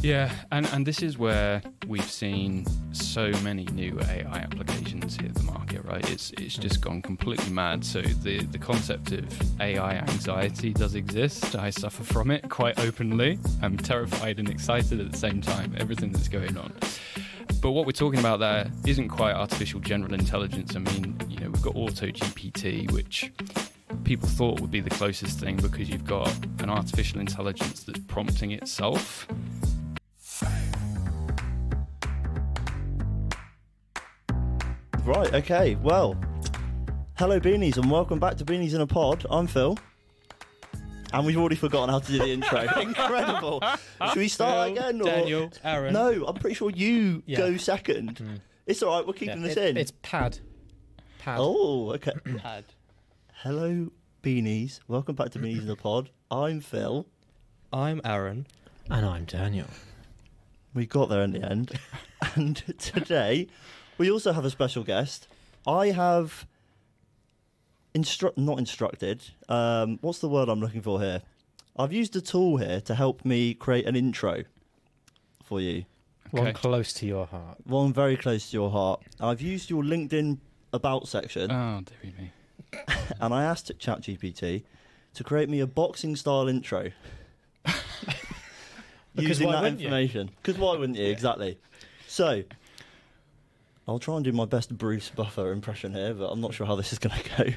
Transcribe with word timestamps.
Yeah, 0.00 0.30
and, 0.52 0.66
and 0.66 0.86
this 0.86 1.02
is 1.02 1.18
where 1.18 1.60
we've 1.88 2.10
seen 2.10 2.64
so 2.92 3.32
many 3.42 3.64
new 3.72 3.98
AI 4.00 4.38
applications 4.38 5.16
hit 5.16 5.34
the 5.34 5.42
market, 5.42 5.84
right? 5.84 6.08
It's 6.10 6.30
it's 6.38 6.56
just 6.56 6.80
gone 6.80 7.02
completely 7.02 7.50
mad. 7.50 7.84
So 7.84 8.00
the, 8.00 8.44
the 8.44 8.58
concept 8.58 9.10
of 9.10 9.60
AI 9.60 9.96
anxiety 9.96 10.72
does 10.72 10.94
exist. 10.94 11.56
I 11.56 11.70
suffer 11.70 12.04
from 12.04 12.30
it 12.30 12.48
quite 12.48 12.78
openly. 12.78 13.40
I'm 13.60 13.76
terrified 13.76 14.38
and 14.38 14.48
excited 14.48 15.00
at 15.00 15.10
the 15.10 15.18
same 15.18 15.40
time, 15.40 15.74
everything 15.78 16.12
that's 16.12 16.28
going 16.28 16.56
on. 16.56 16.72
But 17.60 17.72
what 17.72 17.84
we're 17.84 17.92
talking 17.92 18.20
about 18.20 18.38
there 18.38 18.70
isn't 18.86 19.08
quite 19.08 19.34
artificial 19.34 19.80
general 19.80 20.14
intelligence. 20.14 20.76
I 20.76 20.78
mean, 20.78 21.20
you 21.28 21.40
know, 21.40 21.50
we've 21.50 21.62
got 21.62 21.74
Auto 21.74 22.06
GPT, 22.06 22.90
which 22.92 23.32
people 24.04 24.28
thought 24.28 24.60
would 24.60 24.70
be 24.70 24.80
the 24.80 24.90
closest 24.90 25.40
thing 25.40 25.56
because 25.56 25.90
you've 25.90 26.06
got 26.06 26.32
an 26.60 26.70
artificial 26.70 27.18
intelligence 27.18 27.82
that's 27.82 27.98
prompting 28.06 28.52
itself. 28.52 29.26
Right, 35.08 35.32
okay, 35.36 35.74
well, 35.76 36.20
hello 37.16 37.40
Beanies 37.40 37.78
and 37.78 37.90
welcome 37.90 38.18
back 38.18 38.36
to 38.36 38.44
Beanies 38.44 38.74
in 38.74 38.82
a 38.82 38.86
Pod. 38.86 39.24
I'm 39.30 39.46
Phil. 39.46 39.78
And 41.14 41.24
we've 41.24 41.38
already 41.38 41.56
forgotten 41.56 41.88
how 41.88 42.00
to 42.00 42.12
do 42.12 42.18
the 42.18 42.28
intro. 42.28 42.60
Incredible. 42.80 43.62
Should 44.08 44.18
we 44.18 44.28
start 44.28 44.68
Phil, 44.68 44.76
again? 44.76 45.00
Or... 45.00 45.04
Daniel, 45.04 45.50
Aaron. 45.64 45.94
No, 45.94 46.26
I'm 46.26 46.34
pretty 46.34 46.52
sure 46.56 46.68
you 46.68 47.22
Yeah. 47.24 47.38
go 47.38 47.56
second. 47.56 48.18
Hmm. 48.18 48.34
It's 48.66 48.82
all 48.82 48.98
right, 48.98 49.06
we're 49.06 49.14
keeping 49.14 49.40
this 49.40 49.56
It- 49.56 49.70
in. 49.70 49.76
It's 49.78 49.94
pad. 50.02 50.40
Pad. 51.20 51.38
Oh, 51.40 51.94
okay. 51.94 52.12
pad. 52.36 52.66
hello 53.36 53.90
Beanies. 54.22 54.80
Welcome 54.88 55.14
back 55.14 55.30
to 55.30 55.38
Beanies 55.38 55.62
in 55.62 55.70
a 55.70 55.76
Pod. 55.76 56.10
I'm 56.30 56.60
Phil. 56.60 57.06
I'm 57.72 58.02
Aaron. 58.04 58.46
And 58.90 59.06
I'm 59.06 59.24
Daniel. 59.24 59.68
We 60.74 60.84
got 60.84 61.08
there 61.08 61.22
in 61.22 61.32
the 61.32 61.50
end. 61.50 61.80
and 62.34 62.56
today, 62.78 63.48
we 63.98 64.10
also 64.10 64.32
have 64.32 64.44
a 64.44 64.50
special 64.50 64.84
guest. 64.84 65.28
I 65.66 65.88
have 65.88 66.46
instru- 67.94 68.36
not 68.36 68.58
instructed. 68.58 69.22
Um, 69.48 69.98
what's 70.00 70.20
the 70.20 70.28
word 70.28 70.48
I'm 70.48 70.60
looking 70.60 70.82
for 70.82 71.00
here? 71.00 71.22
I've 71.76 71.92
used 71.92 72.16
a 72.16 72.20
tool 72.20 72.56
here 72.56 72.80
to 72.82 72.94
help 72.94 73.24
me 73.24 73.54
create 73.54 73.86
an 73.86 73.94
intro 73.96 74.44
for 75.44 75.60
you. 75.60 75.84
One 76.30 76.52
close 76.52 76.92
to 76.94 77.06
your 77.06 77.26
heart. 77.26 77.58
One 77.64 77.92
very 77.92 78.16
close 78.16 78.50
to 78.50 78.56
your 78.56 78.70
heart. 78.70 79.02
I've 79.20 79.40
used 79.40 79.70
your 79.70 79.82
LinkedIn 79.82 80.38
about 80.72 81.08
section 81.08 81.50
Oh, 81.50 81.80
dearie 82.02 82.14
me. 82.18 82.32
and 83.20 83.32
I 83.32 83.44
asked 83.44 83.72
ChatGPT 83.78 84.62
to 85.14 85.24
create 85.24 85.48
me 85.48 85.60
a 85.60 85.66
boxing 85.66 86.16
style 86.16 86.48
intro. 86.48 86.90
Using 89.14 89.50
that 89.50 89.64
information. 89.64 90.30
Because 90.42 90.58
why 90.58 90.76
wouldn't 90.76 90.98
you? 90.98 91.06
Exactly. 91.06 91.58
So, 92.06 92.42
I'll 93.88 93.98
try 93.98 94.16
and 94.16 94.24
do 94.24 94.32
my 94.32 94.44
best 94.44 94.76
Bruce 94.76 95.08
Buffer 95.08 95.50
impression 95.50 95.94
here, 95.94 96.12
but 96.12 96.26
I'm 96.26 96.42
not 96.42 96.52
sure 96.52 96.66
how 96.66 96.76
this 96.76 96.92
is 96.92 96.98
going 96.98 97.18
to 97.22 97.44
go. 97.44 97.50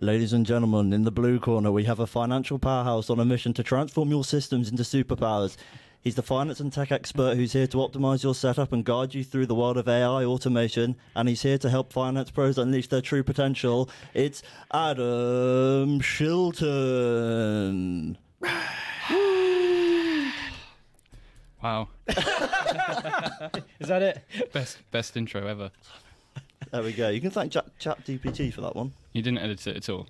Ladies 0.00 0.32
and 0.32 0.46
gentlemen, 0.46 0.92
in 0.92 1.02
the 1.02 1.10
blue 1.10 1.40
corner, 1.40 1.72
we 1.72 1.82
have 1.84 1.98
a 1.98 2.06
financial 2.06 2.60
powerhouse 2.60 3.10
on 3.10 3.18
a 3.18 3.24
mission 3.24 3.52
to 3.54 3.64
transform 3.64 4.10
your 4.10 4.22
systems 4.22 4.70
into 4.70 4.84
superpowers. 4.84 5.56
He's 6.00 6.14
the 6.14 6.22
finance 6.22 6.60
and 6.60 6.72
tech 6.72 6.92
expert 6.92 7.36
who's 7.36 7.52
here 7.52 7.66
to 7.66 7.78
optimize 7.78 8.22
your 8.22 8.36
setup 8.36 8.72
and 8.72 8.84
guide 8.84 9.12
you 9.12 9.24
through 9.24 9.46
the 9.46 9.56
world 9.56 9.76
of 9.76 9.88
AI 9.88 10.24
automation. 10.24 10.94
And 11.16 11.28
he's 11.28 11.42
here 11.42 11.58
to 11.58 11.68
help 11.68 11.92
finance 11.92 12.30
pros 12.30 12.56
unleash 12.56 12.86
their 12.86 13.00
true 13.00 13.24
potential. 13.24 13.90
It's 14.14 14.40
Adam 14.72 15.98
Shilton. 15.98 17.38
Wow, 21.62 21.88
Is 22.08 23.88
that 23.88 24.00
it? 24.02 24.24
best 24.52 24.78
best 24.90 25.16
intro 25.16 25.46
ever. 25.46 25.70
There 26.70 26.82
we 26.82 26.92
go. 26.92 27.08
You 27.08 27.20
can 27.20 27.30
thank 27.30 27.52
Chat, 27.52 27.66
Chat 27.78 28.04
DPT 28.04 28.52
for 28.52 28.60
that 28.60 28.76
one. 28.76 28.92
You 29.12 29.22
didn't 29.22 29.38
edit 29.38 29.66
it 29.66 29.76
at 29.76 29.88
all. 29.88 30.06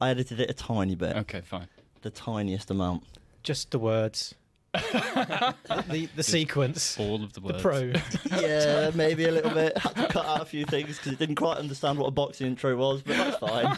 I 0.00 0.10
edited 0.10 0.38
it 0.40 0.50
a 0.50 0.54
tiny 0.54 0.94
bit, 0.94 1.16
Okay, 1.16 1.40
fine. 1.40 1.66
the 2.02 2.10
tiniest 2.10 2.70
amount. 2.70 3.04
Just 3.42 3.70
the 3.72 3.78
words. 3.78 4.34
the 4.74 6.08
the 6.16 6.22
sequence. 6.22 6.98
All 6.98 7.22
of 7.24 7.32
the 7.32 7.40
words. 7.40 7.62
The 7.62 7.68
words. 7.68 8.16
pro. 8.28 8.38
yeah, 8.40 8.90
maybe 8.94 9.24
a 9.26 9.32
little 9.32 9.50
bit. 9.52 9.76
Had 9.78 9.94
to 9.96 10.06
cut 10.08 10.26
out 10.26 10.42
a 10.42 10.44
few 10.44 10.64
things 10.64 10.96
because 10.98 11.12
it 11.12 11.18
didn't 11.18 11.36
quite 11.36 11.58
understand 11.58 11.98
what 11.98 12.06
a 12.06 12.10
boxing 12.12 12.46
intro 12.48 12.76
was, 12.76 13.02
but 13.02 13.16
that's 13.16 13.36
fine. 13.38 13.76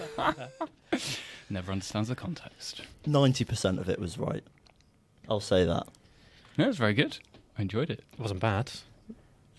Never 1.51 1.71
understands 1.73 2.09
the 2.09 2.15
context. 2.17 2.81
Ninety 3.07 3.45
percent 3.45 3.79
of 3.79 3.89
it 3.89 3.99
was 4.01 4.19
right. 4.19 4.43
I'll 5.29 5.41
say 5.41 5.65
that. 5.65 5.87
No, 6.59 6.65
it 6.65 6.69
was 6.69 6.79
very 6.79 6.95
good. 6.95 7.19
I 7.59 7.63
enjoyed 7.63 7.91
it. 7.91 8.03
It 8.13 8.21
wasn't 8.21 8.41
bad. 8.41 8.71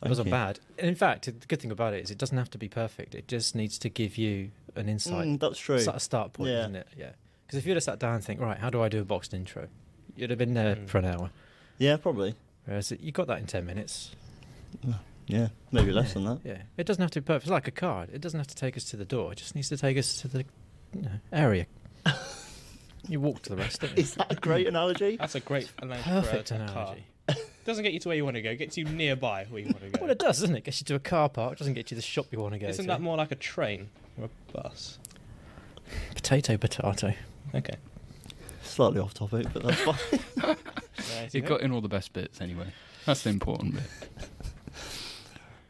It 0.03 0.09
wasn't 0.09 0.27
you. 0.27 0.31
bad. 0.31 0.59
And 0.77 0.87
in 0.87 0.95
fact, 0.95 1.25
the 1.25 1.31
good 1.47 1.59
thing 1.59 1.71
about 1.71 1.93
it 1.93 2.03
is 2.03 2.11
it 2.11 2.17
doesn't 2.17 2.37
have 2.37 2.51
to 2.51 2.57
be 2.57 2.67
perfect. 2.69 3.15
It 3.15 3.27
just 3.27 3.55
needs 3.55 3.79
to 3.79 3.89
give 3.89 4.17
you 4.17 4.51
an 4.75 4.87
insight. 4.89 5.25
Mm, 5.27 5.39
that's 5.39 5.57
true. 5.59 5.75
It's 5.75 5.87
like 5.87 5.95
a 5.95 5.99
start 5.99 6.33
point, 6.33 6.51
Yeah. 6.51 6.59
isn't 6.61 6.75
it? 6.75 6.87
Yeah. 6.95 7.11
Because 7.45 7.57
if 7.59 7.65
you'd 7.65 7.75
have 7.75 7.83
sat 7.83 7.97
down 7.99 8.15
and 8.15 8.23
think, 8.23 8.39
right, 8.39 8.57
how 8.59 8.69
do 8.69 8.81
I 8.81 8.89
do 8.89 9.01
a 9.01 9.05
boxed 9.05 9.33
intro? 9.33 9.67
You'd 10.15 10.29
have 10.29 10.37
been 10.39 10.53
there 10.53 10.75
Mm. 10.75 10.87
for 10.87 10.99
an 10.99 11.05
hour. 11.05 11.31
Yeah, 11.79 11.97
probably. 11.97 12.35
Whereas 12.65 12.91
you 12.99 13.11
got 13.11 13.27
that 13.27 13.39
in 13.39 13.45
10 13.47 13.65
minutes. 13.65 14.11
Yeah, 15.27 15.49
maybe 15.71 15.91
less 15.91 16.09
yeah. 16.09 16.13
than 16.13 16.25
that. 16.25 16.39
Yeah. 16.43 16.61
It 16.77 16.85
doesn't 16.85 17.01
have 17.01 17.11
to 17.11 17.21
be 17.21 17.25
perfect. 17.25 17.45
It's 17.45 17.51
like 17.51 17.67
a 17.67 17.71
card. 17.71 18.09
It 18.13 18.21
doesn't 18.21 18.39
have 18.39 18.47
to 18.47 18.55
take 18.55 18.77
us 18.77 18.85
to 18.85 18.97
the 18.97 19.05
door. 19.05 19.31
It 19.33 19.37
just 19.39 19.55
needs 19.55 19.69
to 19.69 19.77
take 19.77 19.97
us 19.97 20.21
to 20.21 20.27
the 20.27 20.45
you 20.93 21.01
know, 21.01 21.11
area. 21.33 21.65
You 23.09 23.19
walk 23.19 23.41
to 23.44 23.50
the 23.50 23.56
rest, 23.57 23.81
don't 23.81 23.91
you? 23.97 24.01
Is 24.03 24.16
that 24.16 24.31
a 24.31 24.35
great 24.35 24.68
analogy? 24.68 25.18
That's 25.18 25.35
a 25.35 25.40
great 25.40 25.69
analogy 25.81 26.03
Perfect 26.03 26.50
for 26.50 26.56
a, 26.56 26.63
a 26.63 26.68
car. 26.68 26.75
analogy. 26.84 27.03
Doesn't 27.66 27.84
get 27.84 27.91
you 27.94 28.00
to 28.00 28.07
where 28.07 28.16
you 28.16 28.23
want 28.23 28.35
to 28.38 28.41
go. 28.41 28.56
Gets 28.56 28.78
you 28.78 28.85
nearby 28.85 29.45
where 29.50 29.59
you 29.62 29.68
want 29.68 29.81
to 29.81 29.90
go. 29.90 30.00
Well, 30.01 30.09
it 30.12 30.19
does, 30.19 30.40
doesn't 30.40 30.56
it? 30.56 30.63
Gets 30.63 30.79
you 30.81 30.85
to 30.85 30.95
a 30.95 31.00
car 31.00 31.28
park. 31.28 31.57
Doesn't 31.57 31.73
get 31.73 31.79
you 31.81 31.90
to 31.90 31.95
the 31.95 32.01
shop 32.01 32.28
you 32.31 32.40
want 32.40 32.53
to 32.53 32.59
go 32.59 32.68
Isn't 32.68 32.85
to. 32.85 32.88
that 32.90 33.01
more 33.01 33.18
like 33.18 33.31
a 33.31 33.35
train 33.35 33.90
or 34.18 34.25
a 34.25 34.51
bus? 34.53 34.97
Potato, 36.16 36.56
potato. 36.57 37.13
Okay. 37.53 37.75
Slightly 38.63 39.00
off 39.00 39.13
topic, 39.13 39.47
but 39.53 39.63
that's 39.63 39.81
fine. 39.81 40.56
Right, 40.97 41.34
You 41.34 41.41
got 41.41 41.62
in 41.62 41.72
all 41.72 41.79
the 41.81 41.88
best 41.88 42.12
bits 42.13 42.41
anyway. 42.41 42.68
That's 43.06 43.24
the 43.24 43.29
important 43.29 43.75
bit. 43.75 43.84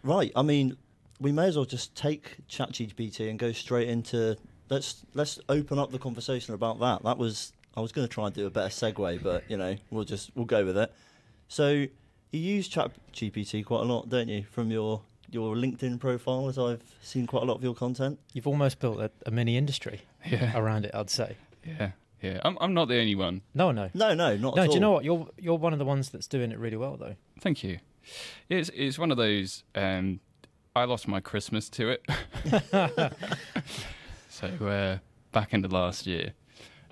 right. 0.03 0.31
I 0.35 0.41
mean, 0.41 0.77
we 1.19 1.31
may 1.31 1.47
as 1.47 1.55
well 1.55 1.65
just 1.65 1.95
take 1.95 2.37
ChatGPT 2.47 3.29
and 3.29 3.37
go 3.37 3.51
straight 3.51 3.89
into. 3.89 4.37
Let's 4.69 5.05
let's 5.13 5.39
open 5.49 5.79
up 5.79 5.91
the 5.91 5.99
conversation 5.99 6.53
about 6.53 6.79
that. 6.79 7.03
That 7.03 7.17
was 7.17 7.53
I 7.75 7.81
was 7.81 7.91
going 7.91 8.07
to 8.07 8.13
try 8.13 8.25
and 8.25 8.35
do 8.35 8.45
a 8.45 8.49
better 8.49 8.69
segue, 8.69 9.23
but 9.23 9.43
you 9.49 9.57
know 9.57 9.75
we'll 9.91 10.03
just 10.03 10.31
we'll 10.35 10.45
go 10.45 10.65
with 10.65 10.77
it. 10.77 10.91
So 11.47 11.69
you 11.69 11.89
use 12.39 12.67
Chat 12.67 12.91
GPT 13.13 13.63
quite 13.65 13.81
a 13.81 13.85
lot, 13.85 14.09
don't 14.09 14.27
you? 14.27 14.43
From 14.43 14.71
your 14.71 15.01
your 15.29 15.55
LinkedIn 15.55 15.99
profile, 15.99 16.47
as 16.49 16.57
I've 16.57 16.81
seen 17.01 17.27
quite 17.27 17.43
a 17.43 17.45
lot 17.45 17.55
of 17.55 17.63
your 17.63 17.73
content. 17.75 18.19
You've 18.33 18.47
almost 18.47 18.79
built 18.79 18.99
a, 18.99 19.11
a 19.25 19.31
mini 19.31 19.57
industry 19.57 20.01
Yeah, 20.25 20.57
around 20.57 20.85
it, 20.85 20.91
I'd 20.93 21.09
say. 21.09 21.35
yeah, 21.65 21.91
yeah. 22.21 22.39
I'm, 22.43 22.57
I'm 22.61 22.73
not 22.73 22.87
the 22.87 22.97
only 22.99 23.15
one. 23.15 23.41
No, 23.53 23.71
no. 23.71 23.89
No, 23.93 24.13
no, 24.13 24.37
not 24.37 24.55
No, 24.55 24.63
at 24.63 24.69
do 24.69 24.73
you 24.75 24.79
know 24.79 24.91
what? 24.91 25.03
You're 25.03 25.27
you're 25.37 25.57
one 25.57 25.73
of 25.73 25.79
the 25.79 25.85
ones 25.85 26.09
that's 26.09 26.27
doing 26.27 26.51
it 26.51 26.57
really 26.59 26.77
well, 26.77 26.95
though. 26.97 27.15
Thank 27.41 27.63
you. 27.63 27.79
It's 28.49 28.69
it's 28.73 28.97
one 28.97 29.11
of 29.11 29.17
those. 29.17 29.63
Um, 29.75 30.19
I 30.75 30.85
lost 30.85 31.07
my 31.07 31.19
Christmas 31.19 31.69
to 31.69 31.89
it. 31.89 32.05
so 34.39 34.47
uh, 34.67 34.97
back 35.31 35.53
into 35.53 35.67
last 35.67 36.05
year, 36.07 36.33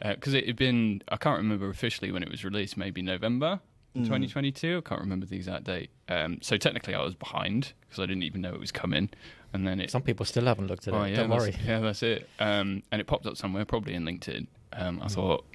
because 0.01 0.33
it 0.33 0.47
had 0.47 0.55
been. 0.55 1.01
I 1.09 1.17
can't 1.17 1.37
remember 1.37 1.69
officially 1.69 2.11
when 2.11 2.23
it 2.23 2.29
was 2.29 2.43
released. 2.43 2.77
Maybe 2.77 3.01
November 3.01 3.59
Mm. 3.95 4.03
2022. 4.03 4.79
I 4.85 4.89
can't 4.89 4.99
remember 4.99 5.25
the 5.25 5.37
exact 5.37 5.63
date. 5.63 5.89
Um, 6.09 6.39
so 6.41 6.57
technically, 6.57 6.93
I 6.95 7.01
was 7.01 7.15
behind 7.15 7.71
because 7.79 8.03
I 8.03 8.05
didn't 8.05 8.23
even 8.23 8.41
know 8.41 8.53
it 8.53 8.59
was 8.59 8.73
coming. 8.73 9.09
And 9.53 9.65
then 9.65 9.79
it. 9.79 9.89
Some 9.89 10.01
people 10.01 10.25
still 10.25 10.43
haven't 10.43 10.67
looked 10.67 10.85
at 10.89 10.93
oh, 10.93 11.01
it. 11.03 11.11
yeah, 11.11 11.15
Don't 11.15 11.29
worry. 11.29 11.55
Yeah, 11.65 11.79
that's 11.79 12.03
it. 12.03 12.27
Um, 12.37 12.83
and 12.91 12.99
it 12.99 13.07
popped 13.07 13.25
up 13.25 13.37
somewhere, 13.37 13.63
probably 13.63 13.93
in 13.93 14.03
LinkedIn. 14.03 14.47
Um, 14.73 14.99
I 15.01 15.07
thought 15.07 15.45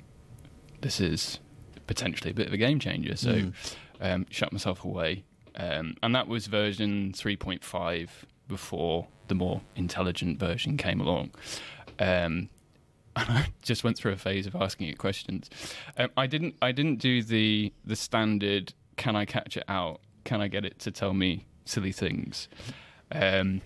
this 0.80 1.00
is 1.02 1.38
potentially 1.86 2.30
a 2.30 2.34
bit 2.34 2.46
of 2.46 2.54
a 2.54 2.56
game 2.56 2.78
changer. 2.80 3.14
So 3.14 3.30
Mm. 3.34 3.52
um, 4.00 4.26
shut 4.30 4.52
myself 4.54 4.86
away. 4.86 5.24
Um, 5.56 5.96
and 6.02 6.14
that 6.14 6.26
was 6.26 6.46
version 6.46 7.12
3.5 7.12 8.08
before 8.48 9.06
the 9.28 9.34
more 9.34 9.60
intelligent 9.76 10.38
version 10.40 10.78
came 10.78 11.00
along. 11.02 11.32
Um, 12.00 12.48
and 13.16 13.28
I 13.28 13.46
just 13.62 13.84
went 13.84 13.96
through 13.96 14.12
a 14.12 14.16
phase 14.16 14.46
of 14.46 14.54
asking 14.56 14.88
it 14.88 14.98
questions. 14.98 15.50
Um, 15.96 16.10
I 16.16 16.26
didn't. 16.26 16.54
I 16.62 16.72
didn't 16.72 16.96
do 16.96 17.22
the 17.22 17.72
the 17.84 17.96
standard. 17.96 18.72
Can 18.96 19.14
I 19.16 19.24
catch 19.24 19.56
it 19.56 19.64
out? 19.68 20.00
Can 20.24 20.40
I 20.40 20.48
get 20.48 20.64
it 20.64 20.78
to 20.80 20.90
tell 20.90 21.12
me 21.14 21.46
silly 21.64 21.92
things? 21.92 22.48
Um, 23.12 23.62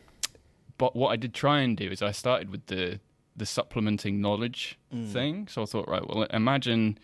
but 0.78 0.96
what 0.96 1.08
I 1.10 1.16
did 1.16 1.34
try 1.34 1.60
and 1.60 1.76
do 1.76 1.88
is 1.90 2.02
I 2.02 2.10
started 2.12 2.50
with 2.50 2.66
the 2.66 3.00
the 3.36 3.46
supplementing 3.46 4.20
knowledge 4.20 4.78
Mm. 4.94 5.12
thing. 5.12 5.48
So 5.48 5.62
I 5.62 5.64
thought, 5.66 5.88
right, 5.88 6.06
well, 6.08 6.22
imagine 6.30 6.98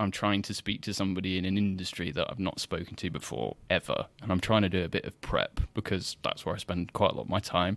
I'm 0.00 0.10
trying 0.10 0.40
to 0.42 0.54
speak 0.54 0.80
to 0.82 0.94
somebody 0.94 1.36
in 1.38 1.44
an 1.44 1.56
industry 1.58 2.10
that 2.12 2.26
I've 2.30 2.38
not 2.38 2.60
spoken 2.60 2.96
to 2.96 3.10
before 3.10 3.56
ever, 3.70 4.06
and 4.22 4.32
I'm 4.32 4.40
trying 4.40 4.62
to 4.62 4.68
do 4.70 4.82
a 4.84 4.88
bit 4.88 5.04
of 5.04 5.18
prep 5.20 5.60
because 5.74 6.16
that's 6.22 6.44
where 6.46 6.54
I 6.54 6.58
spend 6.58 6.92
quite 6.94 7.12
a 7.12 7.14
lot 7.14 7.22
of 7.22 7.28
my 7.28 7.40
time. 7.40 7.76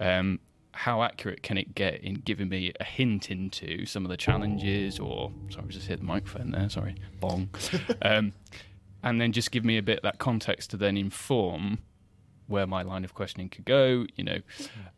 Um, 0.00 0.40
how 0.78 1.02
accurate 1.02 1.42
can 1.42 1.58
it 1.58 1.74
get 1.74 2.04
in 2.04 2.14
giving 2.14 2.48
me 2.48 2.72
a 2.78 2.84
hint 2.84 3.32
into 3.32 3.84
some 3.84 4.04
of 4.04 4.10
the 4.10 4.16
challenges, 4.16 5.00
or 5.00 5.32
sorry, 5.50 5.64
I 5.68 5.72
just 5.72 5.88
hit 5.88 5.98
the 5.98 6.04
microphone 6.04 6.52
there. 6.52 6.68
Sorry, 6.70 6.94
bong. 7.18 7.48
um, 8.02 8.32
and 9.02 9.20
then 9.20 9.32
just 9.32 9.50
give 9.50 9.64
me 9.64 9.76
a 9.76 9.82
bit 9.82 9.98
of 9.98 10.02
that 10.04 10.18
context 10.18 10.70
to 10.70 10.76
then 10.76 10.96
inform 10.96 11.78
where 12.46 12.64
my 12.64 12.82
line 12.82 13.02
of 13.02 13.12
questioning 13.12 13.48
could 13.48 13.64
go, 13.64 14.06
you 14.14 14.22
know. 14.22 14.38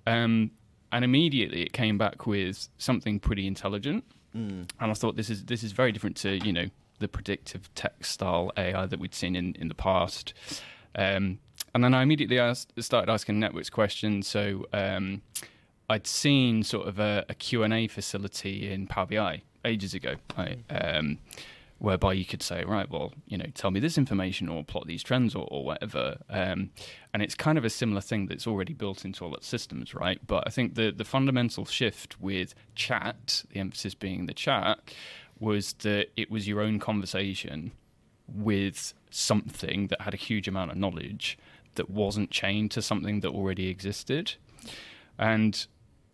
Um, 0.07 0.51
and 0.93 1.03
immediately 1.03 1.63
it 1.63 1.73
came 1.73 1.97
back 1.97 2.27
with 2.27 2.69
something 2.77 3.19
pretty 3.19 3.47
intelligent. 3.47 4.05
Mm. 4.37 4.69
And 4.81 4.91
I 4.91 4.93
thought 4.93 5.17
this 5.17 5.31
is 5.31 5.47
this 5.47 5.63
is 5.63 5.73
very 5.73 5.93
different 5.93 6.17
to, 6.19 6.45
you 6.45 6.53
know, 6.53 6.67
the 6.99 7.09
predictive 7.09 7.75
text 7.75 8.13
style 8.13 8.53
AI 8.59 8.85
that 8.85 9.01
we'd 9.01 9.15
seen 9.15 9.35
in, 9.35 9.55
in 9.55 9.69
the 9.69 9.75
past. 9.75 10.35
Um, 10.95 11.39
and 11.75 11.83
then 11.83 11.95
I 11.95 12.03
immediately 12.03 12.39
asked, 12.39 12.75
started 12.83 13.11
asking 13.11 13.41
networks 13.41 13.71
questions. 13.71 14.27
So 14.27 14.67
um, 14.75 15.23
I'd 15.91 16.07
seen 16.07 16.63
sort 16.63 16.87
of 16.87 17.01
a, 17.01 17.27
a 17.29 17.35
Q&A 17.35 17.89
facility 17.89 18.71
in 18.71 18.87
Power 18.87 19.07
BI 19.07 19.43
ages 19.65 19.93
ago, 19.93 20.15
right? 20.39 20.61
um, 20.71 21.19
whereby 21.79 22.13
you 22.13 22.25
could 22.25 22.45
say, 22.45 22.63
right, 22.63 22.89
well, 22.89 23.13
you 23.27 23.37
know, 23.37 23.47
tell 23.55 23.73
me 23.73 23.81
this 23.81 23.99
information 23.99 24.49
or 24.49 24.63
plot 24.63 24.87
these 24.87 25.03
trends 25.03 25.35
or, 25.35 25.49
or 25.51 25.65
whatever. 25.65 26.19
Um, 26.29 26.71
and 27.13 27.25
it's 27.25 27.35
kind 27.35 27.59
of 27.59 27.65
a 27.65 27.71
similar 27.71 28.01
thing 28.01 28.27
that's 28.27 28.47
already 28.47 28.73
built 28.73 29.05
into 29.05 29.25
all 29.25 29.35
its 29.35 29.49
systems, 29.49 29.93
right? 29.93 30.21
But 30.25 30.45
I 30.47 30.51
think 30.51 30.77
the, 30.77 30.93
the 30.93 31.05
fundamental 31.05 31.65
shift 31.65 32.21
with 32.21 32.55
chat, 32.77 33.43
the 33.53 33.59
emphasis 33.59 33.95
being 33.97 34.27
the 34.27 34.35
chat, 34.35 34.79
was 35.41 35.73
that 35.81 36.09
it 36.17 36.31
was 36.31 36.47
your 36.47 36.61
own 36.61 36.79
conversation 36.79 37.73
with 38.29 38.95
something 39.11 39.89
that 39.89 40.03
had 40.03 40.15
a 40.15 40.19
huge 40.19 40.47
amount 40.47 40.71
of 40.71 40.77
knowledge 40.77 41.37
that 41.75 41.91
wasn't 41.91 42.31
chained 42.31 42.71
to 42.71 42.81
something 42.81 43.21
that 43.21 43.31
already 43.31 43.69
existed. 43.69 44.35
And 45.19 45.67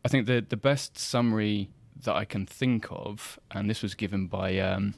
I 0.06 0.08
think 0.08 0.26
the 0.26 0.46
the 0.48 0.56
best 0.56 0.96
summary 0.96 1.68
that 2.04 2.14
I 2.14 2.24
can 2.24 2.46
think 2.46 2.86
of, 2.90 3.40
and 3.50 3.68
this 3.68 3.82
was 3.82 3.96
given 3.96 4.28
by 4.28 4.56
um, 4.60 4.94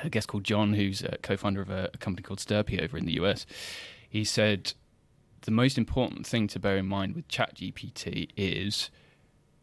a 0.00 0.08
guest 0.08 0.28
called 0.28 0.44
John, 0.44 0.74
who's 0.74 1.02
a 1.02 1.18
co-founder 1.20 1.60
of 1.60 1.70
a, 1.70 1.90
a 1.92 1.98
company 1.98 2.22
called 2.22 2.38
Sturppy 2.38 2.80
over 2.80 2.96
in 2.96 3.04
the 3.04 3.14
US. 3.14 3.46
He 4.08 4.22
said 4.22 4.74
the 5.40 5.50
most 5.50 5.76
important 5.76 6.24
thing 6.24 6.46
to 6.48 6.60
bear 6.60 6.76
in 6.76 6.86
mind 6.86 7.16
with 7.16 7.26
ChatGPT 7.26 8.28
is, 8.36 8.90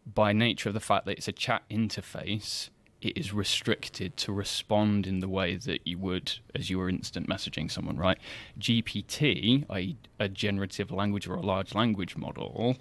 by 0.06 0.34
nature 0.34 0.68
of 0.68 0.74
the 0.74 0.82
fact 0.82 1.06
that 1.06 1.20
it's 1.20 1.30
a 1.30 1.32
chat 1.32 1.64
interface, 1.72 2.70
it 3.02 3.18
is 3.18 3.32
restricted 3.32 4.18
to 4.18 4.34
respond 4.34 5.08
in 5.08 5.20
the 5.20 5.30
way 5.30 5.56
that 5.56 5.88
you 5.88 5.98
would 6.00 6.34
as 6.54 6.70
you 6.70 6.80
were 6.80 6.90
instant 6.90 7.30
messaging 7.30 7.72
someone, 7.72 7.96
right? 7.96 8.18
GPT, 8.60 9.64
i.e., 9.70 9.98
a 10.20 10.28
generative 10.28 10.92
language 10.92 11.28
or 11.28 11.36
a 11.36 11.42
large 11.42 11.74
language 11.74 12.18
model, 12.18 12.76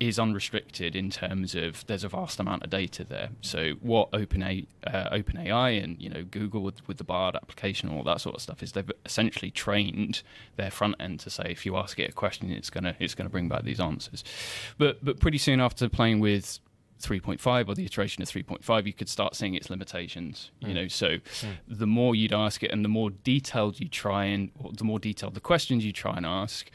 is 0.00 0.18
unrestricted 0.18 0.94
in 0.94 1.10
terms 1.10 1.54
of 1.54 1.86
there's 1.86 2.04
a 2.04 2.08
vast 2.08 2.38
amount 2.40 2.62
of 2.64 2.70
data 2.70 3.04
there. 3.04 3.30
So 3.40 3.72
what 3.80 4.10
OpenA, 4.12 4.66
uh, 4.86 5.10
OpenAI 5.10 5.82
and 5.82 6.00
you 6.00 6.08
know 6.10 6.22
Google 6.24 6.62
with, 6.62 6.86
with 6.88 6.98
the 6.98 7.04
Bard 7.04 7.34
application 7.36 7.88
and 7.88 7.96
all 7.96 8.04
that 8.04 8.20
sort 8.20 8.34
of 8.36 8.42
stuff 8.42 8.62
is 8.62 8.72
they've 8.72 8.90
essentially 9.04 9.50
trained 9.50 10.22
their 10.56 10.70
front 10.70 10.96
end 11.00 11.20
to 11.20 11.30
say 11.30 11.44
if 11.48 11.64
you 11.66 11.76
ask 11.76 11.98
it 11.98 12.10
a 12.10 12.12
question, 12.12 12.50
it's 12.50 12.70
gonna 12.70 12.94
it's 12.98 13.14
gonna 13.14 13.30
bring 13.30 13.48
back 13.48 13.62
these 13.64 13.80
answers. 13.80 14.24
But 14.78 15.04
but 15.04 15.20
pretty 15.20 15.38
soon 15.38 15.60
after 15.60 15.88
playing 15.88 16.20
with 16.20 16.58
3.5 17.02 17.68
or 17.68 17.74
the 17.74 17.84
iteration 17.84 18.22
of 18.22 18.28
3.5 18.30 18.86
you 18.86 18.92
could 18.94 19.08
start 19.10 19.36
seeing 19.36 19.54
its 19.54 19.68
limitations 19.68 20.50
you 20.60 20.68
Mm. 20.68 20.74
know 20.74 20.88
so 20.88 21.18
the 21.68 21.86
more 21.86 22.14
you'd 22.14 22.32
ask 22.32 22.62
it 22.62 22.70
and 22.70 22.82
the 22.82 22.88
more 22.88 23.10
detailed 23.10 23.78
you 23.78 23.86
try 23.86 24.24
and 24.24 24.50
or 24.58 24.72
the 24.72 24.82
more 24.82 24.98
detailed 24.98 25.34
the 25.34 25.40
questions 25.40 25.84
you 25.84 25.92
try 25.92 26.16
and 26.16 26.24
ask 26.24 26.70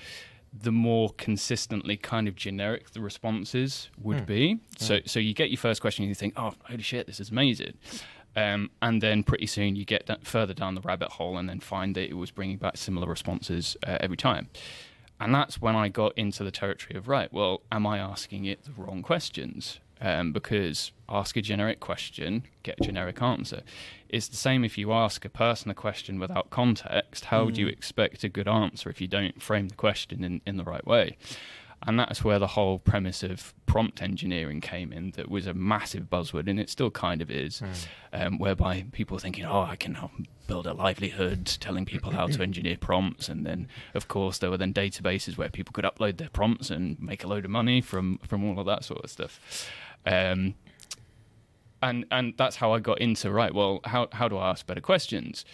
the 0.53 0.71
more 0.71 1.11
consistently 1.17 1.95
kind 1.95 2.27
of 2.27 2.35
generic 2.35 2.91
the 2.91 2.99
responses 3.01 3.89
would 3.97 4.17
Mm. 4.23 4.25
be 4.25 4.59
so 4.77 4.99
so 5.05 5.19
you 5.19 5.33
get 5.33 5.49
your 5.49 5.57
first 5.57 5.79
question 5.81 6.03
and 6.03 6.09
you 6.09 6.15
think 6.15 6.33
oh 6.35 6.53
holy 6.65 6.81
shit 6.81 7.07
this 7.07 7.19
is 7.19 7.29
amazing 7.29 7.73
um, 8.35 8.69
and 8.81 9.01
then 9.01 9.23
pretty 9.23 9.45
soon 9.45 9.75
you 9.75 9.85
get 9.85 10.05
that 10.07 10.25
further 10.25 10.53
down 10.53 10.75
the 10.75 10.81
rabbit 10.81 11.11
hole 11.13 11.37
and 11.37 11.47
then 11.49 11.59
find 11.59 11.95
that 11.95 12.09
it 12.09 12.13
was 12.15 12.31
bringing 12.31 12.57
back 12.57 12.75
similar 12.77 13.07
responses 13.07 13.77
uh, 13.87 13.97
every 14.01 14.17
time 14.17 14.49
and 15.19 15.33
that's 15.35 15.61
when 15.61 15.75
I 15.75 15.87
got 15.87 16.17
into 16.17 16.43
the 16.43 16.49
territory 16.49 16.97
of 16.97 17.07
right. 17.07 17.31
Well, 17.31 17.61
am 17.71 17.85
I 17.85 17.99
asking 17.99 18.45
it 18.45 18.63
the 18.63 18.71
wrong 18.71 19.03
questions? 19.03 19.79
Um, 20.03 20.31
because 20.33 20.91
ask 21.07 21.37
a 21.37 21.41
generic 21.43 21.79
question, 21.79 22.43
get 22.63 22.79
a 22.81 22.83
generic 22.83 23.21
answer. 23.21 23.61
It's 24.09 24.27
the 24.27 24.35
same 24.35 24.63
if 24.65 24.75
you 24.75 24.91
ask 24.91 25.23
a 25.25 25.29
person 25.29 25.69
a 25.69 25.75
question 25.75 26.19
without 26.19 26.49
context. 26.49 27.25
How 27.25 27.51
do 27.51 27.61
you 27.61 27.67
expect 27.67 28.23
a 28.23 28.29
good 28.29 28.47
answer 28.47 28.89
if 28.89 28.99
you 28.99 29.07
don't 29.07 29.41
frame 29.41 29.67
the 29.67 29.75
question 29.75 30.23
in, 30.23 30.41
in 30.47 30.57
the 30.57 30.63
right 30.63 30.85
way? 30.87 31.17
And 31.83 31.99
that's 31.99 32.23
where 32.23 32.37
the 32.37 32.47
whole 32.47 32.77
premise 32.77 33.23
of 33.23 33.53
prompt 33.65 34.01
engineering 34.03 34.61
came 34.61 34.93
in. 34.93 35.11
That 35.11 35.29
was 35.31 35.47
a 35.47 35.53
massive 35.55 36.11
buzzword, 36.11 36.47
and 36.47 36.59
it 36.59 36.69
still 36.69 36.91
kind 36.91 37.23
of 37.23 37.31
is, 37.31 37.59
um, 38.13 38.37
whereby 38.37 38.85
people 38.91 39.17
thinking, 39.17 39.45
"Oh, 39.45 39.61
I 39.61 39.77
can 39.77 39.95
help 39.95 40.11
build 40.45 40.67
a 40.67 40.73
livelihood 40.73 41.45
telling 41.59 41.85
people 41.85 42.11
how 42.11 42.27
to 42.27 42.41
engineer 42.43 42.77
prompts." 42.77 43.29
And 43.29 43.47
then, 43.47 43.67
of 43.95 44.07
course, 44.07 44.37
there 44.37 44.51
were 44.51 44.57
then 44.57 44.73
databases 44.75 45.37
where 45.37 45.49
people 45.49 45.71
could 45.73 45.85
upload 45.85 46.17
their 46.17 46.29
prompts 46.29 46.69
and 46.69 46.99
make 46.99 47.23
a 47.23 47.27
load 47.27 47.45
of 47.45 47.51
money 47.51 47.81
from 47.81 48.19
from 48.27 48.43
all 48.47 48.59
of 48.59 48.67
that 48.67 48.83
sort 48.83 49.03
of 49.03 49.09
stuff. 49.09 49.39
Um, 50.05 50.55
and 51.81 52.05
and 52.11 52.33
that's 52.37 52.57
how 52.57 52.73
I 52.73 52.79
got 52.79 52.99
into 52.99 53.31
right. 53.31 53.53
Well, 53.53 53.81
how 53.85 54.07
how 54.11 54.27
do 54.27 54.37
I 54.37 54.49
ask 54.51 54.65
better 54.65 54.81
questions? 54.81 55.45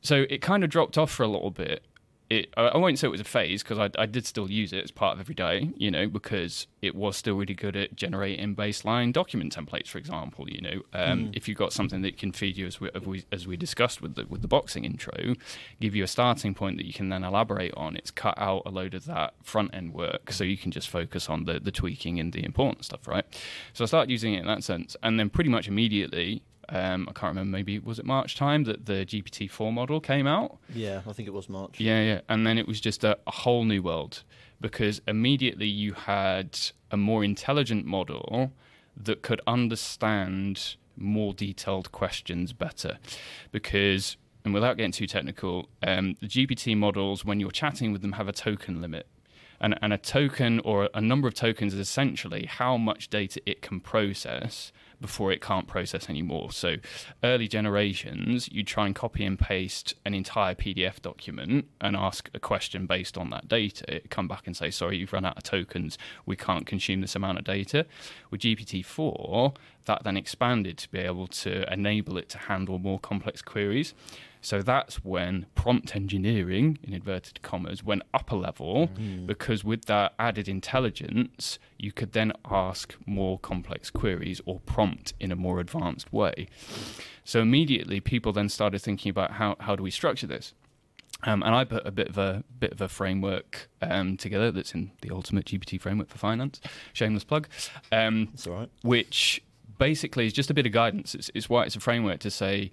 So 0.00 0.26
it 0.30 0.40
kind 0.40 0.62
of 0.62 0.70
dropped 0.70 0.96
off 0.96 1.10
for 1.10 1.22
a 1.24 1.28
little 1.28 1.50
bit. 1.50 1.84
It, 2.30 2.52
I 2.58 2.76
won't 2.76 2.98
say 2.98 3.06
it 3.06 3.10
was 3.10 3.22
a 3.22 3.24
phase 3.24 3.62
because 3.62 3.78
I, 3.78 3.88
I 3.98 4.04
did 4.04 4.26
still 4.26 4.50
use 4.50 4.74
it 4.74 4.84
as 4.84 4.90
part 4.90 5.14
of 5.14 5.20
every 5.20 5.34
day, 5.34 5.70
you 5.76 5.90
know, 5.90 6.08
because 6.08 6.66
it 6.82 6.94
was 6.94 7.16
still 7.16 7.36
really 7.36 7.54
good 7.54 7.74
at 7.74 7.96
generating 7.96 8.54
baseline 8.54 9.14
document 9.14 9.56
templates, 9.56 9.88
for 9.88 9.96
example. 9.96 10.46
You 10.46 10.60
know, 10.60 10.82
um, 10.92 11.30
if 11.32 11.48
you've 11.48 11.56
got 11.56 11.72
something 11.72 12.02
that 12.02 12.18
can 12.18 12.32
feed 12.32 12.58
you, 12.58 12.66
as 12.66 12.80
we, 12.80 12.90
as 12.94 13.02
we 13.02 13.24
as 13.32 13.46
we 13.46 13.56
discussed 13.56 14.02
with 14.02 14.14
the 14.14 14.26
with 14.26 14.42
the 14.42 14.48
boxing 14.48 14.84
intro, 14.84 15.36
give 15.80 15.94
you 15.94 16.04
a 16.04 16.06
starting 16.06 16.52
point 16.52 16.76
that 16.76 16.84
you 16.84 16.92
can 16.92 17.08
then 17.08 17.24
elaborate 17.24 17.72
on. 17.74 17.96
It's 17.96 18.10
cut 18.10 18.34
out 18.36 18.62
a 18.66 18.70
load 18.70 18.92
of 18.92 19.06
that 19.06 19.32
front 19.42 19.74
end 19.74 19.94
work, 19.94 20.30
so 20.30 20.44
you 20.44 20.58
can 20.58 20.70
just 20.70 20.90
focus 20.90 21.30
on 21.30 21.44
the 21.44 21.58
the 21.58 21.72
tweaking 21.72 22.20
and 22.20 22.34
the 22.34 22.44
important 22.44 22.84
stuff, 22.84 23.08
right? 23.08 23.24
So 23.72 23.84
I 23.84 23.86
started 23.86 24.10
using 24.10 24.34
it 24.34 24.40
in 24.40 24.46
that 24.46 24.64
sense, 24.64 24.96
and 25.02 25.18
then 25.18 25.30
pretty 25.30 25.48
much 25.48 25.66
immediately. 25.66 26.42
Um, 26.70 27.06
I 27.08 27.12
can't 27.12 27.30
remember. 27.30 27.56
Maybe 27.56 27.78
was 27.78 27.98
it 27.98 28.04
March 28.04 28.36
time 28.36 28.64
that 28.64 28.86
the 28.86 29.06
GPT 29.06 29.50
four 29.50 29.72
model 29.72 30.00
came 30.00 30.26
out. 30.26 30.58
Yeah, 30.74 31.00
I 31.06 31.12
think 31.12 31.26
it 31.26 31.32
was 31.32 31.48
March. 31.48 31.80
Yeah, 31.80 32.02
yeah. 32.02 32.20
And 32.28 32.46
then 32.46 32.58
it 32.58 32.68
was 32.68 32.80
just 32.80 33.04
a, 33.04 33.18
a 33.26 33.30
whole 33.30 33.64
new 33.64 33.82
world 33.82 34.22
because 34.60 35.00
immediately 35.06 35.66
you 35.66 35.92
had 35.92 36.58
a 36.90 36.96
more 36.96 37.24
intelligent 37.24 37.86
model 37.86 38.52
that 38.96 39.22
could 39.22 39.40
understand 39.46 40.76
more 40.96 41.32
detailed 41.32 41.92
questions 41.92 42.52
better. 42.52 42.98
Because, 43.52 44.16
and 44.44 44.52
without 44.52 44.76
getting 44.76 44.92
too 44.92 45.06
technical, 45.06 45.68
um, 45.82 46.16
the 46.20 46.26
GPT 46.26 46.76
models, 46.76 47.24
when 47.24 47.40
you're 47.40 47.50
chatting 47.50 47.92
with 47.92 48.02
them, 48.02 48.12
have 48.12 48.28
a 48.28 48.32
token 48.32 48.80
limit. 48.80 49.06
And, 49.60 49.76
and 49.82 49.92
a 49.92 49.98
token 49.98 50.60
or 50.60 50.88
a 50.94 51.00
number 51.00 51.26
of 51.26 51.34
tokens 51.34 51.74
is 51.74 51.80
essentially 51.80 52.46
how 52.46 52.76
much 52.76 53.10
data 53.10 53.40
it 53.44 53.60
can 53.60 53.80
process 53.80 54.72
before 55.00 55.32
it 55.32 55.40
can't 55.40 55.66
process 55.66 56.08
anymore. 56.08 56.50
So, 56.52 56.76
early 57.22 57.48
generations, 57.48 58.48
you 58.50 58.64
try 58.64 58.86
and 58.86 58.94
copy 58.94 59.24
and 59.24 59.38
paste 59.38 59.94
an 60.04 60.14
entire 60.14 60.54
PDF 60.54 61.00
document 61.00 61.66
and 61.80 61.96
ask 61.96 62.30
a 62.34 62.40
question 62.40 62.86
based 62.86 63.16
on 63.16 63.30
that 63.30 63.48
data. 63.48 63.84
It 63.96 64.10
come 64.10 64.28
back 64.28 64.46
and 64.46 64.56
say, 64.56 64.70
"Sorry, 64.70 64.98
you've 64.98 65.12
run 65.12 65.24
out 65.24 65.36
of 65.36 65.42
tokens. 65.44 65.98
We 66.26 66.36
can't 66.36 66.66
consume 66.66 67.00
this 67.00 67.14
amount 67.14 67.38
of 67.38 67.44
data." 67.44 67.86
With 68.30 68.40
GPT-4, 68.40 69.54
that 69.84 70.04
then 70.04 70.16
expanded 70.16 70.78
to 70.78 70.90
be 70.90 70.98
able 70.98 71.26
to 71.28 71.72
enable 71.72 72.18
it 72.18 72.28
to 72.30 72.38
handle 72.38 72.78
more 72.78 72.98
complex 72.98 73.40
queries. 73.42 73.94
So 74.40 74.62
that's 74.62 75.04
when 75.04 75.46
prompt 75.54 75.94
engineering, 75.96 76.78
in 76.82 76.94
inverted 76.94 77.42
commas, 77.42 77.82
went 77.84 78.02
up 78.14 78.30
a 78.30 78.36
level 78.36 78.88
because 79.26 79.64
with 79.64 79.86
that 79.86 80.14
added 80.18 80.48
intelligence, 80.48 81.58
you 81.78 81.92
could 81.92 82.12
then 82.12 82.32
ask 82.50 82.94
more 83.06 83.38
complex 83.38 83.90
queries 83.90 84.40
or 84.46 84.60
prompt 84.60 85.14
in 85.20 85.32
a 85.32 85.36
more 85.36 85.60
advanced 85.60 86.12
way. 86.12 86.48
So 87.24 87.40
immediately, 87.40 88.00
people 88.00 88.32
then 88.32 88.48
started 88.48 88.80
thinking 88.80 89.10
about 89.10 89.32
how, 89.32 89.56
how 89.60 89.76
do 89.76 89.82
we 89.82 89.90
structure 89.90 90.26
this? 90.26 90.54
Um, 91.24 91.42
and 91.42 91.52
I 91.54 91.64
put 91.64 91.84
a 91.84 91.90
bit 91.90 92.08
of 92.08 92.16
a 92.16 92.44
bit 92.60 92.70
of 92.70 92.80
a 92.80 92.88
framework 92.88 93.68
um, 93.82 94.16
together 94.16 94.52
that's 94.52 94.72
in 94.72 94.92
the 95.02 95.10
ultimate 95.10 95.46
GPT 95.46 95.80
framework 95.80 96.08
for 96.08 96.18
finance. 96.18 96.60
Shameless 96.92 97.24
plug. 97.24 97.48
Um, 97.90 98.28
It's 98.34 98.46
all 98.46 98.54
right. 98.54 98.70
which 98.82 99.42
basically 99.78 100.26
is 100.26 100.32
just 100.32 100.48
a 100.50 100.54
bit 100.54 100.64
of 100.66 100.70
guidance. 100.72 101.14
It's, 101.16 101.28
it's 101.34 101.48
why 101.48 101.64
it's 101.64 101.74
a 101.76 101.80
framework 101.80 102.20
to 102.20 102.30
say 102.30 102.70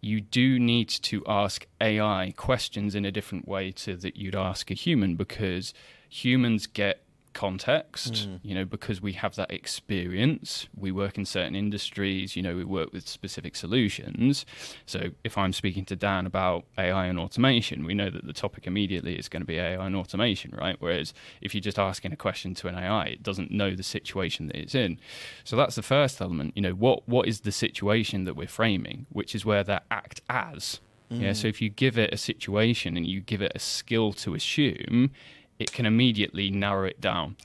you 0.00 0.20
do 0.20 0.58
need 0.58 0.88
to 0.88 1.22
ask 1.26 1.66
AI 1.80 2.32
questions 2.36 2.94
in 2.94 3.04
a 3.04 3.10
different 3.10 3.48
way 3.48 3.72
to 3.72 3.96
that 3.96 4.16
you'd 4.16 4.36
ask 4.36 4.70
a 4.70 4.74
human 4.74 5.16
because 5.16 5.74
humans 6.08 6.66
get 6.66 7.02
context 7.34 8.28
you 8.42 8.54
know 8.54 8.64
because 8.64 9.00
we 9.00 9.12
have 9.12 9.34
that 9.36 9.50
experience. 9.50 10.68
We 10.76 10.90
work 10.92 11.16
in 11.18 11.24
certain 11.24 11.54
industries 11.54 12.36
you 12.36 12.42
know 12.42 12.54
we 12.56 12.64
work 12.64 12.92
with 12.92 13.08
specific 13.08 13.56
solutions. 13.56 14.44
So 14.86 15.10
if 15.24 15.38
i'm 15.38 15.52
speaking 15.52 15.84
to 15.86 15.96
dan 15.96 16.26
about 16.26 16.64
ai 16.76 17.06
and 17.06 17.18
automation 17.18 17.84
we 17.84 17.94
know 17.94 18.10
that 18.10 18.26
the 18.26 18.32
topic 18.32 18.66
immediately 18.66 19.18
is 19.18 19.28
going 19.28 19.42
to 19.42 19.46
be 19.46 19.58
ai 19.58 19.84
and 19.86 19.96
automation 19.96 20.52
right? 20.56 20.76
Whereas 20.78 21.14
if 21.40 21.54
you're 21.54 21.60
just 21.60 21.78
asking 21.78 22.12
a 22.12 22.16
question 22.16 22.54
to 22.54 22.68
an 22.68 22.74
ai 22.74 23.04
it 23.06 23.22
doesn't 23.22 23.50
know 23.50 23.74
the 23.74 23.82
situation 23.82 24.46
that 24.48 24.56
it's 24.56 24.74
in. 24.74 24.98
So 25.44 25.56
that's 25.56 25.76
the 25.76 25.82
first 25.82 26.20
element 26.20 26.52
you 26.56 26.62
know 26.62 26.72
what 26.72 27.08
what 27.08 27.26
is 27.28 27.40
the 27.40 27.52
situation 27.52 28.24
that 28.24 28.34
we're 28.36 28.48
framing 28.48 29.06
which 29.10 29.34
is 29.34 29.44
where 29.44 29.64
that 29.64 29.84
act 29.90 30.20
as. 30.28 30.80
Yeah, 31.10 31.30
Mm. 31.30 31.36
so 31.36 31.48
if 31.48 31.62
you 31.62 31.70
give 31.70 31.96
it 31.96 32.12
a 32.12 32.18
situation 32.18 32.94
and 32.98 33.06
you 33.06 33.22
give 33.22 33.40
it 33.40 33.52
a 33.54 33.58
skill 33.58 34.12
to 34.24 34.34
assume, 34.34 35.10
it 35.58 35.72
can 35.72 35.86
immediately 35.86 36.50
narrow 36.50 36.86
it 36.86 37.00
down. 37.00 37.36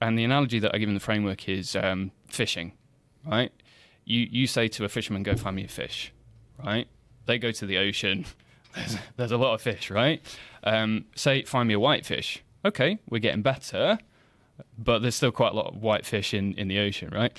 And 0.00 0.18
the 0.18 0.24
analogy 0.24 0.58
that 0.58 0.74
I 0.74 0.78
give 0.78 0.88
in 0.88 0.94
the 0.94 1.00
framework 1.00 1.48
is 1.48 1.74
um, 1.74 2.10
fishing, 2.28 2.72
right? 3.24 3.52
You 4.04 4.26
you 4.30 4.46
say 4.46 4.68
to 4.68 4.84
a 4.84 4.88
fisherman, 4.88 5.22
"Go 5.22 5.34
find 5.36 5.56
me 5.56 5.64
a 5.64 5.68
fish," 5.68 6.12
right? 6.62 6.86
They 7.24 7.38
go 7.38 7.50
to 7.52 7.66
the 7.66 7.78
ocean. 7.78 8.26
There's, 8.74 8.96
there's 9.16 9.32
a 9.32 9.38
lot 9.38 9.54
of 9.54 9.62
fish, 9.62 9.90
right? 9.90 10.20
Um, 10.62 11.06
say, 11.14 11.44
find 11.44 11.66
me 11.66 11.72
a 11.72 11.80
whitefish. 11.80 12.44
Okay, 12.62 12.98
we're 13.08 13.20
getting 13.20 13.40
better, 13.40 13.98
but 14.76 15.00
there's 15.00 15.14
still 15.14 15.32
quite 15.32 15.52
a 15.52 15.56
lot 15.56 15.68
of 15.68 15.80
whitefish 15.80 16.34
in 16.34 16.52
in 16.58 16.68
the 16.68 16.78
ocean, 16.80 17.08
right? 17.10 17.32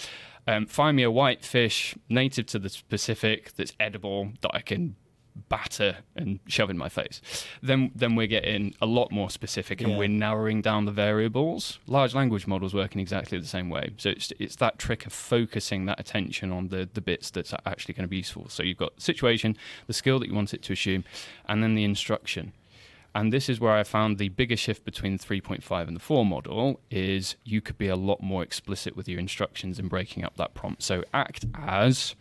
Um, 0.47 0.65
find 0.65 0.97
me 0.97 1.03
a 1.03 1.11
whitefish 1.11 1.95
native 2.09 2.47
to 2.47 2.59
the 2.59 2.75
Pacific 2.89 3.51
that's 3.55 3.73
edible 3.79 4.31
that 4.41 4.49
I 4.55 4.61
can 4.61 4.95
batter 5.49 5.97
and 6.15 6.39
shove 6.47 6.69
in 6.69 6.77
my 6.77 6.89
face. 6.89 7.21
Then 7.61 7.91
then 7.95 8.15
we're 8.15 8.27
getting 8.27 8.73
a 8.81 8.85
lot 8.85 9.11
more 9.11 9.29
specific 9.29 9.81
and 9.81 9.91
Yeah. 9.91 9.97
we're 9.97 10.07
narrowing 10.07 10.61
down 10.61 10.85
the 10.85 10.91
variables. 10.91 11.79
Large 11.87 12.13
language 12.15 12.47
models 12.47 12.73
work 12.73 12.93
in 12.95 13.01
exactly 13.01 13.37
the 13.39 13.47
same 13.47 13.69
way. 13.69 13.91
So 13.97 14.09
it's 14.09 14.31
it's 14.39 14.55
that 14.57 14.79
trick 14.79 15.05
of 15.05 15.13
focusing 15.13 15.85
that 15.85 15.99
attention 15.99 16.51
on 16.51 16.69
the 16.69 16.89
the 16.91 17.01
bits 17.01 17.29
that's 17.31 17.53
actually 17.65 17.93
going 17.93 18.03
to 18.05 18.09
be 18.09 18.17
useful. 18.17 18.49
So 18.49 18.63
you've 18.63 18.77
got 18.77 18.95
the 18.95 19.01
situation, 19.01 19.57
the 19.87 19.93
skill 19.93 20.19
that 20.19 20.27
you 20.27 20.35
want 20.35 20.53
it 20.53 20.61
to 20.63 20.73
assume, 20.73 21.03
and 21.47 21.63
then 21.63 21.75
the 21.75 21.83
instruction. 21.83 22.53
And 23.15 23.33
this 23.33 23.49
is 23.49 23.59
where 23.59 23.73
I 23.73 23.83
found 23.83 24.19
the 24.19 24.29
bigger 24.29 24.55
shift 24.57 24.85
between 24.85 25.17
the 25.17 25.23
3.5 25.23 25.87
and 25.87 25.95
the 25.95 25.99
4 25.99 26.23
model 26.23 26.79
is 26.91 27.35
you 27.43 27.61
could 27.61 27.77
be 27.79 27.87
a 27.87 27.95
lot 27.95 28.21
more 28.21 28.43
explicit 28.43 28.95
with 28.95 29.09
your 29.09 29.19
instructions 29.19 29.79
in 29.79 29.87
breaking 29.87 30.23
up 30.23 30.35
that 30.37 30.53
prompt. 30.53 30.83
So 30.83 31.03
act 31.15 31.45
as 31.55 32.13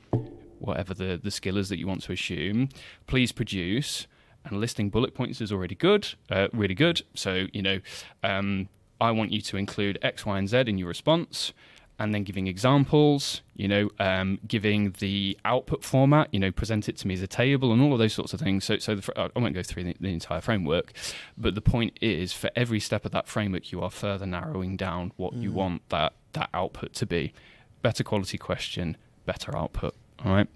whatever 0.61 0.95
the, 0.95 1.21
the 1.23 1.31
skill 1.31 1.57
is 1.57 1.69
that 1.69 1.79
you 1.79 1.87
want 1.87 2.03
to 2.05 2.13
assume. 2.13 2.69
Please 3.07 3.33
produce. 3.33 4.07
And 4.45 4.61
listing 4.61 4.91
bullet 4.91 5.13
points 5.13 5.41
is 5.41 5.51
already 5.51 5.75
good, 5.75 6.15
uh, 6.31 6.47
really 6.53 6.75
good. 6.75 7.03
So, 7.15 7.47
you 7.53 7.63
know, 7.63 7.81
um, 8.23 8.69
I 9.01 9.11
want 9.11 9.33
you 9.33 9.41
to 9.41 9.57
include 9.57 9.99
X, 10.03 10.25
Y, 10.25 10.39
and 10.39 10.49
Z 10.49 10.59
in 10.69 10.79
your 10.79 10.87
response. 10.87 11.53
And 11.99 12.15
then 12.15 12.25
giving 12.25 12.47
examples, 12.47 13.41
you 13.57 13.67
know, 13.69 13.89
um, 13.99 14.39
giving 14.47 14.93
the 14.99 15.37
output 15.47 15.83
format, 15.83 16.29
you 16.31 16.39
know, 16.39 16.53
present 16.53 16.89
it 16.91 16.97
to 16.99 17.09
me 17.09 17.15
as 17.15 17.23
a 17.23 17.27
table 17.27 17.73
and 17.73 17.81
all 17.81 17.93
of 17.95 17.99
those 17.99 18.13
sorts 18.13 18.35
of 18.35 18.39
things. 18.41 18.65
So, 18.67 18.77
so 18.79 18.95
the, 18.95 19.03
fr- 19.03 19.13
I 19.17 19.31
won't 19.35 19.55
go 19.55 19.63
through 19.63 19.85
the, 19.85 19.97
the 19.99 20.13
entire 20.13 20.43
framework, 20.43 20.93
but 21.39 21.55
the 21.55 21.63
point 21.63 21.99
is, 22.03 22.35
for 22.35 22.51
every 22.55 22.81
step 22.81 23.07
of 23.07 23.13
that 23.13 23.29
framework, 23.29 23.73
you 23.73 23.81
are 23.81 23.91
further 23.91 24.27
narrowing 24.27 24.77
down 24.77 25.13
what 25.17 25.33
you 25.33 25.51
Mm. 25.51 25.55
want 25.55 25.89
that 25.89 26.13
that 26.35 26.51
output 26.53 26.93
to 26.95 27.07
be. 27.07 27.33
Better 27.81 28.05
quality 28.05 28.37
question, 28.37 28.99
better 29.25 29.57
output. 29.57 29.95
All 30.25 30.33
right. 30.33 30.49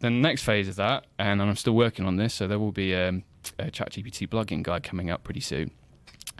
Then 0.00 0.20
the 0.20 0.28
next 0.28 0.42
phase 0.42 0.68
of 0.68 0.76
that, 0.76 1.06
and 1.18 1.40
I'm 1.40 1.56
still 1.56 1.74
working 1.74 2.06
on 2.06 2.16
this, 2.16 2.34
so 2.34 2.46
there 2.46 2.58
will 2.58 2.72
be 2.72 2.94
um, 2.94 3.22
a 3.58 3.70
ChatGPT 3.70 4.28
blogging 4.28 4.62
guide 4.62 4.82
coming 4.82 5.10
up 5.10 5.24
pretty 5.24 5.40
soon. 5.40 5.70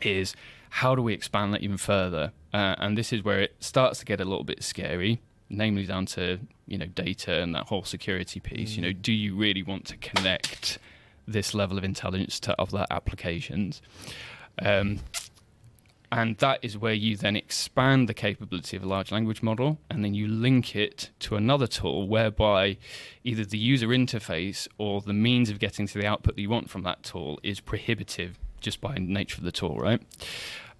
Is 0.03 0.35
how 0.71 0.95
do 0.95 1.03
we 1.03 1.15
expand 1.15 1.55
that 1.55 1.63
even 1.63 1.77
further? 1.77 2.33
Uh, 2.53 2.75
and 2.79 2.99
this 2.99 3.13
is 3.13 3.23
where 3.23 3.41
it 3.41 3.57
starts 3.61 4.01
to 4.01 4.05
get 4.05 4.21
a 4.21 4.25
little 4.25 4.45
bit 4.45 4.63
scary, 4.63 5.21
namely 5.49 5.87
down 5.87 6.07
to 6.07 6.41
you 6.67 6.79
know 6.79 6.87
data 6.87 7.41
and 7.41 7.55
that 7.55 7.69
whole 7.69 7.85
security 7.85 8.41
piece. 8.41 8.77
You 8.77 8.83
know, 8.83 8.93
do 8.93 9.13
you 9.13 9.37
really 9.37 9.63
want 9.63 9.87
to 9.87 9.97
connect 9.97 10.79
this 11.27 11.55
level 11.55 11.79
of 11.79 11.85
intelligence 11.85 12.41
to 12.41 12.61
other 12.61 12.87
applications? 12.91 13.81
Um, 14.61 15.01
and 16.15 16.39
that 16.39 16.61
is 16.63 16.79
where 16.79 16.93
you 16.93 17.17
then 17.17 17.35
expand 17.35 18.09
the 18.09 18.15
capability 18.15 18.77
of 18.77 18.85
a 18.85 18.87
large 18.87 19.11
language 19.11 19.43
model 19.43 19.81
and 19.91 20.05
then 20.05 20.15
you 20.15 20.29
link 20.29 20.77
it 20.77 21.11
to 21.19 21.35
another 21.35 21.67
tool 21.67 22.07
whereby 22.07 22.77
either 23.25 23.45
the 23.45 23.59
user 23.59 23.89
interface 23.89 24.69
or 24.79 25.01
the 25.01 25.13
means 25.13 25.51
of 25.51 25.59
getting 25.59 25.89
to 25.89 25.99
the 25.99 26.07
output 26.07 26.37
that 26.37 26.41
you 26.41 26.49
want 26.49 26.71
from 26.71 26.85
that 26.85 27.03
tool 27.03 27.41
is 27.43 27.59
prohibitive 27.59 28.39
just 28.61 28.81
by 28.81 28.95
nature 28.97 29.39
of 29.39 29.45
the 29.45 29.51
tool, 29.51 29.77
right? 29.77 30.01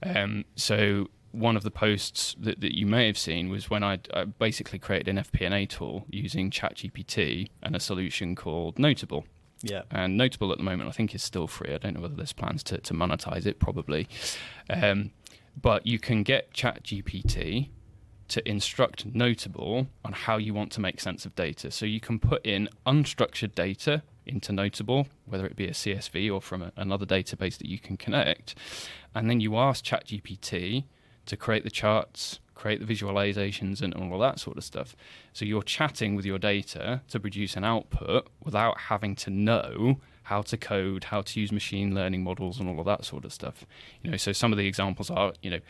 Um, 0.05 0.45
so 0.55 1.09
one 1.33 1.57
of 1.57 1.65
the 1.65 1.71
posts 1.71 2.37
that, 2.39 2.61
that 2.61 2.79
you 2.79 2.87
may 2.87 3.09
have 3.09 3.19
seen 3.19 3.49
was 3.49 3.69
when 3.69 3.83
I, 3.83 3.99
I 4.15 4.27
basically 4.27 4.79
created 4.79 5.09
an 5.09 5.17
FP&A 5.17 5.67
tool 5.67 6.07
using 6.09 6.49
ChatGPT 6.49 7.49
and 7.61 7.75
a 7.75 7.81
solution 7.81 8.37
called 8.37 8.79
Notable. 8.79 9.25
Yeah. 9.65 9.83
And 9.91 10.17
Notable 10.17 10.53
at 10.53 10.59
the 10.59 10.65
moment, 10.65 10.89
I 10.89 10.93
think, 10.93 11.15
is 11.15 11.23
still 11.23 11.47
free. 11.47 11.75
I 11.75 11.79
don't 11.79 11.95
know 11.95 12.03
whether 12.03 12.15
there's 12.15 12.33
plans 12.35 12.63
to, 12.65 12.79
to 12.79 12.95
monetize 12.95 13.47
it, 13.47 13.59
probably. 13.59 14.07
Um, 14.71 15.11
but 15.61 15.87
you 15.87 15.99
can 15.99 16.23
get 16.23 16.53
ChatGPT 16.53 17.69
to 18.29 18.49
instruct 18.49 19.07
Notable 19.07 19.87
on 20.05 20.13
how 20.13 20.37
you 20.37 20.55
want 20.55 20.73
to 20.73 20.81
make 20.81 21.01
sense 21.01 21.27
of 21.27 21.35
data. 21.35 21.71
So 21.71 21.87
you 21.87 22.01
can 22.01 22.19
put 22.19 22.45
in 22.45 22.69
unstructured 22.87 23.55
data 23.55 24.03
into 24.27 24.53
Notable, 24.53 25.09
whether 25.27 25.47
it 25.47 25.57
be 25.57 25.67
a 25.67 25.73
CSV 25.73 26.33
or 26.33 26.41
from 26.41 26.63
a, 26.63 26.73
another 26.77 27.07
database 27.07 27.59
that 27.59 27.67
you 27.67 27.79
can 27.79 27.97
connect. 27.97 28.55
And 29.15 29.29
then 29.29 29.41
you 29.41 29.57
ask 29.57 29.85
ChatGPT 29.85 30.85
to 31.27 31.37
create 31.37 31.65
the 31.65 31.71
charts, 31.71 32.41
create 32.55 32.85
the 32.85 32.93
visualizations, 32.93 33.83
and 33.83 33.95
all 33.95 34.15
of 34.15 34.21
that 34.21 34.41
sort 34.41 34.57
of 34.57 34.65
stuff. 34.65 34.97
So 35.33 35.45
you're 35.45 35.63
chatting 35.63 36.15
with 36.15 36.25
your 36.25 36.39
data 36.39 37.03
to 37.09 37.21
produce 37.21 37.57
an 37.57 37.65
output 37.65 38.29
without 38.43 38.81
having 38.81 39.15
to 39.17 39.31
know 39.31 40.01
how 40.25 40.43
to 40.43 40.57
code, 40.57 41.05
how 41.05 41.23
to 41.23 41.41
use 41.41 41.53
machine 41.53 41.95
learning 41.95 42.23
models, 42.25 42.59
and 42.61 42.69
all 42.69 42.79
of 42.81 42.87
that 42.87 43.05
sort 43.05 43.25
of 43.25 43.33
stuff. 43.33 43.65
You 44.03 44.11
know, 44.11 44.17
so 44.17 44.33
some 44.33 44.53
of 44.53 44.59
the 44.59 44.67
examples 44.67 45.11
are, 45.11 45.33
you 45.43 45.51
know, 45.51 45.61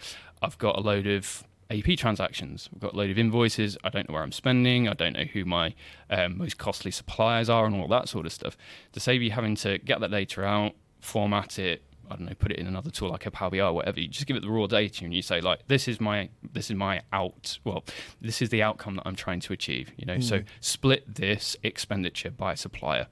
I've 0.43 0.59
got 0.59 0.77
a 0.77 0.81
load 0.81 1.07
of 1.07 1.45
AP 1.71 1.97
transactions. 1.97 2.69
I've 2.75 2.81
got 2.81 2.95
a 2.95 2.97
load 2.97 3.11
of 3.11 3.19
invoices. 3.19 3.77
I 3.85 3.89
don't 3.89 4.09
know 4.09 4.15
where 4.15 4.23
I'm 4.23 4.33
spending. 4.33 4.89
I 4.89 4.95
don't 4.95 5.15
know 5.15 5.25
who 5.25 5.45
my 5.45 5.75
um, 6.11 6.39
most 6.39 6.59
costly 6.59 6.91
suppliers 6.91 7.49
are, 7.51 7.67
and 7.67 7.75
all 7.75 7.89
that 7.89 8.09
sort 8.09 8.27
of 8.27 8.33
stuff. 8.33 8.57
To 8.93 9.01
save 9.01 9.23
you 9.23 9.31
having 9.31 9.55
to 9.57 9.79
get 9.79 10.01
that 10.01 10.11
data 10.11 10.45
out, 10.45 10.73
format 11.01 11.59
it, 11.59 11.83
I 12.11 12.17
don't 12.17 12.27
know, 12.27 12.35
put 12.39 12.53
it 12.53 12.59
in 12.59 12.67
another 12.67 12.91
tool 12.91 13.09
like 13.09 13.25
a 13.25 13.31
Power 13.31 13.51
BI 13.51 13.61
or 13.61 13.73
whatever. 13.73 13.99
You 13.99 14.09
just 14.09 14.27
give 14.27 14.37
it 14.37 14.43
the 14.43 14.51
raw 14.51 14.67
data 14.67 15.05
and 15.07 15.15
you 15.15 15.23
say 15.23 15.41
like, 15.41 15.67
this 15.69 15.89
is 15.89 16.01
my 16.03 16.29
this 16.53 16.71
is 16.71 16.77
my 16.77 17.01
out. 17.13 17.59
Well, 17.65 17.83
this 18.21 18.43
is 18.43 18.51
the 18.51 18.63
outcome 18.63 18.97
that 18.97 19.03
I'm 19.07 19.17
trying 19.17 19.41
to 19.41 19.53
achieve. 19.55 19.91
You 19.97 20.05
know, 20.07 20.21
so 20.21 20.41
Mm. 20.41 20.45
split 20.61 21.15
this 21.15 21.57
expenditure 21.63 22.31
by 22.31 22.55
supplier. 22.55 23.07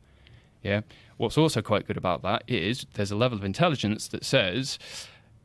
Yeah. 0.62 0.82
What's 1.22 1.38
also 1.38 1.62
quite 1.62 1.86
good 1.86 1.96
about 1.96 2.22
that 2.22 2.42
is 2.48 2.84
there's 2.94 3.12
a 3.12 3.16
level 3.16 3.38
of 3.38 3.44
intelligence 3.44 4.08
that 4.08 4.24
says, 4.24 4.76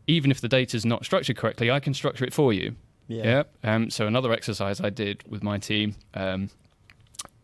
even 0.07 0.31
if 0.31 0.41
the 0.41 0.48
data 0.48 0.75
is 0.75 0.88
not 0.88 1.05
structured 1.05 1.38
correctly, 1.38 1.69
I 1.69 1.79
can 1.79 1.93
structure 1.93 2.25
it 2.25 2.34
for 2.34 2.51
you. 2.51 2.75
Yeah. 3.07 3.43
Yeah. 3.63 3.74
Um, 3.75 3.91
so 3.91 4.07
another 4.07 4.34
exercise 4.34 4.81
I 4.81 4.89
did 4.89 5.24
with 5.29 5.43
my 5.43 5.60
team 5.60 5.93
um, 6.15 6.50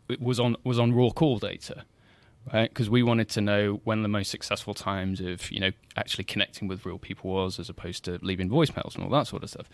it 0.10 0.20
was 0.20 0.40
on 0.40 0.56
was 0.64 0.80
on 0.80 0.94
raw 0.94 1.12
call 1.12 1.38
data, 1.38 1.86
right? 2.52 2.70
Because 2.70 2.90
we 2.90 3.04
wanted 3.04 3.30
to 3.30 3.42
know 3.42 3.82
when 3.84 4.02
the 4.02 4.10
most 4.10 4.32
successful 4.32 4.74
times 4.74 5.22
of 5.22 5.52
you 5.52 5.60
know 5.60 5.72
actually 5.96 6.24
connecting 6.24 6.68
with 6.68 6.88
real 6.88 6.98
people 6.98 7.30
was, 7.30 7.60
as 7.60 7.70
opposed 7.70 8.04
to 8.06 8.18
leaving 8.24 8.50
voicemails 8.50 8.96
and 8.96 9.04
all 9.04 9.12
that 9.12 9.28
sort 9.28 9.44
of 9.44 9.52
stuff. 9.52 9.70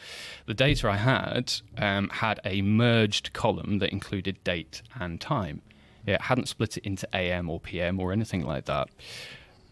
The 0.47 0.53
data 0.53 0.89
I 0.89 0.97
had 0.97 1.53
um, 1.77 2.09
had 2.09 2.41
a 2.43 2.61
merged 2.61 3.31
column 3.31 3.79
that 3.79 3.91
included 3.91 4.43
date 4.43 4.81
and 4.99 5.21
time. 5.21 5.61
It 6.05 6.21
hadn't 6.21 6.47
split 6.47 6.77
it 6.77 6.85
into 6.85 7.07
AM 7.13 7.49
or 7.49 7.59
PM 7.59 7.99
or 7.99 8.11
anything 8.11 8.45
like 8.45 8.65
that. 8.65 8.89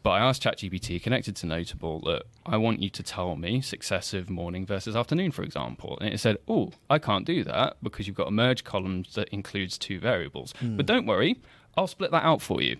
But 0.03 0.11
I 0.11 0.19
asked 0.19 0.43
ChatGPT, 0.43 1.01
connected 1.01 1.35
to 1.37 1.47
Notable, 1.47 1.99
that 2.01 2.23
I 2.45 2.55
want 2.55 2.81
you 2.81 2.89
to 2.91 3.03
tell 3.03 3.35
me 3.35 3.59
successive 3.59 4.29
morning 4.29 4.65
versus 4.65 4.95
afternoon, 4.95 5.31
for 5.31 5.43
example. 5.43 5.97
And 5.99 6.13
it 6.13 6.19
said, 6.19 6.37
oh, 6.47 6.71
I 6.89 6.97
can't 6.97 7.25
do 7.25 7.43
that 7.43 7.75
because 7.83 8.07
you've 8.07 8.15
got 8.15 8.29
a 8.29 8.31
merge 8.31 8.63
column 8.63 9.03
that 9.15 9.27
includes 9.29 9.77
two 9.77 9.99
variables. 9.99 10.53
Hmm. 10.59 10.77
But 10.77 10.85
don't 10.85 11.05
worry, 11.05 11.41
I'll 11.75 11.87
split 11.87 12.11
that 12.11 12.23
out 12.23 12.41
for 12.41 12.61
you. 12.61 12.77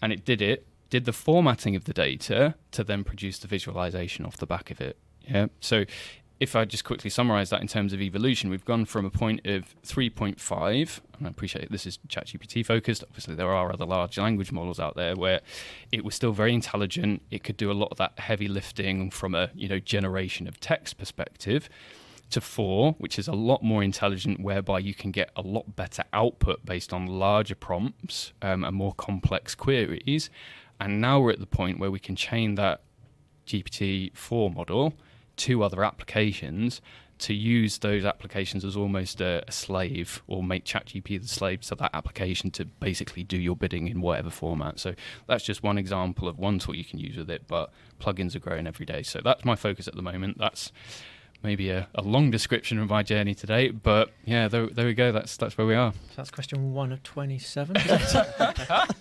And 0.00 0.12
it 0.12 0.24
did 0.24 0.40
it, 0.40 0.66
did 0.90 1.06
the 1.06 1.12
formatting 1.12 1.74
of 1.74 1.84
the 1.84 1.92
data 1.92 2.54
to 2.70 2.84
then 2.84 3.02
produce 3.02 3.38
the 3.38 3.48
visualization 3.48 4.24
off 4.24 4.36
the 4.36 4.46
back 4.46 4.70
of 4.70 4.80
it. 4.80 4.96
Yeah. 5.28 5.46
So 5.60 5.86
if 6.40 6.56
I 6.56 6.64
just 6.64 6.84
quickly 6.84 7.10
summarize 7.10 7.50
that 7.50 7.60
in 7.60 7.68
terms 7.68 7.92
of 7.92 8.00
evolution, 8.00 8.50
we've 8.50 8.64
gone 8.64 8.84
from 8.84 9.06
a 9.06 9.10
point 9.10 9.46
of 9.46 9.74
3.5, 9.82 11.00
and 11.16 11.26
I 11.26 11.30
appreciate 11.30 11.70
this 11.70 11.86
is 11.86 11.98
ChatGPT 12.08 12.66
focused. 12.66 13.04
Obviously, 13.04 13.34
there 13.36 13.50
are 13.50 13.72
other 13.72 13.86
large 13.86 14.18
language 14.18 14.50
models 14.50 14.80
out 14.80 14.96
there 14.96 15.14
where 15.14 15.40
it 15.92 16.04
was 16.04 16.14
still 16.14 16.32
very 16.32 16.52
intelligent. 16.52 17.22
It 17.30 17.44
could 17.44 17.56
do 17.56 17.70
a 17.70 17.72
lot 17.72 17.88
of 17.92 17.98
that 17.98 18.18
heavy 18.18 18.48
lifting 18.48 19.10
from 19.10 19.34
a 19.34 19.50
you 19.54 19.68
know 19.68 19.78
generation 19.78 20.48
of 20.48 20.58
text 20.60 20.98
perspective. 20.98 21.68
To 22.30 22.40
four, 22.40 22.94
which 22.98 23.18
is 23.18 23.28
a 23.28 23.32
lot 23.32 23.62
more 23.62 23.84
intelligent, 23.84 24.40
whereby 24.40 24.80
you 24.80 24.94
can 24.94 25.12
get 25.12 25.30
a 25.36 25.42
lot 25.42 25.76
better 25.76 26.02
output 26.12 26.64
based 26.64 26.92
on 26.92 27.06
larger 27.06 27.54
prompts 27.54 28.32
um, 28.42 28.64
and 28.64 28.74
more 28.74 28.94
complex 28.94 29.54
queries. 29.54 30.30
And 30.80 31.00
now 31.00 31.20
we're 31.20 31.30
at 31.30 31.38
the 31.38 31.46
point 31.46 31.78
where 31.78 31.92
we 31.92 32.00
can 32.00 32.16
chain 32.16 32.56
that 32.56 32.80
GPT-4 33.46 34.52
model 34.52 34.94
to 35.36 35.62
other 35.62 35.84
applications 35.84 36.80
to 37.16 37.34
use 37.34 37.78
those 37.78 38.04
applications 38.04 38.64
as 38.64 38.76
almost 38.76 39.20
a, 39.20 39.44
a 39.46 39.52
slave 39.52 40.22
or 40.26 40.42
make 40.42 40.64
ChatGPT 40.64 41.22
the 41.22 41.28
slave 41.28 41.60
to 41.62 41.74
that 41.76 41.90
application 41.94 42.50
to 42.52 42.64
basically 42.64 43.22
do 43.22 43.36
your 43.36 43.56
bidding 43.56 43.88
in 43.88 44.00
whatever 44.00 44.30
format. 44.30 44.80
So 44.80 44.94
that's 45.26 45.44
just 45.44 45.62
one 45.62 45.78
example 45.78 46.28
of 46.28 46.38
one 46.38 46.58
tool 46.58 46.74
you 46.74 46.84
can 46.84 46.98
use 46.98 47.16
with 47.16 47.30
it, 47.30 47.44
but 47.46 47.70
plugins 48.00 48.34
are 48.34 48.40
growing 48.40 48.66
every 48.66 48.84
day. 48.84 49.02
So 49.02 49.20
that's 49.22 49.44
my 49.44 49.54
focus 49.54 49.86
at 49.86 49.94
the 49.94 50.02
moment. 50.02 50.38
That's 50.38 50.72
maybe 51.42 51.70
a, 51.70 51.88
a 51.94 52.02
long 52.02 52.30
description 52.30 52.78
of 52.78 52.88
my 52.88 53.02
journey 53.02 53.34
today, 53.34 53.70
but 53.70 54.10
yeah, 54.24 54.48
there, 54.48 54.66
there 54.66 54.86
we 54.86 54.94
go. 54.94 55.12
That's 55.12 55.36
that's 55.36 55.56
where 55.56 55.66
we 55.66 55.74
are. 55.74 55.92
So 55.92 55.98
that's 56.16 56.30
question 56.30 56.72
one 56.72 56.90
of 56.90 57.02
27. 57.02 57.76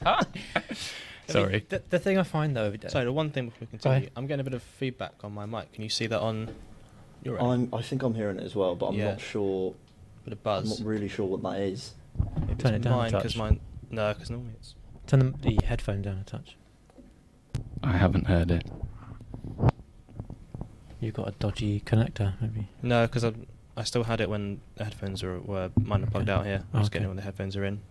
I 1.30 1.34
mean, 1.34 1.46
Sorry. 1.46 1.65
the, 1.70 1.82
the 1.89 2.00
thing 2.00 2.18
I 2.18 2.24
find 2.24 2.56
though, 2.56 2.74
Sorry, 2.88 3.06
the 3.06 3.13
one 3.13 3.32
thing 3.32 3.46
before 3.46 3.60
we 3.62 3.65
Go 3.68 3.72
continue, 3.72 3.98
ahead. 3.98 4.12
I'm 4.18 4.27
getting 4.27 4.42
a 4.42 4.44
bit 4.44 4.53
of 4.53 4.62
feedback 4.63 5.13
on 5.24 5.34
my 5.34 5.46
mic. 5.46 5.72
Can 5.74 5.84
you 5.84 5.89
see 5.89 6.06
that 6.08 6.20
on 6.20 6.53
your 7.24 7.39
end? 7.39 7.48
I'm, 7.74 7.80
I 7.80 7.82
think 7.82 8.03
I'm 8.03 8.13
hearing 8.13 8.38
it 8.39 8.44
as 8.44 8.56
well, 8.56 8.75
but 8.75 8.88
I'm 8.88 8.96
Yeah. 8.96 9.12
not 9.12 9.22
sure. 9.22 9.74
bit 10.25 10.34
of 10.34 10.46
I'm 10.48 10.68
not 10.70 10.80
really 10.84 11.08
sure 11.08 11.25
what 11.25 11.42
that 11.44 11.60
is. 11.62 11.94
Maybe 12.42 12.56
Turn 12.56 12.74
it's 12.75 12.86
it 12.86 12.89
down 12.89 12.94
a 12.94 12.98
mine 12.98 13.12
touch. 13.12 13.38
mine. 13.38 13.60
No, 13.89 14.13
because 14.13 14.30
normally 14.30 14.53
it's. 14.60 14.75
turn 15.08 15.20
the, 15.42 15.50
the 15.56 15.65
headphone 15.65 16.01
down 16.01 16.18
a 16.18 16.24
touch. 16.24 16.56
I 17.82 17.94
haven't 17.98 18.27
heard 18.27 18.51
it. 18.51 18.65
You've 21.00 21.13
got 21.13 21.27
a 21.27 21.32
dodgy 21.32 21.82
connector, 21.86 22.34
maybe. 22.42 22.70
No, 22.82 23.06
because 23.08 23.24
I 23.25 23.34
I 23.75 23.84
still 23.84 24.03
had 24.03 24.22
it 24.22 24.30
when 24.30 24.62
the 24.75 24.84
headphones 24.86 25.24
were, 25.24 25.39
were 25.39 25.72
mine 25.82 26.03
are 26.03 26.08
plugged 26.08 26.30
Okay. 26.30 26.38
out 26.39 26.46
here. 26.46 26.63
I 26.74 26.77
was 26.80 26.88
Okay. 26.88 26.94
getting 26.94 27.06
it 27.06 27.08
when 27.10 27.18
the 27.18 27.24
headphones 27.24 27.56
are 27.58 27.65
in. 27.65 27.82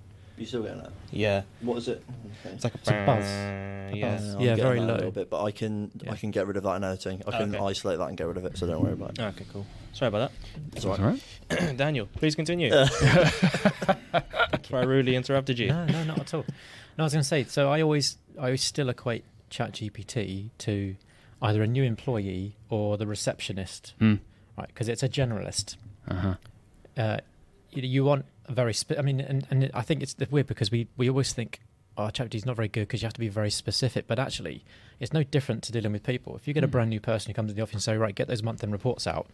You 0.43 0.47
still 0.49 0.63
getting 0.65 0.81
it? 0.81 0.91
Yeah, 1.13 1.43
What 1.61 1.79
is 1.79 1.87
it? 1.87 2.03
Okay. 2.45 2.55
it's 2.57 2.65
like 2.65 2.75
a, 2.75 2.79
It's 2.79 2.89
a 2.89 3.05
buzz. 3.07 3.25
bang, 3.25 3.93
A 3.93 3.97
Yeah. 3.97 4.17
buzz. 4.17 4.35
I'm 4.35 4.41
Yeah, 4.41 4.55
very 4.57 4.81
low. 4.81 4.95
A 4.95 4.97
little 4.97 5.11
bit, 5.13 5.31
but 5.31 5.45
I 5.45 5.53
can 5.53 5.93
Yeah. 6.03 6.11
I 6.11 6.17
can 6.17 6.33
get 6.33 6.49
rid 6.49 6.57
of 6.57 6.65
that 6.65 6.75
in 6.75 6.83
editing. 6.83 7.23
I 7.29 7.31
can 7.31 7.55
Okay. 7.55 7.65
isolate 7.65 7.99
that 8.01 8.09
and 8.09 8.17
get 8.17 8.27
rid 8.27 8.37
of 8.39 8.45
it, 8.45 8.59
so 8.59 8.67
don't 8.67 8.83
worry 8.83 8.95
about 8.95 9.11
it. 9.17 9.21
Okay, 9.23 9.45
cool. 9.53 9.65
Sorry 9.93 10.09
about 10.09 10.33
It's 10.57 10.75
That's 10.75 10.85
all 10.87 10.93
all 10.93 10.99
right. 11.13 11.23
that. 11.51 11.77
Daniel, 11.85 12.07
please 12.17 12.35
continue. 12.35 12.73
Uh, 14.13 14.21
Before 14.61 14.81
I 14.81 14.83
rudely 14.85 15.15
interrupted 15.15 15.59
you. 15.61 15.69
No, 15.69 15.87
no, 15.87 16.03
not 16.05 16.19
at 16.19 16.35
all. 16.35 16.45
No, 16.99 17.05
I 17.05 17.07
was 17.07 17.13
going 17.13 17.23
to 17.23 17.29
say. 17.29 17.45
So 17.45 17.71
I 17.71 17.81
always, 17.83 18.17
I 18.39 18.47
always 18.47 18.63
still 18.63 18.89
equate 18.89 19.25
ChatGPT 19.51 20.51
to 20.59 20.97
either 21.41 21.63
a 21.63 21.67
new 21.69 21.83
employee 21.85 22.57
or 22.69 22.97
the 22.97 23.07
receptionist, 23.07 23.95
Hmm. 24.01 24.17
right? 24.59 24.67
Because 24.69 24.89
it's 24.89 25.03
a 25.05 25.09
generalist. 25.09 25.77
Uh-huh. 26.09 26.35
Uh, 26.97 27.19
you, 27.71 27.83
you 27.83 28.05
want 28.05 28.25
a 28.42 28.42
very. 28.53 28.75
Spe- 28.75 28.99
I 28.99 29.03
mean, 29.03 29.21
and, 29.21 29.47
and 29.51 29.71
I 29.75 29.83
think 29.83 30.03
it's 30.03 30.15
weird 30.31 30.47
because 30.47 30.71
we 30.71 30.89
we 30.97 31.09
always 31.09 31.33
think. 31.33 31.61
Oh, 31.99 32.05
ChatGPT 32.07 32.37
is 32.37 32.47
not 32.47 32.57
very 32.57 32.69
good 32.69 32.83
because 32.89 33.03
you 33.03 33.07
have 33.07 33.13
to 33.13 33.21
be 33.21 33.29
very 33.29 33.51
specific. 33.51 34.07
But 34.07 34.19
actually, 34.19 34.65
it's 34.99 35.13
no 35.13 35.23
different 35.23 35.63
to 35.65 35.73
dealing 35.73 35.93
with 35.93 36.03
people. 36.03 36.35
If 36.37 36.49
you 36.49 36.55
get 36.55 36.65
a 36.65 36.67
Hmm. 36.67 36.71
brand 36.71 36.91
new 36.91 37.01
person 37.01 37.29
who 37.31 37.35
comes 37.35 37.51
to 37.51 37.55
the 37.55 37.61
office 37.63 37.75
and 37.75 37.83
say, 37.83 37.97
"Right, 37.99 38.15
get 38.15 38.29
those 38.29 38.43
month-end 38.43 38.73
reports 38.73 39.07
out," 39.07 39.27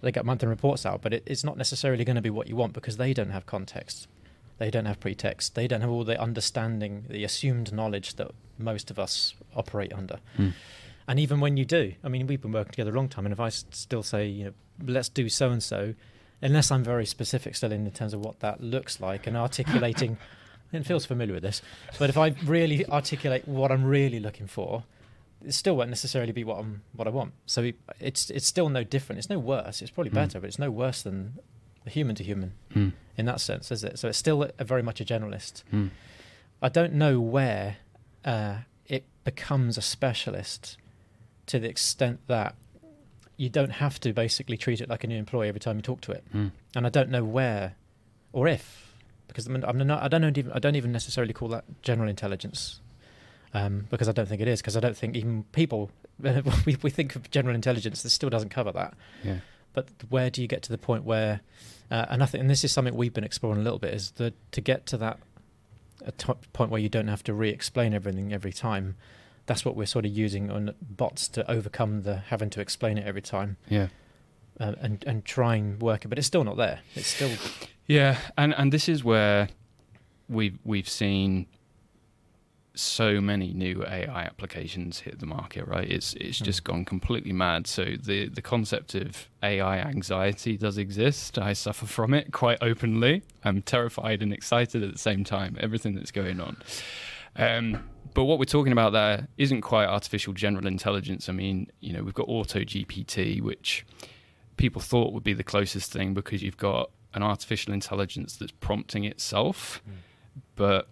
they 0.00 0.10
get 0.10 0.24
month-end 0.24 0.48
reports 0.48 0.86
out, 0.86 1.02
but 1.02 1.12
it, 1.12 1.22
it's 1.26 1.44
not 1.44 1.58
necessarily 1.58 2.04
going 2.04 2.16
to 2.16 2.22
be 2.22 2.30
what 2.30 2.48
you 2.48 2.56
want 2.56 2.72
because 2.72 2.96
they 2.96 3.12
don't 3.12 3.30
have 3.30 3.44
context. 3.44 4.08
They 4.56 4.70
don't 4.70 4.86
have 4.86 4.98
pretext. 5.00 5.54
They 5.56 5.66
don't 5.66 5.82
have 5.82 5.90
all 5.90 6.04
the 6.04 6.18
understanding, 6.20 7.04
the 7.10 7.22
assumed 7.24 7.72
knowledge 7.72 8.14
that 8.16 8.30
most 8.56 8.90
of 8.90 8.98
us 8.98 9.34
operate 9.54 9.92
under. 9.92 10.20
Hmm. 10.36 10.50
And 11.06 11.20
even 11.20 11.38
when 11.40 11.58
you 11.58 11.66
do, 11.66 11.92
I 12.02 12.08
mean, 12.08 12.26
we've 12.26 12.40
been 12.40 12.52
working 12.52 12.70
together 12.70 12.92
a 12.92 12.94
long 12.94 13.08
time, 13.10 13.26
and 13.26 13.32
if 13.32 13.40
I 13.40 13.50
still 13.50 14.02
say, 14.02 14.26
you 14.26 14.44
know, 14.44 14.52
let's 14.86 15.10
do 15.10 15.28
so 15.28 15.50
and 15.50 15.62
so, 15.62 15.94
unless 16.44 16.70
I'm 16.70 16.84
very 16.84 17.06
specific 17.06 17.56
still 17.56 17.72
in 17.72 17.90
terms 17.90 18.14
of 18.14 18.20
what 18.20 18.38
that 18.40 18.60
looks 18.62 19.00
like 19.00 19.26
and 19.26 19.36
articulating, 19.36 20.18
and 20.72 20.86
feels 20.86 21.06
familiar 21.06 21.34
with 21.34 21.42
this, 21.42 21.62
but 21.98 22.08
if 22.10 22.16
I 22.18 22.28
really 22.44 22.84
articulate 22.86 23.48
what 23.48 23.72
I'm 23.72 23.84
really 23.84 24.20
looking 24.20 24.46
for, 24.46 24.84
it 25.44 25.52
still 25.54 25.76
won't 25.76 25.90
necessarily 25.90 26.32
be 26.32 26.42
what 26.44 26.58
I'm 26.58 26.82
what 26.96 27.06
I 27.06 27.10
want. 27.10 27.32
So 27.46 27.62
it- 27.62 27.78
it's 28.00 28.30
it's 28.30 28.46
still 28.46 28.68
no 28.68 28.82
different. 28.84 29.18
It's 29.18 29.30
no 29.30 29.38
worse. 29.38 29.82
It's 29.82 29.90
probably 29.90 30.10
Hmm. 30.10 30.16
better, 30.22 30.40
but 30.40 30.46
it's 30.48 30.58
no 30.58 30.70
worse 30.70 31.02
than 31.02 31.34
human 31.86 32.14
to 32.16 32.24
human 32.24 32.52
Hmm. 32.72 32.88
in 33.16 33.26
that 33.26 33.40
sense, 33.40 33.70
is 33.70 33.84
it? 33.84 33.98
So 33.98 34.08
it's 34.08 34.18
still 34.18 34.50
a, 34.58 34.64
very 34.64 34.82
much 34.82 35.00
a 35.00 35.04
generalist. 35.04 35.62
Hmm. 35.70 35.88
I 36.62 36.68
don't 36.70 36.94
know 36.94 37.20
where 37.20 37.76
uh, 38.24 38.56
it 38.86 39.04
becomes 39.24 39.76
a 39.76 39.82
specialist 39.82 40.78
to 41.46 41.58
the 41.58 41.68
extent 41.68 42.20
that 42.26 42.54
you 43.36 43.48
don't 43.48 43.70
have 43.70 43.98
to 44.00 44.12
basically 44.12 44.56
treat 44.56 44.80
it 44.80 44.88
like 44.88 45.04
a 45.04 45.06
new 45.06 45.18
employee 45.18 45.48
every 45.48 45.60
time 45.60 45.76
you 45.76 45.82
talk 45.82 46.00
to 46.02 46.12
it. 46.12 46.24
Hmm. 46.30 46.48
And 46.76 46.86
I 46.86 46.88
don't 46.88 47.10
know 47.10 47.24
where 47.24 47.74
or 48.32 48.48
if, 48.48 48.92
because 49.28 49.46
I'm, 49.46 49.64
I'm 49.64 49.78
not, 49.86 50.02
I 50.02 50.08
don't 50.08 50.36
even 50.36 50.52
I 50.52 50.58
don't 50.58 50.76
even 50.76 50.92
necessarily 50.92 51.32
call 51.32 51.48
that 51.48 51.64
general 51.82 52.08
intelligence, 52.08 52.80
um, 53.52 53.86
because 53.90 54.08
I 54.08 54.12
don't 54.12 54.28
think 54.28 54.40
it 54.40 54.48
is. 54.48 54.60
Because 54.60 54.76
I 54.76 54.80
don't 54.80 54.96
think 54.96 55.16
even 55.16 55.44
people 55.52 55.90
we 56.66 56.76
we 56.82 56.90
think 56.90 57.16
of 57.16 57.30
general 57.30 57.54
intelligence 57.54 58.02
that 58.02 58.10
still 58.10 58.30
doesn't 58.30 58.50
cover 58.50 58.72
that. 58.72 58.94
Yeah. 59.22 59.38
But 59.72 59.88
where 60.08 60.30
do 60.30 60.40
you 60.40 60.46
get 60.46 60.62
to 60.64 60.70
the 60.70 60.78
point 60.78 61.02
where, 61.04 61.40
uh, 61.90 62.06
and 62.08 62.22
I 62.22 62.26
think, 62.26 62.42
and 62.42 62.50
this 62.50 62.62
is 62.62 62.70
something 62.70 62.94
we've 62.94 63.12
been 63.12 63.24
exploring 63.24 63.60
a 63.60 63.64
little 63.64 63.80
bit, 63.80 63.92
is 63.92 64.12
that 64.12 64.34
to 64.52 64.60
get 64.60 64.86
to 64.86 64.96
that 64.98 65.18
a 66.04 66.12
point 66.12 66.70
where 66.70 66.80
you 66.80 66.88
don't 66.88 67.08
have 67.08 67.24
to 67.24 67.34
re-explain 67.34 67.94
everything 67.94 68.32
every 68.32 68.52
time. 68.52 68.96
That's 69.46 69.64
what 69.64 69.76
we're 69.76 69.86
sort 69.86 70.04
of 70.06 70.12
using 70.12 70.50
on 70.50 70.74
bots 70.80 71.28
to 71.28 71.50
overcome 71.50 72.02
the 72.02 72.16
having 72.16 72.50
to 72.50 72.60
explain 72.60 72.96
it 72.98 73.06
every 73.06 73.22
time 73.22 73.56
Yeah. 73.68 73.88
uh, 74.58 74.74
and 74.80 75.04
and 75.06 75.24
try 75.24 75.56
and 75.56 75.80
work 75.82 76.04
it, 76.04 76.08
but 76.08 76.18
it's 76.18 76.26
still 76.26 76.44
not 76.44 76.56
there. 76.56 76.80
It's 76.94 77.08
still 77.08 77.30
Yeah, 77.86 78.18
and 78.38 78.54
and 78.54 78.72
this 78.72 78.88
is 78.88 79.04
where 79.04 79.48
we've 80.28 80.58
we've 80.64 80.88
seen 80.88 81.46
so 82.76 83.20
many 83.20 83.52
new 83.52 83.84
AI 83.86 84.22
applications 84.24 85.00
hit 85.00 85.20
the 85.20 85.26
market, 85.26 85.64
right? 85.68 85.88
It's 85.88 86.14
it's 86.14 86.38
Hmm. 86.40 86.44
just 86.44 86.64
gone 86.64 86.84
completely 86.84 87.32
mad. 87.32 87.66
So 87.68 87.84
the 88.02 88.28
the 88.28 88.42
concept 88.42 88.94
of 88.96 89.28
AI 89.42 89.78
anxiety 89.78 90.56
does 90.56 90.76
exist. 90.78 91.38
I 91.38 91.52
suffer 91.52 91.86
from 91.86 92.12
it 92.14 92.32
quite 92.32 92.58
openly. 92.60 93.22
I'm 93.44 93.62
terrified 93.62 94.22
and 94.22 94.32
excited 94.32 94.82
at 94.82 94.92
the 94.92 94.98
same 94.98 95.22
time. 95.22 95.56
Everything 95.60 95.94
that's 95.94 96.10
going 96.10 96.40
on. 96.40 96.56
Um, 97.36 97.90
but 98.14 98.24
what 98.24 98.38
we're 98.38 98.44
talking 98.44 98.72
about 98.72 98.92
there 98.92 99.28
isn't 99.36 99.60
quite 99.62 99.86
artificial 99.86 100.32
general 100.32 100.66
intelligence. 100.66 101.28
I 101.28 101.32
mean, 101.32 101.70
you 101.80 101.92
know, 101.92 102.02
we've 102.02 102.14
got 102.14 102.28
Auto 102.28 102.60
GPT, 102.60 103.40
which 103.42 103.84
people 104.56 104.80
thought 104.80 105.12
would 105.12 105.24
be 105.24 105.32
the 105.34 105.44
closest 105.44 105.92
thing 105.92 106.14
because 106.14 106.42
you've 106.42 106.56
got 106.56 106.90
an 107.12 107.22
artificial 107.22 107.74
intelligence 107.74 108.36
that's 108.36 108.52
prompting 108.52 109.04
itself. 109.04 109.82
Hmm. 109.84 109.92
But 110.56 110.88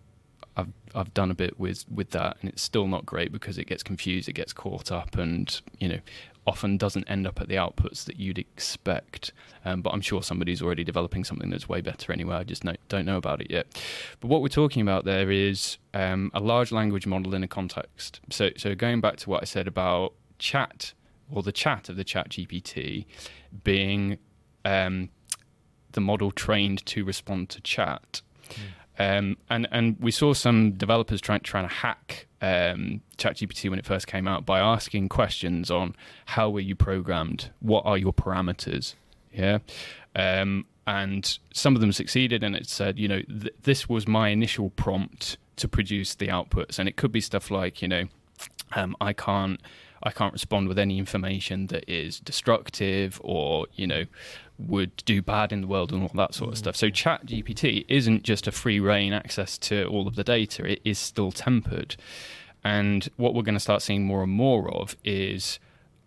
I've 0.57 0.73
I've 0.95 1.15
done 1.15 1.31
a 1.31 1.35
bit 1.35 1.59
with 1.59 1.85
with 1.89 2.11
that, 2.11 2.39
and 2.41 2.51
it's 2.51 2.63
still 2.63 2.87
not 2.87 3.07
great 3.07 3.33
because 3.33 3.57
it 3.57 3.67
gets 3.67 3.83
confused, 3.83 4.29
it 4.29 4.35
gets 4.35 4.53
caught 4.53 4.93
up, 4.93 5.17
and 5.17 5.61
you 5.79 5.89
know, 5.89 5.99
often 6.47 6.77
doesn't 6.77 7.05
end 7.09 7.27
up 7.27 7.41
at 7.41 7.49
the 7.49 7.55
outputs 7.55 8.05
that 8.05 8.19
you'd 8.19 8.39
expect. 8.39 9.33
Um, 9.65 9.81
but 9.81 9.91
I'm 9.91 10.01
sure 10.01 10.23
somebody's 10.23 10.61
already 10.61 10.85
developing 10.85 11.25
something 11.25 11.51
that's 11.51 11.69
way 11.69 11.81
better 11.81 12.13
anyway. 12.13 12.37
I 12.37 12.45
just 12.45 12.65
know, 12.65 12.75
don't 12.89 13.07
know 13.07 13.17
about 13.17 13.41
it 13.41 13.51
yet. 13.51 13.67
But 14.21 14.29
what 14.29 14.43
we're 14.43 14.49
talking 14.49 14.83
about 14.83 15.05
there 15.05 15.31
is 15.31 15.79
um, 15.95 16.31
a 16.35 16.41
large 16.41 16.73
language 16.73 17.07
model 17.07 17.35
in 17.35 17.43
a 17.45 17.49
context. 17.49 18.21
So 18.31 18.51
so 18.57 18.75
going 18.75 19.01
back 19.01 19.17
to 19.19 19.31
what 19.31 19.43
I 19.43 19.45
said 19.45 19.69
about 19.69 20.15
chat 20.39 20.93
or 21.31 21.43
the 21.43 21.53
chat 21.53 21.89
of 21.89 21.97
the 21.97 22.05
chat 22.05 22.31
GPT 22.31 23.07
being 23.63 24.19
um, 24.65 25.11
the 25.93 26.01
model 26.01 26.31
trained 26.31 26.85
to 26.87 27.05
respond 27.05 27.49
to 27.51 27.61
chat. 27.61 28.23
Um, 28.99 29.37
and 29.49 29.67
and 29.71 29.97
we 30.01 30.11
saw 30.11 30.35
some 30.35 30.73
developers 30.73 31.21
trying 31.21 31.41
trying 31.41 31.67
to 31.67 31.75
hack 31.75 32.27
um, 32.43 33.01
ChatGPT 33.17 33.71
when 33.71 33.79
it 33.79 33.87
first 33.87 34.07
came 34.07 34.29
out 34.29 34.45
by 34.45 34.61
asking 34.61 35.09
questions 35.09 35.71
on 35.71 35.95
how 36.27 36.51
were 36.51 36.61
you 36.61 36.75
programmed, 36.75 37.51
what 37.61 37.87
are 37.87 37.97
your 37.97 38.13
parameters, 38.13 38.95
yeah, 39.33 39.59
um, 40.15 40.67
and 40.87 41.39
some 41.55 41.75
of 41.75 41.81
them 41.81 41.93
succeeded, 41.93 42.43
and 42.43 42.55
it 42.55 42.69
said, 42.69 42.99
you 42.99 43.09
know, 43.09 43.23
th- 43.23 43.55
this 43.63 43.89
was 43.89 44.07
my 44.07 44.29
initial 44.29 44.71
prompt 44.71 45.39
to 45.57 45.69
produce 45.69 46.15
the 46.15 46.29
outputs, 46.29 46.79
and 46.79 46.89
it 46.89 46.97
could 46.97 47.13
be 47.13 47.21
stuff 47.21 47.51
like, 47.51 47.81
you 47.81 47.89
know, 47.89 48.05
um, 48.75 48.95
I 49.01 49.13
can't 49.13 49.61
I 50.03 50.11
can't 50.11 50.33
respond 50.33 50.69
with 50.69 50.79
any 50.79 50.99
information 50.99 51.69
that 51.69 51.89
is 51.91 52.21
destructive 52.21 53.21
or 53.23 53.67
you 53.75 53.87
know 53.87 54.05
would 54.59 54.97
do 55.05 55.23
bad 55.23 55.53
in 55.53 55.63
the 55.63 55.67
world 55.67 55.93
and 55.93 56.03
all 56.03 56.11
that 56.15 56.35
sort 56.35 56.49
of 56.51 56.55
mm. 56.55 56.59
stuff. 56.59 56.77
So 56.77 56.91
Chat 56.91 57.27
GPT 57.27 57.85
isn't 57.89 58.23
just 58.23 58.47
a 58.47 58.53
free 58.53 58.79
rein 58.79 59.13
access 59.13 59.59
to 59.59 59.85
all 59.87 60.07
of 60.07 60.17
the 60.17 60.25
data; 60.25 60.65
it 60.71 60.81
is 60.85 60.99
still 60.99 61.33
tempered. 61.33 61.97
And 62.65 63.09
what 63.17 63.35
we're 63.35 63.43
going 63.43 63.55
to 63.57 63.61
start 63.61 63.83
seeing 63.83 64.05
more 64.05 64.23
and 64.23 64.33
more 64.33 64.73
of 64.73 64.97
is 65.05 65.59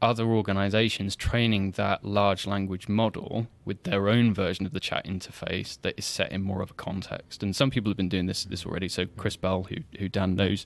other 0.05 0.25
organizations 0.25 1.15
training 1.15 1.71
that 1.71 2.05
large 2.05 2.45
language 2.45 2.87
model 2.87 3.47
with 3.65 3.79
their 3.83 4.07
own 4.07 4.33
version 4.33 4.65
of 4.67 4.71
the 4.71 4.79
chat 4.79 5.03
interface 5.05 5.81
that 5.81 5.95
is 5.97 6.05
set 6.05 6.31
in 6.31 6.41
more 6.43 6.61
of 6.61 6.69
a 6.69 6.73
context. 6.75 7.41
And 7.43 7.55
some 7.55 7.71
people 7.71 7.89
have 7.89 7.97
been 7.97 8.13
doing 8.15 8.27
this 8.27 8.43
this 8.45 8.65
already. 8.65 8.87
So 8.87 9.05
Chris 9.21 9.35
Bell, 9.35 9.63
who 9.69 9.77
who 9.99 10.07
Dan 10.07 10.35
knows, 10.35 10.65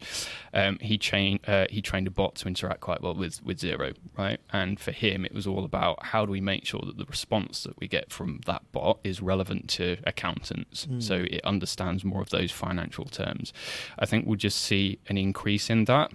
um, 0.53 0.77
he 0.81 0.97
trained 0.97 1.39
uh, 1.47 1.65
he 1.69 1.81
trained 1.81 2.07
a 2.07 2.11
bot 2.11 2.35
to 2.35 2.47
interact 2.47 2.81
quite 2.81 3.01
well 3.01 3.15
with 3.15 3.41
with 3.43 3.59
Xero, 3.59 3.95
right? 4.17 4.39
And 4.51 4.79
for 4.79 4.91
him, 4.91 5.23
it 5.25 5.33
was 5.33 5.47
all 5.47 5.63
about 5.63 5.95
how 6.11 6.25
do 6.25 6.31
we 6.31 6.41
make 6.41 6.65
sure 6.65 6.81
that 6.85 6.97
the 6.97 7.05
response 7.05 7.63
that 7.63 7.79
we 7.79 7.87
get 7.87 8.11
from 8.11 8.41
that 8.45 8.63
bot 8.73 8.99
is 9.03 9.21
relevant 9.21 9.69
to 9.79 9.97
accountants, 10.05 10.85
Mm. 10.85 11.01
so 11.01 11.15
it 11.37 11.41
understands 11.45 12.03
more 12.03 12.21
of 12.21 12.29
those 12.29 12.51
financial 12.51 13.05
terms. 13.05 13.53
I 13.97 14.05
think 14.05 14.25
we'll 14.25 14.35
just 14.49 14.59
see 14.69 14.99
an 15.07 15.17
increase 15.17 15.69
in 15.69 15.85
that, 15.85 16.11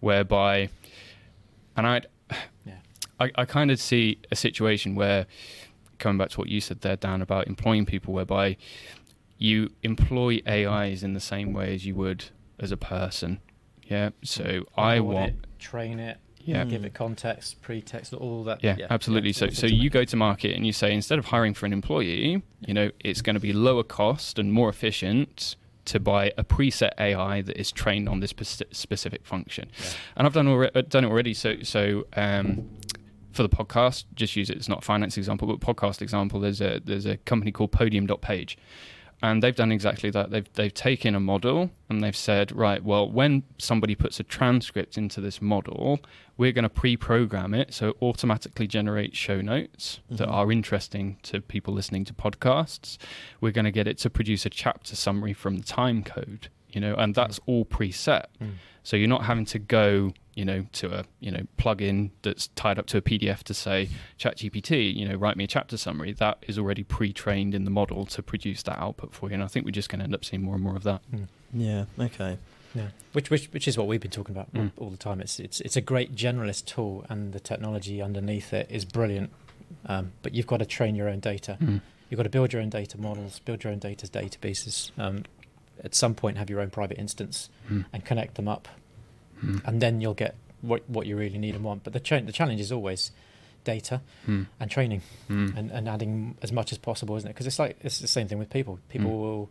whereby, 0.00 0.68
and 1.76 1.86
I'd 1.86 2.06
Yeah. 2.64 2.74
I, 3.18 3.30
I 3.36 3.44
kind 3.44 3.70
of 3.70 3.80
see 3.80 4.18
a 4.30 4.36
situation 4.36 4.94
where, 4.94 5.26
coming 5.98 6.18
back 6.18 6.30
to 6.30 6.38
what 6.38 6.48
you 6.48 6.60
said 6.60 6.80
there, 6.80 6.96
Dan, 6.96 7.22
about 7.22 7.46
employing 7.46 7.86
people, 7.86 8.14
whereby 8.14 8.56
you 9.38 9.70
employ 9.82 10.40
AIs 10.48 11.02
in 11.02 11.14
the 11.14 11.20
same 11.20 11.52
way 11.52 11.74
as 11.74 11.84
you 11.84 11.94
would 11.96 12.26
as 12.58 12.70
a 12.70 12.76
person. 12.76 13.40
Yeah. 13.84 14.10
So 14.22 14.44
mm. 14.44 14.64
I 14.76 14.98
Onboard 14.98 15.14
want. 15.14 15.28
it, 15.30 15.58
train 15.58 15.98
it, 15.98 16.18
Yeah. 16.38 16.64
give 16.64 16.84
it 16.84 16.92
mm. 16.92 16.94
context, 16.94 17.60
pretext, 17.60 18.14
all 18.14 18.44
that. 18.44 18.62
Yeah, 18.62 18.76
absolutely. 18.88 19.32
so, 19.32 19.48
so 19.50 19.66
you 19.66 19.90
go 19.90 20.04
to 20.04 20.16
market 20.16 20.56
and 20.56 20.64
you 20.66 20.72
say 20.72 20.92
instead 20.92 21.18
of 21.18 21.26
hiring 21.26 21.54
for 21.54 21.66
an 21.66 21.72
employee, 21.72 22.42
you 22.60 22.74
know, 22.74 22.90
it's 23.00 23.20
going 23.20 23.34
to 23.34 23.40
be 23.40 23.52
lower 23.52 23.82
cost 23.82 24.38
and 24.38 24.52
more 24.52 24.68
efficient 24.68 25.56
to 25.84 26.00
buy 26.00 26.32
a 26.38 26.44
preset 26.44 26.92
AI 26.98 27.42
that 27.42 27.58
is 27.58 27.72
trained 27.72 28.08
on 28.08 28.20
this 28.20 28.32
specific 28.72 29.26
function. 29.26 29.70
And 30.16 30.26
I've 30.26 30.34
done 30.34 30.46
alre- 30.46 30.88
done 30.88 31.04
it 31.04 31.08
already. 31.08 31.34
So 31.34 31.62
so 31.62 32.06
um, 32.16 32.68
for 33.32 33.42
the 33.42 33.48
podcast, 33.48 34.04
just 34.14 34.36
use 34.36 34.50
it. 34.50 34.56
It's 34.56 34.68
not 34.68 34.78
a 34.78 34.82
finance 34.82 35.16
example, 35.16 35.48
but 35.48 35.60
podcast 35.60 36.02
example. 36.02 36.40
There's 36.40 36.60
a 36.60 36.80
there's 36.84 37.06
a 37.06 37.16
company 37.18 37.50
called 37.52 37.72
Podium.page, 37.72 38.58
and 39.22 39.42
they've 39.42 39.54
done 39.54 39.70
exactly 39.72 40.10
that. 40.10 40.30
They've 40.30 40.52
they've 40.54 40.74
taken 40.74 41.14
a 41.14 41.20
model 41.20 41.70
and 41.88 42.02
they've 42.02 42.16
said, 42.16 42.50
right, 42.52 42.82
well, 42.82 43.08
when 43.10 43.44
somebody 43.58 43.94
puts 43.94 44.18
a 44.20 44.22
transcript 44.24 44.98
into 44.98 45.20
this 45.20 45.40
model, 45.40 46.00
we're 46.36 46.52
going 46.52 46.64
to 46.64 46.68
pre-program 46.68 47.54
it 47.54 47.72
so 47.72 47.88
it 47.90 47.96
automatically 48.02 48.66
generates 48.66 49.16
show 49.16 49.40
notes 49.40 50.00
that 50.10 50.28
Mhm. 50.28 50.32
are 50.32 50.50
interesting 50.50 51.18
to 51.22 51.40
people 51.40 51.72
listening 51.74 52.04
to 52.06 52.14
podcasts. 52.14 52.98
We're 53.40 53.52
going 53.52 53.66
to 53.66 53.70
get 53.70 53.86
it 53.86 53.98
to 53.98 54.10
produce 54.10 54.44
a 54.46 54.50
chapter 54.50 54.96
summary 54.96 55.32
from 55.34 55.56
the 55.58 55.64
time 55.64 56.02
code, 56.02 56.48
you 56.70 56.80
know, 56.80 56.94
and 56.94 57.14
that's 57.14 57.38
all 57.46 57.64
preset. 57.64 58.24
Mm. 58.42 58.54
So 58.82 58.96
you're 58.96 59.08
not 59.08 59.24
having 59.26 59.44
to 59.46 59.58
go, 59.60 60.12
you 60.34 60.44
know, 60.44 60.64
to 60.72 60.92
a 61.00 61.04
you 61.20 61.30
know 61.30 61.42
plugin 61.58 62.10
that's 62.22 62.48
tied 62.48 62.78
up 62.78 62.86
to 62.86 62.96
a 62.98 63.02
PDF 63.02 63.42
to 63.44 63.54
say 63.54 63.88
ChatGPT, 64.18 64.94
you 64.94 65.06
know, 65.08 65.14
write 65.16 65.36
me 65.36 65.44
a 65.44 65.46
chapter 65.46 65.76
summary. 65.76 66.12
That 66.12 66.38
is 66.46 66.58
already 66.58 66.82
pre-trained 66.84 67.54
in 67.54 67.64
the 67.64 67.70
model 67.70 68.06
to 68.06 68.22
produce 68.22 68.62
that 68.64 68.78
output 68.78 69.12
for 69.14 69.28
you. 69.28 69.34
And 69.34 69.42
I 69.42 69.46
think 69.46 69.64
we're 69.66 69.72
just 69.72 69.88
going 69.88 69.98
to 70.00 70.04
end 70.04 70.14
up 70.14 70.24
seeing 70.24 70.42
more 70.42 70.54
and 70.54 70.62
more 70.64 70.76
of 70.76 70.84
that. 70.84 71.02
Yeah. 71.52 71.84
Okay. 71.98 72.38
Yeah, 72.74 72.88
which 73.12 73.28
which 73.28 73.46
which 73.52 73.68
is 73.68 73.76
what 73.76 73.86
we've 73.86 74.00
been 74.00 74.10
talking 74.10 74.34
about 74.34 74.48
all- 74.56 74.62
Mm. 74.62 74.70
all 74.78 74.88
the 74.90 74.96
time. 74.96 75.20
It's 75.20 75.38
it's 75.38 75.60
it's 75.60 75.76
a 75.76 75.82
great 75.82 76.14
generalist 76.14 76.64
tool, 76.64 77.04
and 77.10 77.34
the 77.34 77.40
technology 77.40 78.00
underneath 78.00 78.54
it 78.54 78.66
is 78.70 78.86
brilliant. 78.86 79.30
Um, 79.86 80.12
but 80.22 80.34
you've 80.34 80.46
got 80.46 80.58
to 80.58 80.64
train 80.66 80.94
your 80.94 81.08
own 81.08 81.20
data. 81.20 81.58
You've 82.08 82.16
got 82.16 82.22
to 82.24 82.30
build 82.30 82.52
your 82.52 82.60
own 82.62 82.68
data 82.70 82.98
models, 82.98 83.40
build 83.40 83.64
your 83.64 83.72
own 83.72 83.78
data 83.78 84.06
databases. 84.06 84.90
Um, 84.98 85.24
at 85.84 85.94
some 85.94 86.14
point, 86.14 86.36
have 86.38 86.48
your 86.50 86.60
own 86.60 86.70
private 86.70 86.98
instance 86.98 87.48
Mm. 87.70 87.84
and 87.92 88.04
connect 88.04 88.34
them 88.36 88.48
up, 88.48 88.68
Mm. 89.44 89.60
and 89.66 89.80
then 89.82 90.00
you'll 90.00 90.14
get 90.14 90.34
what 90.60 90.88
what 90.88 91.06
you 91.06 91.16
really 91.16 91.38
need 91.38 91.54
and 91.54 91.64
want. 91.64 91.82
But 91.84 91.92
the 91.92 91.98
the 92.24 92.32
challenge 92.32 92.60
is 92.60 92.70
always 92.72 93.10
data 93.64 94.00
Mm. 94.26 94.46
and 94.60 94.70
training 94.70 95.02
Mm. 95.30 95.56
and, 95.56 95.70
and 95.70 95.88
adding 95.88 96.36
as 96.42 96.50
much 96.52 96.72
as 96.72 96.78
possible, 96.78 97.16
isn't 97.16 97.28
it? 97.28 97.32
Because 97.34 97.46
it's 97.46 97.58
like 97.58 97.76
it's 97.82 97.98
the 98.00 98.06
same 98.08 98.28
thing 98.28 98.38
with 98.38 98.50
people. 98.50 98.78
People 98.88 99.10
Mm. 99.10 99.20
will 99.20 99.50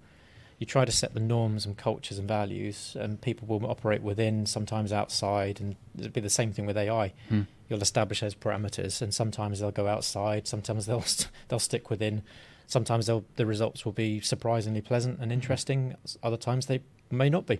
you 0.59 0.65
try 0.67 0.85
to 0.85 0.91
set 0.91 1.13
the 1.15 1.19
norms 1.19 1.65
and 1.65 1.75
cultures 1.75 2.19
and 2.19 2.27
values, 2.27 2.95
and 2.99 3.19
people 3.19 3.47
will 3.47 3.65
operate 3.67 4.03
within, 4.03 4.45
sometimes 4.45 4.93
outside, 4.93 5.59
and 5.59 5.75
it'll 5.97 6.11
be 6.11 6.21
the 6.21 6.29
same 6.29 6.53
thing 6.53 6.67
with 6.67 6.77
AI. 6.77 7.13
Mm. 7.31 7.47
You'll 7.67 7.81
establish 7.81 8.19
those 8.19 8.35
parameters, 8.35 9.01
and 9.01 9.11
sometimes 9.11 9.59
they'll 9.59 9.71
go 9.71 9.87
outside, 9.87 10.47
sometimes 10.47 10.85
they'll 10.85 11.01
st- 11.01 11.29
they'll 11.47 11.57
stick 11.59 11.89
within. 11.89 12.21
Sometimes 12.67 13.07
they'll, 13.07 13.25
the 13.37 13.45
results 13.47 13.85
will 13.85 13.91
be 13.91 14.19
surprisingly 14.21 14.81
pleasant 14.81 15.19
and 15.19 15.31
interesting. 15.31 15.95
Other 16.21 16.37
times 16.37 16.67
they 16.67 16.81
may 17.09 17.29
not 17.29 17.47
be, 17.47 17.59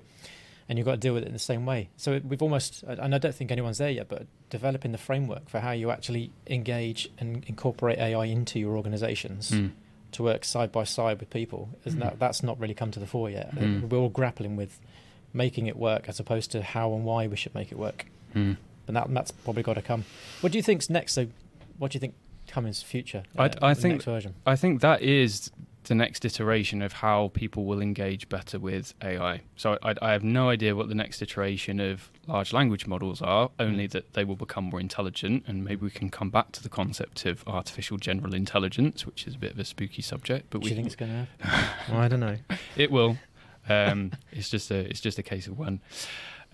and 0.69 0.77
you've 0.77 0.85
got 0.85 0.91
to 0.93 0.97
deal 0.97 1.13
with 1.13 1.23
it 1.23 1.27
in 1.27 1.33
the 1.33 1.39
same 1.39 1.65
way. 1.65 1.89
So 1.97 2.19
we've 2.23 2.41
almost, 2.41 2.83
and 2.83 3.13
I 3.13 3.17
don't 3.17 3.35
think 3.35 3.51
anyone's 3.51 3.77
there 3.79 3.89
yet, 3.89 4.07
but 4.09 4.25
developing 4.49 4.91
the 4.91 4.97
framework 4.97 5.49
for 5.49 5.59
how 5.59 5.71
you 5.71 5.91
actually 5.91 6.31
engage 6.47 7.09
and 7.19 7.43
incorporate 7.47 7.97
AI 7.99 8.25
into 8.25 8.59
your 8.59 8.77
organisations 8.77 9.51
Mm. 9.51 9.71
to 10.13 10.23
work 10.23 10.45
side 10.45 10.71
by 10.71 10.83
side 10.83 11.19
with 11.19 11.29
people. 11.29 11.69
Isn't 11.85 11.99
Mm. 11.99 12.03
that 12.03 12.19
that's 12.19 12.41
not 12.43 12.59
really 12.59 12.73
come 12.73 12.91
to 12.91 12.99
the 12.99 13.07
fore 13.07 13.29
yet? 13.29 13.53
Mm. 13.55 13.89
We're 13.89 13.97
all 13.97 14.09
grappling 14.09 14.55
with 14.55 14.79
making 15.33 15.67
it 15.67 15.77
work 15.77 16.09
as 16.09 16.19
opposed 16.19 16.51
to 16.51 16.61
how 16.61 16.93
and 16.93 17.05
why 17.05 17.27
we 17.27 17.35
should 17.37 17.55
make 17.55 17.71
it 17.71 17.77
work. 17.77 18.05
Mm. 18.35 18.57
And 18.87 18.95
that 18.97 19.13
that's 19.13 19.31
probably 19.31 19.63
got 19.63 19.75
to 19.75 19.81
come. 19.81 20.05
What 20.41 20.51
do 20.51 20.57
you 20.57 20.63
think's 20.63 20.89
next? 20.89 21.13
So, 21.13 21.27
what 21.77 21.91
do 21.91 21.95
you 21.95 21.99
think 22.01 22.15
comes 22.47 22.81
future? 22.83 23.23
I- 23.37 23.45
uh, 23.45 23.53
I 23.61 23.73
think- 23.73 23.93
next 23.95 24.05
version. 24.05 24.33
I 24.45 24.55
think 24.57 24.81
that 24.81 25.01
is 25.01 25.49
the 25.85 25.95
next 25.95 26.23
iteration 26.25 26.81
of 26.81 26.93
how 26.93 27.31
people 27.33 27.65
will 27.65 27.81
engage 27.81 28.29
better 28.29 28.59
with 28.59 28.93
AI. 29.03 29.41
So 29.55 29.77
I, 29.81 29.95
I 30.01 30.11
have 30.11 30.23
no 30.23 30.49
idea 30.49 30.75
what 30.75 30.89
the 30.89 30.95
next 30.95 31.21
iteration 31.21 31.79
of 31.79 32.11
large 32.27 32.53
language 32.53 32.85
models 32.87 33.21
are, 33.21 33.49
only 33.59 33.87
that 33.87 34.13
they 34.13 34.23
will 34.23 34.35
become 34.35 34.65
more 34.65 34.79
intelligent. 34.79 35.43
And 35.47 35.63
maybe 35.65 35.81
we 35.83 35.89
can 35.89 36.09
come 36.09 36.29
back 36.29 36.51
to 36.53 36.63
the 36.63 36.69
concept 36.69 37.25
of 37.25 37.43
artificial 37.47 37.97
general 37.97 38.33
intelligence, 38.33 39.05
which 39.05 39.25
is 39.25 39.35
a 39.35 39.37
bit 39.39 39.53
of 39.53 39.59
a 39.59 39.65
spooky 39.65 40.01
subject. 40.01 40.47
But 40.51 40.61
do 40.61 40.65
we 40.65 40.69
you 40.69 40.75
think 40.75 40.87
it's 40.87 40.95
going 40.95 41.27
to 41.39 41.47
happen? 41.47 41.93
well, 41.93 42.01
I 42.03 42.07
don't 42.07 42.19
know. 42.19 42.37
it 42.75 42.91
will. 42.91 43.17
Um, 43.67 44.11
it's 44.31 44.49
just 44.49 44.69
a 44.71 44.79
it's 44.89 45.01
just 45.01 45.17
a 45.19 45.23
case 45.23 45.47
of 45.47 45.57
when. 45.57 45.81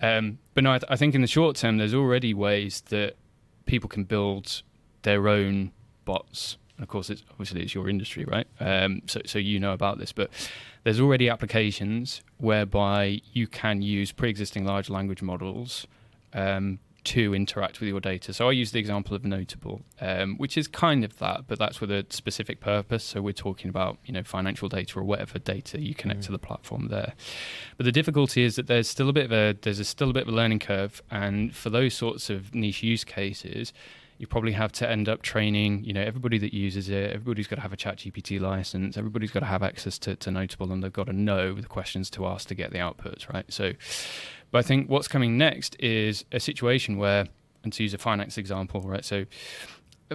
Um, 0.00 0.38
but 0.54 0.64
no, 0.64 0.72
I, 0.72 0.78
th- 0.78 0.90
I 0.90 0.96
think 0.96 1.14
in 1.14 1.20
the 1.22 1.26
short 1.26 1.56
term, 1.56 1.76
there's 1.78 1.94
already 1.94 2.32
ways 2.32 2.82
that 2.88 3.16
people 3.66 3.88
can 3.88 4.04
build 4.04 4.62
their 5.02 5.28
own 5.28 5.72
bots. 6.04 6.56
And 6.78 6.84
of 6.84 6.88
course, 6.88 7.10
it's 7.10 7.24
obviously 7.30 7.62
it's 7.62 7.74
your 7.74 7.88
industry, 7.90 8.24
right? 8.24 8.46
Um, 8.60 9.02
so 9.06 9.20
so 9.26 9.38
you 9.38 9.58
know 9.60 9.72
about 9.72 9.98
this, 9.98 10.12
but 10.12 10.30
there's 10.84 11.00
already 11.00 11.28
applications 11.28 12.22
whereby 12.38 13.20
you 13.32 13.46
can 13.48 13.82
use 13.82 14.12
pre-existing 14.12 14.64
large 14.64 14.88
language 14.88 15.20
models 15.20 15.86
um, 16.34 16.78
to 17.04 17.34
interact 17.34 17.80
with 17.80 17.88
your 17.88 18.00
data. 18.00 18.32
So 18.32 18.48
I 18.48 18.52
use 18.52 18.70
the 18.72 18.78
example 18.78 19.16
of 19.16 19.24
Notable, 19.24 19.80
um, 20.00 20.36
which 20.36 20.56
is 20.56 20.68
kind 20.68 21.04
of 21.04 21.18
that, 21.18 21.46
but 21.48 21.58
that's 21.58 21.80
with 21.80 21.90
a 21.90 22.06
specific 22.10 22.60
purpose. 22.60 23.02
So 23.02 23.20
we're 23.22 23.32
talking 23.32 23.68
about 23.70 23.98
you 24.06 24.12
know 24.14 24.22
financial 24.22 24.68
data 24.68 25.00
or 25.00 25.02
whatever 25.02 25.38
data 25.40 25.80
you 25.80 25.94
connect 25.96 26.20
Mm. 26.20 26.26
to 26.26 26.32
the 26.32 26.38
platform 26.38 26.88
there. 26.88 27.14
But 27.76 27.86
the 27.86 27.92
difficulty 27.92 28.44
is 28.44 28.54
that 28.56 28.68
there's 28.68 28.88
still 28.88 29.08
a 29.08 29.12
bit 29.12 29.24
of 29.24 29.32
a 29.32 29.58
there's 29.62 29.80
a 29.80 29.84
still 29.84 30.10
a 30.10 30.12
bit 30.12 30.22
of 30.24 30.28
a 30.28 30.36
learning 30.36 30.60
curve, 30.60 31.02
and 31.10 31.54
for 31.56 31.70
those 31.70 31.94
sorts 31.94 32.30
of 32.30 32.54
niche 32.54 32.84
use 32.84 33.02
cases. 33.04 33.72
You 34.18 34.26
probably 34.26 34.52
have 34.52 34.72
to 34.72 34.90
end 34.90 35.08
up 35.08 35.22
training, 35.22 35.84
you 35.84 35.92
know, 35.92 36.02
everybody 36.02 36.38
that 36.38 36.52
uses 36.52 36.88
it. 36.88 37.10
Everybody's 37.10 37.46
got 37.46 37.56
to 37.56 37.62
have 37.62 37.72
a 37.72 37.76
Chat 37.76 37.98
GPT 37.98 38.40
license. 38.40 38.96
Everybody's 38.96 39.30
got 39.30 39.40
to 39.40 39.46
have 39.46 39.62
access 39.62 39.98
to, 40.00 40.16
to 40.16 40.30
Notable, 40.30 40.72
and 40.72 40.82
they've 40.82 40.92
got 40.92 41.06
to 41.06 41.12
know 41.12 41.54
the 41.54 41.68
questions 41.68 42.10
to 42.10 42.26
ask 42.26 42.48
to 42.48 42.54
get 42.54 42.72
the 42.72 42.78
outputs, 42.78 43.32
right? 43.32 43.44
So, 43.52 43.72
but 44.50 44.58
I 44.58 44.62
think 44.62 44.90
what's 44.90 45.08
coming 45.08 45.38
next 45.38 45.76
is 45.78 46.24
a 46.32 46.40
situation 46.40 46.98
where, 46.98 47.26
and 47.62 47.72
to 47.72 47.82
use 47.82 47.94
a 47.94 47.98
finance 47.98 48.36
example, 48.36 48.80
right? 48.80 49.04
So, 49.04 49.26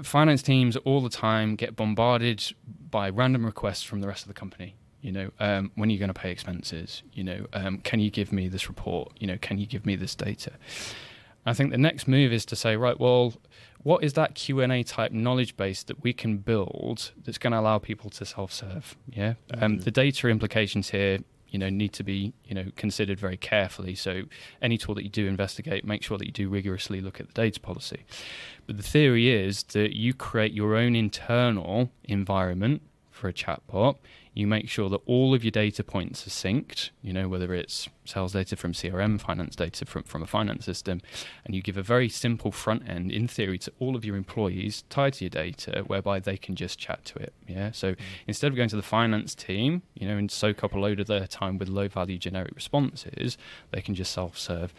finance 0.01 0.41
teams 0.41 0.75
all 0.77 1.01
the 1.01 1.09
time 1.09 1.55
get 1.55 1.75
bombarded 1.75 2.53
by 2.89 3.09
random 3.09 3.45
requests 3.45 3.83
from 3.83 4.01
the 4.01 4.07
rest 4.07 4.23
of 4.23 4.27
the 4.27 4.33
company. 4.33 4.75
You 5.01 5.11
know, 5.11 5.31
um, 5.39 5.71
when 5.75 5.89
are 5.89 5.91
you 5.91 5.99
going 5.99 6.13
to 6.13 6.19
pay 6.19 6.31
expenses? 6.31 7.03
You 7.13 7.25
know, 7.25 7.45
um, 7.53 7.79
can 7.79 7.99
you 7.99 8.09
give 8.09 8.31
me 8.31 8.47
this 8.47 8.69
report? 8.69 9.11
You 9.19 9.27
know, 9.27 9.37
can 9.37 9.57
you 9.57 9.65
give 9.65 9.85
me 9.85 9.95
this 9.95 10.15
data? 10.15 10.53
I 11.45 11.53
think 11.53 11.71
the 11.71 11.77
next 11.77 12.07
move 12.07 12.31
is 12.31 12.45
to 12.45 12.55
say, 12.55 12.77
right, 12.77 12.97
well, 12.97 13.33
what 13.83 14.03
is 14.03 14.13
that 14.13 14.35
Q 14.35 14.61
and 14.61 14.71
A 14.71 14.83
type 14.83 15.11
knowledge 15.11 15.55
base 15.57 15.83
that 15.83 16.01
we 16.03 16.13
can 16.13 16.37
build 16.37 17.11
that's 17.23 17.37
going 17.37 17.51
to 17.51 17.59
allow 17.59 17.77
people 17.79 18.09
to 18.11 18.25
self-serve? 18.25 18.95
Yeah, 19.11 19.33
um, 19.53 19.77
Mhm. 19.77 19.83
the 19.83 19.91
data 19.91 20.27
implications 20.29 20.89
here, 20.91 21.19
you 21.49 21.59
know, 21.59 21.69
need 21.69 21.93
to 21.93 22.03
be 22.03 22.33
you 22.45 22.55
know 22.55 22.71
considered 22.75 23.19
very 23.19 23.37
carefully. 23.37 23.93
So 23.95 24.23
any 24.61 24.77
tool 24.77 24.95
that 24.95 25.03
you 25.03 25.09
do 25.09 25.27
investigate, 25.27 25.85
make 25.85 26.01
sure 26.03 26.17
that 26.17 26.25
you 26.25 26.31
do 26.31 26.49
rigorously 26.49 26.99
look 27.01 27.19
at 27.19 27.27
the 27.27 27.33
data 27.33 27.59
policy. 27.59 28.05
But 28.65 28.77
the 28.77 28.83
theory 28.83 29.29
is 29.29 29.63
that 29.63 29.95
you 29.95 30.13
create 30.13 30.53
your 30.53 30.75
own 30.75 30.95
internal 30.95 31.91
environment 32.05 32.81
for 33.11 33.27
a 33.27 33.33
chatbot. 33.33 33.97
You 34.33 34.47
make 34.47 34.67
sure 34.67 34.89
that 34.89 35.01
all 35.05 35.33
of 35.33 35.43
your 35.43 35.51
data 35.51 35.83
points 35.83 36.25
are 36.25 36.31
synced, 36.31 36.89
you 37.01 37.13
know, 37.13 37.27
whether 37.27 37.53
it's 37.53 37.87
sales 38.05 38.33
data 38.33 38.55
from 38.55 38.73
CRM, 38.73 39.21
finance 39.21 39.55
data 39.55 39.85
from, 39.85 40.03
from 40.03 40.23
a 40.23 40.27
finance 40.27 40.65
system, 40.65 41.01
and 41.45 41.53
you 41.53 41.61
give 41.61 41.77
a 41.77 41.83
very 41.83 42.09
simple 42.09 42.51
front 42.51 42.87
end, 42.89 43.11
in 43.11 43.27
theory, 43.27 43.57
to 43.59 43.71
all 43.79 43.95
of 43.95 44.03
your 44.03 44.15
employees 44.15 44.83
tied 44.89 45.13
to 45.13 45.25
your 45.25 45.29
data, 45.29 45.83
whereby 45.87 46.19
they 46.19 46.37
can 46.37 46.55
just 46.55 46.79
chat 46.79 47.05
to 47.05 47.19
it. 47.19 47.33
Yeah. 47.47 47.71
So 47.71 47.93
mm. 47.93 47.97
instead 48.27 48.51
of 48.51 48.55
going 48.55 48.69
to 48.69 48.75
the 48.75 48.81
finance 48.81 49.35
team, 49.35 49.83
you 49.93 50.07
know, 50.07 50.17
and 50.17 50.31
soak 50.31 50.63
up 50.63 50.73
a 50.73 50.79
load 50.79 50.99
of 50.99 51.07
their 51.07 51.27
time 51.27 51.57
with 51.57 51.69
low 51.69 51.87
value 51.87 52.17
generic 52.17 52.53
responses, 52.55 53.37
they 53.71 53.81
can 53.81 53.95
just 53.95 54.11
self 54.11 54.37
serve. 54.37 54.73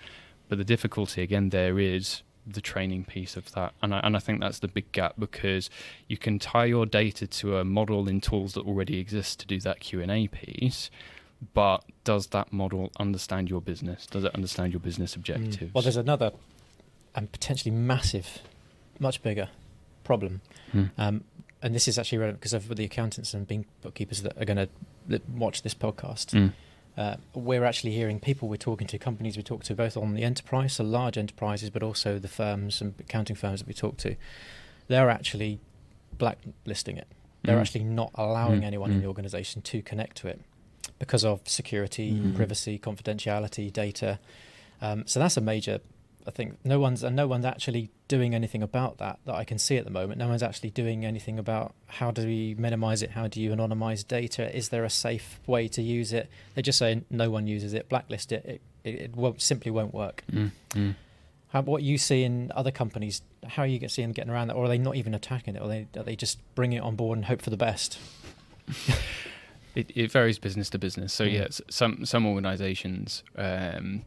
But 0.48 0.58
the 0.58 0.64
difficulty 0.64 1.22
again 1.22 1.50
there 1.50 1.78
is 1.78 2.22
the 2.46 2.60
training 2.60 3.04
piece 3.04 3.36
of 3.36 3.52
that, 3.52 3.72
and 3.82 3.94
I, 3.94 4.00
and 4.00 4.16
I 4.16 4.20
think 4.20 4.40
that's 4.40 4.58
the 4.58 4.68
big 4.68 4.90
gap 4.92 5.14
because 5.18 5.70
you 6.08 6.16
can 6.16 6.38
tie 6.38 6.66
your 6.66 6.86
data 6.86 7.26
to 7.26 7.58
a 7.58 7.64
model 7.64 8.08
in 8.08 8.20
tools 8.20 8.54
that 8.54 8.66
already 8.66 8.98
exist 8.98 9.40
to 9.40 9.46
do 9.46 9.60
that 9.60 9.80
Q 9.80 10.02
and 10.02 10.10
A 10.10 10.28
piece, 10.28 10.90
but 11.54 11.84
does 12.04 12.28
that 12.28 12.52
model 12.52 12.90
understand 12.98 13.50
your 13.50 13.60
business? 13.60 14.06
Does 14.06 14.24
it 14.24 14.34
understand 14.34 14.72
your 14.72 14.80
business 14.80 15.16
objectives? 15.16 15.56
Mm. 15.70 15.74
Well, 15.74 15.82
there's 15.82 15.96
another 15.96 16.32
and 17.14 17.30
potentially 17.30 17.74
massive, 17.74 18.40
much 18.98 19.22
bigger 19.22 19.48
problem. 20.02 20.40
Hmm. 20.72 20.84
Um, 20.98 21.24
and 21.62 21.74
this 21.74 21.88
is 21.88 21.98
actually 21.98 22.18
relevant 22.18 22.40
because 22.40 22.52
of 22.52 22.68
the 22.76 22.84
accountants 22.84 23.32
and 23.32 23.46
being 23.48 23.64
bookkeepers 23.80 24.22
that 24.22 24.40
are 24.40 24.44
going 24.44 24.68
to 25.08 25.20
watch 25.32 25.62
this 25.62 25.74
podcast. 25.74 26.34
Mm. 26.34 26.52
Uh, 26.96 27.16
we're 27.34 27.64
actually 27.64 27.92
hearing 27.92 28.20
people 28.20 28.48
we're 28.48 28.56
talking 28.56 28.86
to, 28.86 28.98
companies 28.98 29.36
we 29.36 29.42
talk 29.42 29.64
to, 29.64 29.74
both 29.74 29.96
on 29.96 30.14
the 30.14 30.22
enterprise, 30.22 30.74
so 30.74 30.84
large 30.84 31.18
enterprises, 31.18 31.68
but 31.70 31.82
also 31.82 32.18
the 32.18 32.28
firms 32.28 32.80
and 32.80 32.94
accounting 33.00 33.34
firms 33.34 33.60
that 33.60 33.66
we 33.66 33.74
talk 33.74 33.96
to. 33.96 34.14
They're 34.86 35.10
actually 35.10 35.58
blacklisting 36.18 36.96
it. 36.96 37.08
They're 37.42 37.56
Mm. 37.56 37.60
actually 37.60 37.84
not 37.84 38.10
allowing 38.14 38.60
Mm, 38.60 38.64
anyone 38.66 38.90
in 38.92 38.98
mm. 38.98 39.02
the 39.02 39.06
organisation 39.08 39.60
to 39.62 39.82
connect 39.82 40.16
to 40.18 40.28
it 40.28 40.40
because 40.98 41.24
of 41.24 41.40
security, 41.48 42.12
Mm. 42.12 42.36
privacy, 42.36 42.78
confidentiality, 42.78 43.72
data. 43.72 44.18
Um, 44.80 45.04
so 45.06 45.18
that's 45.18 45.36
a 45.36 45.40
major 45.40 45.80
I 46.26 46.30
think 46.30 46.56
no 46.64 46.78
one's 46.80 47.02
and 47.04 47.14
no 47.14 47.26
one's 47.26 47.44
actually 47.44 47.90
doing 48.08 48.34
anything 48.34 48.62
about 48.62 48.98
that 48.98 49.18
that 49.26 49.34
I 49.34 49.44
can 49.44 49.58
see 49.58 49.76
at 49.76 49.84
the 49.84 49.90
moment. 49.90 50.18
No 50.18 50.28
one's 50.28 50.42
actually 50.42 50.70
doing 50.70 51.04
anything 51.04 51.38
about 51.38 51.74
how 51.86 52.10
do 52.10 52.26
we 52.26 52.54
minimize 52.58 53.02
it? 53.02 53.10
How 53.10 53.26
do 53.28 53.40
you 53.40 53.50
anonymize 53.50 54.06
data? 54.06 54.54
Is 54.56 54.70
there 54.70 54.84
a 54.84 54.90
safe 54.90 55.38
way 55.46 55.68
to 55.68 55.82
use 55.82 56.12
it? 56.12 56.28
They 56.54 56.62
just 56.62 56.78
say 56.78 57.02
no 57.10 57.30
one 57.30 57.46
uses 57.46 57.74
it, 57.74 57.88
blacklist 57.88 58.32
it. 58.32 58.44
It, 58.44 58.60
it, 58.84 58.94
it 59.02 59.16
won't, 59.16 59.42
simply 59.42 59.70
won't 59.70 59.92
work. 59.94 60.24
Mm, 60.32 60.50
mm. 60.70 60.94
How, 61.48 61.60
what 61.62 61.82
you 61.82 61.98
see 61.98 62.24
in 62.24 62.50
other 62.54 62.70
companies, 62.70 63.22
how 63.46 63.62
are 63.62 63.66
you 63.66 63.86
seeing 63.88 64.08
them 64.08 64.12
getting 64.12 64.32
around 64.32 64.48
that, 64.48 64.54
or 64.54 64.64
are 64.64 64.68
they 64.68 64.78
not 64.78 64.96
even 64.96 65.14
attacking 65.14 65.56
it, 65.56 65.62
or 65.62 65.68
they 65.68 65.86
are 65.96 66.02
they 66.02 66.16
just 66.16 66.38
bring 66.54 66.72
it 66.72 66.80
on 66.80 66.96
board 66.96 67.16
and 67.18 67.26
hope 67.26 67.42
for 67.42 67.50
the 67.50 67.56
best? 67.56 67.98
It, 69.74 69.90
it 69.96 70.12
varies 70.12 70.38
business 70.38 70.70
to 70.70 70.78
business. 70.78 71.12
So 71.12 71.24
Mm. 71.26 71.32
yes, 71.32 71.60
some 71.68 72.06
some 72.06 72.26
organisations 72.26 73.24
um, 73.36 74.02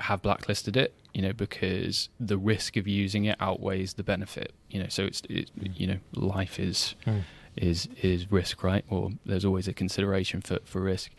have 0.00 0.22
blacklisted 0.22 0.76
it, 0.76 0.94
you 1.12 1.22
know, 1.22 1.32
because 1.32 2.08
the 2.20 2.38
risk 2.38 2.76
of 2.76 2.86
using 2.86 3.24
it 3.24 3.36
outweighs 3.40 3.94
the 3.94 4.02
benefit. 4.02 4.52
You 4.70 4.82
know, 4.82 4.88
so 4.88 5.04
it's 5.04 5.22
it, 5.28 5.50
you 5.74 5.86
know, 5.86 5.98
life 6.14 6.58
is 6.60 6.94
is 7.56 7.88
is 8.02 8.30
risk, 8.30 8.62
right? 8.62 8.84
Or 8.88 9.10
there's 9.26 9.44
always 9.44 9.66
a 9.68 9.72
consideration 9.72 10.40
for 10.40 10.58
for 10.64 10.80
risk. 10.80 11.10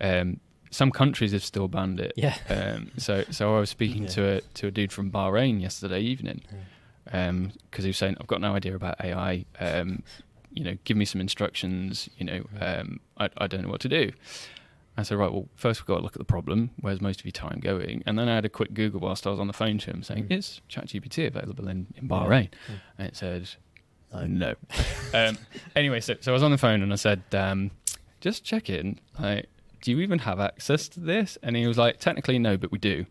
Um, 0.00 0.40
some 0.70 0.90
countries 0.90 1.32
have 1.32 1.44
still 1.44 1.68
banned 1.68 2.00
it. 2.00 2.12
Yeah. 2.16 2.34
Um, 2.48 2.90
so 2.96 3.24
so 3.30 3.56
I 3.56 3.60
was 3.60 3.70
speaking 3.70 4.04
Yeah. 4.04 4.08
to 4.10 4.28
a 4.36 4.40
to 4.54 4.66
a 4.68 4.70
dude 4.70 4.92
from 4.92 5.10
Bahrain 5.10 5.60
yesterday 5.60 6.00
evening 6.00 6.42
because 7.04 7.84
he 7.84 7.88
was 7.88 7.96
saying 7.96 8.16
I've 8.20 8.26
got 8.28 8.40
no 8.40 8.54
idea 8.54 8.74
about 8.76 8.96
AI. 9.04 9.44
Um, 9.60 10.02
you 10.54 10.62
know, 10.64 10.76
give 10.84 10.96
me 10.96 11.04
some 11.04 11.20
instructions. 11.20 12.08
You 12.18 12.26
know, 12.26 12.44
um, 12.60 13.00
I, 13.18 13.28
I 13.38 13.46
don't 13.46 13.62
know 13.62 13.70
what 13.70 13.80
to 13.82 13.88
do. 13.88 14.12
I 14.96 15.02
said, 15.04 15.16
right, 15.16 15.32
well, 15.32 15.48
first 15.56 15.80
we've 15.80 15.86
got 15.86 15.96
to 15.96 16.02
look 16.02 16.12
at 16.14 16.18
the 16.18 16.24
problem. 16.24 16.70
Where's 16.80 17.00
most 17.00 17.20
of 17.20 17.24
your 17.24 17.32
time 17.32 17.60
going? 17.60 18.02
And 18.06 18.18
then 18.18 18.28
I 18.28 18.34
had 18.34 18.44
a 18.44 18.48
quick 18.50 18.74
Google 18.74 19.00
whilst 19.00 19.26
I 19.26 19.30
was 19.30 19.40
on 19.40 19.46
the 19.46 19.52
phone 19.54 19.78
to 19.78 19.90
him 19.90 20.02
saying, 20.02 20.24
Mm. 20.24 20.32
is 20.38 20.60
ChatGPT 20.68 21.26
available 21.26 21.66
in, 21.68 21.86
in 21.96 22.08
Bahrain? 22.08 22.50
Mm. 22.68 22.80
And 22.98 23.08
it 23.08 23.16
said, 23.16 23.48
No. 24.12 24.26
no. 24.26 24.54
um, 25.14 25.38
anyway, 25.74 26.00
so, 26.00 26.14
so 26.20 26.32
I 26.32 26.34
was 26.34 26.42
on 26.42 26.50
the 26.50 26.58
phone 26.58 26.82
and 26.82 26.92
I 26.92 26.96
said, 26.96 27.22
um, 27.32 27.70
just 28.20 28.44
check 28.44 28.68
in. 28.68 28.98
Like, 29.18 29.46
do 29.80 29.90
you 29.90 30.00
even 30.00 30.18
have 30.20 30.38
access 30.38 30.88
to 30.90 31.00
this? 31.00 31.38
And 31.42 31.56
he 31.56 31.66
was 31.66 31.78
like, 31.78 31.98
technically, 31.98 32.38
no, 32.38 32.56
but 32.58 32.70
we 32.70 32.78
do. 32.78 33.06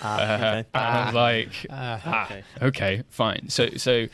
Ah, 0.00 0.18
Uh, 0.20 0.34
okay. 0.36 0.58
and 0.58 0.66
I 0.74 1.04
was 1.06 1.14
like, 1.14 1.66
Ah, 1.70 2.00
ah, 2.06 2.24
okay. 2.26 2.44
okay, 2.62 3.02
fine. 3.10 3.48
So, 3.48 3.68
so 3.76 4.06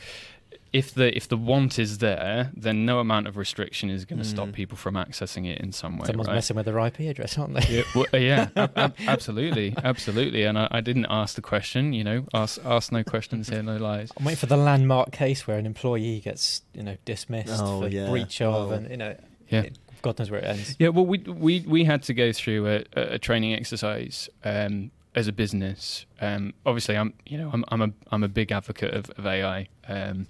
if 0.73 0.93
the 0.93 1.15
if 1.15 1.27
the 1.27 1.37
want 1.37 1.77
is 1.79 1.99
there, 1.99 2.51
then 2.55 2.85
no 2.85 2.99
amount 2.99 3.27
of 3.27 3.37
restriction 3.37 3.89
is 3.91 4.05
going 4.05 4.19
to 4.19 4.25
stop 4.25 4.47
Mm. 4.49 4.53
people 4.53 4.75
from 4.77 4.95
accessing 4.95 5.45
it 5.47 5.59
in 5.61 5.71
some 5.71 5.97
way. 5.97 6.07
someone's 6.07 6.27
right? 6.27 6.33
messing 6.35 6.55
with 6.57 6.65
their 6.65 6.79
IP 6.79 6.99
address, 7.01 7.37
aren't 7.37 7.53
they? 7.53 7.67
Yeah, 7.77 7.83
well, 7.95 8.05
yeah 8.13 8.49
ab- 8.55 8.77
ab- 8.77 8.95
absolutely, 9.07 9.75
absolutely. 9.83 10.43
And 10.43 10.57
I, 10.57 10.67
I 10.71 10.81
didn't 10.81 11.05
ask 11.09 11.35
the 11.35 11.41
question. 11.43 11.93
You 11.93 12.03
know, 12.03 12.25
ask 12.33 12.59
ask 12.65 12.91
no 12.91 13.03
questions 13.03 13.49
hear, 13.49 13.61
no 13.63 13.77
lies. 13.77 14.11
I'm 14.17 14.25
waiting 14.25 14.37
for 14.39 14.47
the 14.47 14.57
landmark 14.57 15.11
case 15.11 15.45
where 15.47 15.57
an 15.59 15.65
employee 15.65 16.19
gets, 16.19 16.63
you 16.73 16.83
know, 16.83 16.97
dismissed 17.05 17.61
Oh, 17.63 17.81
for 17.81 17.87
yeah. 17.87 18.09
breach 18.09 18.41
of, 18.41 18.71
Oh. 18.71 18.73
and 18.73 18.89
you 18.89 18.97
know, 18.97 19.15
Yeah. 19.49 19.61
it- 19.61 19.77
God 20.01 20.19
knows 20.19 20.29
where 20.31 20.41
it 20.41 20.45
ends. 20.45 20.75
Yeah, 20.79 20.89
well, 20.89 21.05
we 21.05 21.19
we 21.19 21.61
we 21.61 21.85
had 21.85 22.03
to 22.03 22.13
go 22.13 22.33
through 22.33 22.67
a, 22.67 22.83
a 23.15 23.19
training 23.19 23.53
exercise 23.53 24.27
um, 24.43 24.91
as 25.15 25.27
a 25.29 25.31
business. 25.31 26.05
Um, 26.19 26.53
obviously, 26.65 26.97
I'm 26.97 27.13
you 27.25 27.37
know 27.37 27.49
I'm 27.53 27.63
I'm 27.69 27.81
a 27.81 27.89
I'm 28.11 28.23
a 28.23 28.27
big 28.27 28.51
advocate 28.51 28.93
of, 28.93 29.09
of 29.11 29.25
AI. 29.25 29.69
Um, 29.87 30.27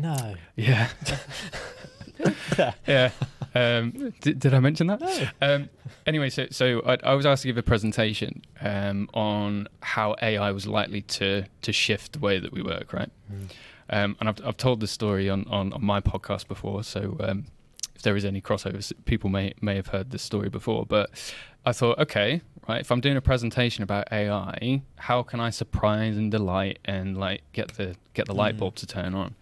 No, 0.00 0.34
yeah, 0.56 0.88
yeah. 2.86 3.10
Um, 3.54 4.12
did, 4.20 4.38
did 4.38 4.54
I 4.54 4.60
mention 4.60 4.86
that? 4.88 5.00
no. 5.00 5.26
Um, 5.42 5.68
anyway, 6.06 6.30
so 6.30 6.46
so 6.50 6.82
I, 6.86 6.98
I 7.02 7.14
was 7.14 7.26
asked 7.26 7.42
to 7.42 7.48
give 7.48 7.58
a 7.58 7.62
presentation 7.62 8.42
um, 8.60 9.08
on 9.14 9.68
how 9.80 10.14
AI 10.22 10.50
was 10.52 10.66
likely 10.66 11.02
to 11.02 11.44
to 11.62 11.72
shift 11.72 12.12
the 12.14 12.18
way 12.20 12.38
that 12.38 12.52
we 12.52 12.62
work, 12.62 12.92
right? 12.92 13.10
Um, 13.90 14.16
and 14.20 14.28
I've 14.28 14.46
I've 14.46 14.56
told 14.56 14.80
this 14.80 14.92
story 14.92 15.28
on, 15.28 15.44
on, 15.48 15.72
on 15.72 15.84
my 15.84 16.00
podcast 16.00 16.46
before, 16.46 16.84
so 16.84 17.16
um, 17.20 17.46
if 17.96 18.02
there 18.02 18.14
is 18.16 18.24
any 18.24 18.40
crossovers, 18.40 18.92
people 19.04 19.30
may 19.30 19.52
may 19.60 19.74
have 19.76 19.88
heard 19.88 20.10
this 20.10 20.22
story 20.22 20.48
before. 20.48 20.86
But 20.86 21.10
I 21.66 21.72
thought, 21.72 21.98
okay, 21.98 22.42
right, 22.68 22.80
if 22.80 22.92
I'm 22.92 23.00
doing 23.00 23.16
a 23.16 23.20
presentation 23.20 23.82
about 23.82 24.12
AI, 24.12 24.82
how 24.96 25.24
can 25.24 25.40
I 25.40 25.50
surprise 25.50 26.16
and 26.16 26.30
delight 26.30 26.78
and 26.84 27.16
like 27.18 27.42
get 27.52 27.72
the 27.74 27.96
get 28.14 28.26
the 28.26 28.34
light 28.34 28.54
Mm. 28.54 28.58
bulb 28.60 28.76
to 28.76 28.86
turn 28.86 29.14
on? 29.16 29.34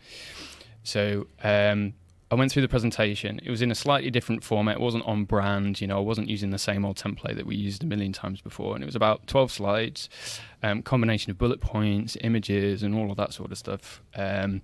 So 0.89 1.27
um, 1.45 1.93
I 2.31 2.35
went 2.35 2.51
through 2.51 2.63
the 2.63 2.69
presentation. 2.69 3.41
It 3.45 3.51
was 3.51 3.61
in 3.61 3.71
a 3.71 3.75
slightly 3.75 4.11
different 4.11 4.43
format. 4.43 4.77
It 4.77 4.81
wasn't 4.81 5.05
on 5.05 5.25
brand. 5.25 5.83
You 5.83 5.87
know, 5.87 5.99
I 5.99 6.01
wasn't 6.01 6.31
using 6.31 6.49
the 6.49 6.59
same 6.59 6.85
old 6.85 6.97
template 6.97 7.37
that 7.37 7.45
we 7.45 7.57
used 7.57 7.85
a 7.85 7.87
million 7.87 8.13
times 8.13 8.41
before. 8.41 8.75
And 8.75 8.83
it 8.83 8.87
was 8.87 8.97
about 8.97 9.27
12 9.27 9.53
slides, 9.53 10.09
um, 10.63 10.83
combination 10.83 11.31
of 11.31 11.37
bullet 11.37 11.61
points, 11.61 12.17
images, 12.23 12.83
and 12.83 12.95
all 12.95 13.11
of 13.11 13.19
that 13.19 13.35
sort 13.35 13.53
of 13.53 13.59
stuff. 13.59 14.01
Um, 14.17 14.63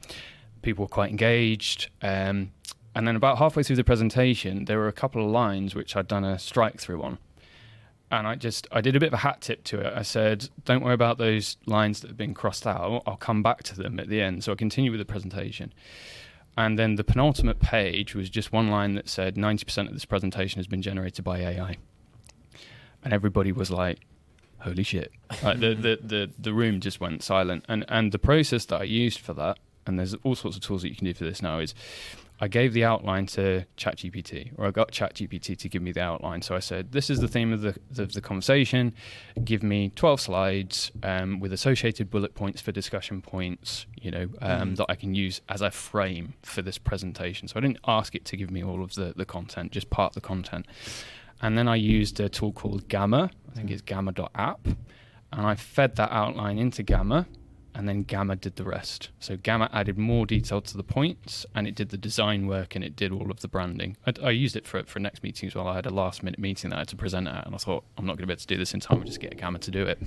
people 0.62 0.86
were 0.86 0.88
quite 0.88 1.10
engaged. 1.10 1.90
Um, 2.00 2.52
and 2.94 3.06
then 3.06 3.16
about 3.16 3.36
halfway 3.36 3.62
through 3.62 3.76
the 3.76 3.84
presentation, 3.84 4.64
there 4.64 4.78
were 4.78 4.88
a 4.88 4.92
couple 4.92 5.22
of 5.22 5.30
lines 5.30 5.74
which 5.74 5.94
I'd 5.94 6.08
done 6.08 6.24
a 6.24 6.38
strike 6.38 6.80
through 6.80 7.02
on. 7.02 7.18
And 8.18 8.26
I 8.26 8.34
just 8.34 8.66
I 8.72 8.80
did 8.80 8.96
a 8.96 9.00
bit 9.00 9.08
of 9.08 9.14
a 9.14 9.18
hat 9.18 9.40
tip 9.40 9.64
to 9.64 9.80
it. 9.80 9.92
I 9.94 10.02
said, 10.02 10.48
"Don't 10.64 10.82
worry 10.82 10.94
about 10.94 11.18
those 11.18 11.56
lines 11.66 12.00
that 12.00 12.08
have 12.08 12.16
been 12.16 12.34
crossed 12.34 12.66
out. 12.66 13.02
I'll 13.06 13.16
come 13.16 13.42
back 13.42 13.62
to 13.64 13.76
them 13.76 13.98
at 13.98 14.08
the 14.08 14.20
end." 14.20 14.44
So 14.44 14.52
I 14.52 14.54
continued 14.54 14.92
with 14.92 15.00
the 15.00 15.04
presentation. 15.04 15.72
And 16.56 16.78
then 16.78 16.94
the 16.94 17.04
penultimate 17.04 17.58
page 17.58 18.14
was 18.14 18.30
just 18.30 18.52
one 18.52 18.68
line 18.68 18.94
that 18.94 19.08
said 19.08 19.34
90% 19.34 19.88
of 19.88 19.92
this 19.92 20.04
presentation 20.04 20.60
has 20.60 20.68
been 20.68 20.82
generated 20.82 21.24
by 21.24 21.40
AI. 21.40 21.76
And 23.02 23.12
everybody 23.12 23.50
was 23.50 23.70
like, 23.70 23.98
holy 24.58 24.82
shit. 24.82 25.12
Like 25.42 25.60
the, 25.60 25.74
the, 25.74 25.98
the, 26.02 26.30
the 26.38 26.52
room 26.54 26.80
just 26.80 27.00
went 27.00 27.22
silent. 27.22 27.64
And, 27.68 27.84
and 27.88 28.12
the 28.12 28.18
process 28.18 28.64
that 28.66 28.80
I 28.80 28.84
used 28.84 29.18
for 29.18 29.34
that, 29.34 29.58
and 29.86 29.98
there's 29.98 30.14
all 30.22 30.34
sorts 30.34 30.56
of 30.56 30.62
tools 30.62 30.82
that 30.82 30.88
you 30.88 30.96
can 30.96 31.06
do 31.06 31.14
for 31.14 31.24
this 31.24 31.42
now, 31.42 31.58
is 31.58 31.74
I 32.40 32.48
gave 32.48 32.72
the 32.72 32.84
outline 32.84 33.26
to 33.26 33.64
ChatGPT, 33.76 34.52
or 34.58 34.66
I 34.66 34.70
got 34.72 34.90
ChatGPT 34.90 35.56
to 35.56 35.68
give 35.68 35.80
me 35.82 35.92
the 35.92 36.00
outline. 36.02 36.42
So 36.42 36.56
I 36.56 36.58
said, 36.58 36.90
"This 36.90 37.08
is 37.08 37.20
the 37.20 37.28
theme 37.28 37.52
of 37.52 37.60
the 37.62 37.78
of 38.02 38.12
the 38.12 38.20
conversation. 38.20 38.92
Give 39.44 39.62
me 39.62 39.90
12 39.94 40.20
slides 40.20 40.90
um, 41.04 41.38
with 41.38 41.52
associated 41.52 42.10
bullet 42.10 42.34
points 42.34 42.60
for 42.60 42.72
discussion 42.72 43.22
points, 43.22 43.86
you 44.00 44.10
know, 44.10 44.28
um, 44.42 44.72
Mm. 44.72 44.76
that 44.78 44.86
I 44.88 44.96
can 44.96 45.14
use 45.14 45.40
as 45.48 45.60
a 45.62 45.70
frame 45.70 46.34
for 46.42 46.60
this 46.60 46.76
presentation." 46.76 47.46
So 47.46 47.54
I 47.56 47.60
didn't 47.60 47.78
ask 47.86 48.14
it 48.16 48.24
to 48.26 48.36
give 48.36 48.50
me 48.50 48.64
all 48.64 48.82
of 48.82 48.94
the 48.94 49.12
the 49.16 49.24
content, 49.24 49.70
just 49.72 49.88
part 49.90 50.10
of 50.10 50.14
the 50.14 50.26
content. 50.26 50.66
And 51.40 51.56
then 51.56 51.68
I 51.68 51.76
used 51.76 52.18
a 52.20 52.28
tool 52.28 52.52
called 52.52 52.88
Gamma. 52.88 53.30
I 53.50 53.54
think 53.54 53.70
it's 53.70 53.82
Gamma.app, 53.82 54.66
and 54.66 55.46
I 55.46 55.54
fed 55.54 55.94
that 55.96 56.10
outline 56.10 56.58
into 56.58 56.82
Gamma 56.82 57.26
and 57.74 57.88
then 57.88 58.02
Gamma 58.02 58.36
did 58.36 58.56
the 58.56 58.64
rest. 58.64 59.10
So 59.18 59.36
Gamma 59.36 59.68
added 59.72 59.98
more 59.98 60.26
detail 60.26 60.60
to 60.60 60.76
the 60.76 60.82
points, 60.82 61.44
and 61.54 61.66
it 61.66 61.74
did 61.74 61.88
the 61.90 61.96
design 61.96 62.46
work, 62.46 62.74
and 62.74 62.84
it 62.84 62.96
did 62.96 63.12
all 63.12 63.30
of 63.30 63.40
the 63.40 63.48
branding. 63.48 63.96
I, 64.06 64.12
I 64.22 64.30
used 64.30 64.56
it 64.56 64.66
for 64.66 64.82
for 64.84 64.98
next 65.00 65.22
meeting 65.22 65.46
as 65.48 65.54
well. 65.54 65.66
I 65.68 65.74
had 65.74 65.86
a 65.86 65.90
last 65.90 66.22
minute 66.22 66.38
meeting 66.38 66.70
that 66.70 66.76
I 66.76 66.80
had 66.80 66.88
to 66.88 66.96
present 66.96 67.28
at, 67.28 67.46
and 67.46 67.54
I 67.54 67.58
thought 67.58 67.84
I'm 67.98 68.06
not 68.06 68.12
going 68.12 68.22
to 68.22 68.26
be 68.26 68.32
able 68.32 68.40
to 68.40 68.46
do 68.46 68.56
this 68.56 68.74
in 68.74 68.80
time. 68.80 68.98
I'll 68.98 69.04
just 69.04 69.20
get 69.20 69.36
Gamma 69.36 69.58
to 69.58 69.70
do 69.70 69.86
it. 69.86 69.98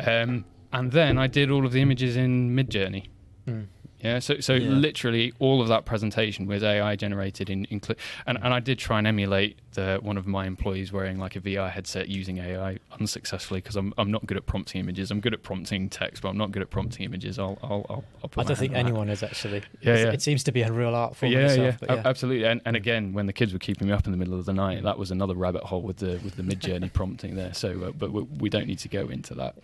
Um, 0.00 0.44
and 0.72 0.92
then 0.92 1.18
I 1.18 1.26
did 1.26 1.50
all 1.50 1.64
of 1.64 1.72
the 1.72 1.80
images 1.80 2.16
in 2.16 2.54
Midjourney. 2.54 3.06
Mm. 3.46 3.66
Yeah, 4.00 4.20
so 4.20 4.38
so 4.40 4.54
Yeah. 4.54 4.68
literally 4.70 5.32
all 5.40 5.60
of 5.60 5.68
that 5.68 5.84
presentation 5.84 6.46
was 6.46 6.62
AI 6.62 6.94
generated 6.96 7.50
in, 7.50 7.64
in 7.66 7.80
and 8.26 8.38
and 8.42 8.54
I 8.54 8.60
did 8.60 8.78
try 8.78 8.98
and 8.98 9.06
emulate 9.06 9.58
the 9.74 9.98
one 10.02 10.16
of 10.16 10.26
my 10.26 10.46
employees 10.46 10.92
wearing 10.92 11.18
like 11.18 11.34
a 11.36 11.40
VR 11.40 11.70
headset 11.70 12.08
using 12.08 12.38
AI 12.38 12.78
unsuccessfully 13.00 13.60
because 13.60 13.76
I'm 13.76 13.92
I'm 13.98 14.10
not 14.10 14.24
good 14.26 14.36
at 14.36 14.46
prompting 14.46 14.80
images. 14.80 15.10
I'm 15.10 15.20
good 15.20 15.34
at 15.34 15.42
prompting 15.42 15.88
text, 15.88 16.22
but 16.22 16.28
I'm 16.28 16.38
not 16.38 16.52
good 16.52 16.62
at 16.62 16.70
prompting 16.70 17.04
images. 17.06 17.38
I'll 17.38 17.58
I'll 17.62 17.84
I'll, 17.90 18.04
I'll 18.22 18.28
put 18.28 18.44
I 18.44 18.48
don't 18.48 18.56
think 18.56 18.72
hand 18.72 18.86
on 18.86 18.92
that. 18.92 18.98
anyone 19.00 19.08
is 19.08 19.22
actually. 19.22 19.62
Yeah, 19.80 19.96
yeah. 19.96 20.12
It 20.12 20.22
seems 20.22 20.44
to 20.44 20.52
be 20.52 20.62
a 20.62 20.72
real 20.72 20.94
art 20.94 21.16
form. 21.16 21.32
yeah, 21.32 21.38
itself, 21.46 21.76
yeah, 21.82 21.92
ab- 21.94 22.06
absolutely. 22.06 22.46
And, 22.46 22.60
and 22.64 22.76
again, 22.76 23.12
when 23.12 23.26
the 23.26 23.32
kids 23.32 23.52
were 23.52 23.58
keeping 23.58 23.88
me 23.88 23.92
up 23.92 24.06
in 24.06 24.12
the 24.12 24.18
middle 24.18 24.34
of 24.38 24.44
the 24.46 24.52
night, 24.52 24.82
that 24.84 24.96
was 24.98 25.10
another 25.10 25.34
rabbit 25.34 25.64
hole 25.64 25.82
with 25.82 25.96
the 25.96 26.20
with 26.22 26.36
the 26.36 26.42
Midjourney 26.42 26.92
prompting 26.92 27.34
there. 27.34 27.52
So, 27.52 27.70
uh, 27.82 27.90
but 27.90 28.12
we, 28.12 28.22
we 28.22 28.48
don't 28.48 28.66
need 28.68 28.78
to 28.80 28.88
go 28.88 29.08
into 29.08 29.34
that. 29.34 29.56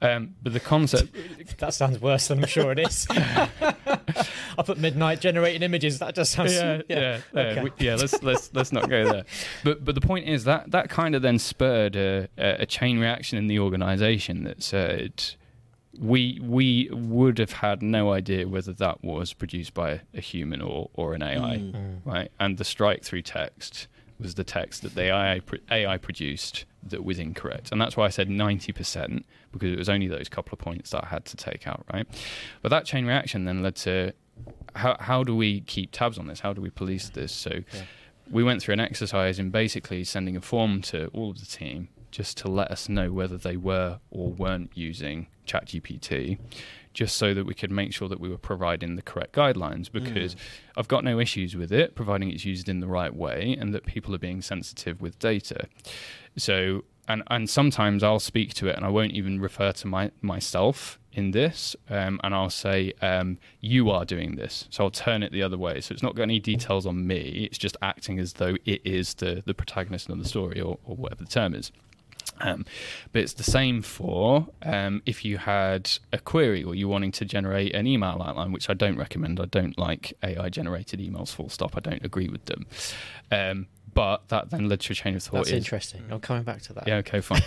Um, 0.00 0.34
but 0.42 0.52
the 0.54 0.60
concept, 0.60 1.14
That 1.58 1.74
sounds 1.74 2.00
worse 2.00 2.28
than 2.28 2.38
I'm 2.40 2.46
sure 2.46 2.72
it 2.72 2.78
is. 2.78 3.06
I 4.58 4.62
put 4.62 4.78
midnight 4.78 5.20
generating 5.20 5.62
images. 5.62 5.98
That 5.98 6.14
just 6.14 6.32
sounds. 6.32 6.52
yeah, 6.54 6.82
yeah, 6.88 7.20
yeah, 7.34 7.40
Okay. 7.40 7.62
we- 7.64 7.72
yeah. 7.78 7.94
Let's 7.96 8.22
let's 8.22 8.50
let's 8.54 8.72
not 8.72 8.88
go 8.88 9.04
there. 9.04 9.24
But 9.62 9.84
but 9.84 9.94
the 9.94 10.00
point 10.00 10.28
is 10.28 10.44
that 10.44 10.70
that 10.70 10.90
kind 10.90 11.14
of 11.14 11.22
then 11.22 11.38
spurred 11.38 11.96
a, 11.96 12.28
a 12.38 12.66
chain 12.66 12.98
reaction 12.98 13.38
in 13.38 13.46
the 13.46 13.58
organisation 13.58 14.44
that 14.44 14.62
said 14.62 15.24
we 15.98 16.40
we 16.42 16.88
would 16.92 17.38
have 17.38 17.52
had 17.52 17.82
no 17.82 18.12
idea 18.12 18.48
whether 18.48 18.72
that 18.72 19.02
was 19.04 19.32
produced 19.32 19.74
by 19.74 20.00
a 20.12 20.20
human 20.20 20.60
or 20.60 20.90
or 20.94 21.14
an 21.14 21.22
AI. 21.22 21.58
Mm. 21.58 22.00
right? 22.04 22.30
And 22.40 22.58
the 22.58 22.64
strike 22.64 23.02
through 23.04 23.22
text 23.22 23.86
was 24.24 24.34
the 24.34 24.42
text 24.42 24.82
that 24.82 24.94
the 24.96 25.02
AI 25.12 25.40
AI 25.70 25.96
produced 25.98 26.64
that 26.82 27.04
was 27.04 27.18
incorrect, 27.20 27.70
and 27.70 27.80
that's 27.80 27.96
why 27.96 28.06
I 28.06 28.08
said 28.08 28.28
ninety 28.28 28.72
percent 28.72 29.24
because 29.52 29.70
it 29.72 29.78
was 29.78 29.88
only 29.88 30.08
those 30.08 30.28
couple 30.28 30.52
of 30.54 30.58
points 30.58 30.90
that 30.90 31.04
I 31.04 31.06
had 31.06 31.24
to 31.26 31.36
take 31.36 31.68
out, 31.68 31.84
right? 31.92 32.06
But 32.62 32.70
that 32.70 32.84
chain 32.84 33.06
reaction 33.06 33.44
then 33.44 33.62
led 33.62 33.76
to 33.76 34.12
how 34.74 34.96
how 34.98 35.22
do 35.22 35.36
we 35.36 35.60
keep 35.60 35.92
tabs 35.92 36.18
on 36.18 36.26
this? 36.26 36.40
How 36.40 36.52
do 36.52 36.60
we 36.60 36.70
police 36.70 37.08
this? 37.10 37.30
So 37.32 37.50
Yeah. 37.72 37.82
we 38.30 38.42
went 38.42 38.60
through 38.62 38.72
an 38.72 38.80
exercise 38.80 39.38
in 39.38 39.50
basically 39.50 40.02
sending 40.02 40.36
a 40.36 40.40
form 40.40 40.80
to 40.82 41.06
all 41.08 41.30
of 41.30 41.38
the 41.38 41.46
team 41.46 41.88
just 42.10 42.36
to 42.38 42.48
let 42.48 42.70
us 42.70 42.88
know 42.88 43.12
whether 43.12 43.36
they 43.36 43.56
were 43.56 43.98
or 44.10 44.30
weren't 44.30 44.70
using 44.74 45.26
ChatGPT, 45.46 46.38
just 46.94 47.16
so 47.16 47.34
that 47.34 47.44
we 47.44 47.54
could 47.54 47.70
make 47.70 47.92
sure 47.92 48.08
that 48.08 48.20
we 48.20 48.28
were 48.28 48.38
providing 48.38 48.96
the 48.96 49.02
correct 49.02 49.34
guidelines. 49.34 49.90
Because 49.92 50.34
Mm. 50.34 50.38
I've 50.76 50.88
got 50.88 51.04
no 51.04 51.18
issues 51.20 51.54
with 51.54 51.72
it, 51.72 51.94
providing 51.94 52.30
it's 52.30 52.44
used 52.44 52.68
in 52.68 52.80
the 52.80 52.86
right 52.86 53.14
way 53.14 53.56
and 53.60 53.74
that 53.74 53.84
people 53.84 54.14
are 54.14 54.18
being 54.18 54.40
sensitive 54.40 55.00
with 55.02 55.18
data. 55.18 55.66
So, 56.36 56.84
and 57.06 57.22
and 57.28 57.50
sometimes 57.50 58.02
I'll 58.02 58.18
speak 58.20 58.54
to 58.54 58.68
it 58.68 58.76
and 58.76 58.84
I 58.84 58.88
won't 58.88 59.12
even 59.12 59.40
refer 59.40 59.72
to 59.72 59.86
my 59.86 60.10
myself 60.22 60.98
in 61.12 61.30
this, 61.30 61.76
um, 61.90 62.18
and 62.24 62.34
I'll 62.34 62.50
say 62.50 62.92
um, 63.00 63.38
you 63.60 63.88
are 63.90 64.04
doing 64.04 64.34
this. 64.34 64.66
So 64.70 64.82
I'll 64.84 64.90
turn 64.90 65.22
it 65.22 65.30
the 65.30 65.42
other 65.44 65.56
way. 65.58 65.80
So 65.80 65.92
it's 65.92 66.02
not 66.02 66.16
got 66.16 66.24
any 66.24 66.40
details 66.40 66.86
on 66.86 67.06
me. 67.06 67.46
It's 67.48 67.58
just 67.58 67.76
acting 67.82 68.18
as 68.18 68.32
though 68.34 68.56
it 68.64 68.80
is 68.84 69.14
the 69.14 69.42
the 69.46 69.54
protagonist 69.54 70.08
of 70.08 70.18
the 70.18 70.24
story 70.28 70.60
or, 70.60 70.78
or 70.84 70.96
whatever 70.96 71.22
the 71.24 71.30
term 71.30 71.54
is. 71.54 71.70
Um, 72.40 72.64
but 73.12 73.22
it's 73.22 73.34
the 73.34 73.44
same 73.44 73.82
for 73.82 74.48
um, 74.62 75.02
if 75.06 75.24
you 75.24 75.38
had 75.38 75.90
a 76.12 76.18
query 76.18 76.64
or 76.64 76.74
you're 76.74 76.88
wanting 76.88 77.12
to 77.12 77.24
generate 77.24 77.74
an 77.74 77.86
email 77.86 78.22
outline, 78.24 78.52
which 78.52 78.68
I 78.68 78.74
don't 78.74 78.96
recommend. 78.96 79.40
I 79.40 79.46
don't 79.46 79.78
like 79.78 80.12
AI 80.22 80.48
generated 80.48 81.00
emails. 81.00 81.34
Full 81.34 81.48
stop. 81.48 81.76
I 81.76 81.80
don't 81.80 82.04
agree 82.04 82.28
with 82.28 82.46
them. 82.46 82.66
Um, 83.30 83.66
but 83.92 84.28
that 84.28 84.50
then 84.50 84.68
led 84.68 84.80
to 84.80 84.92
a 84.92 84.96
chain 84.96 85.14
of 85.14 85.22
thought. 85.22 85.36
That's 85.36 85.48
is, 85.48 85.54
interesting. 85.54 86.04
I'm 86.10 86.20
coming 86.20 86.42
back 86.42 86.62
to 86.62 86.72
that. 86.74 86.88
yeah. 86.88 86.96
Okay. 86.96 87.20
Fine. 87.20 87.42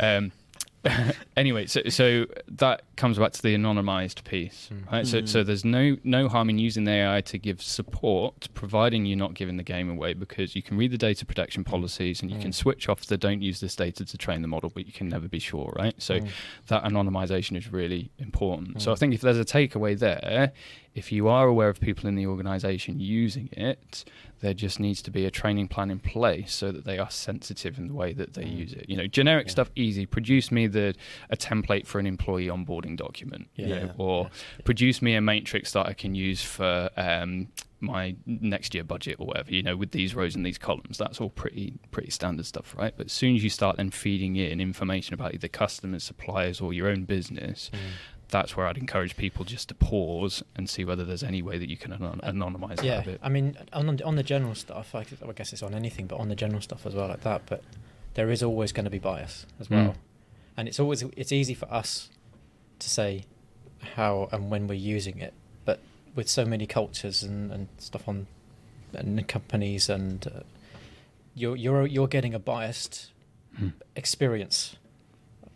anyway, 1.36 1.66
so 1.66 1.82
so 1.88 2.26
that 2.48 2.82
comes 2.96 3.18
back 3.18 3.32
to 3.32 3.42
the 3.42 3.54
anonymized 3.54 4.24
piece, 4.24 4.70
Mm. 4.72 4.92
right? 4.92 5.06
So 5.06 5.22
Mm. 5.22 5.28
so 5.28 5.42
there's 5.44 5.64
no 5.64 5.96
no 6.04 6.28
harm 6.28 6.50
in 6.50 6.58
using 6.58 6.84
the 6.84 6.92
AI 6.92 7.20
to 7.22 7.38
give 7.38 7.62
support, 7.62 8.48
providing 8.54 9.06
you're 9.06 9.16
not 9.18 9.34
giving 9.34 9.56
the 9.56 9.62
game 9.62 9.90
away, 9.90 10.14
because 10.14 10.54
you 10.56 10.62
can 10.62 10.76
read 10.76 10.90
the 10.92 10.98
data 10.98 11.24
protection 11.26 11.64
policies 11.64 12.22
and 12.22 12.30
you 12.30 12.38
can 12.38 12.50
Mm. 12.50 12.54
switch 12.54 12.88
off 12.88 13.04
the 13.06 13.16
don't 13.16 13.42
use 13.42 13.60
this 13.60 13.76
data 13.76 14.04
to 14.04 14.18
train 14.18 14.42
the 14.42 14.48
model, 14.48 14.70
but 14.74 14.86
you 14.86 14.92
can 14.92 15.08
never 15.08 15.28
be 15.28 15.38
sure, 15.38 15.72
right? 15.78 15.94
So 15.98 16.20
Mm. 16.20 16.28
that 16.68 16.84
anonymization 16.84 17.56
is 17.56 17.72
really 17.72 18.10
important. 18.18 18.80
So 18.82 18.90
I 18.92 18.94
Mm. 18.94 18.98
think 18.98 19.14
if 19.14 19.20
there's 19.20 19.38
a 19.38 19.44
takeaway 19.44 19.98
there, 19.98 20.52
if 20.96 21.12
you 21.12 21.28
are 21.28 21.46
aware 21.46 21.68
of 21.68 21.78
people 21.78 22.08
in 22.08 22.14
the 22.16 22.26
organization 22.26 22.98
using 22.98 23.48
it, 23.52 24.04
there 24.40 24.54
just 24.54 24.80
needs 24.80 25.00
to 25.02 25.10
be 25.10 25.24
a 25.26 25.30
training 25.30 25.68
plan 25.68 25.90
in 25.90 25.98
place 25.98 26.52
so 26.52 26.72
that 26.72 26.84
they 26.84 26.98
are 26.98 27.10
sensitive 27.10 27.78
in 27.78 27.86
the 27.88 27.94
way 27.94 28.12
that 28.14 28.34
they 28.34 28.44
Mm. 28.44 28.58
use 28.58 28.72
it. 28.72 28.86
You 28.88 28.96
know, 28.96 29.06
generic 29.06 29.46
Yeah. 29.46 29.50
stuff 29.52 29.70
easy. 29.76 30.06
Produce 30.06 30.50
me 30.50 30.66
the 30.66 30.94
a 31.30 31.36
template 31.36 31.86
for 31.86 31.98
an 31.98 32.06
employee 32.06 32.46
onboarding 32.46 32.96
document, 32.96 33.48
you 33.56 33.66
Yeah. 33.66 33.78
know, 33.78 33.84
Yeah. 33.86 33.92
or 33.98 34.30
produce 34.64 35.00
me 35.02 35.14
a 35.14 35.20
matrix 35.20 35.72
that 35.72 35.86
I 35.86 35.92
can 35.92 36.14
use 36.14 36.42
for 36.42 36.90
um, 36.96 37.48
my 37.80 38.16
next 38.24 38.74
year 38.74 38.84
budget 38.84 39.16
or 39.18 39.26
whatever. 39.26 39.52
You 39.52 39.62
know, 39.62 39.76
with 39.76 39.90
these 39.90 40.14
rows 40.14 40.34
and 40.34 40.44
these 40.46 40.58
columns, 40.58 40.96
that's 40.98 41.20
all 41.20 41.28
pretty 41.30 41.74
pretty 41.90 42.10
standard 42.10 42.46
stuff, 42.46 42.74
right? 42.76 42.94
But 42.96 43.06
as 43.06 43.12
soon 43.12 43.36
as 43.36 43.44
you 43.44 43.50
start 43.50 43.76
then 43.76 43.90
feeding 43.90 44.36
in 44.36 44.60
information 44.60 45.12
about 45.14 45.34
either 45.34 45.48
customers, 45.48 46.02
suppliers, 46.04 46.60
or 46.60 46.72
your 46.72 46.88
own 46.88 47.04
business, 47.04 47.70
Mm. 47.72 47.78
That's 48.28 48.56
where 48.56 48.66
I'd 48.66 48.76
encourage 48.78 49.16
people 49.16 49.44
just 49.44 49.68
to 49.68 49.74
pause 49.74 50.42
and 50.56 50.68
see 50.68 50.84
whether 50.84 51.04
there's 51.04 51.22
any 51.22 51.42
way 51.42 51.58
that 51.58 51.68
you 51.68 51.76
can 51.76 51.92
anon- 51.92 52.20
Uh, 52.22 52.30
anonymize 52.32 52.82
yeah, 52.82 52.96
that 52.96 53.02
a 53.06 53.10
bit. 53.12 53.20
I 53.22 53.28
mean, 53.28 53.56
on 53.72 54.00
on 54.02 54.16
the 54.16 54.22
general 54.22 54.54
stuff, 54.54 54.94
I, 54.94 55.00
I 55.26 55.32
guess 55.32 55.52
it's 55.52 55.62
on 55.62 55.74
anything, 55.74 56.06
but 56.06 56.18
on 56.18 56.28
the 56.28 56.34
general 56.36 56.60
stuff 56.60 56.86
as 56.86 56.94
well, 56.94 57.08
like 57.08 57.22
that. 57.22 57.42
But 57.46 57.62
there 58.14 58.30
is 58.30 58.42
always 58.42 58.72
going 58.72 58.84
to 58.84 58.90
be 58.90 58.98
bias 58.98 59.46
as 59.60 59.70
well, 59.70 59.90
Mm. 59.90 59.96
and 60.56 60.68
it's 60.68 60.80
always 60.80 61.02
it's 61.16 61.32
easy 61.32 61.54
for 61.54 61.72
us 61.72 62.10
to 62.78 62.88
say 62.90 63.24
how 63.94 64.28
and 64.32 64.50
when 64.50 64.66
we're 64.66 64.74
using 64.96 65.18
it, 65.20 65.32
but 65.64 65.78
with 66.14 66.28
so 66.28 66.44
many 66.44 66.66
cultures 66.66 67.22
and, 67.22 67.52
and 67.52 67.68
stuff 67.78 68.08
on 68.08 68.26
and 68.94 69.28
companies 69.28 69.88
and 69.90 70.26
uh, 70.26 70.40
you're 71.34 71.54
you're 71.56 71.86
you're 71.86 72.08
getting 72.08 72.34
a 72.34 72.38
biased 72.38 73.12
Mm. 73.60 73.72
experience 73.94 74.76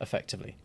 effectively. 0.00 0.56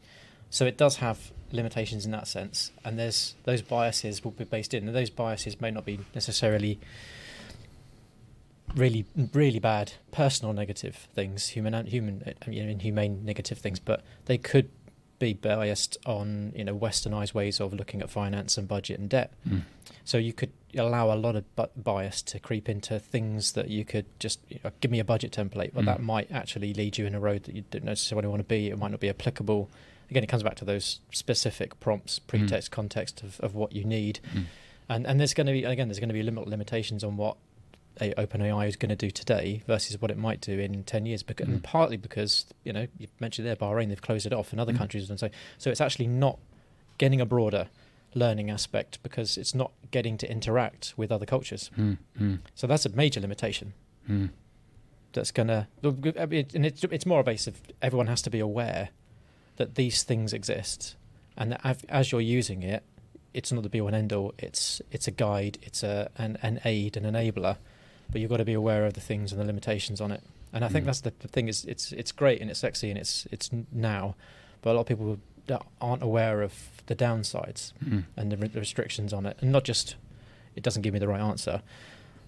So 0.49 0.65
it 0.65 0.77
does 0.77 0.97
have 0.97 1.31
limitations 1.55 2.05
in 2.05 2.11
that 2.11 2.27
sense, 2.27 2.71
and 2.83 2.99
there's 2.99 3.35
those 3.43 3.61
biases 3.61 4.23
will 4.23 4.31
be 4.31 4.43
based 4.43 4.73
in, 4.73 4.87
and 4.87 4.95
those 4.95 5.09
biases 5.09 5.59
may 5.59 5.71
not 5.71 5.85
be 5.85 5.99
necessarily 6.13 6.79
really 8.75 9.05
really 9.33 9.59
bad 9.59 9.93
personal 10.11 10.53
negative 10.53 11.07
things, 11.13 11.49
human 11.49 11.85
human 11.85 12.33
I 12.45 12.49
mean, 12.49 12.69
inhumane 12.69 13.23
negative 13.23 13.57
things, 13.57 13.79
but 13.79 14.03
they 14.25 14.37
could 14.37 14.69
be 15.17 15.33
biased 15.33 15.97
on 16.05 16.51
you 16.55 16.63
know 16.65 16.75
westernized 16.77 17.33
ways 17.33 17.61
of 17.61 17.73
looking 17.73 18.01
at 18.01 18.09
finance 18.09 18.57
and 18.57 18.67
budget 18.67 18.99
and 18.99 19.09
debt. 19.09 19.31
Mm. 19.47 19.61
So 20.03 20.17
you 20.17 20.33
could 20.33 20.51
allow 20.77 21.11
a 21.11 21.15
lot 21.15 21.35
of 21.35 21.55
bu- 21.55 21.67
bias 21.77 22.21
to 22.23 22.39
creep 22.39 22.67
into 22.67 22.99
things 22.99 23.53
that 23.53 23.69
you 23.69 23.85
could 23.85 24.05
just 24.19 24.39
you 24.49 24.59
know, 24.63 24.71
give 24.81 24.91
me 24.91 24.99
a 24.99 25.05
budget 25.05 25.31
template, 25.31 25.71
but 25.73 25.83
Mm. 25.83 25.85
that 25.85 26.01
might 26.01 26.29
actually 26.31 26.73
lead 26.73 26.97
you 26.97 27.05
in 27.05 27.15
a 27.15 27.19
road 27.19 27.43
that 27.43 27.55
you 27.55 27.63
don't 27.71 27.85
necessarily 27.85 28.27
want 28.27 28.41
to 28.41 28.43
be. 28.43 28.67
It 28.69 28.77
might 28.77 28.91
not 28.91 28.99
be 28.99 29.09
applicable. 29.09 29.69
Again, 30.09 30.23
it 30.23 30.27
comes 30.27 30.43
back 30.43 30.55
to 30.55 30.65
those 30.65 30.99
specific 31.11 31.79
prompts, 31.79 32.19
pretext, 32.19 32.71
context 32.71 33.23
of, 33.23 33.39
of 33.39 33.55
what 33.55 33.73
you 33.73 33.83
need, 33.83 34.19
Mm. 34.35 34.45
and 34.89 35.07
and 35.07 35.19
there's 35.19 35.33
going 35.33 35.47
to 35.47 35.53
be 35.53 35.63
again 35.63 35.87
there's 35.87 35.99
going 35.99 36.09
to 36.09 36.13
be 36.13 36.23
limit 36.23 36.47
limitations 36.47 37.03
on 37.03 37.17
what 37.17 37.37
a 38.01 38.13
OpenAI 38.15 38.67
is 38.67 38.75
going 38.75 38.89
to 38.89 38.95
do 38.95 39.09
today 39.09 39.63
versus 39.67 40.01
what 40.01 40.11
it 40.11 40.17
might 40.17 40.41
do 40.41 40.59
in 40.59 40.83
ten 40.83 41.05
years. 41.05 41.23
Because 41.23 41.47
and 41.47 41.59
Mm. 41.61 41.63
partly 41.63 41.97
because 41.97 42.45
you 42.63 42.73
know 42.73 42.87
you 42.97 43.07
mentioned 43.19 43.47
there 43.47 43.55
Bahrain 43.55 43.89
they've 43.89 44.01
closed 44.01 44.25
it 44.25 44.33
off, 44.33 44.51
and 44.51 44.59
other 44.61 44.73
Mm. 44.73 44.77
countries 44.77 45.09
and 45.09 45.19
so 45.19 45.29
so 45.57 45.69
it's 45.71 45.81
actually 45.81 46.07
not 46.07 46.37
getting 46.97 47.19
a 47.21 47.25
broader 47.25 47.67
learning 48.13 48.49
aspect 48.49 49.01
because 49.03 49.37
it's 49.37 49.53
not 49.53 49.71
getting 49.91 50.17
to 50.17 50.29
interact 50.31 50.93
with 50.95 51.11
other 51.11 51.25
cultures. 51.25 51.69
Mm. 51.77 51.97
Mm. 52.19 52.39
So 52.53 52.67
that's 52.67 52.85
a 52.85 52.89
major 52.89 53.19
limitation. 53.19 53.73
Mm. 54.09 54.29
That's 55.13 55.31
gonna, 55.31 55.67
and 55.81 56.65
it's 56.65 56.83
it's 56.83 57.05
more 57.05 57.21
a 57.21 57.23
base 57.23 57.47
of 57.47 57.61
everyone 57.81 58.07
has 58.07 58.21
to 58.23 58.29
be 58.29 58.39
aware 58.39 58.89
that 59.57 59.75
these 59.75 60.03
things 60.03 60.33
exist, 60.33 60.95
and 61.37 61.51
that 61.53 61.83
as 61.89 62.11
you're 62.11 62.21
using 62.21 62.63
it, 62.63 62.83
it's 63.33 63.51
not 63.51 63.63
the 63.63 63.69
be 63.69 63.81
all 63.81 63.87
and 63.87 63.95
end 63.95 64.13
all. 64.13 64.33
It's 64.37 64.81
it's 64.91 65.07
a 65.07 65.11
guide, 65.11 65.57
it's 65.61 65.83
a 65.83 66.09
an, 66.17 66.37
an 66.41 66.59
aid, 66.65 66.95
an 66.97 67.03
enabler, 67.03 67.57
but 68.11 68.21
you've 68.21 68.29
got 68.29 68.37
to 68.37 68.45
be 68.45 68.53
aware 68.53 68.85
of 68.85 68.93
the 68.93 69.01
things 69.01 69.31
and 69.31 69.39
the 69.41 69.45
limitations 69.45 69.99
on 70.01 70.11
it. 70.11 70.21
And 70.53 70.63
I 70.63 70.69
think 70.69 70.83
Mm. 70.83 70.87
that's 70.87 71.01
the, 71.01 71.13
the 71.19 71.27
thing 71.27 71.47
is 71.49 71.65
it's 71.65 71.91
it's 71.91 72.11
great 72.13 72.39
and 72.41 72.49
it's 72.49 72.59
sexy 72.59 72.89
and 72.89 72.97
it's 72.97 73.27
it's 73.31 73.49
now, 73.71 74.15
but 74.61 74.71
a 74.71 74.73
lot 74.73 74.81
of 74.81 74.87
people 74.87 75.17
that 75.47 75.61
aren't 75.81 76.01
aware 76.01 76.41
of 76.41 76.53
the 76.87 76.95
downsides 76.95 77.73
Mm. 77.83 78.05
and 78.15 78.31
the, 78.31 78.37
the 78.37 78.59
restrictions 78.59 79.11
on 79.13 79.25
it, 79.25 79.37
and 79.41 79.51
not 79.51 79.63
just 79.65 79.95
it 80.55 80.63
doesn't 80.63 80.81
give 80.83 80.93
me 80.93 80.99
the 80.99 81.07
right 81.09 81.19
answer. 81.21 81.61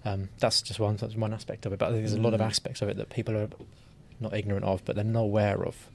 Um, 0.04 0.28
that's 0.38 0.60
just 0.62 0.78
one 0.78 0.96
that's 0.96 1.16
one 1.16 1.32
aspect 1.32 1.64
of 1.64 1.72
it, 1.72 1.78
but 1.78 1.86
I 1.88 1.92
think 1.92 2.02
there's 2.02 2.12
a 2.12 2.20
lot 2.20 2.34
of 2.34 2.40
Mm. 2.40 2.46
aspects 2.46 2.82
of 2.82 2.88
it 2.90 2.96
that 2.98 3.08
people 3.08 3.34
are 3.36 3.48
not 4.20 4.34
ignorant 4.34 4.64
of, 4.66 4.84
but 4.84 4.94
they're 4.94 5.04
not 5.04 5.20
aware 5.22 5.64
of. 5.64 5.88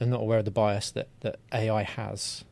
They're 0.00 0.08
not 0.08 0.22
aware 0.22 0.38
of 0.38 0.44
the 0.46 0.50
bias 0.50 0.90
that, 0.92 1.06
that 1.20 1.36
AI 1.52 1.82
has 1.84 2.44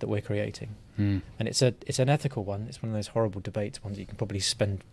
that 0.00 0.06
we're 0.08 0.20
creating, 0.22 0.76
Mm. 0.98 1.22
and 1.38 1.48
it's 1.48 1.60
a 1.62 1.74
it's 1.86 1.98
an 1.98 2.08
ethical 2.08 2.44
one. 2.44 2.66
It's 2.68 2.82
one 2.82 2.90
of 2.90 2.94
those 2.94 3.08
horrible 3.08 3.40
debates, 3.40 3.82
ones 3.82 3.96
that 3.96 4.00
you 4.02 4.06
can 4.06 4.16
probably 4.16 4.40
spend, 4.40 4.84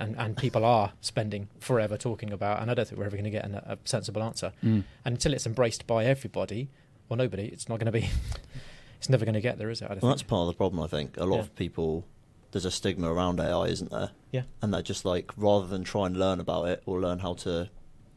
and, 0.00 0.16
and 0.16 0.36
people 0.36 0.64
are 0.64 0.92
spending 1.00 1.48
forever 1.58 1.96
talking 1.96 2.32
about, 2.32 2.60
and 2.62 2.70
I 2.70 2.74
don't 2.74 2.86
think 2.88 2.98
we're 2.98 3.06
ever 3.06 3.16
going 3.16 3.24
to 3.24 3.30
get 3.30 3.44
an, 3.44 3.54
a 3.56 3.76
sensible 3.84 4.22
answer. 4.22 4.52
Mm. 4.64 4.84
And 5.04 5.14
until 5.14 5.34
it's 5.34 5.46
embraced 5.46 5.86
by 5.86 6.04
everybody 6.06 6.68
or 7.08 7.16
nobody, 7.16 7.44
it's 7.46 7.68
not 7.68 7.78
going 7.78 7.92
to 7.92 7.98
be. 8.00 8.08
it's 8.98 9.08
never 9.10 9.24
going 9.24 9.34
to 9.34 9.40
get 9.40 9.58
there, 9.58 9.70
is 9.70 9.82
it? 9.82 9.86
I 9.86 9.88
don't 9.88 10.02
Well, 10.02 10.12
think. 10.12 10.20
that's 10.20 10.28
part 10.30 10.42
of 10.42 10.46
the 10.48 10.56
problem. 10.56 10.82
I 10.82 10.86
think 10.86 11.16
a 11.18 11.24
lot 11.24 11.36
Yeah. 11.36 11.42
of 11.42 11.56
people 11.56 12.04
there's 12.52 12.64
a 12.64 12.70
stigma 12.70 13.12
around 13.12 13.38
AI, 13.40 13.66
isn't 13.66 13.90
there? 13.92 14.10
Yeah. 14.32 14.42
And 14.62 14.72
they're 14.74 14.82
just 14.82 15.04
like 15.04 15.30
rather 15.36 15.66
than 15.68 15.84
try 15.84 16.06
and 16.06 16.16
learn 16.16 16.40
about 16.40 16.66
it 16.68 16.82
or 16.86 17.00
learn 17.00 17.20
how 17.20 17.34
to 17.34 17.70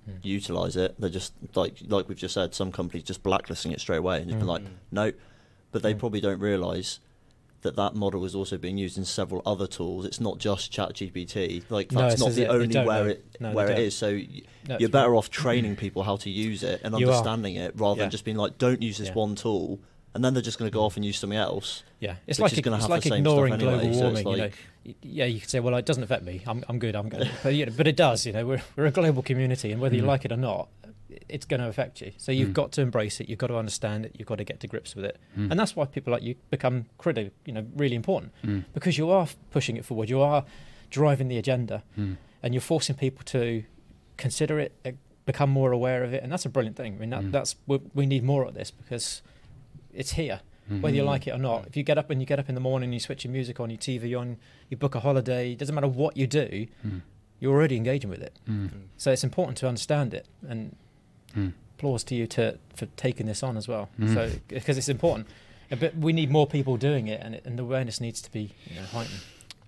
Mm. 0.09 0.19
utilize 0.21 0.75
it, 0.75 0.95
they're 0.99 1.09
just 1.09 1.33
like 1.55 1.77
like 1.87 2.09
we've 2.09 2.17
just 2.17 2.33
said, 2.33 2.53
some 2.53 2.71
companies 2.71 3.03
just 3.03 3.23
blacklisting 3.23 3.71
it 3.71 3.79
straight 3.79 3.97
away 3.97 4.17
and 4.17 4.27
just 4.27 4.37
been 4.39 4.47
Mm. 4.47 4.49
like, 4.49 4.63
no. 4.91 5.11
But 5.71 5.81
they 5.81 5.93
Mm. 5.93 5.99
probably 5.99 6.19
don't 6.21 6.39
realise 6.39 6.99
that 7.61 7.77
that 7.77 7.95
model 7.95 8.25
is 8.25 8.35
also 8.35 8.57
being 8.57 8.77
used 8.77 8.97
in 8.97 9.05
several 9.05 9.41
other 9.45 9.65
tools. 9.65 10.05
It's 10.05 10.19
not 10.19 10.37
just 10.37 10.69
ChatGPT. 10.73 11.63
Like 11.69 11.87
that's 11.89 12.15
this 12.15 12.19
not 12.21 12.31
the 12.33 12.43
it. 12.43 12.49
Only 12.49 12.85
where 12.85 13.07
it 13.07 13.25
No, 13.39 13.51
where 13.53 13.71
it 13.71 13.91
So 13.93 14.09
y- 14.13 14.41
No, 14.67 14.77
you're 14.79 14.89
better 14.89 15.11
right. 15.11 15.17
off 15.17 15.29
training 15.29 15.77
people 15.77 16.03
how 16.03 16.17
to 16.17 16.29
use 16.29 16.63
it 16.63 16.81
and 16.83 16.93
You 16.99 17.07
are. 17.07 17.11
understanding 17.11 17.55
it 17.55 17.73
rather 17.79 17.99
Yeah. 17.99 18.03
than 18.03 18.11
just 18.11 18.25
being 18.25 18.35
like, 18.37 18.57
don't 18.57 18.81
use 18.81 18.97
this 18.97 19.07
Yeah. 19.07 19.13
one 19.13 19.35
tool, 19.35 19.79
and 20.13 20.23
then 20.23 20.33
they're 20.33 20.43
just 20.43 20.59
going 20.59 20.69
to 20.69 20.73
go 20.73 20.83
off 20.83 20.95
and 20.95 21.03
use 21.05 21.17
something 21.19 21.37
else. 21.37 21.83
Yeah, 21.99 22.15
it's 22.27 22.39
like 22.39 22.51
gonna 22.61 22.77
it's 22.77 22.83
have 22.85 22.89
the 22.89 22.93
like 22.95 23.03
same 23.03 23.09
stuff 23.09 23.17
ignoring 23.19 23.53
anyway, 23.53 23.71
global 23.79 23.93
so 23.93 24.01
warming. 24.01 24.25
like- 24.25 24.53
you 24.85 24.91
know, 24.93 24.95
yeah, 25.01 25.25
you 25.25 25.39
could 25.39 25.49
say, 25.49 25.59
well, 25.59 25.75
it 25.75 25.85
doesn't 25.85 26.03
affect 26.03 26.23
me. 26.23 26.41
I'm 26.45 26.63
I'm 26.69 26.77
good. 26.79 26.95
I'm 26.95 27.09
good. 27.09 27.29
but 27.43 27.53
you 27.55 27.65
know, 27.65 27.73
but 27.75 27.87
it 27.87 27.95
does. 27.95 28.25
You 28.25 28.33
know, 28.33 28.45
we're 28.45 28.61
we're 28.75 28.85
a 28.85 28.91
global 28.91 29.21
community, 29.23 29.71
and 29.71 29.81
whether 29.81 29.95
you 29.95 30.03
Mm. 30.03 30.07
like 30.07 30.25
it 30.25 30.31
or 30.31 30.37
not, 30.37 30.67
it's 31.29 31.45
going 31.45 31.61
to 31.61 31.67
affect 31.67 32.01
you. 32.01 32.11
So 32.17 32.31
you've 32.31 32.49
Mm. 32.49 32.53
got 32.53 32.71
to 32.73 32.81
embrace 32.81 33.19
it. 33.21 33.29
You've 33.29 33.37
got 33.39 33.47
to 33.47 33.57
understand 33.57 34.05
it. 34.05 34.15
You've 34.17 34.27
got 34.27 34.37
to 34.37 34.43
get 34.43 34.59
to 34.61 34.67
grips 34.67 34.95
with 34.95 35.05
it, 35.05 35.17
Mm. 35.37 35.51
and 35.51 35.59
that's 35.59 35.75
why 35.75 35.85
people 35.85 36.11
like 36.11 36.21
you 36.23 36.35
become 36.51 36.85
critical. 36.97 37.31
You 37.45 37.53
know, 37.53 37.65
really 37.75 37.95
important 37.95 38.33
Mm. 38.43 38.65
because 38.73 38.97
you 38.97 39.09
are 39.09 39.27
pushing 39.51 39.77
it 39.77 39.85
forward. 39.85 40.09
You 40.09 40.21
are 40.21 40.43
driving 40.89 41.27
the 41.29 41.37
agenda, 41.37 41.83
Mm. 41.97 42.17
and 42.43 42.53
you're 42.53 42.61
forcing 42.61 42.95
people 42.97 43.23
to 43.25 43.63
consider 44.17 44.59
it, 44.59 44.73
uh, 44.85 44.91
become 45.25 45.49
more 45.49 45.71
aware 45.71 46.03
of 46.03 46.13
it, 46.13 46.21
and 46.21 46.31
that's 46.31 46.45
a 46.45 46.49
brilliant 46.49 46.75
thing. 46.75 46.95
I 46.95 46.97
mean, 46.99 47.09
that, 47.11 47.21
Mm. 47.23 47.31
that's 47.31 47.55
we, 47.67 47.79
we 47.93 48.05
need 48.05 48.23
more 48.23 48.43
of 48.45 48.53
this 48.53 48.69
because 48.71 49.21
it's 49.93 50.11
here 50.13 50.41
whether 50.79 50.95
you 50.95 51.03
like 51.03 51.27
it 51.27 51.31
or 51.31 51.37
not. 51.37 51.67
If 51.67 51.75
you 51.75 51.83
get 51.83 51.97
up 51.97 52.09
and 52.09 52.21
you 52.21 52.25
get 52.25 52.39
up 52.39 52.47
in 52.47 52.55
the 52.55 52.61
morning, 52.61 52.93
you 52.93 52.99
switch 52.99 53.25
your 53.25 53.33
music 53.33 53.59
on, 53.59 53.69
your 53.69 53.77
TV 53.77 54.17
on, 54.17 54.37
you 54.69 54.77
book 54.77 54.95
a 54.95 55.01
holiday, 55.01 55.51
it 55.51 55.57
doesn't 55.57 55.75
matter 55.75 55.89
what 55.89 56.15
you 56.15 56.25
do, 56.25 56.67
Mm. 56.87 57.01
you're 57.41 57.51
already 57.53 57.75
engaging 57.75 58.09
with 58.09 58.21
it. 58.21 58.33
Mm. 58.49 58.69
So 58.95 59.11
it's 59.11 59.25
important 59.25 59.57
to 59.57 59.67
understand 59.67 60.13
it. 60.13 60.25
And 60.47 60.75
Mm. 61.35 61.51
applause 61.77 62.05
to 62.05 62.15
you 62.15 62.27
to 62.27 62.57
for 62.75 62.85
taking 62.95 63.25
this 63.25 63.43
on 63.43 63.57
as 63.57 63.67
well. 63.67 63.89
Mm. 63.99 64.13
So 64.13 64.31
because 64.47 64.77
it's 64.77 64.87
important, 64.89 65.27
Uh, 65.69 65.75
but 65.75 65.97
we 65.97 66.13
need 66.13 66.29
more 66.31 66.47
people 66.47 66.77
doing 66.77 67.07
it, 67.07 67.19
and, 67.21 67.35
it, 67.35 67.45
and 67.45 67.59
the 67.59 67.63
awareness 67.63 67.99
needs 67.99 68.21
to 68.21 68.31
be 68.31 68.51
you 68.69 68.75
know, 68.77 68.85
heightened. 68.85 69.19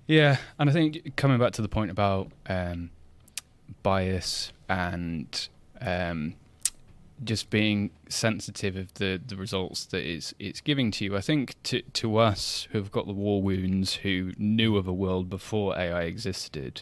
Yeah, 0.08 0.38
and 0.58 0.70
I 0.70 0.74
think 0.74 1.16
coming 1.18 1.40
back 1.40 1.52
to 1.54 1.62
the 1.62 1.68
point 1.70 1.92
about 1.92 2.32
um, 2.48 2.90
bias 3.84 4.54
and 4.70 5.48
um, 5.82 6.36
just 7.24 7.50
being 7.50 7.92
sensitive 8.10 8.76
of 8.76 8.94
the, 8.96 9.22
the 9.26 9.36
results 9.36 9.86
that 9.86 10.04
it's 10.04 10.34
it's 10.40 10.60
giving 10.62 10.92
to 10.92 11.06
you. 11.06 11.16
I 11.16 11.22
think 11.22 11.56
to 11.64 11.82
to 11.82 12.18
us 12.18 12.68
who 12.72 12.78
have 12.80 12.92
got 12.92 13.08
the 13.08 13.14
war 13.14 13.42
wounds, 13.42 13.96
who 13.96 14.34
knew 14.38 14.76
of 14.78 14.88
a 14.88 14.94
world 14.94 15.30
before 15.30 15.78
AI 15.78 16.02
existed, 16.04 16.82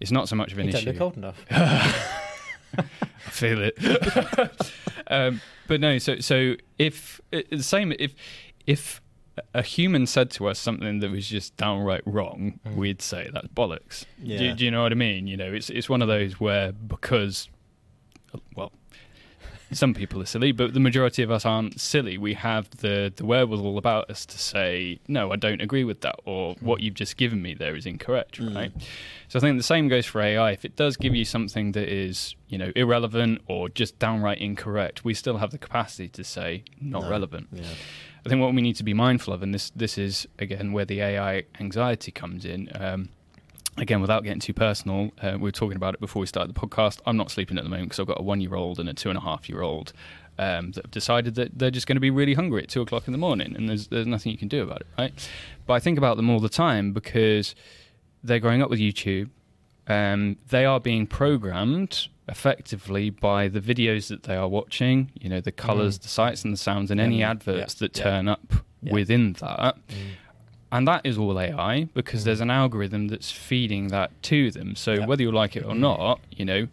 it's 0.00 0.10
not 0.10 0.28
so 0.28 0.36
much 0.36 0.52
of 0.52 0.58
an 0.58 0.66
You 0.66 0.72
don't 0.72 0.82
issue. 0.82 0.92
look 0.92 1.00
old 1.00 1.16
enough. 1.16 1.44
I 2.78 2.82
feel 3.30 3.58
it. 3.62 4.70
um, 5.08 5.40
but 5.68 5.80
no, 5.80 5.98
so 5.98 6.18
so 6.20 6.54
if 6.78 7.20
the 7.30 7.62
same 7.62 7.92
if 7.98 8.14
if 8.66 9.00
a 9.52 9.62
human 9.62 10.06
said 10.06 10.30
to 10.30 10.46
us 10.48 10.58
something 10.58 11.00
that 11.00 11.10
was 11.10 11.28
just 11.28 11.56
downright 11.58 12.02
wrong, 12.06 12.58
Mm. 12.66 12.76
we'd 12.76 13.02
say 13.02 13.28
that's 13.32 13.48
bollocks. 13.48 14.04
Yeah. 14.22 14.38
Do, 14.38 14.54
do 14.54 14.64
you 14.64 14.70
know 14.70 14.82
what 14.82 14.92
I 14.92 14.94
mean? 14.94 15.26
You 15.26 15.36
know, 15.36 15.52
it's 15.52 15.68
it's 15.70 15.88
one 15.88 16.00
of 16.02 16.08
those 16.08 16.40
where 16.40 16.72
because 16.72 17.48
well. 18.54 18.72
Some 19.72 19.94
people 19.94 20.22
are 20.22 20.26
silly, 20.26 20.52
but 20.52 20.74
the 20.74 20.80
majority 20.80 21.22
of 21.24 21.30
us 21.30 21.44
aren't 21.44 21.80
silly. 21.80 22.16
We 22.18 22.34
have 22.34 22.70
the, 22.78 23.12
the 23.14 23.24
wherewithal 23.26 23.78
about 23.78 24.08
us 24.10 24.24
to 24.26 24.38
say, 24.38 25.00
no, 25.08 25.32
I 25.32 25.36
don't 25.36 25.60
agree 25.60 25.82
with 25.82 26.02
that, 26.02 26.16
or 26.24 26.54
what 26.60 26.80
you've 26.82 26.94
just 26.94 27.16
given 27.16 27.42
me 27.42 27.52
there 27.54 27.74
is 27.74 27.84
incorrect, 27.84 28.38
Mm. 28.40 28.54
right? 28.54 28.72
So 29.28 29.38
I 29.38 29.40
think 29.40 29.58
the 29.58 29.64
same 29.64 29.88
goes 29.88 30.06
for 30.06 30.20
AI. 30.20 30.52
If 30.52 30.64
it 30.64 30.76
does 30.76 30.96
give 30.96 31.14
you 31.16 31.24
something 31.24 31.72
that 31.72 31.88
is, 31.88 32.36
you 32.48 32.58
know, 32.58 32.70
irrelevant 32.76 33.42
or 33.48 33.68
just 33.68 33.98
downright 33.98 34.38
incorrect, 34.38 35.04
we 35.04 35.14
still 35.14 35.38
have 35.38 35.50
the 35.50 35.58
capacity 35.58 36.08
to 36.10 36.22
say 36.22 36.62
not 36.80 37.02
No. 37.02 37.10
relevant. 37.10 37.48
Yeah. 37.52 37.64
I 38.24 38.28
think 38.28 38.40
what 38.40 38.54
we 38.54 38.62
need 38.62 38.76
to 38.76 38.84
be 38.84 38.94
mindful 38.94 39.32
of, 39.34 39.42
and 39.42 39.52
this 39.54 39.70
this 39.70 39.96
is 39.98 40.26
again 40.38 40.72
where 40.72 40.84
the 40.84 41.00
AI 41.00 41.44
anxiety 41.60 42.10
comes 42.10 42.44
in. 42.44 42.68
Um, 42.74 43.10
again, 43.78 44.00
without 44.00 44.24
getting 44.24 44.40
too 44.40 44.52
personal, 44.54 45.10
uh, 45.22 45.32
we 45.34 45.38
were 45.38 45.52
talking 45.52 45.76
about 45.76 45.94
it 45.94 46.00
before 46.00 46.20
we 46.20 46.26
started 46.26 46.54
the 46.54 46.58
podcast. 46.60 47.00
I'm 47.06 47.16
not 47.16 47.30
sleeping 47.30 47.58
at 47.58 47.64
the 47.64 47.70
moment 47.70 47.88
because 47.90 48.00
I've 48.00 48.06
got 48.06 48.20
a 48.20 48.22
one 48.22 48.40
year 48.40 48.54
old 48.54 48.78
and 48.78 48.88
a 48.88 48.94
two 48.94 49.08
and 49.10 49.18
a 49.18 49.20
half 49.20 49.48
year 49.48 49.62
old 49.62 49.92
um, 50.38 50.72
that 50.72 50.84
have 50.84 50.90
decided 50.90 51.34
that 51.36 51.58
they're 51.58 51.70
just 51.70 51.86
going 51.86 51.96
to 51.96 52.00
be 52.00 52.10
really 52.10 52.34
hungry 52.34 52.62
at 52.62 52.68
two 52.68 52.82
o'clock 52.82 53.06
in 53.06 53.12
the 53.12 53.18
morning, 53.18 53.54
and 53.56 53.68
there's 53.68 53.88
there's 53.88 54.06
nothing 54.06 54.32
you 54.32 54.38
can 54.38 54.48
do 54.48 54.62
about 54.62 54.80
it, 54.82 54.86
right? 54.98 55.30
But 55.66 55.74
I 55.74 55.80
think 55.80 55.98
about 55.98 56.16
them 56.16 56.28
all 56.30 56.40
the 56.40 56.48
time 56.48 56.92
because 56.92 57.54
they're 58.24 58.38
growing 58.40 58.62
up 58.62 58.70
with 58.70 58.78
YouTube. 58.80 59.30
Um, 59.88 60.36
they 60.48 60.64
are 60.64 60.80
being 60.80 61.06
programmed 61.06 62.08
effectively 62.28 63.08
by 63.08 63.46
the 63.46 63.60
videos 63.60 64.08
that 64.08 64.24
they 64.24 64.34
are 64.34 64.48
watching. 64.48 65.12
You 65.14 65.28
know, 65.28 65.40
the 65.40 65.52
colors, 65.52 65.98
Mm. 65.98 66.02
the 66.02 66.08
sights, 66.08 66.44
and 66.44 66.52
the 66.52 66.56
sounds, 66.58 66.90
and 66.90 66.98
Yeah. 66.98 67.06
any 67.06 67.18
Yeah. 67.20 67.30
adverts 67.30 67.74
that 67.74 67.96
Yeah. 67.96 68.02
turn 68.02 68.28
up 68.28 68.52
Yeah. 68.82 68.92
within 68.92 69.34
that. 69.34 69.76
Mm. 69.88 69.94
And 70.76 70.86
that 70.86 71.00
is 71.04 71.16
all 71.16 71.40
AI 71.40 71.84
because 71.94 72.24
there's 72.24 72.42
an 72.42 72.50
algorithm 72.50 73.08
that's 73.08 73.30
feeding 73.32 73.88
that 73.88 74.10
to 74.24 74.50
them. 74.50 74.76
So 74.76 74.92
Yeah. 74.92 75.06
whether 75.06 75.22
you 75.22 75.32
like 75.32 75.56
it 75.56 75.64
or 75.64 75.74
not, 75.74 76.20
you 76.30 76.44
know, 76.44 76.68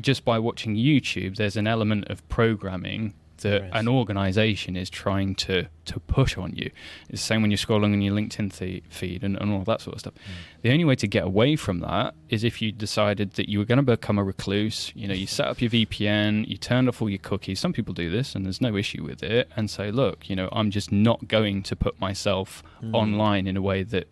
just 0.00 0.24
by 0.24 0.38
watching 0.38 0.74
YouTube, 0.74 1.36
there's 1.36 1.58
an 1.58 1.66
element 1.66 2.08
of 2.08 2.26
programming 2.30 3.12
that 3.42 3.68
an 3.72 3.86
organization 3.88 4.76
is 4.76 4.90
trying 4.90 5.34
to, 5.36 5.66
to 5.84 6.00
push 6.00 6.36
on 6.36 6.54
you. 6.56 6.70
It's 7.08 7.22
the 7.22 7.26
same 7.26 7.42
when 7.42 7.50
you're 7.50 7.58
scrolling 7.58 7.92
on 7.92 8.00
your 8.02 8.14
LinkedIn 8.14 8.52
th- 8.56 8.82
feed 8.88 9.22
and, 9.22 9.36
and 9.36 9.52
all 9.52 9.62
that 9.64 9.80
sort 9.80 9.94
of 9.94 10.00
stuff. 10.00 10.14
The 10.62 10.70
only 10.72 10.84
way 10.84 10.96
to 10.96 11.06
get 11.06 11.24
away 11.24 11.56
from 11.56 11.80
that 11.80 12.14
is 12.28 12.42
if 12.44 12.60
you 12.62 12.72
decided 12.72 13.32
that 13.34 13.48
you 13.48 13.58
were 13.58 13.64
going 13.64 13.76
to 13.78 13.82
become 13.82 14.18
a 14.18 14.24
recluse. 14.24 14.92
You 14.94 15.08
know, 15.08 15.14
you 15.14 15.26
set 15.26 15.46
up 15.46 15.60
your 15.60 15.70
VPN, 15.70 16.48
you 16.48 16.56
turned 16.56 16.88
off 16.88 17.00
all 17.02 17.10
your 17.10 17.18
cookies. 17.18 17.60
Some 17.60 17.72
people 17.72 17.94
do 17.94 18.10
this, 18.10 18.34
and 18.34 18.44
there's 18.44 18.60
no 18.60 18.76
issue 18.76 19.04
with 19.04 19.22
it. 19.22 19.50
And 19.56 19.70
say, 19.70 19.90
look, 19.90 20.28
you 20.28 20.36
know, 20.36 20.48
I'm 20.52 20.70
just 20.70 20.90
not 20.90 21.28
going 21.28 21.62
to 21.64 21.76
put 21.76 22.00
myself 22.00 22.62
Mm. 22.82 22.94
online 22.94 23.46
in 23.46 23.56
a 23.56 23.62
way 23.62 23.84
that 23.84 24.10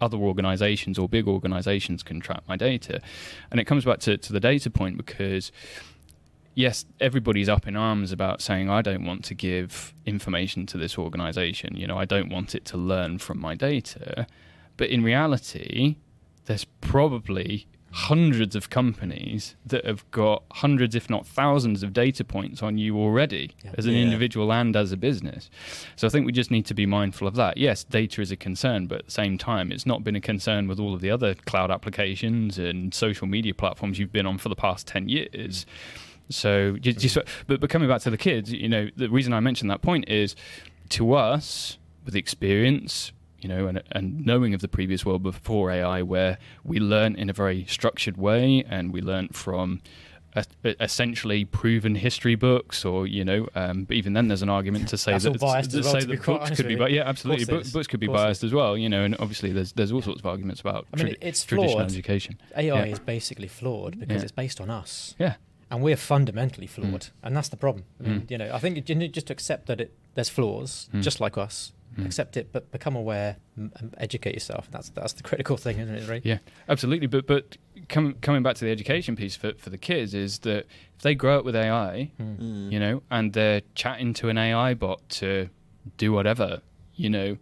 other 0.00 0.16
organizations 0.18 0.98
or 0.98 1.08
big 1.08 1.26
organizations 1.26 2.02
can 2.02 2.20
track 2.20 2.42
my 2.48 2.56
data. 2.56 3.00
And 3.50 3.60
it 3.60 3.64
comes 3.64 3.84
back 3.84 3.98
to, 4.00 4.16
to 4.16 4.32
the 4.32 4.40
data 4.40 4.70
point 4.70 4.96
because 4.96 5.52
yes, 6.56 6.84
everybody's 6.98 7.48
up 7.48 7.68
in 7.68 7.76
arms 7.76 8.10
about 8.10 8.42
saying, 8.42 8.68
I 8.68 8.82
don't 8.82 9.04
want 9.04 9.24
to 9.26 9.34
give 9.34 9.94
information 10.04 10.66
to 10.66 10.78
this 10.78 10.98
organization. 10.98 11.76
You 11.76 11.86
know, 11.86 11.96
I 11.98 12.04
don't 12.06 12.30
want 12.30 12.56
it 12.56 12.64
to 12.66 12.76
learn 12.76 13.18
from 13.18 13.38
my 13.38 13.54
data. 13.54 14.26
But 14.76 14.88
in 14.90 15.04
reality, 15.04 15.96
there's 16.46 16.64
probably 16.80 17.66
hundreds 17.92 18.54
of 18.54 18.68
companies 18.68 19.54
that 19.64 19.84
have 19.86 20.10
got 20.10 20.42
hundreds, 20.52 20.94
if 20.94 21.08
not 21.08 21.26
thousands, 21.26 21.82
of 21.82 21.92
data 21.94 22.24
points 22.24 22.62
on 22.62 22.76
you 22.76 22.96
already 22.98 23.52
Yeah. 23.64 23.72
as 23.78 23.86
an 23.86 23.94
Yeah. 23.94 24.00
individual 24.02 24.52
and 24.52 24.76
as 24.76 24.92
a 24.92 24.98
business. 24.98 25.48
So 25.94 26.06
I 26.06 26.10
think 26.10 26.26
we 26.26 26.32
just 26.32 26.50
need 26.50 26.66
to 26.66 26.74
be 26.74 26.84
mindful 26.84 27.26
of 27.26 27.36
that. 27.36 27.56
Yes, 27.56 27.84
data 27.84 28.20
is 28.20 28.30
a 28.30 28.36
concern, 28.36 28.86
but 28.86 28.98
at 28.98 29.04
the 29.06 29.10
same 29.12 29.38
time, 29.38 29.72
it's 29.72 29.86
not 29.86 30.04
been 30.04 30.16
a 30.16 30.20
concern 30.20 30.68
with 30.68 30.78
all 30.78 30.92
of 30.94 31.00
the 31.00 31.10
other 31.10 31.34
cloud 31.34 31.70
applications 31.70 32.58
and 32.58 32.92
social 32.92 33.26
media 33.26 33.54
platforms 33.54 33.98
you've 33.98 34.12
been 34.12 34.26
on 34.26 34.36
for 34.36 34.48
the 34.50 34.56
past 34.56 34.86
10 34.86 35.08
years. 35.08 35.64
So, 36.28 36.76
just, 36.78 36.98
just, 36.98 37.16
but, 37.46 37.60
but 37.60 37.70
coming 37.70 37.88
back 37.88 38.00
to 38.02 38.10
the 38.10 38.16
kids, 38.18 38.52
you 38.52 38.68
know, 38.68 38.88
the 38.96 39.08
reason 39.08 39.32
I 39.32 39.40
mentioned 39.40 39.70
that 39.70 39.82
point 39.82 40.08
is 40.08 40.34
to 40.90 41.14
us, 41.14 41.78
with 42.04 42.16
experience, 42.16 43.12
you 43.40 43.48
know, 43.48 43.66
and, 43.68 43.82
and 43.92 44.24
knowing 44.26 44.54
of 44.54 44.60
the 44.60 44.68
previous 44.68 45.04
world 45.04 45.22
before 45.22 45.70
AI, 45.70 46.02
where 46.02 46.38
we 46.64 46.78
learn 46.80 47.14
in 47.16 47.28
a 47.30 47.32
very 47.32 47.64
structured 47.68 48.16
way 48.16 48.64
and 48.68 48.92
we 48.92 49.00
learn 49.00 49.28
from 49.28 49.80
essentially 50.64 51.44
proven 51.44 51.94
history 51.94 52.34
books, 52.34 52.84
or 52.84 53.06
you 53.06 53.24
know, 53.24 53.48
um, 53.54 53.84
but 53.84 53.96
even 53.96 54.12
then, 54.12 54.28
there's 54.28 54.42
an 54.42 54.48
argument 54.50 54.88
to 54.88 54.96
say 54.98 55.12
That's 55.12 55.24
that, 55.24 55.40
biased 55.40 55.70
to 55.70 55.80
well, 55.80 55.92
say 55.92 56.00
to 56.00 56.06
that 56.08 56.22
books 56.24 56.50
could 56.50 56.68
be, 56.68 56.74
bi- 56.76 56.88
yeah, 56.88 57.02
absolutely, 57.08 57.44
Of 57.44 57.48
books, 57.48 57.70
books 57.70 57.86
could 57.86 58.00
be 58.00 58.06
Of 58.06 58.10
course 58.10 58.20
it 58.20 58.24
biased 58.26 58.44
as 58.44 58.52
well, 58.52 58.76
you 58.76 58.88
know, 58.88 59.02
and 59.04 59.16
obviously 59.18 59.52
there's 59.52 59.72
there's 59.72 59.92
all 59.92 60.02
sorts 60.02 60.20
of 60.20 60.26
arguments 60.26 60.60
about 60.60 60.86
I 60.92 61.02
mean, 61.02 61.14
tradi- 61.14 61.18
it's 61.22 61.44
traditional 61.44 61.78
flawed. 61.78 61.90
education. 61.90 62.38
AI 62.56 62.64
Yeah. 62.66 62.84
is 62.84 62.98
basically 62.98 63.48
flawed 63.48 63.98
because 63.98 64.16
Yeah. 64.18 64.22
it's 64.24 64.32
based 64.32 64.60
on 64.60 64.68
us. 64.70 65.14
Yeah. 65.18 65.36
And 65.70 65.82
we're 65.82 65.96
fundamentally 65.96 66.66
flawed, 66.68 67.02
Mm. 67.02 67.10
and 67.24 67.36
that's 67.36 67.48
the 67.48 67.56
problem. 67.56 67.84
I 67.98 68.02
mean, 68.08 68.20
Mm. 68.22 68.30
You 68.30 68.38
know, 68.38 68.50
I 68.54 68.58
think 68.58 68.88
you 68.88 68.94
need 68.94 69.12
just 69.12 69.26
to 69.26 69.32
accept 69.32 69.66
that 69.66 69.80
it 69.80 69.92
there's 70.14 70.28
flaws, 70.28 70.88
Mm. 70.94 71.02
just 71.02 71.20
like 71.20 71.36
us. 71.36 71.72
Mm. 71.98 72.06
Accept 72.06 72.36
it, 72.36 72.52
but 72.52 72.70
become 72.70 72.94
aware 72.96 73.36
and 73.56 73.72
and 73.76 73.94
educate 73.98 74.34
yourself. 74.34 74.68
That's 74.70 74.90
that's 74.90 75.12
the 75.14 75.22
critical 75.22 75.56
thing, 75.56 75.78
isn't 75.78 75.94
it? 75.94 76.08
Right? 76.08 76.24
Yeah, 76.24 76.38
absolutely. 76.68 77.06
But 77.08 77.26
but 77.26 77.56
com- 77.88 78.14
coming 78.20 78.42
back 78.44 78.54
to 78.56 78.64
the 78.64 78.70
education 78.70 79.16
piece 79.16 79.34
for 79.34 79.54
for 79.54 79.70
the 79.70 79.78
kids 79.78 80.14
is 80.14 80.38
that 80.40 80.66
if 80.96 81.02
they 81.02 81.14
grow 81.16 81.38
up 81.38 81.44
with 81.44 81.56
AI, 81.56 82.10
Mm. 82.20 82.36
Mm. 82.38 82.72
you 82.72 82.78
know, 82.78 83.02
and 83.10 83.32
they're 83.32 83.62
chatting 83.74 84.14
to 84.14 84.28
an 84.28 84.38
AI 84.38 84.74
bot 84.74 85.00
to 85.20 85.48
do 85.96 86.12
whatever, 86.12 86.60
you 86.94 87.10
know, 87.10 87.38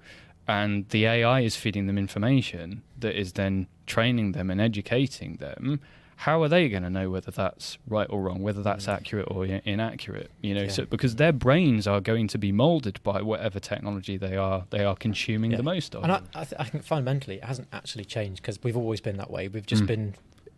and 0.48 0.88
the 0.90 1.04
AI 1.06 1.40
is 1.40 1.56
feeding 1.56 1.86
them 1.86 1.98
information 1.98 2.82
that 2.98 3.14
is 3.18 3.32
then 3.34 3.66
training 3.86 4.32
them 4.32 4.50
and 4.50 4.60
educating 4.60 5.36
them. 5.36 5.80
How 6.24 6.42
are 6.42 6.48
they 6.48 6.68
going 6.70 6.82
to 6.84 6.90
know 6.90 7.10
whether 7.10 7.30
that's 7.30 7.76
right 7.86 8.06
or 8.08 8.22
wrong, 8.22 8.40
whether 8.40 8.62
that's 8.62 8.86
Mm. 8.86 8.92
accurate 8.94 9.28
or 9.30 9.44
i- 9.44 9.60
inaccurate? 9.66 10.30
You 10.40 10.54
know, 10.54 10.62
Yeah. 10.62 10.68
so 10.76 10.84
because 10.86 11.16
their 11.16 11.32
brains 11.32 11.86
are 11.86 12.00
going 12.00 12.28
to 12.28 12.38
be 12.38 12.50
molded 12.50 13.02
by 13.02 13.20
whatever 13.20 13.60
technology 13.60 14.16
they 14.16 14.36
are 14.36 14.64
they 14.70 14.84
are 14.84 14.96
consuming 14.96 15.50
Yeah. 15.50 15.58
the 15.58 15.62
most 15.74 15.94
of. 15.94 16.02
And 16.02 16.12
I, 16.12 16.20
I, 16.34 16.44
th- 16.44 16.58
I 16.58 16.64
think 16.64 16.82
fundamentally 16.84 17.36
it 17.36 17.44
hasn't 17.44 17.68
actually 17.72 18.06
changed 18.06 18.40
because 18.40 18.58
we've 18.62 18.76
always 18.76 19.02
been 19.02 19.18
that 19.18 19.30
way. 19.30 19.48
We've 19.48 19.66
just 19.66 19.82
Mm. 19.82 19.86
been 19.86 20.14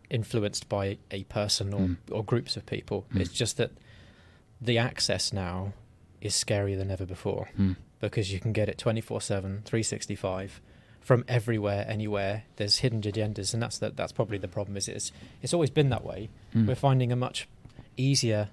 influenced 0.09 0.69
by 0.69 0.97
a 1.11 1.23
person 1.25 1.73
or, 1.73 1.81
Mm. 1.81 1.97
or 2.11 2.23
groups 2.23 2.55
of 2.55 2.65
people. 2.65 3.05
Mm. 3.13 3.19
It's 3.21 3.33
just 3.33 3.57
that 3.57 3.71
the 4.61 4.77
access 4.77 5.33
now 5.33 5.73
is 6.21 6.33
scarier 6.33 6.77
than 6.77 6.89
ever 6.91 7.05
before 7.05 7.49
Hmm. 7.57 7.73
because 7.99 8.31
you 8.31 8.39
can 8.39 8.53
get 8.53 8.69
it 8.69 8.77
24 8.77 9.19
7, 9.21 9.61
365 9.65 10.61
from 11.07 11.23
everywhere, 11.29 11.85
anywhere. 11.87 12.43
There's 12.57 12.79
hidden 12.79 13.01
agendas, 13.01 13.53
and 13.53 13.63
that's 13.63 13.77
the, 13.77 13.91
that's 13.91 14.11
probably 14.11 14.37
the 14.37 14.49
problem. 14.49 14.75
Is 14.75 14.89
it's 14.89 15.13
it's 15.41 15.53
always 15.53 15.69
been 15.69 15.89
that 15.89 16.03
way. 16.03 16.27
Hmm. 16.51 16.67
We're 16.67 16.75
finding 16.75 17.13
a 17.13 17.15
much 17.15 17.47
easier 17.95 18.49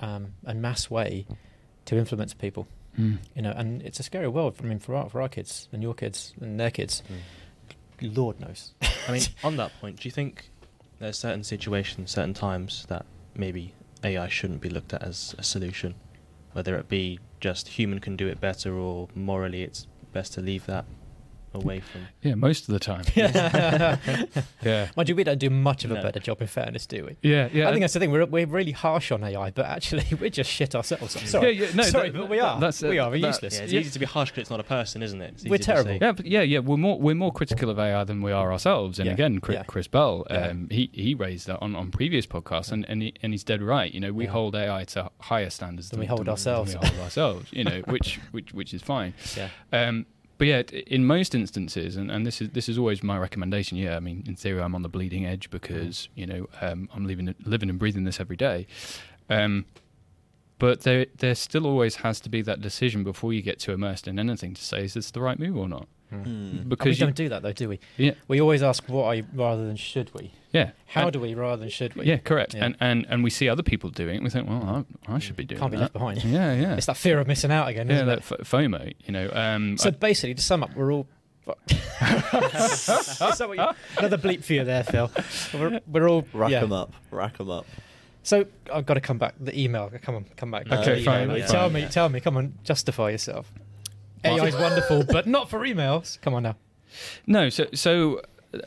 um, 0.00 0.32
and 0.46 0.62
mass 0.62 0.90
way 0.90 1.26
to 1.84 1.98
influence 1.98 2.32
people. 2.32 2.66
Hmm. 2.96 3.16
You 3.36 3.42
know, 3.42 3.52
and 3.54 3.82
it's 3.82 4.00
a 4.00 4.02
scary 4.02 4.28
world. 4.28 4.56
I 4.60 4.62
mean, 4.62 4.78
for 4.78 4.94
our 4.94 5.10
for 5.10 5.20
our 5.20 5.28
kids 5.28 5.68
and 5.72 5.82
your 5.82 5.92
kids 5.92 6.32
and 6.40 6.58
their 6.58 6.70
kids. 6.70 7.02
Lord 8.00 8.40
knows. 8.40 8.72
I 9.06 9.12
mean, 9.12 9.22
on 9.44 9.56
that 9.56 9.70
point, 9.80 10.00
do 10.00 10.08
you 10.08 10.12
think 10.12 10.50
there's 10.98 11.18
certain 11.18 11.44
situations, 11.44 12.10
certain 12.10 12.34
times 12.34 12.86
that 12.88 13.06
maybe 13.36 13.72
AI 14.02 14.28
shouldn't 14.28 14.60
be 14.60 14.68
looked 14.68 14.94
at 14.94 15.02
as 15.02 15.34
a 15.38 15.42
solution? 15.42 15.94
Whether 16.52 16.76
it 16.76 16.88
be 16.88 17.20
just 17.40 17.68
human 17.68 18.00
can 18.00 18.16
do 18.16 18.26
it 18.26 18.40
better 18.40 18.74
or 18.74 19.08
morally 19.14 19.62
it's 19.62 19.86
best 20.12 20.32
to 20.34 20.40
leave 20.40 20.66
that 20.66 20.86
away 21.54 21.80
from. 21.80 22.02
Yeah, 22.22 22.34
most 22.34 22.68
of 22.68 22.72
the 22.72 22.78
time. 22.80 23.04
yeah. 24.62 24.88
Mind 24.96 25.08
you, 25.08 25.16
we 25.16 25.24
don't 25.24 25.38
do 25.38 25.50
much 25.50 25.84
of 25.84 25.90
a 25.90 25.94
No. 25.94 26.02
better 26.02 26.20
job, 26.20 26.40
in 26.40 26.46
fairness, 26.46 26.86
do 26.86 27.04
we? 27.06 27.16
Yeah, 27.28 27.48
yeah. 27.52 27.68
I 27.68 27.70
think 27.70 27.82
that's 27.82 27.94
the 27.94 28.00
thing. 28.00 28.10
We're, 28.10 28.26
we're 28.26 28.46
really 28.46 28.72
harsh 28.72 29.12
on 29.12 29.22
AI, 29.24 29.50
but 29.50 29.66
actually, 29.66 30.04
we're 30.20 30.30
just 30.30 30.50
shit 30.50 30.74
ourselves. 30.74 31.16
I'm 31.16 31.26
sorry. 31.26 31.52
Yeah, 31.52 31.66
yeah, 31.66 31.74
no, 31.74 31.82
sorry, 31.84 32.10
that- 32.10 32.18
but 32.18 32.28
we 32.28 32.40
are. 32.40 32.58
that's, 32.60 32.82
uh, 32.82 32.88
we 32.88 32.98
are. 32.98 33.10
We're 33.10 33.20
that- 33.20 33.26
useless. 33.28 33.56
Yeah, 33.56 33.64
it's 33.64 33.72
Yeah. 33.72 33.80
easy 33.80 33.90
to 33.90 33.98
be 33.98 34.06
harsh 34.06 34.30
because 34.30 34.42
it's 34.42 34.50
not 34.50 34.60
a 34.60 34.64
person, 34.64 35.02
isn't 35.02 35.20
it? 35.20 35.34
It's 35.34 35.44
We're 35.44 35.58
to 35.58 35.64
terrible. 35.64 35.90
say. 35.90 35.98
Yeah, 36.00 36.12
but 36.12 36.26
yeah, 36.26 36.42
yeah. 36.42 36.58
We're 36.60 36.76
more 36.76 36.98
we're 36.98 37.14
more 37.14 37.32
critical 37.32 37.70
of 37.70 37.78
AI 37.78 38.04
than 38.04 38.22
we 38.22 38.32
are 38.32 38.52
ourselves. 38.52 38.98
And 38.98 39.06
Yeah, 39.06 39.12
again, 39.12 39.38
Chris, 39.40 39.56
yeah. 39.56 39.62
Chris 39.64 39.88
Bell, 39.88 40.26
Yeah. 40.30 40.48
um, 40.48 40.68
he 40.70 40.90
he 40.92 41.14
raised 41.14 41.46
that 41.46 41.58
on, 41.60 41.74
on 41.76 41.90
previous 41.90 42.26
podcasts, 42.26 42.72
and 42.72 42.84
and, 42.88 43.02
he, 43.02 43.14
and 43.22 43.32
he's 43.32 43.44
dead 43.44 43.62
right. 43.62 43.92
You 43.92 44.00
know, 44.00 44.12
we 44.12 44.24
Yeah. 44.24 44.30
hold 44.30 44.54
AI 44.56 44.84
to 44.84 45.10
higher 45.20 45.50
standards 45.50 45.90
Than 45.90 46.00
we 46.00 46.06
hold 46.06 46.20
than 46.20 46.28
ourselves. 46.30 46.74
we 46.80 46.86
hold 46.86 47.00
ourselves. 47.00 47.46
You 47.52 47.64
know, 47.64 47.82
which 47.86 48.20
which 48.32 48.52
which 48.52 48.74
is 48.74 48.82
fine. 48.82 49.14
Yeah. 49.36 49.48
Um, 49.72 50.06
but 50.44 50.48
yeah, 50.48 50.80
in 50.86 51.06
most 51.06 51.34
instances, 51.34 51.96
and, 51.96 52.10
and 52.10 52.26
this 52.26 52.42
is 52.42 52.50
this 52.50 52.68
is 52.68 52.76
always 52.76 53.02
my 53.02 53.16
recommendation. 53.16 53.78
Yeah, 53.78 53.96
I 53.96 54.00
mean, 54.00 54.24
in 54.26 54.36
theory, 54.36 54.60
I'm 54.60 54.74
on 54.74 54.82
the 54.82 54.90
bleeding 54.90 55.24
edge 55.24 55.48
because 55.48 56.10
you 56.14 56.26
know 56.26 56.48
um, 56.60 56.86
I'm 56.94 57.06
living 57.06 57.34
living 57.46 57.70
and 57.70 57.78
breathing 57.78 58.04
this 58.04 58.20
every 58.20 58.36
day. 58.36 58.66
Um, 59.30 59.64
but 60.64 60.80
there 60.82 61.06
there 61.18 61.34
still 61.34 61.66
always 61.66 61.96
has 61.96 62.20
to 62.20 62.28
be 62.30 62.40
that 62.42 62.60
decision 62.60 63.04
before 63.04 63.32
you 63.32 63.42
get 63.42 63.58
too 63.58 63.72
immersed 63.72 64.08
in 64.08 64.18
anything 64.18 64.54
to 64.54 64.62
say 64.64 64.84
is 64.84 64.94
this 64.94 65.10
the 65.10 65.20
right 65.20 65.38
move 65.38 65.56
or 65.56 65.68
not? 65.68 65.86
Hmm. 66.10 66.22
And 66.24 66.76
we 66.84 66.90
you, 66.90 66.96
don't 66.96 67.16
do 67.16 67.28
that, 67.30 67.42
though, 67.42 67.52
do 67.52 67.68
we? 67.68 67.80
yeah 67.96 68.12
We 68.28 68.40
always 68.40 68.62
ask 68.62 68.84
why 68.86 69.24
rather 69.34 69.66
than 69.66 69.76
should 69.76 70.10
we. 70.14 70.32
yeah 70.52 70.70
How 70.86 71.02
and- 71.04 71.12
do 71.12 71.20
we 71.20 71.34
rather 71.34 71.56
than 71.60 71.68
should 71.70 71.94
we? 71.96 72.04
yeah 72.06 72.18
correct 72.18 72.54
Yeah. 72.54 72.64
and 72.66 72.76
and 72.80 73.06
and 73.10 73.24
we 73.24 73.30
see 73.30 73.48
other 73.48 73.62
people 73.62 73.90
doing 73.90 74.16
it. 74.16 74.22
We 74.22 74.30
think 74.30 74.48
well 74.48 74.86
I, 75.08 75.14
I 75.14 75.18
should 75.18 75.36
be 75.36 75.44
doing 75.44 75.60
Can't 75.60 75.70
be 75.72 75.76
that. 75.76 75.82
left 75.84 75.92
behind. 75.92 76.24
Yeah 76.24 76.54
yeah 76.54 76.76
It's 76.76 76.86
that 76.86 76.96
fear 76.96 77.18
of 77.20 77.26
missing 77.26 77.50
out 77.52 77.68
again, 77.68 77.88
yeah 77.88 77.94
isn't 77.96 78.06
that 78.06 78.18
it? 78.18 78.32
f- 78.40 78.48
FOMO. 78.48 78.92
You 79.06 79.12
know 79.12 79.28
um, 79.32 79.76
So 79.76 79.88
I- 79.88 79.92
basically, 79.92 80.34
to 80.34 80.42
sum 80.42 80.62
up, 80.62 80.74
we're 80.76 80.92
all. 80.92 81.06
Is 81.70 82.86
that 82.86 83.44
what 83.48 83.58
you- 83.58 83.68
another 83.98 84.16
bleep 84.18 84.42
for 84.44 84.52
you 84.54 84.64
there, 84.64 84.82
Phil. 84.84 85.10
We're, 85.52 85.80
we're 85.86 86.08
all 86.08 86.24
Rack 86.32 86.50
yeah. 86.52 86.60
them 86.60 86.72
up. 86.72 86.94
Rack 87.10 87.36
them 87.38 87.50
up. 87.50 87.66
So 88.24 88.46
I've 88.72 88.86
got 88.86 88.94
to 88.94 89.00
come 89.00 89.18
back. 89.18 89.34
The 89.38 89.56
email. 89.58 89.90
Come 90.02 90.16
on, 90.16 90.24
come 90.36 90.50
back. 90.50 90.66
No, 90.66 90.80
Okay, 90.80 90.96
The 90.98 91.04
fine, 91.04 91.24
email. 91.30 91.38
fine. 91.40 91.48
Tell 91.48 91.70
me, 91.70 91.86
tell 91.90 92.08
me. 92.08 92.20
Come 92.20 92.36
on, 92.36 92.54
justify 92.64 93.10
yourself. 93.10 93.52
AI 94.24 94.46
is 94.46 94.54
wonderful, 94.56 95.04
but 95.08 95.26
not 95.26 95.48
for 95.50 95.60
emails. 95.60 96.20
Come 96.22 96.34
on 96.34 96.42
now. 96.42 96.56
No, 97.26 97.48
so 97.50 97.66
so 97.74 98.22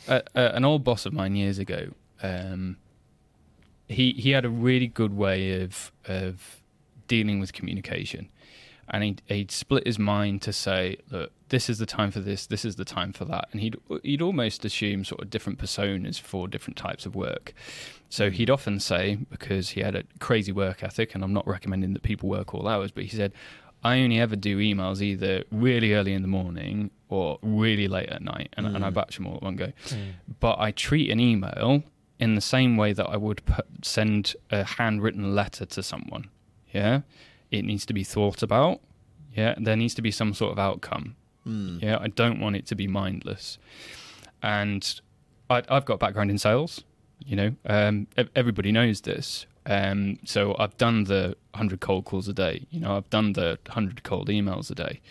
uh, 0.08 0.22
uh, 0.36 0.52
an 0.54 0.64
old 0.64 0.84
boss 0.84 1.06
of 1.06 1.12
mine 1.14 1.36
years 1.36 1.58
ago, 1.60 1.90
um, 2.22 2.78
he 3.90 4.12
he 4.14 4.32
had 4.32 4.46
a 4.46 4.50
really 4.50 4.88
good 4.88 5.16
way 5.18 5.62
of 5.62 5.92
of 6.08 6.62
dealing 7.08 7.40
with 7.40 7.54
communication, 7.54 8.30
and 8.90 9.04
he'd, 9.04 9.22
he'd 9.26 9.52
split 9.52 9.86
his 9.86 10.00
mind 10.00 10.42
to 10.44 10.54
say, 10.54 10.98
look, 11.12 11.32
this 11.50 11.70
is 11.70 11.78
the 11.78 11.86
time 11.86 12.12
for 12.12 12.20
this, 12.20 12.46
this 12.48 12.64
is 12.66 12.76
the 12.76 12.86
time 12.86 13.14
for 13.14 13.26
that, 13.26 13.48
and 13.52 13.62
he'd 13.62 13.76
he'd 14.04 14.22
almost 14.22 14.66
assume 14.66 15.04
sort 15.06 15.22
of 15.22 15.30
different 15.30 15.60
personas 15.60 16.20
for 16.20 16.48
different 16.48 16.78
types 16.78 17.06
of 17.06 17.16
work. 17.16 17.54
So 18.10 18.30
he'd 18.30 18.50
often 18.50 18.80
say, 18.80 19.16
because 19.30 19.72
he 19.72 19.82
had 19.82 19.96
a 19.96 20.04
crazy 20.20 20.52
work 20.52 20.84
ethic, 20.84 21.16
and 21.16 21.24
I'm 21.24 21.34
not 21.34 21.48
recommending 21.48 21.94
that 21.94 22.04
people 22.04 22.30
work 22.30 22.54
all 22.54 22.68
hours, 22.68 22.92
but 22.92 23.04
he 23.04 23.10
said, 23.16 23.34
I 23.84 24.00
only 24.02 24.20
ever 24.20 24.36
do 24.36 24.58
emails 24.58 25.02
either 25.02 25.44
really 25.52 25.94
early 25.94 26.14
in 26.14 26.22
the 26.22 26.28
morning 26.28 26.90
or 27.10 27.38
really 27.42 27.88
late 27.88 28.10
at 28.10 28.22
night, 28.22 28.50
and, 28.58 28.66
and 28.68 28.84
I 28.84 28.90
Mm. 28.90 28.94
batch 28.94 29.16
them 29.18 29.28
all 29.28 29.36
at 29.38 29.44
one 29.44 29.56
go. 29.56 29.72
But 30.40 30.60
I 30.60 30.72
treat 30.72 31.10
an 31.12 31.20
email 31.20 31.84
in 32.20 32.36
the 32.36 32.42
same 32.42 32.76
way 32.76 32.92
that 32.94 33.06
I 33.06 33.16
would 33.18 33.46
put, 33.46 33.66
send 33.84 34.36
a 34.50 34.64
handwritten 34.64 35.36
letter 35.36 35.66
to 35.68 35.84
someone. 35.84 36.30
Yeah, 36.74 37.02
it 37.52 37.64
needs 37.64 37.86
to 37.86 37.94
be 37.94 38.04
thought 38.04 38.44
about. 38.44 38.82
Yeah, 39.36 39.56
there 39.58 39.76
needs 39.76 39.94
to 39.96 40.02
be 40.02 40.12
some 40.12 40.34
sort 40.34 40.52
of 40.52 40.60
outcome. 40.60 41.16
Hmm. 41.44 41.78
Yeah, 41.82 41.98
I 42.00 42.08
don't 42.08 42.40
want 42.40 42.56
it 42.56 42.66
to 42.68 42.76
be 42.76 42.88
mindless. 42.88 43.58
And 44.42 45.00
I, 45.50 45.64
I've 45.70 45.86
got 45.86 46.00
background 46.00 46.32
in 46.32 46.38
sales. 46.38 46.84
You 47.26 47.36
know, 47.36 47.56
um, 47.66 48.08
everybody 48.36 48.72
knows 48.72 49.02
this. 49.02 49.46
Um, 49.66 50.20
so 50.24 50.56
I've 50.58 50.78
done 50.78 51.04
the 51.04 51.36
100 51.52 51.80
cold 51.82 52.06
calls 52.06 52.28
a 52.28 52.34
day. 52.34 52.66
You 52.70 52.80
know, 52.80 52.96
I've 52.96 53.10
done 53.10 53.34
the 53.34 53.60
100 53.66 54.04
cold 54.04 54.30
emails 54.30 54.72
a 54.72 54.76
day. 54.76 55.02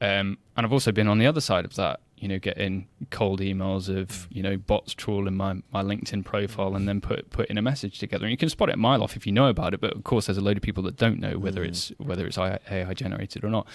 Um, 0.00 0.38
and 0.56 0.64
I've 0.64 0.72
also 0.72 0.92
been 0.92 1.08
on 1.08 1.18
the 1.18 1.26
other 1.26 1.40
side 1.40 1.64
of 1.64 1.74
that. 1.74 2.00
You 2.20 2.28
know, 2.28 2.38
getting 2.38 2.88
cold 3.10 3.40
emails 3.40 3.88
of 3.88 4.26
you 4.30 4.42
know 4.42 4.56
bots 4.56 4.92
trawling 4.94 5.36
my, 5.36 5.54
my 5.72 5.82
LinkedIn 5.82 6.24
profile 6.24 6.74
and 6.74 6.88
then 6.88 7.00
put 7.00 7.30
put 7.30 7.46
in 7.48 7.56
a 7.58 7.62
message 7.62 7.98
together. 7.98 8.24
And 8.24 8.30
you 8.32 8.36
can 8.36 8.48
spot 8.48 8.68
it 8.68 8.74
a 8.74 8.78
mile 8.78 9.02
off 9.02 9.16
if 9.16 9.26
you 9.26 9.32
know 9.32 9.46
about 9.48 9.72
it. 9.74 9.80
But 9.80 9.94
of 9.94 10.04
course, 10.04 10.26
there's 10.26 10.38
a 10.38 10.40
load 10.42 10.56
of 10.56 10.62
people 10.62 10.82
that 10.84 10.96
don't 10.96 11.20
know 11.20 11.38
whether 11.38 11.62
Mm. 11.64 11.68
it's 11.68 11.92
whether 11.98 12.26
it's 12.26 12.38
AI 12.38 12.92
generated 12.94 13.44
or 13.44 13.50
not. 13.50 13.66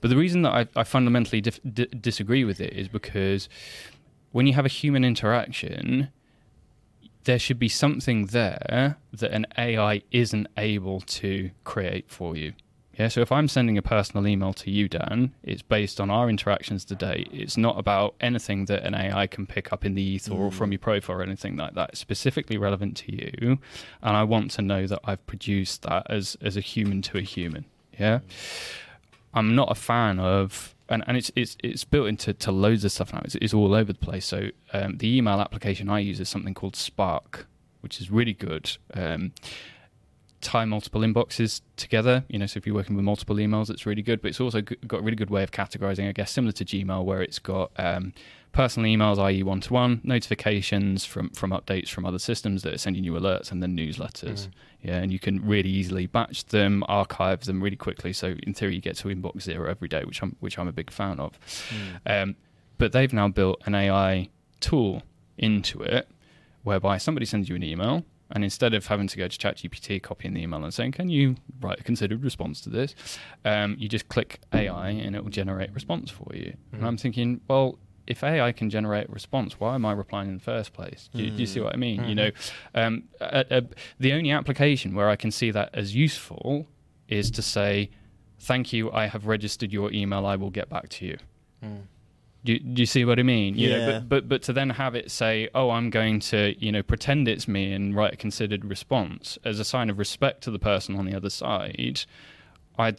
But 0.00 0.08
the 0.10 0.16
reason 0.16 0.42
that 0.42 0.52
I, 0.54 0.66
I 0.80 0.84
fundamentally 0.84 1.40
dif- 1.40 1.60
d- 1.72 1.86
disagree 2.00 2.44
with 2.44 2.60
it 2.60 2.72
is 2.72 2.88
because 2.88 3.48
when 4.32 4.46
you 4.46 4.52
have 4.54 4.64
a 4.66 4.68
human 4.68 5.04
interaction, 5.04 6.10
there 7.24 7.38
should 7.38 7.58
be 7.58 7.68
something 7.68 8.26
there 8.26 8.96
that 9.12 9.30
an 9.32 9.46
AI 9.58 10.02
isn't 10.12 10.46
able 10.56 11.00
to 11.00 11.50
create 11.64 12.08
for 12.08 12.36
you. 12.36 12.52
Yeah, 12.98 13.06
so 13.08 13.20
if 13.20 13.30
I'm 13.30 13.46
sending 13.46 13.78
a 13.78 13.82
personal 13.82 14.26
email 14.26 14.52
to 14.54 14.70
you, 14.72 14.88
Dan, 14.88 15.32
it's 15.44 15.62
based 15.62 16.00
on 16.00 16.10
our 16.10 16.28
interactions 16.28 16.84
today. 16.84 17.28
It's 17.30 17.56
not 17.56 17.78
about 17.78 18.16
anything 18.20 18.64
that 18.64 18.82
an 18.82 18.94
AI 18.94 19.28
can 19.28 19.46
pick 19.46 19.72
up 19.72 19.84
in 19.84 19.94
the 19.94 20.02
ether 20.02 20.32
or 20.32 20.50
Mm. 20.50 20.54
from 20.54 20.72
your 20.72 20.80
profile 20.80 21.16
or 21.18 21.22
anything 21.22 21.56
like 21.56 21.74
that. 21.74 21.90
It's 21.90 22.00
specifically 22.00 22.58
relevant 22.58 22.96
to 22.98 23.12
you, 23.14 23.58
and 24.02 24.16
I 24.16 24.24
want 24.24 24.50
to 24.52 24.62
know 24.62 24.86
that 24.88 24.98
I've 25.04 25.24
produced 25.26 25.82
that 25.82 26.06
as 26.10 26.36
as 26.42 26.56
a 26.56 26.60
human 26.60 27.00
to 27.02 27.18
a 27.18 27.22
human. 27.22 27.66
Yeah, 28.00 28.18
I'm 29.32 29.54
not 29.54 29.70
a 29.70 29.74
fan 29.76 30.18
of, 30.18 30.74
and, 30.88 31.04
and 31.06 31.16
it's 31.16 31.30
it's 31.36 31.56
it's 31.62 31.84
built 31.84 32.08
into 32.08 32.34
to 32.34 32.50
loads 32.50 32.84
of 32.84 32.90
stuff 32.90 33.12
now. 33.12 33.20
It's, 33.24 33.36
it's 33.36 33.54
all 33.54 33.74
over 33.74 33.92
the 33.92 33.98
place. 33.98 34.26
So 34.26 34.50
um, 34.72 34.96
the 34.96 35.16
email 35.16 35.40
application 35.40 35.88
I 35.88 36.00
use 36.00 36.18
is 36.18 36.28
something 36.28 36.52
called 36.54 36.74
Spark, 36.74 37.46
which 37.80 38.00
is 38.00 38.10
really 38.10 38.34
good. 38.34 38.76
Um, 38.92 39.32
tie 40.40 40.64
multiple 40.64 41.00
inboxes 41.00 41.60
together. 41.76 42.24
You 42.28 42.38
know, 42.38 42.46
so 42.46 42.58
if 42.58 42.66
you're 42.66 42.74
working 42.74 42.96
with 42.96 43.04
multiple 43.04 43.36
emails, 43.36 43.70
it's 43.70 43.86
really 43.86 44.02
good. 44.02 44.22
But 44.22 44.28
it's 44.28 44.40
also 44.40 44.60
got 44.60 45.00
a 45.00 45.02
really 45.02 45.16
good 45.16 45.30
way 45.30 45.42
of 45.42 45.50
categorizing, 45.50 46.08
I 46.08 46.12
guess, 46.12 46.30
similar 46.30 46.52
to 46.52 46.64
Gmail, 46.64 47.04
where 47.04 47.22
it's 47.22 47.38
got 47.38 47.72
um, 47.76 48.12
personal 48.52 48.90
emails, 48.90 49.18
i.e., 49.18 49.42
one 49.42 49.60
to 49.60 49.72
one, 49.72 50.00
notifications 50.04 51.04
from 51.04 51.30
from 51.30 51.50
updates 51.50 51.88
from 51.88 52.04
other 52.04 52.18
systems 52.18 52.62
that 52.62 52.74
are 52.74 52.78
sending 52.78 53.04
you 53.04 53.12
alerts, 53.12 53.50
and 53.52 53.62
then 53.62 53.76
newsletters. 53.76 54.48
Yeah, 54.82 54.98
and 54.98 55.12
you 55.12 55.18
can 55.18 55.44
really 55.44 55.70
easily 55.70 56.06
batch 56.06 56.46
them, 56.46 56.84
archive 56.88 57.44
them 57.44 57.62
really 57.62 57.76
quickly. 57.76 58.12
So 58.12 58.36
in 58.44 58.54
theory, 58.54 58.76
you 58.76 58.80
get 58.80 58.96
to 58.98 59.08
inbox 59.08 59.42
zero 59.42 59.68
every 59.68 59.88
day, 59.88 60.04
which 60.04 60.22
I'm 60.22 60.36
which 60.40 60.58
I'm 60.58 60.68
a 60.68 60.72
big 60.72 60.90
fan 60.90 61.18
of. 61.18 61.38
Um, 62.06 62.36
but 62.78 62.92
they've 62.92 63.12
now 63.12 63.28
built 63.28 63.60
an 63.66 63.74
AI 63.74 64.28
tool 64.60 65.02
into 65.36 65.82
it, 65.82 66.08
whereby 66.62 66.96
somebody 66.98 67.26
sends 67.26 67.48
you 67.48 67.56
an 67.56 67.62
email, 67.64 68.04
and 68.30 68.44
instead 68.44 68.74
of 68.74 68.86
having 68.86 69.06
to 69.08 69.16
go 69.16 69.26
to 69.28 69.38
ChatGPT, 69.38 70.02
copying 70.02 70.34
the 70.34 70.42
email 70.42 70.62
and 70.64 70.72
saying, 70.72 70.92
"Can 70.92 71.08
you 71.08 71.36
write 71.60 71.80
a 71.80 71.82
considered 71.82 72.22
response 72.22 72.60
to 72.62 72.70
this?" 72.70 72.94
Um, 73.44 73.76
you 73.78 73.88
just 73.88 74.08
click 74.08 74.40
AI, 74.52 74.90
and 74.90 75.14
it 75.16 75.22
will 75.24 75.30
generate 75.30 75.70
a 75.70 75.72
response 75.72 76.10
for 76.10 76.34
you. 76.34 76.54
And 76.72 76.82
Mm. 76.82 76.86
I'm 76.86 76.96
thinking, 76.96 77.40
well. 77.48 77.78
If 78.06 78.24
AI 78.24 78.52
can 78.52 78.70
generate 78.70 79.10
a 79.10 79.12
response, 79.12 79.60
why 79.60 79.74
am 79.74 79.84
I 79.84 79.92
replying 79.92 80.28
in 80.30 80.34
the 80.38 80.42
first 80.42 80.72
place? 80.72 81.10
Do, 81.12 81.22
you- 81.22 81.30
do 81.30 81.40
you 81.40 81.46
see 81.46 81.60
Mm. 81.60 81.64
what 81.64 81.74
I 81.74 81.76
mean? 81.76 81.96
You 82.08 82.14
Mhm. 82.14 82.16
know, 82.16 82.30
um, 82.74 83.02
uh, 83.20 83.44
uh, 83.50 83.60
the 84.00 84.14
only 84.14 84.30
application 84.30 84.94
where 84.94 85.10
I 85.10 85.16
can 85.16 85.30
see 85.30 85.50
that 85.50 85.68
as 85.74 85.94
useful 85.94 86.66
is 87.08 87.30
to 87.32 87.42
say, 87.42 87.90
"Thank 88.38 88.72
you, 88.72 88.90
I 88.92 89.08
have 89.08 89.26
registered 89.26 89.74
your 89.74 89.92
email. 89.92 90.24
I 90.24 90.36
will 90.36 90.48
get 90.48 90.70
back 90.70 90.88
to 90.88 91.04
you." 91.04 91.18
Do 92.44 92.52
you, 92.52 92.60
do 92.60 92.82
you 92.82 92.86
see 92.86 93.04
what 93.04 93.18
I 93.18 93.24
mean? 93.24 93.56
You 93.58 93.70
know, 93.70 93.78
Yeah. 93.78 93.86
but, 94.00 94.08
but 94.08 94.28
but 94.28 94.42
to 94.42 94.52
then 94.52 94.70
have 94.70 94.94
it 94.94 95.10
say, 95.10 95.48
"Oh, 95.54 95.70
I'm 95.70 95.90
going 95.90 96.20
to 96.20 96.54
you 96.58 96.70
know 96.72 96.82
pretend 96.82 97.26
it's 97.28 97.48
me 97.48 97.72
and 97.72 97.94
write 97.94 98.14
a 98.14 98.16
considered 98.16 98.64
response" 98.64 99.38
as 99.44 99.58
a 99.58 99.64
sign 99.64 99.90
of 99.90 99.98
respect 99.98 100.42
to 100.44 100.50
the 100.50 100.58
person 100.58 100.94
on 100.96 101.04
the 101.04 101.14
other 101.14 101.30
side, 101.30 102.04
I 102.78 102.94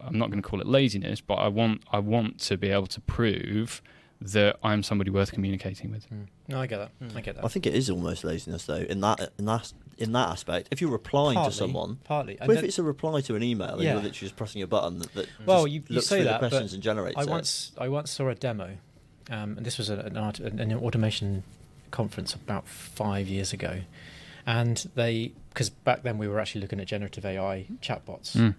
I'm 0.00 0.18
not 0.18 0.30
going 0.30 0.42
to 0.42 0.48
call 0.48 0.60
it 0.60 0.66
laziness, 0.66 1.20
but 1.20 1.34
I 1.34 1.48
want 1.48 1.82
I 1.92 1.98
want 2.00 2.40
to 2.40 2.56
be 2.56 2.68
able 2.70 2.86
to 2.88 3.00
prove 3.00 3.82
that 4.20 4.56
I'm 4.62 4.82
somebody 4.82 5.10
worth 5.10 5.32
communicating 5.32 5.90
with. 5.90 6.08
Mm. 6.10 6.26
No, 6.48 6.60
I 6.60 6.66
get 6.66 6.78
that. 6.78 6.90
Mm. 7.00 7.16
I 7.16 7.20
get 7.20 7.36
that. 7.36 7.44
I 7.44 7.48
think 7.48 7.66
it 7.66 7.74
is 7.74 7.90
almost 7.90 8.24
laziness 8.24 8.64
though 8.64 8.76
in 8.76 9.00
that 9.02 9.32
in 9.38 9.44
that 9.44 9.72
in 9.98 10.12
that 10.12 10.28
aspect. 10.28 10.68
If 10.70 10.80
you're 10.80 10.90
replying 10.90 11.34
partly, 11.36 11.52
to 11.52 11.56
someone, 11.56 11.98
partly. 12.04 12.38
And 12.38 12.46
but 12.48 12.56
if 12.58 12.64
it's 12.64 12.78
a 12.78 12.82
reply 12.82 13.20
to 13.22 13.34
an 13.34 13.42
email, 13.42 13.74
and 13.74 13.82
Yeah. 13.82 13.92
you're 13.94 14.02
literally 14.02 14.12
just 14.28 14.36
pressing 14.36 14.62
a 14.62 14.66
button 14.66 14.98
that, 15.00 15.12
that 15.14 15.26
Well, 15.44 15.64
just 15.64 15.74
you- 15.74 15.82
you 15.88 15.94
looks 15.96 16.06
say 16.06 16.22
that, 16.22 16.34
the 16.34 16.38
but 16.40 16.48
questions 16.50 16.72
and 16.74 16.82
generates 16.82 17.16
I 17.18 17.22
it. 17.22 17.28
once 17.28 17.72
I 17.78 17.88
once 17.88 18.10
saw 18.10 18.28
a 18.28 18.34
demo, 18.34 18.76
um, 19.30 19.56
and 19.56 19.64
this 19.66 19.78
was 19.78 19.88
an, 19.90 20.16
art, 20.16 20.38
an 20.40 20.72
automation 20.74 21.42
conference 21.90 22.34
about 22.34 22.66
five 22.68 23.28
years 23.28 23.52
ago, 23.52 23.80
and 24.46 24.86
they 24.94 25.32
because 25.50 25.70
back 25.70 26.02
then 26.02 26.18
we 26.18 26.28
were 26.28 26.38
actually 26.40 26.60
looking 26.60 26.80
at 26.80 26.86
generative 26.86 27.24
AI 27.24 27.66
chatbots, 27.80 28.36
Mm. 28.36 28.54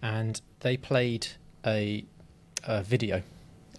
and 0.00 0.40
they 0.60 0.76
played 0.78 1.28
a, 1.66 2.04
a 2.64 2.82
video. 2.82 3.22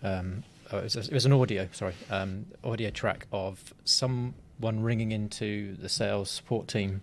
Um, 0.04 0.44
oh, 0.72 0.78
it, 0.80 0.84
was 0.84 0.96
it 0.96 1.14
was 1.14 1.26
an 1.26 1.34
audio, 1.34 1.68
sorry, 1.72 1.94
um, 2.10 2.46
audio 2.64 2.90
track 2.90 3.28
of 3.32 3.74
someone 3.84 4.82
ringing 4.82 5.12
into 5.12 5.76
the 5.76 5.90
sales 5.90 6.30
support 6.30 6.68
team, 6.68 7.02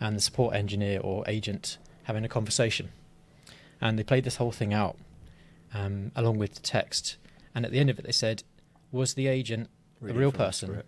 and 0.00 0.16
the 0.16 0.20
support 0.20 0.54
engineer 0.54 1.00
or 1.00 1.24
agent 1.26 1.78
having 2.04 2.24
a 2.24 2.28
conversation, 2.28 2.90
and 3.80 3.98
they 3.98 4.02
played 4.02 4.24
this 4.24 4.36
whole 4.36 4.52
thing 4.52 4.72
out 4.72 4.96
um, 5.74 6.12
along 6.16 6.38
with 6.38 6.54
the 6.54 6.60
text. 6.60 7.16
And 7.54 7.64
at 7.64 7.72
the 7.72 7.78
end 7.78 7.88
of 7.88 7.98
it, 7.98 8.04
they 8.04 8.12
said, 8.12 8.42
was 8.92 9.14
the 9.14 9.26
agent 9.26 9.68
Reading 10.00 10.20
real 10.20 10.32
person. 10.32 10.82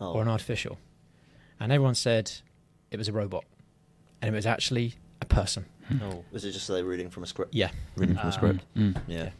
Oh. 0.00 0.12
or 0.12 0.22
an 0.22 0.28
artificial? 0.28 0.78
And 1.58 1.72
everyone 1.72 1.94
said 1.94 2.30
it 2.90 2.96
was 2.98 3.08
a 3.08 3.12
robot, 3.12 3.44
and 4.20 4.32
it 4.32 4.36
was 4.36 4.46
actually 4.46 4.94
a 5.20 5.26
person. 5.26 5.66
Oh. 6.02 6.24
Was 6.30 6.44
it 6.44 6.52
just 6.52 6.68
they 6.68 6.82
reading 6.82 7.10
from 7.10 7.22
a 7.22 7.26
script? 7.26 7.54
Yeah, 7.54 7.70
Reading 7.96 8.16
from 8.16 8.28
a 8.28 8.32
script. 8.32 8.60
Mm. 8.76 9.00
Yeah. 9.06 9.16
yeah, 9.24 9.30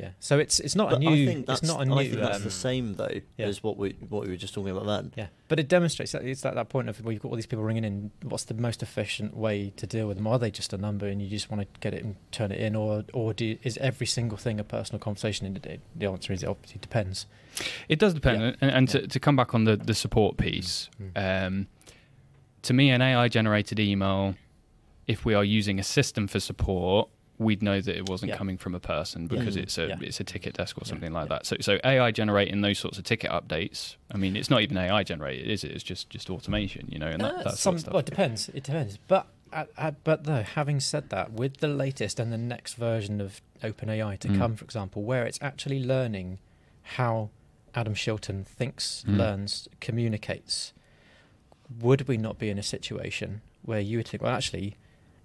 yeah. 0.00 0.10
So 0.18 0.38
it's 0.38 0.58
it's 0.60 0.74
not 0.74 0.90
But 0.90 0.96
a 0.96 1.00
new. 1.00 1.10
I 1.10 1.26
think 1.32 1.46
that's, 1.46 1.60
it's 1.60 1.68
not 1.70 1.78
a 1.78 1.82
I 1.82 1.84
new. 1.84 2.10
think 2.10 2.20
that's 2.20 2.36
um, 2.38 2.42
the 2.44 2.50
same 2.50 2.94
though 2.94 3.20
yeah. 3.36 3.46
as 3.46 3.62
what 3.62 3.76
we 3.76 3.96
what 4.08 4.22
we 4.24 4.30
were 4.30 4.36
just 4.36 4.54
talking 4.54 4.70
about 4.76 4.86
then. 4.86 5.12
Yeah, 5.16 5.26
but 5.48 5.58
it 5.60 5.68
demonstrates 5.68 6.12
that 6.12 6.24
it's 6.24 6.44
at 6.44 6.54
that 6.54 6.68
point 6.68 6.88
of 6.88 7.04
where 7.04 7.12
you've 7.12 7.22
got 7.22 7.28
all 7.30 7.36
these 7.36 7.46
people 7.46 7.64
ringing 7.64 7.84
in. 7.84 8.10
What's 8.22 8.44
the 8.44 8.54
most 8.54 8.82
efficient 8.82 9.36
way 9.36 9.72
to 9.76 9.86
deal 9.86 10.06
with 10.08 10.16
them? 10.16 10.26
Are 10.26 10.38
they 10.38 10.50
just 10.50 10.72
a 10.72 10.78
number 10.78 11.06
and 11.06 11.20
you 11.20 11.28
just 11.28 11.50
want 11.50 11.62
to 11.62 11.80
get 11.80 11.92
it 11.94 12.02
and 12.04 12.16
turn 12.32 12.50
it 12.52 12.60
in, 12.60 12.74
or 12.74 13.04
or 13.12 13.34
do, 13.34 13.56
is 13.62 13.76
every 13.78 14.06
single 14.06 14.38
thing 14.38 14.58
a 14.58 14.64
personal 14.64 14.98
conversation? 14.98 15.46
And 15.46 15.64
it, 15.66 15.80
the 15.94 16.06
answer 16.06 16.32
is 16.32 16.42
it 16.42 16.48
obviously 16.48 16.78
depends. 16.80 17.26
It 17.88 17.98
does 17.98 18.14
depend, 18.14 18.40
Yeah. 18.42 18.52
and, 18.60 18.70
and 18.70 18.88
to, 18.90 19.00
Yeah. 19.00 19.06
to 19.08 19.20
come 19.20 19.36
back 19.36 19.54
on 19.54 19.64
the, 19.64 19.76
the 19.76 19.94
support 19.94 20.36
piece, 20.36 20.88
Mm. 21.00 21.46
um, 21.46 21.66
to 22.62 22.72
me, 22.74 22.90
an 22.90 23.02
AI 23.02 23.28
generated 23.28 23.80
email, 23.80 24.34
if 25.06 25.24
we 25.24 25.34
are 25.34 25.44
using 25.44 25.78
a 25.80 25.82
system 25.82 26.26
for 26.28 26.38
support, 26.40 27.08
we'd 27.40 27.62
know 27.62 27.80
that 27.80 27.96
it 27.96 28.06
wasn't 28.08 28.28
Yeah. 28.28 28.36
coming 28.36 28.58
from 28.58 28.74
a 28.74 28.80
person 28.80 29.26
because 29.26 29.56
Mm. 29.56 29.62
it's 29.62 29.78
a 29.78 29.86
Yeah. 29.88 29.96
it's 30.02 30.20
a 30.20 30.24
ticket 30.24 30.52
desk 30.54 30.76
or 30.76 30.82
Yeah. 30.84 30.88
something 30.90 31.12
like 31.12 31.24
Yeah. 31.30 31.36
that. 31.38 31.46
So 31.46 31.56
so 31.60 31.80
AI 31.82 32.10
generating 32.10 32.60
those 32.60 32.78
sorts 32.78 32.98
of 32.98 33.04
ticket 33.04 33.30
updates. 33.30 33.96
I 34.12 34.18
mean, 34.18 34.36
it's 34.36 34.50
not 34.50 34.60
even 34.60 34.76
AI 34.76 35.02
generated, 35.02 35.48
is 35.48 35.64
it? 35.64 35.70
It's 35.72 35.82
just 35.82 36.10
just 36.10 36.28
automation, 36.30 36.86
you 36.92 36.98
know, 36.98 37.08
and 37.08 37.20
that, 37.22 37.34
Uh, 37.34 37.42
that 37.44 37.58
some, 37.58 37.78
sort 37.78 37.86
of 37.88 37.92
well, 37.94 38.00
it 38.00 38.06
depends. 38.06 38.48
It 38.50 38.62
depends. 38.62 38.98
But 39.08 39.26
uh, 39.52 39.64
uh, 39.78 39.92
but 40.04 40.24
though, 40.24 40.42
having 40.42 40.78
said 40.80 41.08
that, 41.08 41.32
with 41.32 41.56
the 41.56 41.66
latest 41.68 42.20
and 42.20 42.30
the 42.32 42.38
next 42.38 42.74
version 42.74 43.20
of 43.20 43.40
OpenAI 43.64 44.16
to 44.18 44.28
Mm. 44.28 44.38
come, 44.38 44.54
for 44.54 44.64
example, 44.64 45.02
where 45.02 45.24
it's 45.26 45.38
actually 45.42 45.82
learning 45.82 46.38
how 46.82 47.30
Adam 47.74 47.94
Shilton 47.94 48.44
thinks, 48.46 49.04
Mm. 49.08 49.16
learns, 49.16 49.66
communicates, 49.80 50.72
would 51.80 52.06
we 52.06 52.16
not 52.16 52.38
be 52.38 52.50
in 52.50 52.58
a 52.58 52.62
situation 52.62 53.40
where 53.62 53.80
you 53.80 53.96
would 53.98 54.08
think, 54.08 54.22
well, 54.22 54.34
actually, 54.34 54.76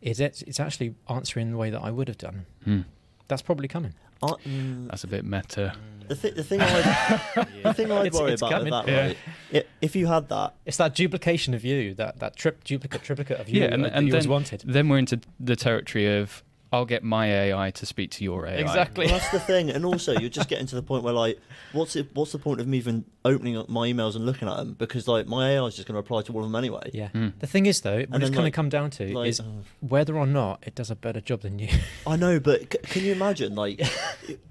is 0.05 0.19
it? 0.19 0.43
It's 0.47 0.59
actually 0.59 0.95
answering 1.09 1.51
the 1.51 1.57
way 1.57 1.69
that 1.71 1.81
I 1.81 1.91
would 1.91 2.07
have 2.07 2.17
done. 2.17 2.45
Hmm. 2.63 2.81
That's 3.27 3.41
probably 3.41 3.67
coming. 3.67 3.93
I, 4.23 4.27
mm, 4.27 4.87
That's 4.89 5.03
a 5.03 5.07
bit 5.07 5.25
meta. 5.25 5.73
the, 6.07 6.15
th- 6.15 6.35
the 6.35 6.43
thing 6.43 6.61
I'd, 6.61 7.47
the 7.63 7.73
thing 7.73 7.91
I'd 7.91 8.05
It's- 8.07 8.13
worry 8.21 8.31
it's 8.33 8.41
about 8.41 8.51
coming. 8.51 8.65
with 8.73 8.85
that, 8.85 8.87
Yeah. 8.87 9.01
right? 9.07 9.17
i- 9.53 9.63
If 9.81 9.95
you 9.95 10.07
had 10.07 10.29
that, 10.29 10.53
It's 10.65 10.77
that 10.77 10.95
duplication 10.95 11.53
of 11.53 11.65
you, 11.65 11.93
that 11.95 12.19
that 12.19 12.35
trip 12.35 12.63
duplicate 12.63 13.03
triplicate 13.03 13.39
of 13.39 13.49
you 13.49 13.61
Yeah, 13.61 13.73
and- 13.73 13.83
that 13.83 13.93
and 13.93 14.07
you 14.07 14.13
always 14.13 14.23
then- 14.25 14.31
wanted. 14.31 14.63
Then 14.65 14.87
we're 14.89 14.99
into 14.99 15.19
the 15.39 15.55
territory 15.55 16.19
of 16.21 16.43
I'll 16.76 16.86
get 16.86 17.03
my 17.03 17.26
AI 17.28 17.71
to 17.71 17.86
speak 17.86 18.11
to 18.11 18.23
your 18.23 18.45
AI. 18.47 18.55
Exactly. 18.55 19.05
well, 19.05 19.15
that's 19.17 19.30
the 19.32 19.39
thing. 19.39 19.69
And 19.69 19.86
also, 19.86 20.13
you're 20.19 20.30
just 20.30 20.49
getting 20.49 20.67
to 20.67 20.76
the 20.76 20.82
point 20.84 21.03
where 21.03 21.13
like, 21.13 21.39
what's 21.73 21.95
it? 21.95 22.09
What's 22.13 22.32
the 22.34 22.39
point 22.39 22.59
of 22.61 22.67
me 22.67 22.78
even 22.78 23.05
opening 23.23 23.57
up 23.57 23.69
my 23.69 23.88
emails 23.88 24.15
and 24.15 24.26
looking 24.26 24.47
at 24.47 24.57
them? 24.57 24.73
Because 24.78 25.07
like 25.07 25.28
my 25.28 25.51
AI 25.51 25.65
is 25.65 25.76
just 25.76 25.88
going 25.88 25.93
to 25.95 25.99
reply 25.99 26.21
to 26.21 26.34
all 26.34 26.39
of 26.43 26.45
them 26.45 26.55
anyway. 26.55 26.89
Yeah. 26.93 27.07
Hmm. 27.09 27.30
The 27.39 27.47
thing 27.47 27.65
is, 27.65 27.82
though, 27.82 27.99
what 27.99 28.09
then, 28.11 28.21
it's 28.21 28.30
going 28.32 28.43
like- 28.43 28.53
to 28.53 28.55
come 28.55 28.69
down 28.69 28.89
to 28.91 29.07
Like, 29.17 29.30
is 29.30 29.39
oh, 29.39 29.63
whether 29.80 30.15
or 30.17 30.28
not 30.28 30.63
it 30.67 30.76
does 30.76 30.91
a 30.91 30.95
better 30.95 31.21
job 31.21 31.41
than 31.41 31.59
you. 31.59 31.69
I 32.05 32.15
know, 32.15 32.39
but 32.39 32.61
c- 32.73 32.80
can 32.84 33.03
you 33.03 33.11
imagine? 33.13 33.55
Like, 33.55 33.82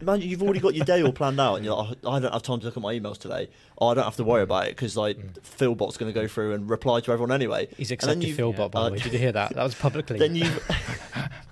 imagine 0.01 0.29
you've 0.29 0.43
already 0.43 0.61
got 0.61 0.75
your 0.75 0.85
day 0.85 1.03
all 1.03 1.13
planned 1.13 1.39
out, 1.41 1.57
and 1.57 1.65
you're 1.65 1.77
like, 1.77 1.99
"Oh, 2.05 2.13
I 2.13 2.19
don't 2.21 2.33
have 2.33 2.43
time 2.43 2.59
to 2.61 2.67
look 2.67 2.77
at 2.77 2.83
my 2.83 2.95
emails 2.99 3.19
today. 3.19 3.49
Oh, 3.79 3.89
I 3.89 3.95
don't 3.95 4.05
have 4.05 4.17
to 4.17 4.25
worry 4.25 4.43
about 4.43 4.67
it 4.67 4.77
because 4.77 4.97
like 4.97 5.19
Mm. 5.19 5.41
Philbot's 5.43 5.97
going 5.97 6.13
to 6.13 6.19
go 6.19 6.27
through 6.27 6.55
and 6.55 6.69
reply 6.71 7.01
to 7.01 7.13
everyone 7.13 7.33
anyway. 7.33 7.69
He's 7.77 7.91
And 7.91 7.97
accepted 8.01 8.25
you- 8.25 8.35
Philbot, 8.37 8.71
by 8.71 8.83
uh, 8.87 8.91
way. 8.91 8.99
Did 8.99 9.13
you 9.13 9.19
hear 9.19 9.33
that? 9.33 9.55
That 9.55 9.63
was 9.63 9.75
publicly. 9.75 10.19
Then 10.25 10.35
you, 10.37 10.51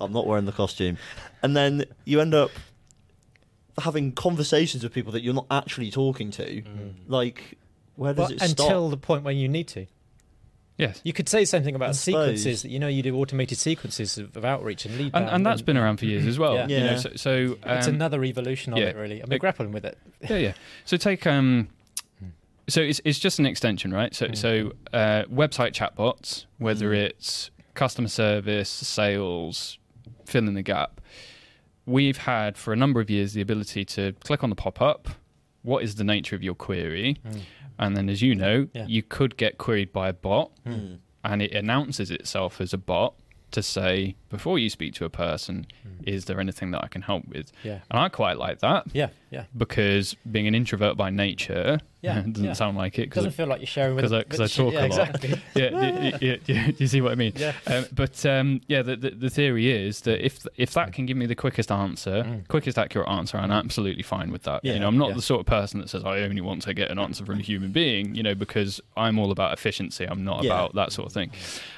I'm 0.00 0.12
not 0.12 0.26
wearing 0.26 0.44
the 0.46 0.52
costume, 0.52 0.98
and 1.42 1.56
then 1.56 1.84
you 2.04 2.20
end 2.20 2.34
up 2.34 2.50
having 3.78 4.12
conversations 4.12 4.82
with 4.84 4.92
people 4.92 5.12
that 5.12 5.22
you're 5.22 5.34
not 5.34 5.46
actually 5.50 5.90
talking 5.90 6.30
to. 6.32 6.62
Mm. 6.62 6.94
Like, 7.08 7.58
where 7.96 8.14
does 8.14 8.32
But 8.32 8.42
it 8.42 8.50
until 8.50 8.88
the 8.88 8.96
point 8.96 9.24
where 9.24 9.34
you 9.34 9.48
need 9.48 9.68
to. 9.68 9.86
Yes. 10.76 11.00
You 11.04 11.12
could 11.12 11.28
say 11.28 11.40
the 11.40 11.46
same 11.46 11.62
thing 11.62 11.76
about 11.76 11.94
sequences 11.94 12.62
that 12.62 12.68
you 12.70 12.80
know 12.80 12.88
you 12.88 13.02
do 13.02 13.14
automated 13.16 13.58
sequences 13.58 14.18
of, 14.18 14.36
of 14.36 14.44
outreach 14.44 14.84
and 14.86 14.98
lead. 14.98 15.12
And, 15.14 15.28
and 15.28 15.46
that's 15.46 15.62
been 15.62 15.76
around 15.76 15.98
for 15.98 16.04
years 16.06 16.26
as 16.26 16.36
well. 16.36 16.54
Yeah. 16.56 16.66
You 16.66 16.80
know, 16.80 16.84
Yeah. 16.92 16.96
so, 16.96 17.10
so 17.14 17.56
It's 17.64 17.86
um, 17.86 17.94
another 17.94 18.24
evolution 18.24 18.72
of 18.72 18.80
yeah. 18.80 18.86
it, 18.86 18.96
really. 18.96 19.22
I 19.22 19.26
mean, 19.26 19.34
It- 19.34 19.38
grappling 19.38 19.70
with 19.70 19.84
it. 19.84 19.96
yeah, 20.28 20.36
yeah. 20.36 20.52
So 20.84 20.96
take 20.96 21.28
um, 21.28 21.68
so 22.66 22.80
it's 22.80 23.00
it's 23.04 23.20
just 23.20 23.38
an 23.38 23.46
extension, 23.46 23.94
right? 23.94 24.12
So 24.14 24.26
Mm. 24.26 24.36
so 24.36 24.72
uh, 24.92 25.24
website 25.32 25.74
chatbots, 25.74 26.46
whether 26.58 26.90
Mm. 26.90 27.04
it's 27.04 27.50
customer 27.74 28.08
service, 28.08 28.68
sales, 28.68 29.78
fill 30.24 30.46
in 30.48 30.54
the 30.54 30.62
gap. 30.62 31.00
We've 31.86 32.16
had 32.16 32.56
for 32.56 32.72
a 32.72 32.76
number 32.76 33.00
of 33.00 33.10
years 33.10 33.34
the 33.34 33.40
ability 33.42 33.84
to 33.86 34.12
click 34.24 34.42
on 34.42 34.50
the 34.50 34.56
pop 34.56 34.80
up. 34.80 35.08
What 35.62 35.82
is 35.82 35.96
the 35.96 36.04
nature 36.04 36.34
of 36.36 36.42
your 36.42 36.54
query? 36.54 37.16
Mm. 37.26 37.40
And 37.78 37.96
then, 37.96 38.08
as 38.08 38.22
you 38.22 38.34
know, 38.34 38.68
Yeah. 38.72 38.86
you 38.86 39.02
could 39.02 39.36
get 39.36 39.58
queried 39.58 39.92
by 39.92 40.08
a 40.08 40.12
bot, 40.12 40.50
Hmm. 40.64 40.94
and 41.24 41.42
it 41.42 41.52
announces 41.54 42.10
itself 42.10 42.60
as 42.60 42.72
a 42.72 42.78
bot 42.78 43.14
to 43.50 43.62
say 43.62 44.16
before 44.30 44.58
you 44.58 44.68
speak 44.70 44.94
to 44.94 45.04
a 45.04 45.10
person, 45.10 45.66
Mm. 45.86 46.08
is 46.08 46.24
there 46.26 46.40
anything 46.40 46.70
that 46.72 46.82
I 46.84 46.88
can 46.88 47.02
help 47.02 47.26
with? 47.28 47.52
Yeah. 47.62 47.80
And 47.90 47.98
I 48.00 48.08
quite 48.08 48.36
like 48.38 48.60
that 48.60 48.86
Yeah. 48.92 49.08
Yeah. 49.30 49.44
because 49.56 50.16
being 50.30 50.46
an 50.46 50.54
introvert 50.54 50.96
by 50.96 51.10
nature 51.10 51.78
Yeah, 52.04 52.20
doesn't 52.28 52.44
yeah. 52.44 52.52
sound 52.52 52.76
like 52.76 52.98
it 52.98 53.02
It 53.04 53.10
doesn't 53.10 53.24
because 53.30 53.34
feel 53.36 53.46
like 53.46 53.60
you're 53.60 53.66
sharing 53.66 53.96
with 53.96 54.04
'cause 54.28 54.40
I- 54.40 54.44
I 54.44 54.46
talk 54.46 54.72
yeah, 54.74 54.78
a 54.80 54.86
lot. 54.86 54.86
Exactly. 54.86 55.40
yeah, 55.54 55.70
y- 55.72 55.90
y- 56.02 56.18
y- 56.22 56.40
y- 56.48 56.74
you 56.78 56.86
see 56.86 57.00
what 57.00 57.12
I 57.12 57.14
mean. 57.14 57.32
yeah. 57.36 57.52
Um, 57.66 57.86
but 57.92 58.24
um, 58.26 58.60
yeah, 58.68 58.82
the, 58.82 58.96
the 58.96 59.10
the 59.10 59.30
theory 59.30 59.70
is 59.70 60.02
that 60.02 60.24
if 60.24 60.46
if 60.56 60.72
that 60.74 60.92
can 60.92 61.06
give 61.06 61.16
me 61.16 61.26
the 61.26 61.34
quickest 61.34 61.70
answer, 61.72 62.22
Mm. 62.24 62.46
quickest 62.48 62.78
accurate 62.78 63.08
answer, 63.08 63.38
I'm 63.38 63.50
absolutely 63.50 64.02
fine 64.02 64.30
with 64.30 64.42
that. 64.44 64.60
Yeah, 64.64 64.74
you 64.74 64.80
know, 64.80 64.88
I'm 64.88 64.98
not 64.98 65.08
yeah. 65.10 65.14
the 65.16 65.22
sort 65.22 65.40
of 65.40 65.46
person 65.46 65.80
that 65.80 65.88
says 65.90 66.04
I 66.04 66.20
only 66.20 66.40
want 66.42 66.62
to 66.62 66.74
get 66.74 66.90
an 66.90 66.98
answer 66.98 67.24
from 67.24 67.38
a 67.40 67.42
human 67.42 67.72
being. 67.72 68.14
You 68.14 68.22
know, 68.22 68.34
because 68.34 68.80
I'm 68.96 69.18
all 69.18 69.30
about 69.30 69.52
efficiency. 69.52 70.04
I'm 70.04 70.24
not 70.24 70.42
Yeah. 70.44 70.50
about 70.52 70.74
that 70.74 70.92
sort 70.92 71.06
of 71.06 71.12
thing. 71.12 71.30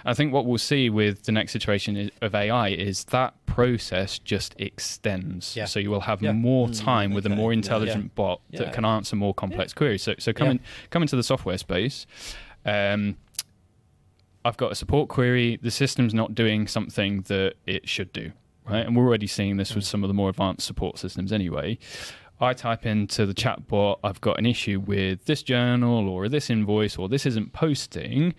I 0.05 0.15
think 0.15 0.33
what 0.33 0.47
we'll 0.47 0.59
see 0.59 0.91
with 0.91 1.23
the 1.25 1.33
next 1.33 1.55
iteration 1.55 1.97
i- 1.97 2.25
of 2.27 2.35
AI 2.35 2.69
is 2.71 3.05
that 3.05 3.35
process 3.47 4.19
just 4.19 4.55
extends. 4.59 5.57
Yeah. 5.57 5.65
So 5.65 5.81
you 5.81 5.91
will 5.91 6.01
have 6.01 6.23
Yeah. 6.23 6.33
more 6.33 6.69
Mm, 6.69 6.85
time 6.85 7.15
with 7.15 7.27
a 7.27 7.29
okay. 7.31 7.37
more 7.37 7.53
Yeah. 7.53 7.57
intelligent 7.59 8.15
bot 8.15 8.41
Yeah. 8.51 8.61
that 8.61 8.73
can 8.73 8.85
answer 8.85 9.17
more 9.17 9.35
complex 9.35 9.73
queries. 9.73 10.03
So 10.03 10.15
so 10.19 10.31
Yeah. 10.31 10.33
coming 10.35 10.61
coming 10.91 11.09
to 11.09 11.17
the 11.17 11.23
software 11.23 11.59
space. 11.59 12.07
Um, 12.65 13.17
I've 14.45 14.57
got 14.57 14.71
a 14.73 14.75
support 14.75 15.09
query. 15.09 15.59
The 15.61 15.71
system's 15.71 16.15
not 16.15 16.35
doing 16.35 16.67
something 16.69 17.23
that 17.23 17.55
it 17.67 17.89
should 17.89 18.13
do, 18.13 18.33
right? 18.69 18.87
And 18.87 18.95
we're 18.97 19.05
already 19.05 19.27
seeing 19.27 19.57
this 19.57 19.75
with 19.75 19.85
Mm. 19.85 19.89
some 19.89 20.05
of 20.05 20.09
the 20.09 20.15
more 20.15 20.29
advanced 20.31 20.67
support 20.67 20.99
systems 20.99 21.33
anyway. 21.33 21.79
I 22.41 22.53
type 22.53 22.85
into 22.87 23.25
the 23.27 23.35
chatbot, 23.35 23.99
I've 24.05 24.21
got 24.21 24.39
an 24.39 24.47
issue 24.47 24.79
with 24.79 25.25
this 25.25 25.43
journal 25.43 26.09
or 26.09 26.29
this 26.29 26.51
invoice 26.51 26.97
or 26.97 27.09
this 27.09 27.25
isn't 27.27 27.53
posting. 27.55 28.35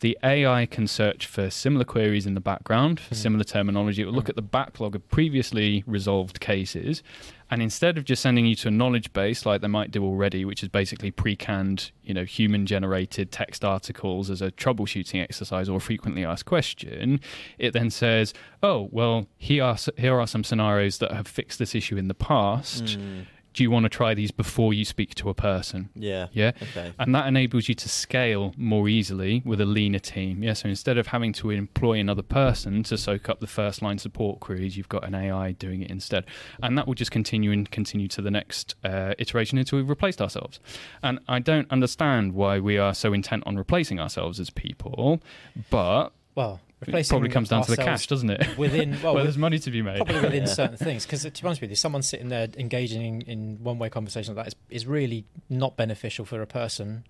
The 0.00 0.16
AI 0.22 0.66
can 0.66 0.86
search 0.86 1.26
for 1.26 1.50
similar 1.50 1.84
queries 1.84 2.24
in 2.26 2.34
the 2.34 2.40
background, 2.40 3.00
for 3.00 3.14
Mm. 3.14 3.18
similar 3.18 3.44
terminology. 3.44 4.02
It 4.02 4.04
will 4.04 4.12
look 4.12 4.26
Mm. 4.26 4.30
at 4.30 4.36
the 4.36 4.42
backlog 4.42 4.94
of 4.94 5.08
previously 5.08 5.82
resolved 5.86 6.38
cases. 6.38 7.02
And 7.50 7.62
instead 7.62 7.96
of 7.96 8.04
just 8.04 8.22
sending 8.22 8.44
you 8.46 8.54
to 8.56 8.68
a 8.68 8.70
knowledge 8.70 9.12
base 9.12 9.46
like 9.46 9.60
they 9.62 9.68
might 9.68 9.90
do 9.90 10.04
already, 10.04 10.44
which 10.44 10.62
is 10.62 10.68
basically 10.68 11.10
pre-canned, 11.10 11.92
you 12.02 12.12
know, 12.12 12.24
human-generated 12.24 13.32
text 13.32 13.64
articles 13.64 14.28
as 14.28 14.42
a 14.42 14.50
troubleshooting 14.50 15.22
exercise 15.22 15.68
or 15.68 15.78
a 15.78 15.80
frequently 15.80 16.24
asked 16.24 16.44
question, 16.44 17.20
it 17.58 17.72
then 17.72 17.90
says, 17.90 18.34
"Oh, 18.62 18.88
well, 18.92 19.26
here 19.38 19.64
are 19.64 19.76
here 19.96 20.20
are 20.20 20.26
some 20.26 20.44
scenarios 20.44 20.98
that 20.98 21.12
have 21.12 21.26
fixed 21.26 21.58
this 21.58 21.74
issue 21.74 21.96
in 21.96 22.08
the 22.08 22.14
past. 22.14 22.94
Hmm. 22.94 23.20
Do 23.58 23.64
you 23.64 23.72
want 23.72 23.82
to 23.82 23.88
try 23.88 24.14
these 24.14 24.30
before 24.30 24.72
you 24.72 24.84
speak 24.84 25.16
to 25.16 25.28
a 25.28 25.34
person?" 25.34 25.88
Yeah. 25.96 26.28
Yeah. 26.32 26.52
Okay. 26.62 26.92
And 26.96 27.12
that 27.12 27.26
enables 27.26 27.68
you 27.68 27.74
to 27.74 27.88
scale 27.88 28.54
more 28.56 28.88
easily 28.88 29.42
with 29.44 29.60
a 29.60 29.66
leaner 29.66 29.98
team. 29.98 30.44
Yeah, 30.44 30.52
so 30.52 30.68
instead 30.68 30.96
of 30.96 31.08
having 31.08 31.32
to 31.34 31.50
employ 31.50 31.98
another 31.98 32.22
person 32.22 32.84
to 32.84 32.96
soak 32.96 33.28
up 33.28 33.40
the 33.40 33.48
first 33.48 33.82
line 33.82 33.98
support 33.98 34.38
queries, 34.38 34.76
you've 34.76 34.88
got 34.88 35.04
an 35.04 35.12
AI 35.12 35.50
doing 35.50 35.82
it 35.82 35.90
instead. 35.90 36.24
And 36.62 36.78
that 36.78 36.86
will 36.86 36.94
just 36.94 37.10
continue 37.10 37.50
and 37.50 37.68
continue 37.68 38.06
to 38.06 38.22
the 38.22 38.30
next 38.30 38.76
uh, 38.84 39.14
iteration 39.18 39.58
until 39.58 39.80
we've 39.80 39.88
replaced 39.88 40.22
ourselves. 40.22 40.60
And 41.02 41.18
I 41.26 41.40
don't 41.40 41.68
understand 41.72 42.34
why 42.34 42.60
we 42.60 42.78
are 42.78 42.94
so 42.94 43.12
intent 43.12 43.42
on 43.44 43.56
replacing 43.56 43.98
ourselves 43.98 44.38
as 44.38 44.50
people, 44.50 45.20
but 45.68 46.12
Well, 46.36 46.60
it 46.86 47.08
probably 47.08 47.28
comes 47.28 47.48
down 47.48 47.64
to 47.64 47.70
the 47.70 47.76
cash, 47.76 48.06
doesn't 48.06 48.30
it? 48.30 48.56
within 48.56 49.00
well, 49.02 49.14
there's 49.14 49.36
money 49.38 49.58
to 49.58 49.70
be 49.70 49.82
made. 49.82 49.96
probably 49.96 50.20
within 50.20 50.42
Yeah. 50.46 50.52
certain 50.52 50.76
things. 50.76 51.04
Because 51.04 51.22
to 51.22 51.30
be 51.30 51.40
honest 51.46 51.60
with 51.60 51.70
you, 51.70 51.76
someone 51.76 52.02
sitting 52.02 52.28
there 52.28 52.48
engaging 52.56 53.02
in, 53.02 53.20
in 53.22 53.58
one-way 53.62 53.90
conversation 53.90 54.34
like 54.36 54.44
that 54.46 54.54
is, 54.70 54.82
is 54.82 54.86
really 54.86 55.24
not 55.50 55.76
beneficial 55.76 56.24
for 56.24 56.40
a 56.42 56.46
person 56.46 57.04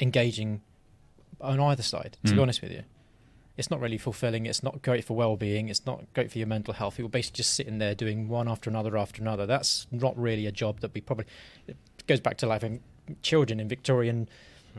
engaging 0.00 0.60
on 1.40 1.60
either 1.60 1.82
side. 1.82 2.16
To 2.24 2.32
be 2.32 2.38
Mm. 2.38 2.42
honest 2.42 2.62
with 2.62 2.70
you, 2.72 2.82
it's 3.56 3.70
not 3.70 3.80
really 3.80 3.98
fulfilling. 3.98 4.46
It's 4.46 4.62
not 4.62 4.80
great 4.82 5.04
for 5.04 5.14
well-being. 5.16 5.68
It's 5.68 5.84
not 5.84 6.04
great 6.14 6.30
for 6.30 6.38
your 6.38 6.46
mental 6.46 6.72
health. 6.74 6.98
You're 6.98 7.08
basically 7.08 7.38
just 7.38 7.54
sitting 7.54 7.78
there 7.78 7.94
doing 7.94 8.28
one 8.28 8.48
after 8.48 8.70
another 8.70 8.96
after 8.96 9.20
another. 9.20 9.44
That's 9.46 9.86
not 9.90 10.16
really 10.16 10.46
a 10.46 10.52
job 10.52 10.80
that 10.80 10.94
we 10.94 11.00
probably. 11.00 11.26
It 11.66 11.76
goes 12.06 12.20
back 12.20 12.36
to 12.38 12.46
like 12.46 12.62
having 12.62 12.80
children 13.22 13.58
in 13.60 13.68
Victorian 13.68 14.28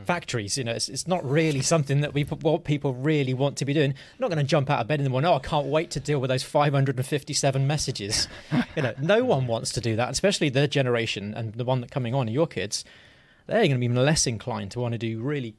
factories. 0.04 0.56
You 0.58 0.64
know, 0.64 0.72
it's, 0.72 0.88
it's 0.88 1.06
not 1.06 1.24
really 1.28 1.60
something 1.62 2.00
that 2.00 2.14
we 2.14 2.22
what 2.22 2.64
people 2.64 2.94
really 2.94 3.34
want 3.34 3.56
to 3.58 3.64
be 3.64 3.72
doing. 3.72 3.92
They're 3.92 4.28
not 4.28 4.28
going 4.30 4.44
to 4.44 4.48
jump 4.50 4.70
out 4.70 4.80
of 4.80 4.88
bed 4.88 5.00
in 5.00 5.04
the 5.04 5.10
morning. 5.10 5.30
Oh, 5.30 5.34
I 5.34 5.38
can't 5.40 5.66
wait 5.66 5.90
to 5.92 6.00
deal 6.00 6.20
with 6.20 6.28
those 6.30 6.42
557 6.42 7.66
messages. 7.66 8.28
you 8.76 8.82
know, 8.82 8.94
no 9.00 9.24
one 9.24 9.46
wants 9.46 9.72
to 9.72 9.80
do 9.80 9.96
that, 9.96 10.10
especially 10.10 10.48
their 10.48 10.66
generation 10.66 11.34
and 11.34 11.52
the 11.54 11.64
one 11.64 11.80
that 11.80 11.90
coming 11.90 12.14
on, 12.14 12.28
your 12.28 12.46
kids. 12.46 12.84
They're 13.46 13.58
going 13.66 13.72
to 13.72 13.78
be 13.78 13.88
less 13.88 14.26
inclined 14.26 14.70
to 14.72 14.80
want 14.80 14.92
to 14.92 14.98
do 14.98 15.20
really 15.20 15.54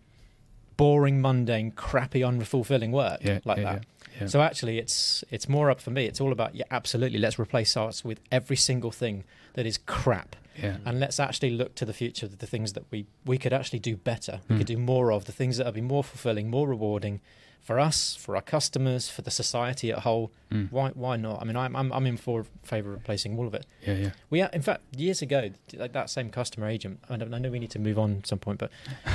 boring, 0.78 1.22
mundane, 1.22 1.72
crappy, 1.72 2.22
unfulfilling 2.22 2.92
work 2.92 3.20
Yeah, 3.24 3.40
like 3.46 3.58
yeah, 3.58 3.64
that. 3.64 3.86
yeah. 4.22 4.28
So 4.28 4.42
actually, 4.42 4.80
it's 4.80 5.24
it's 5.32 5.48
more 5.50 5.70
up 5.70 5.80
for 5.82 5.92
me. 5.92 6.06
It's 6.06 6.22
all 6.22 6.32
about 6.32 6.56
yeah, 6.56 6.66
absolutely. 6.72 7.20
Let's 7.20 7.38
replace 7.38 7.76
us 7.78 8.04
with 8.04 8.20
every 8.32 8.56
single 8.56 8.92
thing 8.92 9.24
that 9.54 9.66
is 9.66 9.78
crap, 9.78 10.36
yeah. 10.62 10.78
and 10.86 11.00
let's 11.00 11.20
actually 11.20 11.52
look 11.52 11.76
to 11.76 11.86
the 11.86 11.94
future. 11.94 12.26
of 12.26 12.38
The 12.40 12.48
things 12.48 12.74
that 12.74 12.84
we 12.92 13.06
we 13.26 13.38
could 13.38 13.54
actually 13.54 13.80
do 13.80 13.96
better. 13.98 14.42
We 14.48 14.56
Mm. 14.56 14.58
could 14.60 14.68
do 14.68 14.78
more 14.78 15.12
of 15.12 15.26
the 15.26 15.32
things 15.32 15.58
that 15.58 15.66
will 15.66 15.74
be 15.74 15.82
more 15.82 16.04
fulfilling, 16.04 16.50
more 16.50 16.68
rewarding 16.68 17.22
for 17.62 17.80
us, 17.80 18.14
for 18.20 18.36
our 18.36 18.42
customers, 18.42 19.08
for 19.08 19.22
the 19.22 19.32
society 19.32 19.90
at 19.90 20.00
whole. 20.00 20.32
Mm. 20.52 20.70
Why 20.70 20.90
why 20.90 21.16
not? 21.16 21.42
I 21.42 21.46
mean, 21.46 21.56
I'm 21.56 21.74
I'm, 21.78 21.94
I'm 21.94 22.06
in 22.06 22.18
for 22.18 22.46
favour 22.64 22.90
of 22.90 22.96
replacing 22.96 23.38
all 23.40 23.48
of 23.48 23.54
it. 23.54 23.66
Yeah, 23.88 23.94
yeah. 23.96 24.12
We, 24.30 24.42
in 24.42 24.62
fact, 24.62 24.82
years 24.98 25.22
ago, 25.22 25.50
like 25.74 25.94
that 25.94 26.10
same 26.10 26.30
customer 26.30 26.68
agent. 26.68 27.00
I, 27.10 27.14
I 27.14 27.18
know 27.40 27.50
we 27.50 27.60
need 27.60 27.72
to 27.72 27.80
move 27.80 27.98
on 27.98 28.18
at 28.18 28.28
some 28.28 28.40
point, 28.40 28.60
but 28.60 28.70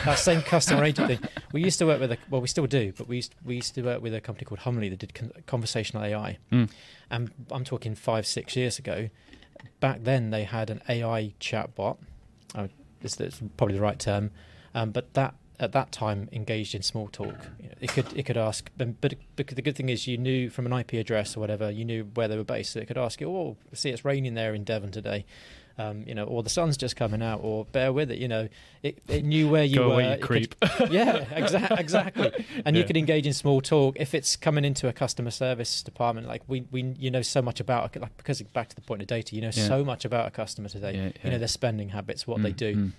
that 0.06 0.18
same 0.18 0.40
customer 0.40 0.82
agent 0.84 1.08
thing. 1.08 1.20
We 1.52 1.62
used 1.62 1.78
to 1.80 1.86
work 1.86 2.00
with 2.00 2.12
a 2.12 2.18
well, 2.30 2.40
we 2.40 2.48
still 2.48 2.66
do, 2.66 2.92
but 2.96 3.06
we 3.06 3.16
used 3.16 3.34
we 3.44 3.56
used 3.56 3.74
to 3.74 3.82
work 3.82 4.00
with 4.02 4.14
a 4.14 4.20
company 4.22 4.44
called 4.46 4.60
Humley 4.60 4.88
that 4.90 4.98
did 4.98 5.12
con- 5.14 5.32
conversational 5.46 6.02
AI, 6.04 6.38
Mm. 6.50 6.70
and 7.10 7.30
I'm 7.50 7.64
talking 7.64 7.94
five 7.94 8.22
six 8.26 8.56
years 8.56 8.78
ago. 8.78 9.10
Back 9.80 10.04
then, 10.04 10.30
they 10.30 10.44
had 10.44 10.70
an 10.70 10.82
AI 10.88 11.34
chatbot. 11.40 11.98
Oh, 12.54 12.68
this 13.00 13.14
that's 13.14 13.40
probably 13.56 13.76
the 13.76 13.82
right 13.82 13.98
term, 13.98 14.30
um, 14.74 14.90
but 14.90 15.14
that 15.14 15.34
at 15.60 15.72
that 15.72 15.90
time 15.90 16.28
engaged 16.32 16.74
in 16.74 16.82
small 16.82 17.08
talk. 17.08 17.34
You 17.60 17.68
know, 17.68 17.74
it 17.80 17.90
could 17.90 18.06
it 18.16 18.24
could 18.24 18.36
ask, 18.36 18.70
but 18.76 19.00
but 19.00 19.14
the 19.36 19.62
good 19.62 19.76
thing 19.76 19.88
is 19.88 20.06
you 20.06 20.18
knew 20.18 20.50
from 20.50 20.66
an 20.66 20.72
IP 20.72 20.94
address 20.94 21.36
or 21.36 21.40
whatever, 21.40 21.70
you 21.70 21.84
knew 21.84 22.04
where 22.14 22.28
they 22.28 22.36
were 22.36 22.44
based. 22.44 22.72
So 22.72 22.80
it 22.80 22.86
could 22.86 22.98
ask 22.98 23.20
you, 23.20 23.28
"Oh, 23.28 23.56
see, 23.72 23.90
it's 23.90 24.04
raining 24.04 24.34
there 24.34 24.54
in 24.54 24.64
Devon 24.64 24.90
today." 24.90 25.24
Um, 25.80 26.02
you 26.08 26.14
know, 26.14 26.24
or 26.24 26.42
the 26.42 26.50
sun's 26.50 26.76
just 26.76 26.96
coming 26.96 27.22
out, 27.22 27.38
or 27.44 27.64
bear 27.66 27.92
with 27.92 28.10
it. 28.10 28.18
You 28.18 28.26
know, 28.26 28.48
it, 28.82 28.98
it 29.06 29.24
knew 29.24 29.48
where 29.48 29.62
you 29.62 29.76
Go 29.76 29.88
were. 29.88 29.94
away, 29.94 30.04
you 30.06 30.10
It 30.10 30.20
could- 30.20 30.26
creep. 30.26 30.54
yeah, 30.90 31.24
exa- 31.26 31.78
exactly. 31.78 32.32
And 32.64 32.74
you 32.76 32.82
Yeah. 32.82 32.86
could 32.88 32.96
engage 32.96 33.26
in 33.28 33.32
small 33.32 33.60
talk 33.60 33.96
if 34.00 34.12
it's 34.12 34.34
coming 34.34 34.64
into 34.64 34.88
a 34.88 34.92
customer 34.92 35.30
service 35.30 35.84
department. 35.84 36.26
Like 36.26 36.42
we, 36.48 36.64
we, 36.72 36.82
you 36.98 37.12
know 37.12 37.22
so 37.22 37.40
much 37.42 37.60
about 37.60 37.94
like 37.96 38.16
because 38.16 38.42
back 38.42 38.68
to 38.70 38.74
the 38.74 38.80
point 38.82 39.02
of 39.02 39.06
data, 39.08 39.36
you 39.36 39.40
know 39.40 39.52
Yeah. 39.54 39.68
so 39.68 39.84
much 39.84 40.04
about 40.04 40.26
a 40.26 40.30
customer 40.32 40.68
today. 40.68 40.94
Yeah, 40.96 41.10
You 41.24 41.30
know 41.30 41.38
their 41.38 41.46
spending 41.46 41.90
habits, 41.90 42.26
what 42.26 42.42
they 42.42 42.52
Mm, 42.52 42.56
do. 42.56 42.76
mm, 42.76 42.92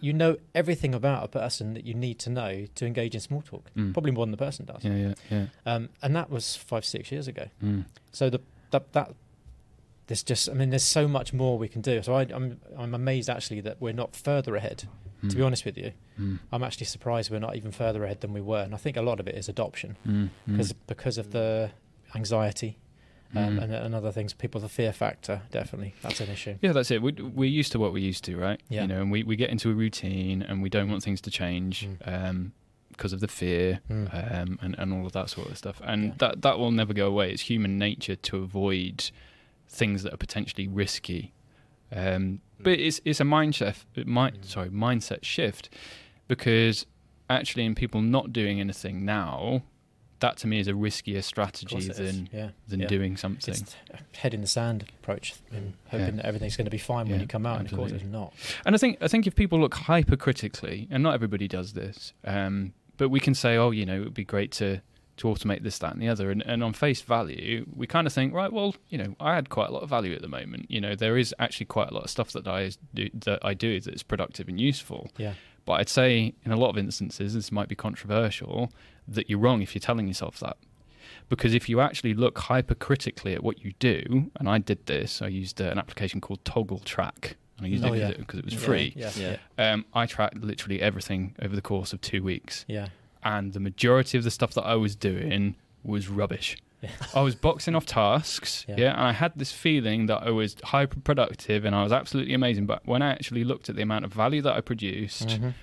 You 0.00 0.12
know 0.12 0.36
everything 0.54 0.94
about 0.94 1.24
a 1.24 1.28
person 1.28 1.74
that 1.74 1.84
you 1.84 1.94
need 1.94 2.20
to 2.20 2.30
know 2.30 2.66
to 2.76 2.86
engage 2.86 3.14
in 3.16 3.20
small 3.22 3.42
talk. 3.42 3.70
mm. 3.76 3.92
Probably 3.92 4.12
more 4.12 4.24
than 4.24 4.30
the 4.30 4.36
person 4.36 4.66
does. 4.66 4.84
Yeah, 4.84 4.96
yeah, 4.96 5.14
yeah. 5.30 5.46
Um, 5.66 5.88
and 6.00 6.14
that 6.14 6.30
was 6.30 6.54
five, 6.54 6.84
six 6.84 7.10
years 7.10 7.26
ago. 7.26 7.48
Mm. 7.62 7.86
So 8.12 8.30
the 8.30 8.40
that, 8.70 8.92
that 8.92 9.14
there's 10.06 10.22
just, 10.22 10.48
I 10.50 10.52
mean, 10.52 10.70
there's 10.70 10.84
so 10.84 11.08
much 11.08 11.32
more 11.32 11.56
we 11.58 11.68
can 11.68 11.80
do. 11.80 12.02
So 12.02 12.14
I, 12.14 12.22
I'm 12.22 12.60
I'm 12.76 12.94
amazed 12.94 13.28
actually 13.30 13.60
that 13.62 13.80
we're 13.80 13.92
not 13.94 14.14
further 14.16 14.54
ahead. 14.56 14.84
To 15.30 15.36
be 15.36 15.40
Mm. 15.42 15.46
honest 15.46 15.64
with 15.64 15.78
you, 15.78 15.92
Mm. 16.20 16.38
I'm 16.52 16.62
actually 16.62 16.84
surprised 16.86 17.30
we're 17.30 17.38
not 17.38 17.56
even 17.56 17.72
further 17.72 18.04
ahead 18.04 18.20
than 18.20 18.34
we 18.34 18.42
were. 18.42 18.60
And 18.62 18.74
I 18.74 18.76
think 18.76 18.96
a 18.98 19.02
lot 19.02 19.20
of 19.20 19.26
it 19.26 19.34
is 19.34 19.48
adoption 19.48 19.96
Mm. 20.06 20.12
Mm. 20.12 20.28
because 20.46 20.72
because 20.74 21.16
of 21.16 21.30
the 21.30 21.70
anxiety 22.14 22.76
um, 23.36 23.56
Mm. 23.58 23.62
and, 23.64 23.74
and 23.74 23.94
other 23.96 24.12
things. 24.12 24.32
People, 24.32 24.60
the 24.60 24.68
fear 24.68 24.92
factor, 24.92 25.42
definitely 25.50 25.94
that's 26.02 26.20
an 26.20 26.28
issue. 26.30 26.56
Yeah, 26.60 26.72
that's 26.72 26.90
it. 26.90 27.02
We, 27.02 27.12
we're 27.12 27.48
used 27.50 27.72
to 27.72 27.78
what 27.80 27.92
we're 27.92 27.98
used 28.12 28.22
to, 28.24 28.36
right? 28.36 28.60
Yeah. 28.68 28.82
You 28.82 28.88
know, 28.88 29.00
and 29.00 29.10
we, 29.10 29.22
we 29.24 29.34
get 29.34 29.50
into 29.50 29.70
a 29.70 29.74
routine 29.74 30.42
and 30.42 30.62
we 30.62 30.68
don't 30.68 30.88
want 30.90 31.02
things 31.02 31.20
to 31.22 31.30
change 31.30 31.88
Mm. 31.88 32.28
um, 32.30 32.52
because 32.90 33.12
of 33.12 33.18
the 33.20 33.26
fear 33.28 33.80
Mm. 33.90 34.40
um, 34.42 34.58
and, 34.62 34.76
and 34.78 34.92
all 34.92 35.04
of 35.06 35.12
that 35.12 35.30
sort 35.30 35.50
of 35.50 35.58
stuff. 35.58 35.80
And 35.84 36.04
Yeah. 36.04 36.12
that, 36.18 36.42
that 36.42 36.58
will 36.60 36.70
never 36.70 36.92
go 36.92 37.06
away. 37.08 37.32
It's 37.32 37.42
human 37.42 37.76
nature 37.78 38.14
to 38.14 38.36
avoid 38.38 39.10
things 39.68 40.02
that 40.02 40.12
are 40.12 40.18
potentially 40.18 40.68
risky. 40.68 41.32
Um, 41.92 42.40
but 42.60 42.78
it's 42.78 43.00
it's 43.04 43.20
a 43.20 43.24
mindset, 43.24 43.76
mind, 44.06 44.38
Mm. 44.40 44.44
sorry, 44.46 44.68
mindset 44.70 45.24
shift 45.24 45.68
because 46.28 46.86
actually, 47.30 47.64
in 47.64 47.74
people 47.74 48.00
not 48.02 48.32
doing 48.32 48.60
anything 48.60 49.04
now, 49.04 49.62
that 50.20 50.36
to 50.38 50.46
me 50.46 50.58
is 50.60 50.68
a 50.68 50.72
riskier 50.72 51.22
strategy 51.22 51.74
course 51.74 51.86
it 51.86 51.98
is. 51.98 52.16
than 52.16 52.28
yeah, 52.32 52.50
than 52.68 52.80
yeah. 52.80 52.86
doing 52.86 53.16
something. 53.16 53.54
It's 53.54 53.76
a 53.90 53.98
head 54.16 54.32
in 54.34 54.40
the 54.40 54.46
sand 54.46 54.84
approach 55.00 55.34
and 55.52 55.74
hoping 55.88 56.06
Yeah. 56.06 56.10
that 56.22 56.26
everything's 56.26 56.56
going 56.56 56.64
to 56.64 56.70
be 56.70 56.78
fine 56.78 57.08
when 57.08 57.20
you 57.20 57.26
come 57.26 57.44
out, 57.46 57.58
and 57.60 57.70
of 57.70 57.76
course 57.76 57.92
it's 57.92 58.04
not. 58.04 58.32
And 58.64 58.74
I 58.74 58.78
think 58.78 58.98
I 59.02 59.08
think 59.08 59.26
if 59.26 59.34
people 59.34 59.60
look 59.60 59.74
hypercritically, 59.74 60.88
and 60.90 61.02
not 61.02 61.14
everybody 61.14 61.46
does 61.48 61.74
this, 61.74 62.12
um, 62.24 62.72
but 62.96 63.08
we 63.10 63.20
can 63.20 63.34
say, 63.34 63.56
oh, 63.56 63.70
you 63.70 63.84
know, 63.84 63.96
it 63.96 64.04
would 64.04 64.14
be 64.14 64.24
great 64.24 64.50
to 64.52 64.80
to 65.18 65.28
automate 65.28 65.62
this, 65.62 65.78
that, 65.78 65.92
and 65.92 66.02
the 66.02 66.08
other. 66.08 66.30
And, 66.30 66.42
and 66.42 66.62
on 66.64 66.72
face 66.72 67.00
value, 67.02 67.66
we 67.74 67.86
kind 67.86 68.06
of 68.06 68.12
think, 68.12 68.34
right, 68.34 68.52
well, 68.52 68.74
you 68.88 68.98
know, 68.98 69.14
I 69.20 69.36
add 69.36 69.48
quite 69.48 69.68
a 69.68 69.72
lot 69.72 69.82
of 69.82 69.88
value 69.88 70.12
at 70.14 70.22
the 70.22 70.28
moment. 70.28 70.70
You 70.70 70.80
know, 70.80 70.94
there 70.96 71.16
is 71.16 71.34
actually 71.38 71.66
quite 71.66 71.90
a 71.90 71.94
lot 71.94 72.04
of 72.04 72.10
stuff 72.10 72.32
that 72.32 72.46
I 72.48 72.70
do 72.94 73.08
that 73.14 73.38
I 73.44 73.54
do 73.54 73.80
that's 73.80 74.02
productive 74.02 74.48
and 74.48 74.60
useful. 74.60 75.10
Yeah, 75.16 75.34
But 75.64 75.74
I'd 75.74 75.88
say 75.88 76.34
in 76.44 76.50
a 76.52 76.56
lot 76.56 76.70
of 76.70 76.78
instances, 76.78 77.34
this 77.34 77.52
might 77.52 77.68
be 77.68 77.74
controversial, 77.76 78.72
that 79.06 79.30
you're 79.30 79.38
wrong 79.38 79.62
if 79.62 79.74
you're 79.74 79.80
telling 79.80 80.08
yourself 80.08 80.38
that. 80.40 80.56
Because 81.28 81.54
if 81.54 81.68
you 81.68 81.80
actually 81.80 82.14
look 82.14 82.36
hypercritically 82.38 83.34
at 83.34 83.42
what 83.42 83.64
you 83.64 83.72
do, 83.78 84.30
and 84.36 84.48
I 84.48 84.58
did 84.58 84.84
this, 84.86 85.22
I 85.22 85.28
used 85.28 85.60
uh, 85.60 85.66
an 85.66 85.78
application 85.78 86.20
called 86.20 86.42
Toggl 86.44 86.84
Track. 86.84 87.36
And 87.56 87.66
I 87.66 87.68
used 87.70 87.84
Oh, 87.84 87.92
it 87.92 87.98
yeah. 87.98 88.12
because 88.18 88.40
it 88.40 88.44
was 88.44 88.54
free. 88.54 88.92
Yeah, 88.96 89.10
Yeah. 89.16 89.36
yeah, 89.58 89.72
Um, 89.72 89.84
I 89.94 90.06
tracked 90.06 90.38
literally 90.42 90.82
everything 90.82 91.34
over 91.40 91.54
the 91.54 91.62
course 91.62 91.92
of 91.92 92.00
two 92.00 92.22
weeks, 92.22 92.64
yeah. 92.66 92.88
And 93.24 93.52
the 93.52 93.60
majority 93.60 94.18
of 94.18 94.24
the 94.24 94.30
stuff 94.30 94.52
that 94.54 94.62
I 94.62 94.74
was 94.76 94.94
doing 94.94 95.56
was 95.82 96.08
rubbish. 96.08 96.56
Yeah. 96.82 96.90
I 97.14 97.22
was 97.22 97.34
boxing 97.34 97.74
off 97.74 97.86
tasks, 97.86 98.66
Yeah. 98.68 98.74
yeah. 98.78 98.92
and 98.92 99.00
I 99.02 99.12
had 99.12 99.32
this 99.36 99.52
feeling 99.52 100.06
that 100.06 100.22
I 100.22 100.30
was 100.30 100.56
hyper 100.64 101.00
productive 101.00 101.64
and 101.64 101.74
I 101.74 101.82
was 101.82 101.92
absolutely 101.92 102.34
amazing. 102.34 102.66
But 102.66 102.86
when 102.86 103.00
I 103.02 103.10
actually 103.12 103.42
looked 103.44 103.68
at 103.70 103.76
the 103.76 103.82
amount 103.82 104.04
of 104.04 104.12
value 104.12 104.42
that 104.42 104.54
I 104.54 104.60
produced, 104.60 105.28
Mhm. 105.28 105.54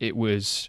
it 0.00 0.14
was 0.16 0.68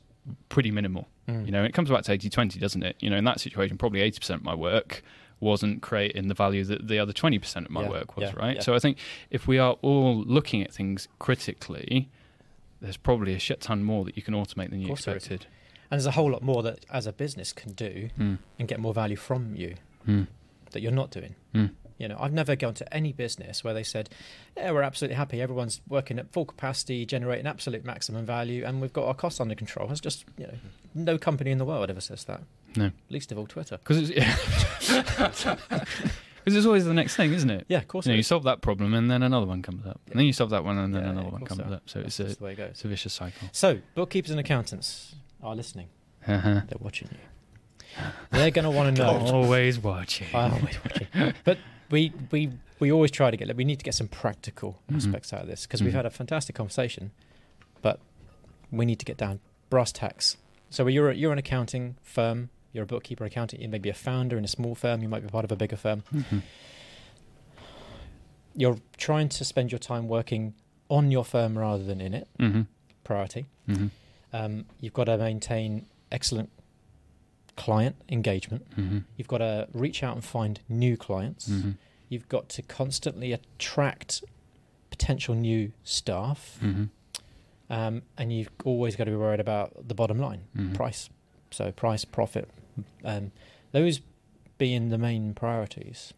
pretty 0.50 0.72
minimal. 0.72 1.10
Mm. 1.28 1.46
You 1.46 1.52
know, 1.52 1.64
it 1.66 1.74
comes 1.74 1.90
back 1.90 2.04
to 2.04 2.12
80 2.14 2.30
20, 2.30 2.58
doesn't 2.60 2.84
it? 2.84 2.96
You 3.02 3.10
know, 3.10 3.18
in 3.18 3.26
that 3.26 3.42
situation, 3.42 3.78
probably 3.78 4.02
80% 4.02 4.40
of 4.40 4.46
my 4.46 4.56
work 4.56 5.04
wasn't 5.42 5.82
creating 5.82 6.30
the 6.30 6.34
value 6.34 6.64
that 6.64 6.88
the 6.88 6.98
other 7.00 7.12
20% 7.14 7.66
of 7.66 7.72
my 7.72 7.84
Yeah, 7.84 7.90
work 7.90 8.16
was, 8.16 8.32
yeah, 8.32 8.40
right? 8.40 8.56
yeah. 8.56 8.62
So 8.62 8.74
I 8.74 8.80
think 8.80 8.98
if 9.30 9.46
we 9.48 9.58
are 9.60 9.74
all 9.82 10.16
looking 10.24 10.64
at 10.64 10.74
things 10.74 11.08
critically, 11.20 12.10
there's 12.82 12.98
probably 12.98 13.34
a 13.34 13.40
shit 13.40 13.60
ton 13.62 13.84
more 13.84 14.06
that 14.06 14.16
you 14.16 14.24
can 14.24 14.34
automate 14.34 14.70
than 14.70 14.80
you 14.82 14.88
course 14.88 15.06
there 15.06 15.16
is. 15.18 15.24
expected. 15.24 15.48
And 15.90 15.98
there's 16.00 16.06
a 16.06 16.12
whole 16.12 16.30
lot 16.32 16.42
more 16.44 16.64
that 16.64 16.86
as 16.92 17.08
a 17.08 17.14
business 17.14 17.54
can 17.54 17.72
do 17.74 18.10
Mm. 18.20 18.38
and 18.60 18.68
get 18.68 18.80
more 18.80 18.94
value 18.94 19.16
from 19.16 19.56
you 19.56 19.76
Mm. 20.08 20.28
that 20.72 20.82
you're 20.82 20.92
not 20.92 21.12
doing. 21.12 21.36
Mm. 21.54 21.72
You 21.98 22.08
know, 22.08 22.18
I've 22.20 22.34
never 22.34 22.56
gone 22.56 22.76
to 22.76 22.94
any 22.94 23.12
business 23.12 23.64
where 23.64 23.74
they 23.74 23.82
said, 23.84 24.10
"Yeah, 24.56 24.70
we're 24.72 24.84
absolutely 24.84 25.16
happy. 25.16 25.42
Everyone's 25.42 25.82
working 25.88 26.20
at 26.20 26.32
full 26.32 26.46
capacity, 26.46 27.06
generating 27.08 27.48
absolute 27.48 27.84
maximum 27.86 28.24
value, 28.26 28.64
and 28.66 28.82
we've 28.82 28.94
got 28.94 29.06
our 29.08 29.16
costs 29.16 29.40
under 29.42 29.56
control." 29.56 29.90
It's 29.92 30.00
just, 30.02 30.24
you 30.38 30.46
know, 30.46 30.54
no 30.94 31.18
company 31.18 31.50
in 31.52 31.58
the 31.58 31.66
world 31.66 31.90
ever 31.90 32.02
says 32.02 32.24
that. 32.26 32.44
No. 32.76 32.92
Least 33.10 33.32
of 33.32 33.40
all 33.40 33.48
Twitter. 33.48 33.78
Because 33.80 34.10
it's, 34.12 34.20
Because 35.18 35.66
it's 36.56 36.66
always 36.68 36.86
the 36.86 36.94
next 36.94 37.16
thing, 37.16 37.34
isn't 37.34 37.50
it? 37.50 37.66
Yeah, 37.68 37.80
of 37.80 37.88
course. 37.88 38.06
You 38.06 38.12
know, 38.12 38.18
you 38.18 38.24
solve 38.24 38.44
that 38.44 38.62
problem 38.62 38.94
and 38.94 39.10
then 39.10 39.24
another 39.24 39.46
one 39.48 39.62
comes 39.64 39.86
up. 39.88 40.00
Yeah. 40.06 40.12
And 40.12 40.20
then 40.20 40.26
you 40.28 40.34
solve 40.34 40.52
that 40.52 40.64
one 40.64 40.78
and 40.78 40.94
then 40.94 41.04
Yeah, 41.04 41.10
another 41.10 41.28
yeah, 41.28 41.32
one 41.34 41.46
comes 41.46 41.62
course 41.62 41.74
up. 41.74 41.84
So 41.88 42.02
That's 42.02 42.20
it's 42.20 42.40
a, 42.42 42.46
it 42.46 42.60
it's 42.60 42.86
a 42.86 42.88
vicious 42.88 43.14
cycle. 43.14 43.50
So, 43.52 43.80
bookkeepers 43.96 44.32
and 44.32 44.40
accountants 44.40 45.16
are 45.42 45.56
listening. 45.56 45.90
Uh-huh. 46.28 46.62
They're 46.68 46.78
watching 46.80 47.10
you. 47.12 48.04
They're 48.32 48.52
going 48.52 48.66
to 48.66 48.72
want 48.72 48.96
to 48.96 49.02
know. 49.04 49.10
Always 49.34 49.80
watching. 49.80 50.28
I'm 50.34 50.54
always 50.54 50.78
watching. 50.84 51.34
But 51.44 51.58
we 51.90 52.12
we 52.32 52.52
we 52.80 52.92
always 52.92 53.12
try 53.12 53.32
to 53.32 53.38
get. 53.38 53.56
We 53.56 53.64
need 53.64 53.80
to 53.80 53.86
get 53.86 53.94
some 53.96 54.08
practical 54.08 54.82
Mhm. 54.92 54.98
aspects 54.98 55.34
out 55.34 55.42
of 55.42 55.48
this 55.48 55.66
because 55.66 55.82
we've 55.82 55.94
Mhm. 55.94 55.98
had 55.98 56.06
a 56.06 56.10
fantastic 56.12 56.56
conversation, 56.56 57.12
but 57.82 58.00
we 58.72 58.86
need 58.86 59.00
to 59.00 59.06
get 59.06 59.18
down 59.18 59.40
brass 59.70 59.92
tacks. 59.92 60.38
So 60.70 60.86
you're 60.88 61.10
a, 61.12 61.16
you're 61.16 61.32
an 61.32 61.40
accounting 61.40 61.96
firm. 62.04 62.50
You're 62.74 62.84
a 62.84 62.88
bookkeeper, 62.88 63.24
accountant. 63.26 63.62
You 63.62 63.70
may 63.70 63.80
be 63.80 63.90
a 63.90 63.94
founder 63.94 64.38
in 64.38 64.44
a 64.44 64.48
small 64.50 64.76
firm. 64.76 65.02
You 65.02 65.08
might 65.10 65.24
be 65.24 65.30
part 65.30 65.46
of 65.46 65.52
a 65.52 65.56
bigger 65.56 65.78
firm. 65.78 66.04
Mhm. 66.14 66.42
You're 68.56 68.78
trying 68.98 69.30
to 69.30 69.46
spend 69.46 69.72
your 69.72 69.80
time 69.80 70.08
working 70.08 70.54
on 70.90 71.10
your 71.12 71.24
firm 71.24 71.58
rather 71.58 71.84
than 71.84 72.02
in 72.02 72.14
it. 72.14 72.28
Mhm. 72.40 72.68
Priority. 73.04 73.46
Um, 74.34 74.66
you've 74.82 74.94
got 74.94 75.06
to 75.06 75.18
maintain 75.18 75.86
excellent 76.12 76.50
client 77.56 77.96
engagement. 78.10 78.70
Mhm. 78.76 79.04
You've 79.16 79.28
got 79.28 79.40
to 79.40 79.68
reach 79.74 80.04
out 80.04 80.16
and 80.16 80.24
find 80.24 80.60
new 80.70 80.96
clients. 80.98 81.50
Mhm. 81.50 81.76
You've 82.10 82.30
got 82.30 82.50
to 82.50 82.62
constantly 82.62 83.34
attract 83.34 84.24
potential 84.90 85.34
new 85.36 85.72
staff. 85.84 86.60
Mhm. 86.62 86.90
Um, 87.70 88.02
and 88.18 88.32
you've 88.32 88.50
always 88.64 88.96
got 88.96 89.06
to 89.06 89.12
be 89.12 89.18
worried 89.18 89.40
about 89.42 89.88
the 89.88 89.94
bottom 89.96 90.20
line, 90.20 90.44
Mhm. 90.56 90.74
price. 90.76 91.10
So, 91.52 91.72
price, 91.72 92.06
profit. 92.06 92.50
Um, 93.04 93.32
those 93.72 94.02
being 94.58 94.90
the 94.90 94.98
main 94.98 95.34
priorities. 95.34 96.14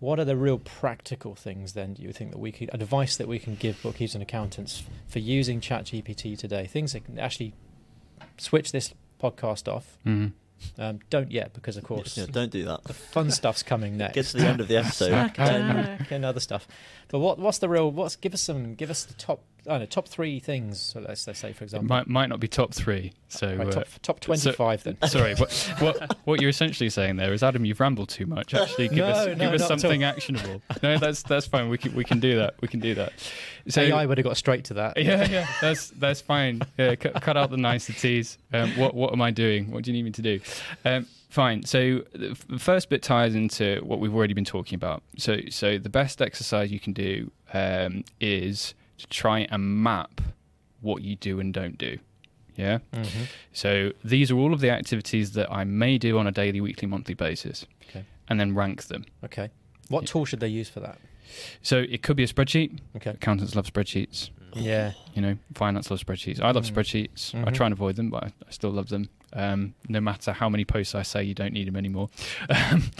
What 0.00 0.18
are 0.18 0.24
the 0.24 0.36
real 0.36 0.58
practical 0.58 1.34
things 1.34 1.74
then? 1.74 1.94
Do 1.94 2.02
you 2.02 2.12
think 2.12 2.30
that 2.32 2.38
we 2.38 2.52
could 2.52 2.70
advice 2.72 3.16
that 3.18 3.28
we 3.28 3.38
can 3.38 3.54
give 3.54 3.80
bookkeepers 3.82 4.14
and 4.14 4.22
accountants 4.22 4.82
for 5.06 5.18
using 5.18 5.60
ChatGPT 5.60 6.36
today? 6.38 6.66
Things 6.66 6.94
that 6.94 7.04
can 7.04 7.18
actually 7.18 7.52
switch 8.38 8.72
this 8.72 8.92
podcast 9.22 9.70
off. 9.72 9.98
Mhm. 10.06 10.32
Um, 10.78 11.00
don't 11.08 11.30
yet, 11.30 11.52
because 11.54 11.76
of 11.78 11.84
course 11.84 12.18
Yeah, 12.18 12.26
don't 12.30 12.50
do 12.50 12.64
that. 12.66 12.84
the 12.84 12.92
fun 12.92 13.30
stuff's 13.30 13.62
coming 13.62 13.96
next. 13.96 14.14
Get 14.14 14.26
to 14.26 14.36
the 14.38 14.46
end 14.46 14.60
of 14.60 14.68
the 14.68 14.76
episode. 14.76 15.32
and, 15.38 16.06
and 16.10 16.24
other 16.24 16.40
stuff. 16.40 16.66
But 17.10 17.18
what 17.18 17.38
what's 17.38 17.58
the 17.58 17.68
real? 17.68 17.90
What's 17.90 18.16
give 18.16 18.34
us 18.34 18.42
some? 18.42 18.74
Give 18.74 18.90
us 18.90 19.04
the 19.04 19.14
top. 19.14 19.42
I 19.66 19.72
don't 19.72 19.80
know 19.80 19.86
top 19.86 20.08
three 20.08 20.40
things. 20.40 20.80
So 20.80 21.00
let's 21.00 21.26
let's 21.26 21.38
say 21.38 21.52
for 21.52 21.64
It 21.64 21.66
example. 21.66 21.88
might 21.88 22.06
might 22.06 22.28
not 22.30 22.40
be 22.40 22.48
top 22.48 22.72
three. 22.72 23.12
So 23.28 23.54
Right, 23.56 23.66
uh, 23.68 23.70
top 23.72 23.86
top 24.02 24.20
twenty 24.20 24.52
five 24.52 24.82
then. 24.84 24.96
sorry, 25.06 25.34
what 25.34 25.52
what 25.80 26.16
what 26.24 26.40
you're 26.40 26.48
essentially 26.50 26.88
saying 26.88 27.16
there 27.16 27.32
is, 27.34 27.42
Adam, 27.42 27.64
you've 27.64 27.78
rambled 27.80 28.08
too 28.08 28.24
much. 28.26 28.54
Actually, 28.54 28.88
give 28.88 28.98
No, 28.98 29.06
us 29.06 29.26
no, 29.26 29.34
give 29.34 29.52
us 29.60 29.66
something 29.68 30.02
actionable. 30.04 30.62
No, 30.82 30.96
that's 30.98 31.22
that's 31.22 31.46
fine. 31.46 31.68
We 31.68 31.78
can 31.78 31.94
we 31.94 32.04
can 32.04 32.20
do 32.20 32.36
that. 32.36 32.54
We 32.62 32.68
can 32.68 32.80
do 32.80 32.94
that. 32.94 33.12
So 33.68 33.82
AI 33.82 34.06
would 34.06 34.16
have 34.16 34.24
got 34.24 34.36
straight 34.38 34.64
to 34.66 34.74
that. 34.74 34.96
yeah, 34.96 35.28
yeah, 35.28 35.46
that's 35.60 35.90
that's 35.90 36.20
fine. 36.22 36.62
Yeah, 36.78 36.94
cut, 36.94 37.20
cut 37.20 37.36
out 37.36 37.50
the 37.50 37.56
niceties. 37.58 38.38
Um, 38.52 38.70
what 38.78 38.94
what 38.94 39.12
am 39.12 39.20
I 39.20 39.30
doing? 39.30 39.70
What 39.72 39.82
do 39.84 39.90
you 39.90 39.96
need 39.96 40.04
me 40.04 40.12
to 40.12 40.22
do? 40.22 40.40
Um, 40.84 41.06
fine. 41.30 41.64
So 41.64 42.02
the 42.12 42.34
first 42.58 42.88
bit 42.90 43.02
ties 43.02 43.34
into 43.34 43.80
what 43.84 43.98
we've 44.00 44.14
already 44.14 44.34
been 44.34 44.44
talking 44.44 44.76
about. 44.76 45.02
So 45.16 45.38
so 45.50 45.78
the 45.78 45.88
best 45.88 46.20
exercise 46.20 46.70
you 46.70 46.80
can 46.80 46.92
do 46.92 47.30
um, 47.54 48.04
is 48.20 48.74
to 48.98 49.06
try 49.06 49.40
and 49.50 49.82
map 49.82 50.20
what 50.82 51.02
you 51.02 51.16
do 51.16 51.40
and 51.40 51.52
don't 51.54 51.78
do. 51.78 51.98
Yeah. 52.56 52.78
Mhm. 52.92 53.26
So 53.52 53.92
these 54.04 54.30
are 54.30 54.36
all 54.36 54.52
of 54.52 54.60
the 54.60 54.70
activities 54.70 55.32
that 55.32 55.50
I 55.50 55.64
may 55.64 55.96
do 55.98 56.18
on 56.18 56.26
a 56.26 56.32
daily, 56.32 56.60
weekly, 56.60 56.86
monthly 56.88 57.14
basis, 57.14 57.64
Okay. 57.88 58.04
and 58.28 58.38
then 58.38 58.54
rank 58.54 58.84
them. 58.84 59.06
Okay. 59.24 59.48
What 59.88 60.02
Yeah. 60.02 60.06
tool 60.12 60.24
should 60.26 60.40
they 60.40 60.48
use 60.48 60.68
for 60.68 60.80
that? 60.80 60.98
So 61.62 61.78
it 61.88 62.02
could 62.02 62.16
be 62.16 62.24
a 62.24 62.26
spreadsheet. 62.26 62.78
Okay. 62.96 63.10
Accountants 63.10 63.54
love 63.54 63.66
spreadsheets. 63.66 64.30
Yeah. 64.54 64.92
You 65.14 65.22
know, 65.22 65.38
finance 65.54 65.90
loves 65.90 66.02
spreadsheets. 66.02 66.40
I 66.40 66.50
love 66.50 66.64
Mm. 66.66 66.74
spreadsheets. 66.74 67.34
I 67.34 67.50
Mhm. 67.50 67.54
try 67.54 67.66
and 67.66 67.72
avoid 67.72 67.96
them, 67.96 68.10
but 68.10 68.24
I, 68.24 68.26
I 68.46 68.50
still 68.50 68.70
love 68.70 68.88
them. 68.88 69.08
Um, 69.32 69.74
no 69.88 70.00
matter 70.00 70.32
how 70.32 70.48
many 70.48 70.64
posts 70.64 70.94
I 70.94 71.02
say 71.02 71.22
you 71.22 71.34
don't 71.34 71.52
need 71.52 71.68
them 71.68 71.76
anymore. 71.76 72.08
um, 72.50 72.90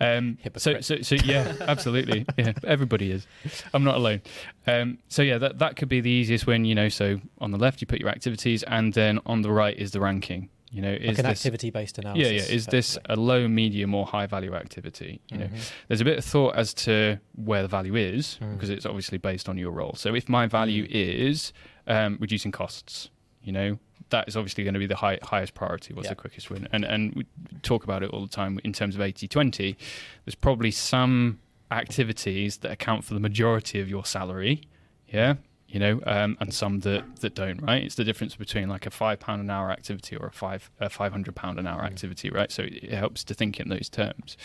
um, 0.00 0.38
so, 0.56 0.80
so, 0.80 1.00
so 1.02 1.16
yeah, 1.16 1.54
absolutely. 1.60 2.26
Yeah, 2.36 2.52
everybody 2.64 3.10
is. 3.10 3.26
I'm 3.74 3.82
not 3.84 3.96
alone. 3.96 4.22
Um, 4.66 4.98
so 5.08 5.22
yeah, 5.22 5.38
that 5.38 5.58
that 5.58 5.76
could 5.76 5.88
be 5.88 6.00
the 6.00 6.10
easiest 6.10 6.46
when 6.46 6.64
you 6.64 6.74
know. 6.74 6.88
So 6.88 7.20
on 7.40 7.50
the 7.50 7.58
left 7.58 7.80
you 7.80 7.86
put 7.86 7.98
your 8.00 8.08
activities, 8.08 8.62
and 8.64 8.92
then 8.94 9.18
on 9.26 9.42
the 9.42 9.50
right 9.50 9.76
is 9.76 9.90
the 9.90 10.00
ranking. 10.00 10.48
You 10.72 10.82
know, 10.82 10.92
is 10.92 11.08
like 11.08 11.18
an 11.18 11.24
this 11.24 11.40
activity 11.40 11.70
based 11.70 11.98
analysis. 11.98 12.24
yeah. 12.30 12.32
Yeah. 12.38 12.54
Is 12.54 12.66
this 12.66 12.96
a 13.06 13.16
low, 13.16 13.48
medium, 13.48 13.92
or 13.92 14.06
high 14.06 14.26
value 14.26 14.54
activity? 14.54 15.20
You 15.32 15.38
know, 15.38 15.46
Mhm. 15.46 15.72
there's 15.88 16.00
a 16.00 16.04
bit 16.04 16.18
of 16.18 16.24
thought 16.24 16.54
as 16.54 16.72
to 16.74 17.18
where 17.34 17.62
the 17.62 17.68
value 17.68 17.96
is 17.96 18.38
Mm. 18.40 18.52
because 18.54 18.70
it's 18.70 18.86
obviously 18.86 19.18
based 19.18 19.48
on 19.48 19.58
your 19.58 19.72
role. 19.72 19.94
So 19.96 20.14
if 20.14 20.28
my 20.28 20.46
value 20.46 20.86
is 20.88 21.52
um, 21.88 22.18
reducing 22.20 22.52
costs, 22.52 23.10
you 23.42 23.50
know, 23.52 23.80
that 24.10 24.28
is 24.28 24.36
obviously 24.36 24.64
going 24.64 24.74
to 24.74 24.80
be 24.80 24.86
the 24.86 24.96
high, 24.96 25.18
highest 25.22 25.54
priority. 25.54 25.94
What's 25.94 26.06
Yeah. 26.06 26.10
the 26.10 26.16
quickest 26.16 26.50
win? 26.50 26.68
And 26.72 26.84
and 26.84 27.14
we 27.14 27.26
talk 27.62 27.84
about 27.84 28.02
it 28.02 28.10
all 28.10 28.22
the 28.22 28.28
time 28.32 28.60
in 28.64 28.72
terms 28.72 28.94
of 28.94 29.00
80-20. 29.00 29.76
There's 30.24 30.34
probably 30.34 30.70
some 30.70 31.38
activities 31.70 32.58
that 32.58 32.70
account 32.72 33.04
for 33.04 33.14
the 33.14 33.20
majority 33.20 33.80
of 33.80 33.88
your 33.88 34.04
salary. 34.04 34.62
Yeah. 35.08 35.34
You 35.68 35.78
know, 35.78 36.00
um, 36.04 36.36
and 36.40 36.52
some 36.52 36.80
that, 36.80 37.04
that 37.20 37.36
don't, 37.36 37.62
right? 37.62 37.84
It's 37.84 37.94
the 37.94 38.02
difference 38.02 38.34
between 38.34 38.68
like 38.68 38.86
a 38.86 38.90
five 38.90 39.20
pound 39.20 39.40
an 39.40 39.50
hour 39.50 39.70
activity 39.70 40.16
or 40.16 40.26
a 40.26 40.32
five 40.32 40.68
a 40.80 40.90
five 40.90 41.12
hundred 41.12 41.36
pound 41.36 41.60
an 41.60 41.66
hour 41.68 41.82
Mm. 41.82 41.86
activity, 41.86 42.28
right? 42.28 42.50
So 42.50 42.64
it 42.66 42.90
helps 42.92 43.22
to 43.24 43.34
think 43.34 43.60
in 43.60 43.68
those 43.68 43.88
terms. 43.88 44.36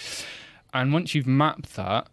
And 0.72 0.94
once 0.94 1.16
you've 1.16 1.26
mapped 1.26 1.76
that, 1.78 2.08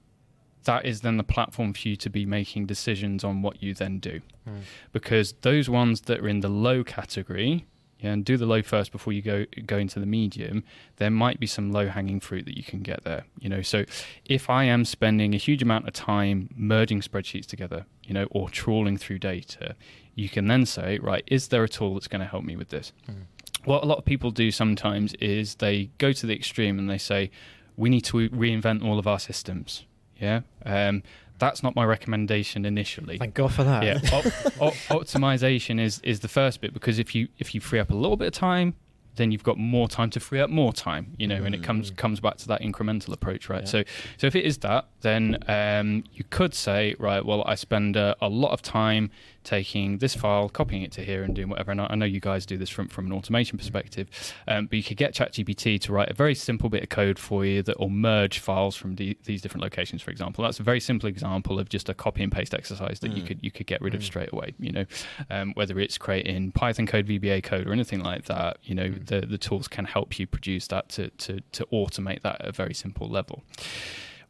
that 0.65 0.85
is 0.85 1.01
then 1.01 1.17
the 1.17 1.25
platform 1.25 1.73
for 1.73 1.89
you 1.89 1.97
to 1.97 2.11
be 2.11 2.27
making 2.27 2.67
decisions 2.67 3.25
on 3.25 3.43
what 3.43 3.63
you 3.63 3.75
then 3.75 3.99
do. 3.99 4.21
Mm. 4.49 4.61
Because 4.93 5.35
those 5.43 5.69
ones 5.69 6.03
that 6.03 6.21
are 6.21 6.29
in 6.29 6.41
the 6.41 6.49
low 6.49 6.85
category, 6.85 7.67
yeah, 7.99 8.11
and 8.11 8.25
do 8.25 8.37
the 8.37 8.47
low 8.47 8.63
first 8.63 8.91
before 8.91 9.13
you 9.13 9.23
go 9.23 9.47
go 9.65 9.79
into 9.79 10.01
the 10.01 10.07
medium, 10.07 10.65
there 10.97 11.11
might 11.11 11.39
be 11.39 11.47
some 11.47 11.71
low 11.71 11.87
hanging 11.87 12.19
fruit 12.19 12.45
that 12.47 12.57
you 12.57 12.65
can 12.65 12.83
get 12.83 13.05
there. 13.05 13.25
You 13.39 13.49
know, 13.49 13.63
so 13.63 13.85
if 14.25 14.51
I 14.51 14.65
am 14.65 14.85
spending 14.85 15.35
a 15.35 15.39
huge 15.39 15.63
amount 15.63 15.87
of 15.87 15.95
time 15.95 16.49
merging 16.57 17.01
spreadsheets 17.01 17.47
together, 17.47 17.87
you 18.03 18.13
know, 18.13 18.27
or 18.33 18.51
trawling 18.51 18.97
through 18.97 19.21
data, 19.21 19.77
you 20.15 20.29
can 20.29 20.49
then 20.49 20.67
say, 20.67 20.99
right, 20.99 21.23
is 21.29 21.49
there 21.49 21.63
a 21.63 21.69
tool 21.69 21.95
that's 21.95 22.09
going 22.09 22.21
to 22.21 22.27
help 22.27 22.45
me 22.45 22.57
with 22.57 22.71
this? 22.71 22.93
Mm. 23.09 23.27
What 23.65 23.85
a 23.85 23.87
lot 23.87 23.99
of 23.99 24.05
people 24.05 24.33
do 24.33 24.51
sometimes 24.51 25.15
is 25.15 25.57
they 25.57 25.91
go 25.99 26.13
to 26.13 26.27
the 26.27 26.35
extreme 26.35 26.81
and 26.81 26.91
they 26.91 26.99
say, 26.99 27.31
we 27.77 27.89
need 27.89 28.03
to 28.03 28.29
reinvent 28.31 28.85
all 28.85 28.99
of 28.99 29.07
our 29.07 29.21
systems. 29.21 29.87
Yeah. 30.23 30.41
Um, 30.65 31.03
that's 31.39 31.63
not 31.63 31.75
my 31.75 31.85
recommendation 31.85 32.65
initially. 32.65 33.19
Thank 33.19 33.35
God 33.35 33.53
for 33.53 33.65
that. 33.65 33.83
Yeah, 33.83 33.99
op- 34.13 34.61
op- 34.63 35.03
optimization 35.05 35.81
is 35.81 35.99
is 36.05 36.21
the 36.21 36.29
first 36.29 36.61
bit 36.61 36.73
because 36.73 36.99
if 36.99 37.15
you 37.15 37.29
if 37.39 37.55
you 37.55 37.61
free 37.61 37.81
up 37.81 37.91
a 37.91 37.95
little 37.95 38.17
bit 38.17 38.29
of 38.29 38.33
time, 38.35 38.75
then 39.17 39.33
you've 39.33 39.43
got 39.43 39.59
more 39.59 39.89
time 39.89 40.09
to 40.11 40.21
free 40.21 40.41
up 40.41 40.51
more 40.51 40.73
time. 40.73 41.15
You 41.19 41.27
know, 41.27 41.43
and 41.43 41.53
it 41.55 41.63
comes 41.65 41.91
Mm. 41.91 41.97
comes 41.97 42.21
back 42.21 42.37
to 42.39 42.49
that 42.49 42.61
incremental 42.63 43.13
approach, 43.13 43.49
right? 43.49 43.63
Yeah. 43.63 43.69
So 43.69 43.83
so 44.19 44.27
if 44.29 44.37
it 44.37 44.45
is 44.45 44.59
that, 44.59 44.87
then 45.01 45.39
um, 45.49 46.05
you 46.15 46.25
could 46.31 46.55
say, 46.55 46.95
right, 47.01 47.25
well, 47.27 47.43
I 47.45 47.57
spend 47.57 47.97
a, 47.97 48.15
a 48.21 48.29
lot 48.29 48.53
of 48.53 48.63
time 48.63 49.11
taking 49.45 49.99
this 49.99 50.15
file, 50.15 50.49
copying 50.49 50.83
it 50.83 50.93
to 50.93 51.05
here, 51.05 51.23
and 51.25 51.35
doing 51.35 51.49
whatever. 51.49 51.71
And 51.73 51.81
I, 51.81 51.87
I 51.91 51.95
know 51.95 52.05
you 52.07 52.21
guys 52.21 52.47
do 52.47 52.57
this 52.57 52.71
from 52.71 52.89
from 52.89 53.07
an 53.07 53.13
automation 53.13 53.59
perspective, 53.59 54.09
um, 54.49 54.67
but 54.67 54.77
you 54.77 54.83
could 54.85 54.97
get 54.97 55.15
ChatGPT 55.15 55.81
to 55.83 55.93
write 55.93 56.11
a 56.11 56.15
very 56.15 56.35
simple 56.35 56.69
bit 56.69 56.83
of 56.83 56.89
code 56.89 57.19
for 57.19 57.45
you 57.45 57.63
that 57.63 57.79
will 57.81 57.91
merge 57.91 58.39
files 58.39 58.77
from 58.77 58.97
the, 58.97 59.17
these 59.25 59.43
different 59.43 59.63
locations. 59.63 60.03
For 60.03 60.11
example, 60.11 60.45
that's 60.45 60.61
a 60.61 60.63
very 60.63 60.81
simple 60.81 61.09
example 61.09 61.59
of 61.59 61.69
just 61.69 61.89
a 61.89 61.95
copy 61.95 62.23
and 62.23 62.31
paste 62.33 62.55
exercise 62.55 63.01
that 63.01 63.13
you 63.13 63.23
Mm. 63.23 63.27
could 63.27 63.39
you 63.43 63.51
could 63.51 63.67
get 63.67 63.81
rid 63.81 63.95
of 63.95 64.01
Mm. 64.01 64.05
straight 64.05 64.33
away. 64.33 64.55
You 64.59 64.73
know, 64.73 64.85
um, 65.31 65.53
whether 65.55 65.79
it's 65.81 65.99
creating 65.99 66.53
Python 66.53 66.87
code, 66.87 67.07
VBA 67.07 67.43
code, 67.43 67.67
or 67.67 67.73
anything 67.73 68.01
like 68.01 68.25
that. 68.27 68.59
You 68.63 68.75
know, 68.75 68.89
Mm. 68.89 69.07
the 69.07 69.21
the 69.27 69.39
tools 69.39 69.69
can 69.69 69.85
help 69.85 70.19
you 70.19 70.27
produce 70.27 70.67
that 70.69 70.89
to 70.91 71.09
to 71.11 71.41
to 71.53 71.67
automate 71.73 72.23
that 72.23 72.41
at 72.41 72.49
a 72.49 72.53
very 72.53 72.75
simple 72.75 73.09
level. 73.09 73.43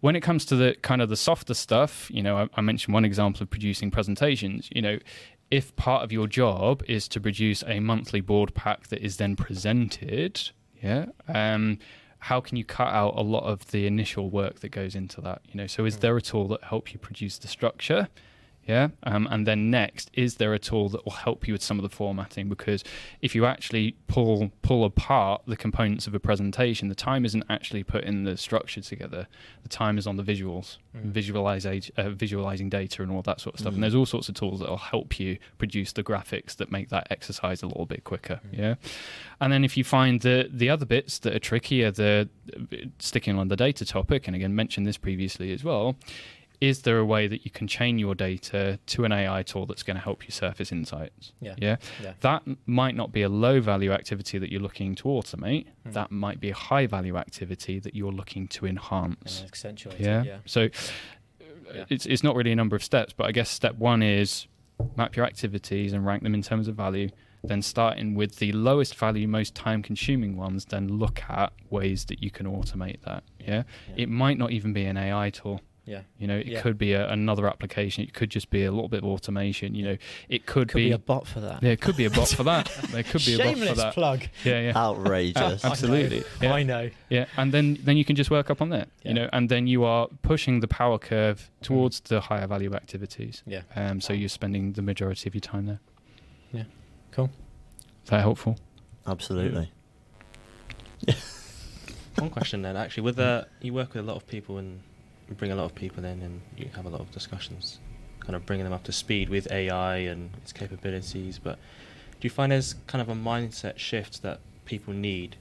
When 0.02 0.16
it 0.16 0.20
comes 0.20 0.44
to 0.46 0.56
the 0.56 0.74
kind 0.82 1.00
of 1.00 1.08
the 1.08 1.16
softer 1.16 1.54
stuff, 1.54 2.10
you 2.10 2.22
know, 2.24 2.36
I, 2.36 2.48
I 2.56 2.60
mentioned 2.60 2.92
one 2.92 3.04
example 3.04 3.44
of 3.44 3.50
producing 3.50 3.90
presentations. 3.92 4.68
You 4.72 4.82
know, 4.82 4.98
if 5.52 5.74
part 5.76 6.02
of 6.02 6.10
your 6.10 6.26
job 6.26 6.82
is 6.88 7.06
to 7.08 7.20
produce 7.20 7.62
a 7.68 7.78
monthly 7.78 8.20
board 8.20 8.52
pack 8.52 8.88
that 8.88 9.00
is 9.00 9.18
then 9.18 9.36
presented, 9.36 10.50
yeah, 10.82 11.06
um, 11.28 11.78
how 12.18 12.40
can 12.40 12.56
you 12.56 12.64
cut 12.64 12.88
out 12.88 13.14
a 13.16 13.22
lot 13.22 13.44
of 13.44 13.70
the 13.70 13.86
initial 13.86 14.28
work 14.28 14.58
that 14.60 14.70
goes 14.70 14.96
into 14.96 15.20
that? 15.20 15.40
You 15.48 15.58
know, 15.58 15.66
so 15.68 15.84
is 15.84 15.98
Mm. 15.98 16.00
there 16.00 16.16
a 16.16 16.20
tool 16.22 16.48
that 16.48 16.64
helps 16.64 16.92
you 16.92 16.98
produce 16.98 17.38
the 17.38 17.46
structure? 17.48 18.08
Yeah, 18.66 18.88
um, 19.02 19.26
and 19.28 19.44
then 19.44 19.70
next, 19.70 20.10
is 20.14 20.36
there 20.36 20.54
a 20.54 20.58
tool 20.58 20.88
that 20.90 21.04
will 21.04 21.12
help 21.12 21.48
you 21.48 21.54
with 21.54 21.62
some 21.62 21.78
of 21.78 21.82
the 21.82 21.88
formatting? 21.88 22.48
Because 22.48 22.84
if 23.20 23.34
you 23.34 23.44
actually 23.44 23.96
pull 24.06 24.52
pull 24.62 24.84
apart 24.84 25.42
the 25.46 25.56
components 25.56 26.06
of 26.06 26.14
a 26.14 26.20
presentation, 26.20 26.88
the 26.88 26.94
time 26.94 27.24
isn't 27.24 27.42
actually 27.50 27.82
putting 27.82 28.22
the 28.22 28.36
structure 28.36 28.80
together. 28.80 29.26
The 29.64 29.68
time 29.68 29.98
is 29.98 30.06
on 30.06 30.16
the 30.16 30.22
visuals, 30.22 30.78
Mm. 30.96 31.10
visualize, 31.10 31.66
uh, 31.66 32.10
visualizing 32.10 32.68
data, 32.68 33.02
and 33.02 33.10
all 33.10 33.22
that 33.22 33.40
sort 33.40 33.54
of 33.54 33.60
stuff. 33.60 33.72
Mm. 33.72 33.76
And 33.76 33.82
there's 33.82 33.94
all 33.94 34.06
sorts 34.06 34.28
of 34.28 34.34
tools 34.36 34.60
that 34.60 34.68
will 34.68 34.76
help 34.76 35.18
you 35.18 35.38
produce 35.58 35.92
the 35.92 36.04
graphics 36.04 36.54
that 36.56 36.70
make 36.70 36.88
that 36.90 37.06
exercise 37.10 37.62
a 37.62 37.66
little 37.66 37.86
bit 37.86 38.04
quicker. 38.04 38.40
Mm. 38.52 38.58
Yeah, 38.58 38.74
and 39.40 39.52
then 39.52 39.64
if 39.64 39.76
you 39.76 39.82
find 39.84 40.20
the 40.20 40.48
the 40.52 40.68
other 40.70 40.86
bits 40.86 41.18
that 41.20 41.34
are 41.34 41.40
trickier, 41.40 41.90
the 41.90 42.28
sticking 42.98 43.38
on 43.38 43.48
the 43.48 43.56
data 43.56 43.84
topic, 43.84 44.26
and 44.26 44.36
again 44.36 44.54
mentioned 44.54 44.86
this 44.86 44.98
previously 44.98 45.52
as 45.52 45.64
well. 45.64 45.96
Is 46.62 46.82
there 46.82 46.98
a 46.98 47.04
way 47.04 47.26
that 47.26 47.44
you 47.44 47.50
can 47.50 47.66
chain 47.66 47.98
your 47.98 48.14
data 48.14 48.78
to 48.86 49.04
an 49.04 49.10
AI 49.10 49.42
tool 49.42 49.66
that's 49.66 49.82
going 49.82 49.96
to 49.96 50.00
help 50.00 50.24
you 50.24 50.30
surface 50.30 50.70
insights? 50.70 51.32
Yeah. 51.40 51.56
Yeah. 51.58 51.76
Yeah. 52.00 52.12
That 52.20 52.44
might 52.66 52.94
not 52.94 53.10
be 53.10 53.22
a 53.22 53.28
low 53.28 53.60
value 53.60 53.90
activity 53.90 54.38
that 54.38 54.52
you're 54.52 54.60
looking 54.60 54.94
to 54.94 55.04
automate. 55.08 55.66
Mm. 55.88 55.92
That 55.94 56.12
might 56.12 56.38
be 56.38 56.50
a 56.50 56.54
high 56.54 56.86
value 56.86 57.16
activity 57.16 57.80
that 57.80 57.96
you're 57.96 58.12
looking 58.12 58.46
to 58.46 58.66
enhance. 58.66 59.42
accentuate 59.44 59.98
Yeah. 59.98 60.22
Yeah. 60.22 60.38
So 60.46 60.66
uh, 60.66 60.68
Yeah. 61.74 61.84
it's 61.88 62.06
it's 62.06 62.22
not 62.22 62.36
really 62.36 62.52
a 62.52 62.56
number 62.56 62.76
of 62.76 62.84
steps, 62.84 63.12
but 63.12 63.26
I 63.26 63.32
guess 63.32 63.50
step 63.50 63.74
one 63.74 64.00
is 64.00 64.46
map 64.96 65.16
your 65.16 65.26
activities 65.26 65.92
and 65.92 66.06
rank 66.06 66.22
them 66.22 66.32
in 66.32 66.42
terms 66.42 66.68
of 66.68 66.76
value. 66.76 67.08
Then 67.42 67.60
starting 67.62 68.14
with 68.14 68.36
the 68.36 68.52
lowest 68.52 68.94
value, 68.94 69.26
most 69.26 69.56
time 69.56 69.82
consuming 69.82 70.36
ones, 70.36 70.66
then 70.66 70.86
look 70.86 71.22
at 71.28 71.52
ways 71.70 72.04
that 72.04 72.22
you 72.22 72.30
can 72.30 72.46
automate 72.46 73.00
that. 73.02 73.24
Yeah. 73.40 73.64
It 73.96 74.08
might 74.08 74.38
not 74.38 74.52
even 74.52 74.72
be 74.72 74.84
an 74.84 74.96
AI 74.96 75.30
tool. 75.30 75.60
Yeah. 75.84 76.02
You 76.18 76.26
know, 76.28 76.38
it 76.38 76.46
Yeah. 76.46 76.60
could 76.60 76.78
be 76.78 76.92
a, 76.92 77.08
another 77.10 77.48
application. 77.48 78.04
It 78.04 78.14
could 78.14 78.30
just 78.30 78.50
be 78.50 78.64
a 78.64 78.70
little 78.70 78.88
bit 78.88 78.98
of 79.02 79.04
automation. 79.04 79.74
You 79.74 79.84
know, 79.84 79.96
it 80.28 80.46
could, 80.46 80.68
Could 80.68 80.76
be, 80.76 80.92
a 80.92 80.98
bot 80.98 81.26
for 81.26 81.40
that. 81.40 81.60
there 81.62 81.76
could 81.76 81.96
be 81.96 82.04
a 82.04 82.10
bot 82.10 82.28
for 82.28 82.44
that. 82.44 82.70
There 82.90 83.02
could 83.02 83.24
be 83.24 83.34
a 83.34 83.38
bot 83.38 83.46
Shameless 83.46 83.68
for 83.70 83.74
that. 83.76 83.94
plug. 83.94 84.22
Yeah, 84.44 84.60
yeah. 84.60 84.72
Outrageous. 84.76 85.64
Absolutely. 85.64 86.22
Yeah. 86.40 86.52
I 86.54 86.62
know. 86.62 86.90
Yeah, 87.10 87.26
and 87.36 87.52
then 87.52 87.78
then 87.82 87.96
you 87.96 88.04
can 88.04 88.14
just 88.16 88.30
work 88.30 88.48
up 88.50 88.62
on 88.62 88.68
that, 88.70 88.88
Yeah. 89.02 89.08
you 89.08 89.14
know, 89.14 89.28
and 89.32 89.48
then 89.48 89.66
you 89.66 89.82
are 89.84 90.08
pushing 90.22 90.60
the 90.60 90.68
power 90.68 90.98
curve 90.98 91.50
towards 91.62 92.00
the 92.00 92.20
higher 92.20 92.46
value 92.46 92.74
activities. 92.74 93.42
Yeah. 93.46 93.62
Um, 93.74 94.00
so 94.00 94.12
you're 94.12 94.28
spending 94.28 94.72
the 94.74 94.82
majority 94.82 95.28
of 95.28 95.34
your 95.34 95.40
time 95.40 95.66
there. 95.66 95.80
Yeah. 96.52 96.64
Cool. 97.10 97.30
Is 98.04 98.10
that 98.10 98.20
helpful? 98.20 98.56
Absolutely. 99.06 99.70
One 102.18 102.30
question 102.30 102.62
then, 102.62 102.76
actually, 102.76 103.02
with 103.04 103.18
uh, 103.18 103.44
you 103.60 103.72
work 103.72 103.94
with 103.94 104.04
a 104.04 104.06
lot 104.06 104.16
of 104.16 104.26
people 104.26 104.58
in 105.28 105.34
bring 105.34 105.52
a 105.52 105.56
lot 105.56 105.64
of 105.64 105.74
people 105.74 106.04
in 106.04 106.22
and 106.22 106.40
you 106.56 106.68
have 106.74 106.86
a 106.86 106.88
lot 106.88 107.00
of 107.00 107.10
discussions, 107.10 107.78
kind 108.20 108.36
of 108.36 108.46
bringing 108.46 108.64
them 108.64 108.72
up 108.72 108.84
to 108.84 108.92
speed 108.92 109.28
with 109.28 109.50
AI 109.50 109.96
and 109.96 110.30
its 110.38 110.52
capabilities. 110.52 111.38
But 111.38 111.56
do 111.56 112.26
you 112.26 112.30
find 112.30 112.52
there's 112.52 112.74
kind 112.86 113.02
of 113.02 113.08
a 113.08 113.14
mindset 113.14 113.78
shift 113.78 114.22
that 114.22 114.40
people 114.64 114.94
need, 114.94 115.36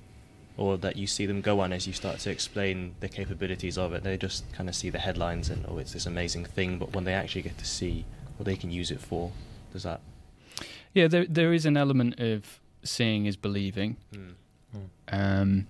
or 0.58 0.78
that 0.78 0.96
you 0.96 1.08
see 1.08 1.26
them 1.26 1.42
go 1.42 1.60
on 1.60 1.72
as 1.74 1.88
you 1.88 1.94
start 1.94 2.20
to 2.20 2.32
explain 2.32 2.96
the 3.00 3.10
capabilities 3.10 3.78
of 3.78 3.94
it? 3.94 4.04
They 4.04 4.18
just 4.18 4.52
kind 4.54 4.68
of 4.70 4.76
see 4.76 4.90
the 4.90 5.00
headlines 5.00 5.50
and 5.50 5.66
oh, 5.68 5.78
it's 5.78 5.94
this 5.94 6.06
amazing 6.06 6.46
thing, 6.46 6.78
but 6.78 6.94
when 6.94 7.04
they 7.04 7.14
actually 7.14 7.44
get 7.44 7.58
to 7.58 7.66
see 7.66 8.06
what 8.38 8.46
they 8.46 8.56
can 8.56 8.72
use 8.72 8.92
it 8.92 9.00
for, 9.00 9.32
does 9.72 9.84
that? 9.84 10.02
Yeah, 10.94 11.08
there 11.08 11.26
there 11.26 11.54
is 11.54 11.66
an 11.66 11.78
element 11.78 12.20
of 12.20 12.60
seeing 12.84 13.26
is 13.26 13.38
believing. 13.38 13.98
Mm. 14.14 14.34
Um, 15.10 15.68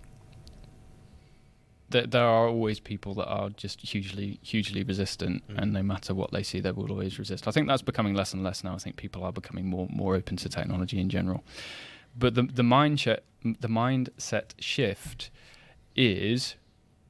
there, 1.92 2.08
there 2.08 2.24
are 2.26 2.48
always 2.48 2.80
people 2.80 3.14
that 3.16 3.28
are 3.28 3.50
just 3.64 3.82
hugely, 3.82 4.40
hugely 4.42 4.84
resistant, 4.84 5.48
Mm. 5.48 5.58
and 5.62 5.74
no 5.74 5.84
matter 5.84 6.14
what 6.14 6.32
they 6.32 6.44
see, 6.44 6.60
they 6.60 6.72
will 6.72 6.90
always 6.92 7.18
resist. 7.20 7.48
I 7.48 7.52
think 7.52 7.68
that's 7.68 7.82
becoming 7.92 8.14
less 8.14 8.34
and 8.34 8.44
less 8.44 8.64
now. 8.64 8.74
I 8.76 8.78
think 8.84 8.96
people 8.96 9.24
are 9.24 9.34
becoming 9.42 9.66
more 9.68 9.88
more 9.90 10.16
open 10.16 10.36
to 10.38 10.50
technology 10.50 11.00
in 11.00 11.10
general. 11.10 11.44
But 12.18 12.36
the 12.36 12.44
the 12.44 12.64
mindset 12.64 13.20
the 13.66 13.68
mindset 13.70 14.48
shift 14.60 15.30
is 15.96 16.56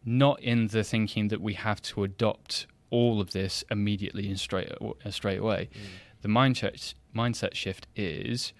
not 0.06 0.40
in 0.42 0.68
the 0.68 0.84
thinking 0.84 1.28
that 1.30 1.42
we 1.42 1.54
have 1.54 1.82
to 1.82 2.04
adopt 2.04 2.68
all 2.90 3.22
of 3.22 3.32
this 3.32 3.64
immediately 3.70 4.28
and 4.28 4.40
straight 4.40 4.72
uh, 4.82 5.12
straight 5.12 5.40
away. 5.40 5.70
The 6.22 6.28
mindset 6.28 6.94
mindset 7.16 7.54
shift 7.56 7.88
is 7.96 8.54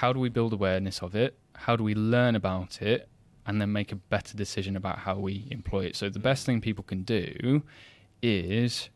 how 0.00 0.12
do 0.12 0.20
we 0.20 0.28
build 0.28 0.52
awareness 0.52 1.02
of 1.02 1.14
it? 1.14 1.38
How 1.66 1.76
do 1.76 1.82
we 1.84 1.94
learn 1.94 2.34
about 2.36 2.80
it? 2.82 3.08
And 3.48 3.60
then 3.60 3.72
make 3.72 3.90
a 3.90 3.96
better 3.96 4.36
decision 4.36 4.76
about 4.76 4.98
how 5.00 5.16
we 5.18 5.48
employ 5.50 5.86
it. 5.86 5.96
So 5.96 6.08
the 6.08 6.20
best 6.20 6.46
thing 6.46 6.60
people 6.60 6.84
can 6.84 7.02
do 7.02 7.62
is 8.22 8.90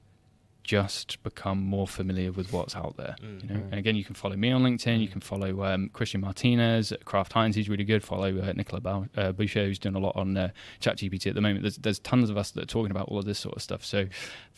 just 0.64 1.20
become 1.24 1.58
more 1.60 1.88
familiar 1.88 2.30
with 2.30 2.52
what's 2.52 2.76
out 2.76 2.96
there. 2.96 3.16
You 3.20 3.28
know, 3.48 3.54
Mm. 3.56 3.64
and 3.72 3.74
again, 3.74 3.96
you 3.96 4.04
can 4.04 4.14
follow 4.14 4.36
me 4.36 4.52
on 4.52 4.62
LinkedIn. 4.62 5.00
You 5.00 5.08
can 5.08 5.20
follow 5.20 5.64
um, 5.64 5.88
Christian 5.92 6.20
Martinez 6.20 6.92
at 6.92 7.04
Kraft 7.04 7.32
Heinz. 7.32 7.56
He's 7.56 7.68
really 7.68 7.82
good. 7.82 8.04
Follow 8.04 8.38
uh, 8.38 8.52
Nicolas 8.52 8.82
Bau- 8.82 9.06
uh, 9.16 9.32
Boucher, 9.32 9.64
who's 9.64 9.80
doing 9.80 9.96
a 9.96 9.98
lot 9.98 10.14
on 10.14 10.36
uh, 10.36 10.50
ChatGPT 10.80 11.26
at 11.26 11.34
the 11.34 11.40
moment. 11.40 11.62
There's 11.62 11.78
there's 11.78 11.98
tons 11.98 12.30
of 12.30 12.36
us 12.36 12.52
that 12.52 12.62
are 12.62 12.66
talking 12.66 12.92
about 12.92 13.08
all 13.08 13.18
of 13.18 13.24
this 13.24 13.40
sort 13.40 13.56
of 13.56 13.62
stuff. 13.62 13.84
So 13.84 14.06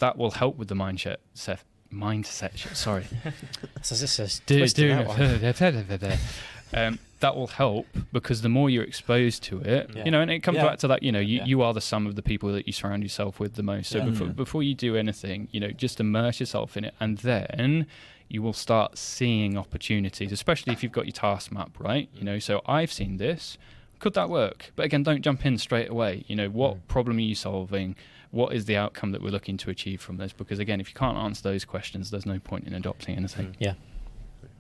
that 0.01 0.18
will 0.18 0.32
help 0.32 0.59
with 0.59 0.68
the 0.68 0.74
mindset. 0.74 1.16
Set, 1.32 1.61
mindset. 1.90 2.57
sh- 2.57 2.66
Sorry, 2.76 3.07
So 3.82 3.95
this 3.95 4.18
is 4.18 4.40
do, 4.45 4.59
twisted 4.59 4.90
do, 4.99 5.05
one. 5.09 5.16
um, 6.74 6.99
that 7.25 7.35
will 7.35 7.47
help 7.64 7.87
because 8.12 8.43
the 8.43 8.49
more 8.51 8.68
you're 8.68 8.85
exposed 8.85 9.43
to 9.45 9.59
it, 9.61 9.91
Yeah. 9.97 10.05
you 10.05 10.11
know, 10.11 10.20
and 10.20 10.31
it 10.31 10.41
comes 10.41 10.57
Yeah. 10.57 10.66
back 10.68 10.79
to 10.81 10.89
that, 10.89 11.03
you 11.03 11.11
know, 11.11 11.20
you, 11.20 11.39
Yeah. 11.39 11.45
you 11.47 11.62
are 11.62 11.72
the 11.72 11.81
sum 11.81 12.07
of 12.07 12.16
the 12.16 12.22
people 12.22 12.53
that 12.53 12.66
you 12.66 12.72
surround 12.75 13.03
yourself 13.03 13.41
with 13.41 13.55
the 13.55 13.62
most. 13.62 13.89
So 13.91 13.99
Yeah. 13.99 14.05
before, 14.11 14.27
Mm. 14.29 14.37
before 14.37 14.62
you 14.62 14.75
do 14.75 14.95
anything, 14.95 15.49
you 15.51 15.59
know, 15.59 15.70
just 15.70 16.01
immerse 16.01 16.39
yourself 16.39 16.77
in 16.77 16.85
it, 16.85 16.95
and 17.01 17.16
then 17.18 17.87
you 18.29 18.43
will 18.43 18.53
start 18.53 18.99
seeing 18.99 19.57
opportunities, 19.57 20.33
especially 20.33 20.72
if 20.75 20.83
you've 20.83 20.93
got 20.93 21.07
your 21.07 21.12
task 21.12 21.51
map 21.51 21.70
right. 21.81 22.09
You 22.14 22.25
know, 22.25 22.39
so 22.39 22.61
I've 22.66 22.93
seen 22.93 23.16
this. 23.16 23.57
Could 24.01 24.12
that 24.14 24.29
work? 24.29 24.72
But 24.77 24.85
again, 24.85 25.03
don't 25.03 25.22
jump 25.22 25.47
in 25.47 25.57
straight 25.57 25.89
away. 25.89 26.25
You 26.29 26.37
know, 26.37 26.49
what 26.51 26.72
Mm. 26.77 26.89
problem 26.89 27.16
are 27.16 27.20
you 27.20 27.35
solving? 27.35 27.97
What 28.33 28.53
is 28.53 28.66
the 28.66 28.77
outcome 28.77 29.12
that 29.12 29.22
we're 29.22 29.31
looking 29.31 29.57
to 29.59 29.70
achieve 29.70 30.01
from 30.03 30.18
this? 30.18 30.33
Because 30.35 30.59
again, 30.59 30.79
if 30.81 30.89
you 30.91 30.95
can't 30.95 31.16
answer 31.16 31.43
those 31.43 31.64
questions, 31.64 32.11
there's 32.11 32.27
no 32.27 32.39
point 32.39 32.66
in 32.66 32.75
adopting 32.75 33.16
anything. 33.16 33.47
Mm. 33.53 33.55
Yeah. 33.61 33.75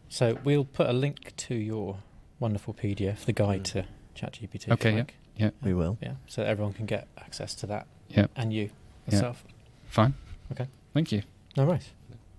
So 0.08 0.38
we'll 0.44 0.64
put 0.64 0.88
a 0.88 0.92
link 0.92 1.34
to 1.36 1.54
your 1.54 1.98
wonderful 2.44 2.74
PDF, 2.74 3.24
the 3.24 3.32
guide 3.32 3.62
Mm. 3.64 3.72
to 3.72 3.84
ChatGPT. 4.14 4.70
Okay, 4.72 4.90
yeah. 4.92 4.98
like. 4.98 5.14
Yeah, 5.36 5.50
We 5.62 5.72
will. 5.74 5.96
Yeah. 6.02 6.14
So 6.26 6.42
everyone 6.42 6.74
can 6.74 6.84
get 6.86 7.08
access 7.18 7.54
to 7.56 7.66
that. 7.68 7.86
Yeah. 8.08 8.26
And 8.36 8.52
you 8.52 8.64
Yeah. 9.08 9.14
yourself. 9.14 9.44
fine. 9.88 10.12
Okay. 10.52 10.66
Thank 10.92 11.10
you. 11.10 11.22
No 11.56 11.64
worries. 11.64 11.90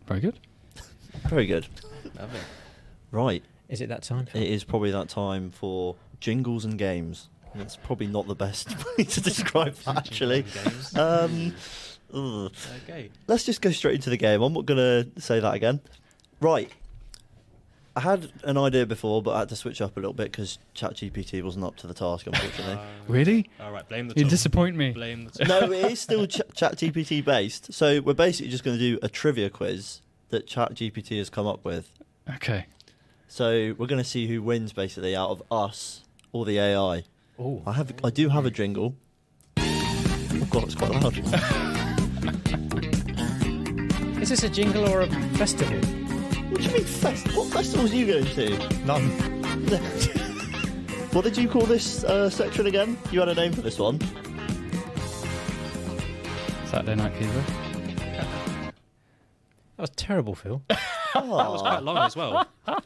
Very 0.08 0.20
good. 0.22 0.36
Very 1.28 1.48
good. 1.48 1.66
Lovely. 2.20 2.40
Right. 3.12 3.44
Is 3.68 3.82
it 3.82 3.90
that 3.90 4.04
time? 4.04 4.28
It 4.36 4.44
is 4.44 4.64
probably 4.64 4.92
that 4.92 5.10
time 5.10 5.50
for 5.50 5.96
jingles 6.20 6.66
and 6.66 6.78
games. 6.78 7.30
That's 7.56 7.76
probably 7.78 8.08
not 8.08 8.28
the 8.28 8.36
best 8.36 8.68
way 8.98 9.06
to 9.06 9.22
describe 9.22 9.74
that, 9.86 9.98
actually. 9.98 10.46
Um, 10.96 11.54
okay. 12.14 13.10
let's 13.28 13.44
just 13.46 13.62
go 13.62 13.72
straight 13.72 13.96
into 13.96 14.10
the 14.12 14.18
game. 14.18 14.42
I'm 14.44 14.54
not 14.54 14.66
going 14.66 14.78
to 15.16 15.20
say 15.22 15.40
that 15.40 15.54
again. 15.56 15.80
Right. 16.42 16.70
I 17.98 18.02
had 18.02 18.30
an 18.44 18.58
idea 18.58 18.86
before, 18.86 19.22
but 19.22 19.32
I 19.36 19.40
had 19.40 19.50
to 19.50 19.56
switch 19.56 19.80
up 19.82 19.96
a 19.96 20.00
little 20.02 20.14
bit 20.14 20.30
because 20.32 20.60
ChatGPT 20.76 21.42
wasn't 21.42 21.64
up 21.64 21.78
to 21.78 21.88
the 21.88 21.94
task, 21.94 22.28
unfortunately. 22.28 22.74
Uh, 22.74 22.86
Really? 23.08 23.50
All 23.60 23.72
right. 23.72 23.88
Blame 23.88 24.10
the. 24.10 24.16
You 24.16 24.24
tool. 24.24 24.30
disappoint 24.30 24.76
me. 24.76 24.92
Blame 24.92 25.26
the. 25.26 25.32
tool. 25.46 25.48
no, 25.48 25.72
it 25.72 25.92
is 25.94 26.00
still 26.02 26.28
Ch- 26.28 26.42
ChatGPT 26.54 27.24
based. 27.24 27.72
So 27.74 28.02
we're 28.02 28.14
basically 28.14 28.52
just 28.52 28.64
going 28.66 28.78
to 28.78 28.84
do 28.84 29.00
a 29.02 29.08
trivia 29.08 29.50
quiz 29.50 30.02
that 30.30 30.46
ChatGPT 30.48 31.18
has 31.20 31.30
come 31.30 31.48
up 31.48 31.64
with. 31.64 31.90
Okay. 32.36 32.66
So 33.30 33.74
we're 33.78 33.88
going 33.88 34.04
to 34.04 34.10
see 34.10 34.28
who 34.28 34.42
wins 34.42 34.74
basically 34.74 35.16
out 35.16 35.30
of 35.30 35.42
us 35.50 36.02
or 36.34 36.44
the 36.46 36.60
AI. 36.60 37.04
Oh. 37.40 37.62
I 37.66 37.74
have, 37.74 37.94
I 38.04 38.10
do 38.10 38.28
have 38.30 38.46
a 38.46 38.52
jingle. 38.52 38.96
Oh 39.58 40.48
god, 40.50 40.64
it's 40.66 40.76
quite 40.76 40.92
loud. 40.92 41.18
Is 44.22 44.30
this 44.30 44.44
a 44.44 44.50
jingle 44.50 44.90
or 44.90 45.02
a 45.02 45.08
festival? 45.38 45.80
What 46.56 46.64
do 46.64 46.70
you 46.70 46.76
mean 46.76 46.86
fest? 46.86 47.28
What 47.36 47.52
festivals 47.52 47.92
are 47.92 47.96
you 47.98 48.06
going 48.06 48.26
to? 48.26 48.58
None. 48.86 49.10
what 51.12 51.26
did 51.26 51.36
you 51.36 51.50
call 51.50 51.64
this 51.64 52.06
uh, 52.06 52.30
section 52.30 52.68
again? 52.68 52.98
You 53.12 53.20
had 53.20 53.28
a 53.28 53.36
name 53.36 53.52
for 53.52 53.60
this 53.60 53.78
one. 53.78 54.00
Saturday 56.66 56.96
Night 56.96 57.14
Fever. 57.16 57.44
That 59.76 59.80
was 59.80 59.90
terrible, 59.98 60.34
Phil. 60.34 60.62
That 61.14 61.26
was 61.26 61.62
quite 61.62 61.84
long 61.84 61.98
as 61.98 62.16
well. 62.16 62.48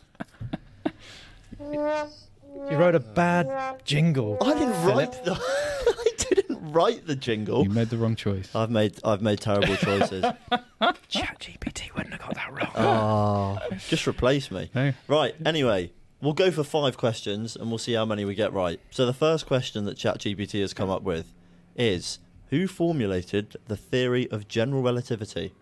You 2.70 2.78
wrote 2.78 2.96
a 2.96 3.00
bad 3.00 3.82
jingle. 3.86 4.38
I 4.42 4.54
didn't 4.54 4.74
Philip. 4.84 5.14
write 5.14 5.24
the. 5.26 5.34
I 5.34 6.10
didn't 6.18 6.39
write 6.72 7.08
the 7.08 7.16
jingle. 7.16 7.64
You 7.64 7.70
made 7.70 7.90
the 7.90 7.98
wrong 7.98 8.16
choice. 8.16 8.54
I've 8.56 8.70
made 8.70 9.00
I've 9.04 9.22
made 9.22 9.40
terrible 9.40 9.76
choices. 9.76 10.24
ChatGPT 10.82 11.94
wouldn't 11.96 12.14
have 12.14 12.22
got 12.22 12.36
that 12.36 12.52
wrong. 12.54 12.72
Ah, 12.76 13.60
just 13.88 14.08
replace 14.08 14.52
me. 14.52 14.70
No. 14.74 14.94
Right. 15.08 15.36
Anyway, 15.46 15.92
we'll 16.22 16.34
go 16.34 16.52
for 16.52 16.64
five 16.64 16.98
questions 16.98 17.56
and 17.56 17.70
we'll 17.70 17.78
see 17.78 17.94
how 17.94 18.06
many 18.06 18.26
we 18.26 18.36
get 18.36 18.54
right. 18.54 18.80
So 18.92 19.06
the 19.06 19.14
first 19.14 19.46
question 19.46 19.86
that 19.86 19.98
ChatGPT 19.98 20.62
has 20.62 20.74
come 20.74 20.90
up 20.90 21.04
with 21.04 21.34
is: 21.76 22.20
Who 22.50 22.68
formulated 22.68 23.58
the 23.68 23.78
theory 23.78 24.30
of 24.32 24.48
general 24.48 24.82
relativity? 24.82 25.54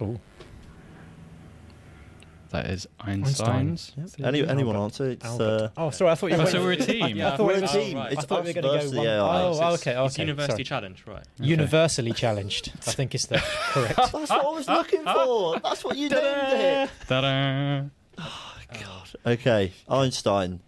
Oh. 0.00 0.18
That 2.54 2.70
is 2.70 2.86
Einstein. 3.00 3.48
Einstein's. 3.70 4.14
theory. 4.14 4.28
Any, 4.28 4.46
anyone 4.48 4.76
Albert. 4.76 4.84
answer? 4.84 5.10
It's 5.10 5.24
Albert. 5.24 5.72
uh, 5.76 5.80
oh, 5.86 5.90
sorry. 5.90 6.10
I 6.12 6.14
thought 6.14 6.26
you 6.30 6.36
Oh, 6.36 6.44
were. 6.44 6.46
so 6.46 6.62
we're 6.62 6.72
a 6.72 6.76
team. 6.76 7.16
Yeah, 7.16 7.24
I 7.24 7.34
I 7.34 7.36
thought 7.36 7.36
thought 7.36 7.46
we 7.48 7.54
we're 7.54 7.60
were 7.60 7.64
a 7.66 7.68
team. 7.68 7.96
right. 7.96 8.12
It's 8.12 8.20
I 8.22 8.26
thought 8.26 8.44
we 8.44 8.50
were 8.54 8.60
going 8.62 8.80
to 8.80 8.84
go 8.84 8.90
the 8.90 8.96
one. 8.98 9.06
AI. 9.08 9.42
Oh, 9.42 9.50
It's- 9.50 9.80
okay, 9.80 9.96
okay. 9.96 10.06
It's 10.06 10.18
university 10.18 10.52
sorry. 10.52 10.64
challenge, 10.64 11.04
right? 11.06 11.24
Universally 11.40 12.12
challenged. 12.12 12.72
I 12.86 12.90
think 12.92 13.14
is 13.14 13.26
the 13.26 13.38
correct. 13.70 13.96
That's 13.96 14.12
what 14.12 14.30
I 14.30 14.48
was 14.50 14.68
looking 14.68 15.02
for. 15.14 15.58
That's 15.60 15.84
what 15.84 15.96
you 15.96 16.08
named 16.08 16.22
it. 16.24 16.90
Ta-da! 17.08 17.82
God. 18.16 19.08
Okay, 19.26 19.72
Einstein. 19.88 20.60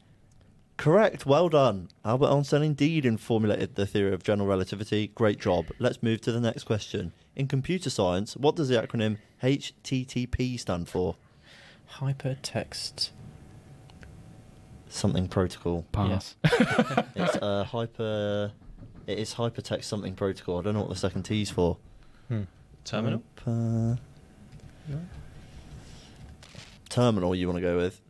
Correct. 0.77 1.25
Well 1.25 1.49
done. 1.49 1.89
Albert 2.05 2.31
Einstein 2.31 2.63
indeed 2.63 3.21
formulated 3.21 3.77
the 3.77 3.87
theory 3.87 4.13
of 4.13 4.23
general 4.23 4.49
relativity. 4.49 5.07
Great 5.15 5.41
job. 5.41 5.67
Let's 5.79 6.03
move 6.03 6.21
to 6.23 6.33
the 6.33 6.41
next 6.41 6.65
question. 6.65 7.13
In 7.35 7.47
computer 7.49 7.91
science, 7.91 8.37
what 8.37 8.57
does 8.57 8.69
the 8.69 8.77
acronym 8.83 9.19
HTTP 9.43 10.59
stand 10.59 10.89
for? 10.89 11.17
Hypertext. 11.95 13.11
Something 14.89 15.29
protocol. 15.29 15.85
Pass. 15.93 16.37
It's 17.17 17.37
uh, 17.37 17.65
hyper. 17.65 18.53
It 19.07 19.19
is 19.19 19.35
hypertext 19.35 19.85
something 19.85 20.15
protocol. 20.15 20.59
I 20.59 20.63
don't 20.63 20.75
know 20.75 20.81
what 20.81 20.91
the 20.91 20.97
second 20.97 21.23
T 21.25 21.43
is 21.43 21.51
for. 21.51 21.79
Hmm. 22.29 22.43
Terminal. 22.85 23.23
Hyper... 23.39 23.99
Terminal. 26.89 27.35
You 27.35 27.47
want 27.47 27.57
to 27.59 27.63
go 27.63 27.77
with? 27.77 28.01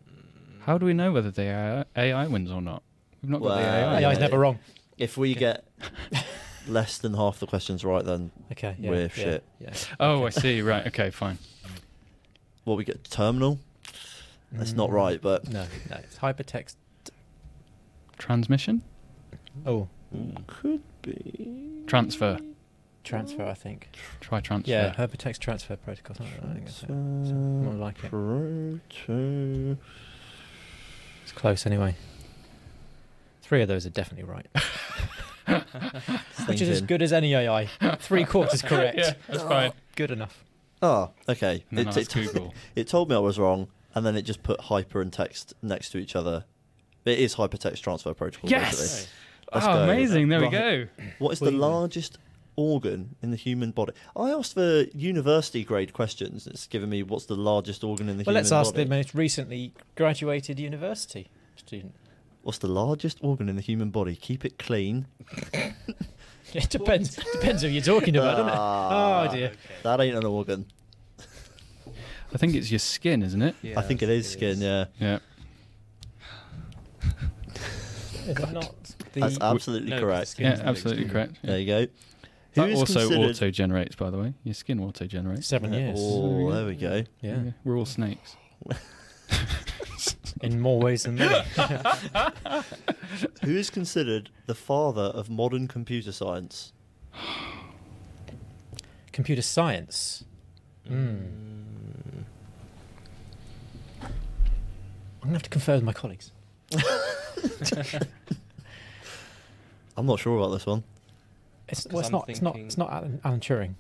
How 0.61 0.79
do 0.79 0.87
we 0.87 0.93
know 0.95 1.13
whether 1.13 1.31
the 1.31 1.43
AI, 1.43 1.85
AI 1.97 2.27
wins 2.27 2.51
or 2.51 2.61
not? 2.61 2.83
We've 3.23 3.31
not 3.31 3.41
got 3.43 3.57
the 3.57 3.63
AI. 3.63 4.01
yeah. 4.01 4.09
AI's 4.09 4.19
never 4.19 4.39
wrong. 4.39 4.59
If 4.99 5.17
we 5.17 5.31
Okay. 5.33 5.41
get 5.41 5.65
less 6.69 6.99
than 6.99 7.15
half 7.15 7.39
the 7.39 7.47
questions 7.47 7.85
right, 7.85 8.05
then 8.05 8.31
Okay. 8.53 8.75
Yeah, 8.79 8.91
We're 8.91 9.03
yeah, 9.03 9.09
shit. 9.09 9.45
Yeah. 9.61 9.75
Oh, 10.01 10.25
I 10.27 10.31
see. 10.31 10.63
Right. 10.63 10.87
Okay. 10.89 11.11
Fine. 11.11 11.39
what 12.65 12.77
we 12.77 12.85
get 12.85 13.05
terminal. 13.05 13.61
That's 14.53 14.73
not 14.73 14.91
Mm, 14.91 14.93
right, 14.95 15.21
but 15.21 15.49
No, 15.51 15.67
no. 15.91 15.97
It's 15.97 16.19
hypertext. 16.19 16.77
Transmission. 18.19 18.83
Oh, 19.67 19.89
could 20.47 20.83
be 21.03 21.83
Transfer. 21.87 22.39
transfer. 23.05 23.45
I 23.45 23.55
think. 23.55 23.89
Try 24.21 24.41
transfer. 24.41 24.71
Yeah, 24.71 24.95
hypertext 24.95 25.39
transfer 25.39 25.77
protocol. 25.77 26.17
something 26.17 26.35
like 26.35 26.43
that, 26.43 26.51
I 26.51 26.55
think 26.55 26.67
that's 26.67 26.83
it. 26.85 26.91
More 26.91 27.75
like 27.75 28.03
it. 28.05 28.11
Proto. 28.11 29.77
It's 31.23 31.33
close 31.33 31.67
anyway. 31.67 31.97
Three 33.43 33.63
of 33.63 33.69
those 33.69 33.85
are 33.87 33.91
definitely 33.91 34.29
right. 34.31 34.47
Which 36.49 36.61
is 36.61 36.69
as 36.69 36.81
good 36.81 37.03
as 37.03 37.13
any 37.13 37.35
AI. 37.35 37.67
Three 37.99 38.25
quarters 38.25 38.63
correct. 38.71 38.99
yeah, 38.99 39.13
that's 39.29 39.43
fine. 39.43 39.73
Good 39.95 40.11
enough. 40.11 40.43
Oh, 40.83 41.11
okay. 41.29 41.65
And 41.71 41.79
then 41.79 41.89
It, 41.89 41.97
ask 41.97 42.17
it, 42.17 42.33
Google. 42.33 42.55
it 42.75 42.89
told 42.89 43.09
me 43.09 43.17
I 43.17 43.21
was 43.21 43.39
wrong, 43.39 43.69
and 43.97 44.07
then 44.07 44.15
it 44.15 44.23
just 44.23 44.45
put 44.45 44.61
hyper 44.61 45.01
and 45.01 45.13
text 45.13 45.55
next 45.63 45.91
to 45.91 45.99
each 45.99 46.15
other. 46.15 46.45
It 47.05 47.19
is 47.19 47.35
hypertext 47.35 47.81
transfer 47.81 48.15
protocol. 48.15 48.49
Yes! 48.49 48.79
basically. 48.79 49.13
Oh, 49.53 49.55
Let's 49.57 49.67
go. 49.67 49.83
amazing! 49.83 50.29
There 50.29 50.41
we 50.41 50.49
go. 50.51 50.87
What 51.19 51.33
is 51.33 51.39
the 51.41 51.51
largest 51.51 52.19
organ 52.57 53.17
in 53.23 53.31
the 53.31 53.37
human 53.37 53.71
body? 53.71 53.93
I 54.17 54.31
asked 54.31 54.55
for 54.55 54.85
university 54.95 55.63
grade 55.65 55.93
questions. 55.93 56.47
It's 56.47 56.67
given 56.67 56.89
me 56.91 57.03
what's 57.03 57.27
the 57.27 57.37
largest 57.37 57.83
organ 57.85 58.09
in 58.09 58.19
the 58.19 58.25
Well, 58.25 58.35
human 58.35 58.43
body. 58.43 58.51
Well, 58.53 58.61
let's 58.61 58.69
ask 58.69 58.75
body. 58.75 58.85
the 58.85 58.91
most 58.91 59.15
recently 59.15 59.73
graduated 59.95 60.59
university 60.61 61.29
student. 61.57 61.95
What's 62.43 62.59
the 62.59 62.69
largest 62.69 63.19
organ 63.23 63.49
in 63.49 63.57
the 63.57 63.63
human 63.63 63.91
body? 63.91 64.15
Keep 64.17 64.45
it 64.45 64.59
clean. 64.59 65.07
It 66.55 66.71
depends. 66.71 67.17
depends 67.17 67.63
who 67.63 67.69
you're 67.69 67.83
talking 67.83 68.17
about, 68.17 68.37
doesn't 68.37 68.53
it? 68.53 68.57
Ah, 68.57 69.27
Oh 69.29 69.35
dear. 69.35 69.53
That 69.83 70.01
ain't 70.01 70.17
an 70.17 70.25
organ. 70.25 70.67
I 72.37 72.39
think 72.39 72.55
it's 72.55 72.71
your 72.71 72.79
skin, 72.81 73.23
isn't 73.23 73.41
it? 73.41 73.55
I 73.75 73.81
think 73.81 74.03
it 74.03 74.11
is 74.11 74.31
skin. 74.31 74.61
Yeah, 74.61 74.85
Yeah. 75.01 75.19
Is 78.27 78.29
it 78.39 78.53
not 78.53 78.75
the? 79.15 79.21
that's 79.21 79.39
absolutely 79.41 79.89
no, 79.91 80.01
correct. 80.01 80.21
the 80.21 80.27
skin- 80.27 80.45
Yeah, 80.47 80.53
is 80.53 80.59
the 80.61 80.67
absolutely 80.67 81.05
biggest 81.05 81.13
correct. 81.15 81.39
There 81.43 81.59
you 81.59 81.67
go. 81.67 81.81
Who 81.81 81.89
That 82.61 82.69
is 82.71 82.79
also 82.81 83.01
considered- 83.09 83.31
auto 83.31 83.51
generates, 83.51 83.97
by 83.97 84.11
the 84.11 84.19
way. 84.19 84.35
Your 84.45 84.53
skin 84.55 84.81
auto 84.81 85.07
generates. 85.07 85.47
Seven 85.47 85.73
years. 85.73 85.99
Oh, 85.99 86.53
there 86.53 86.67
we 86.67 86.75
go. 86.75 87.05
Yeah. 87.23 87.53
We're 87.65 87.79
all 87.79 87.87
snakes. 87.87 88.37
In 90.43 90.61
more 90.61 90.79
ways 90.79 91.05
than 91.05 91.15
many. 91.15 91.35
Who 93.45 93.57
is 93.57 93.71
considered 93.71 94.29
the 94.45 94.55
father 94.55 95.01
of 95.15 95.31
modern 95.31 95.69
computer 95.69 96.13
science? 96.13 96.75
Computer 99.13 99.41
science. 99.43 100.25
Hmm. 100.87 101.17
I'm 105.27 105.31
gonna 105.31 105.39
have 105.39 105.43
to 105.43 105.51
confer 105.51 105.75
with 105.75 105.83
my 105.83 105.93
colleagues. 105.93 106.31
I'm 109.97 110.07
not 110.07 110.21
sure 110.21 110.37
about 110.39 110.51
this 110.53 110.65
one. 110.67 110.85
It's, 111.69 111.83
'Cause 111.83 111.93
well, 111.93 112.01
it's 112.01 112.09
I'm 112.09 112.13
not. 112.13 112.29
It's 112.31 112.43
not. 112.43 112.53
thinking- 112.55 112.67
It's 112.67 112.79
not 112.79 112.93
Alan, 112.93 113.21
Alan 113.25 113.41
Turing. 113.41 113.75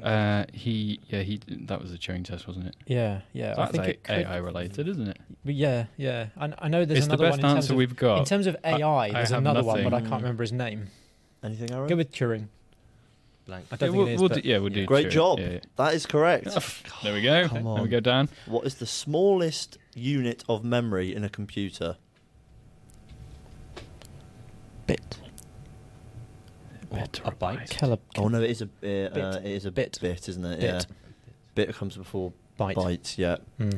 Uh, 0.00 0.44
he, 0.52 1.00
yeah, 1.08 1.22
he. 1.22 1.40
That 1.48 1.82
was 1.82 1.92
a 1.92 1.98
Turing 1.98 2.24
test, 2.24 2.46
wasn't 2.46 2.66
it? 2.66 2.76
Yeah, 2.86 3.22
yeah. 3.32 3.54
I 3.54 3.56
That's 3.56 3.72
think 3.72 3.84
A- 3.86 3.90
it 3.90 4.04
could. 4.04 4.18
AI 4.18 4.36
related, 4.36 4.86
isn't 4.86 5.08
it? 5.08 5.18
But 5.44 5.54
yeah, 5.54 5.86
yeah. 5.96 6.26
I, 6.36 6.52
I 6.60 6.68
know 6.68 6.84
there's 6.84 6.98
it's 6.98 7.06
the 7.08 7.14
another 7.14 7.30
best 7.30 7.42
one 7.42 7.50
in 7.50 7.56
answer 7.56 7.66
terms 7.68 7.70
of, 7.72 7.76
we've 7.78 7.96
got. 7.96 8.18
in 8.20 8.24
terms 8.24 8.46
of 8.46 8.56
I- 8.62 8.74
AI. 8.80 9.06
I 9.06 9.10
there's 9.10 9.30
have 9.30 9.38
another 9.38 9.64
one, 9.64 9.82
but 9.82 9.92
I 9.94 9.96
nothing. 9.98 10.10
can't 10.10 10.22
remember 10.22 10.44
his 10.44 10.52
name. 10.52 10.86
Anything, 11.42 11.72
Aaron? 11.72 11.88
Go 11.88 11.96
with 11.96 12.12
Turing. 12.12 12.46
Blank. 13.48 13.64
I 13.72 13.76
don't 13.76 13.96
we'll, 13.96 14.04
think 14.04 14.10
it 14.10 14.14
is. 14.16 14.20
we'll 14.20 14.28
but 14.28 14.42
do, 14.42 14.48
yeah, 14.48 14.58
we'll 14.58 14.68
do. 14.68 14.84
Great 14.84 15.06
Turing. 15.06 15.10
job. 15.10 15.38
Yeah, 15.38 15.48
yeah. 15.52 15.58
That 15.76 15.94
is 15.94 16.04
correct. 16.04 16.44
There 17.02 17.14
we 17.14 17.22
go. 17.22 17.48
Come 17.48 17.64
There 17.64 17.82
we 17.82 17.88
go, 17.88 17.98
Dan. 17.98 18.28
What 18.44 18.66
is 18.66 18.74
the 18.74 18.84
smallest 18.86 19.78
unit 19.94 20.44
of 20.50 20.64
memory 20.64 21.14
in 21.14 21.24
a 21.24 21.30
computer? 21.30 21.96
Bit. 24.86 25.18
Bit 26.92 27.20
a 27.24 27.28
or 27.28 27.32
byte? 27.32 27.70
Kele- 27.70 27.98
Oh 28.18 28.28
no, 28.28 28.42
it 28.42 28.50
is 28.50 28.60
a 28.60 28.66
uh, 28.66 28.68
Bit. 28.82 29.16
uh, 29.16 29.38
it 29.42 29.46
is 29.50 29.64
a 29.64 29.70
Bit. 29.70 29.98
bit, 30.02 30.28
isn't 30.28 30.44
it? 30.44 30.60
Bit. 30.60 30.66
Yeah. 30.70 30.80
Bit 31.54 31.74
comes 31.74 31.96
before 31.96 32.34
Byte. 32.60 32.74
byte. 32.74 33.16
Yeah. 33.16 33.36
Do 33.58 33.70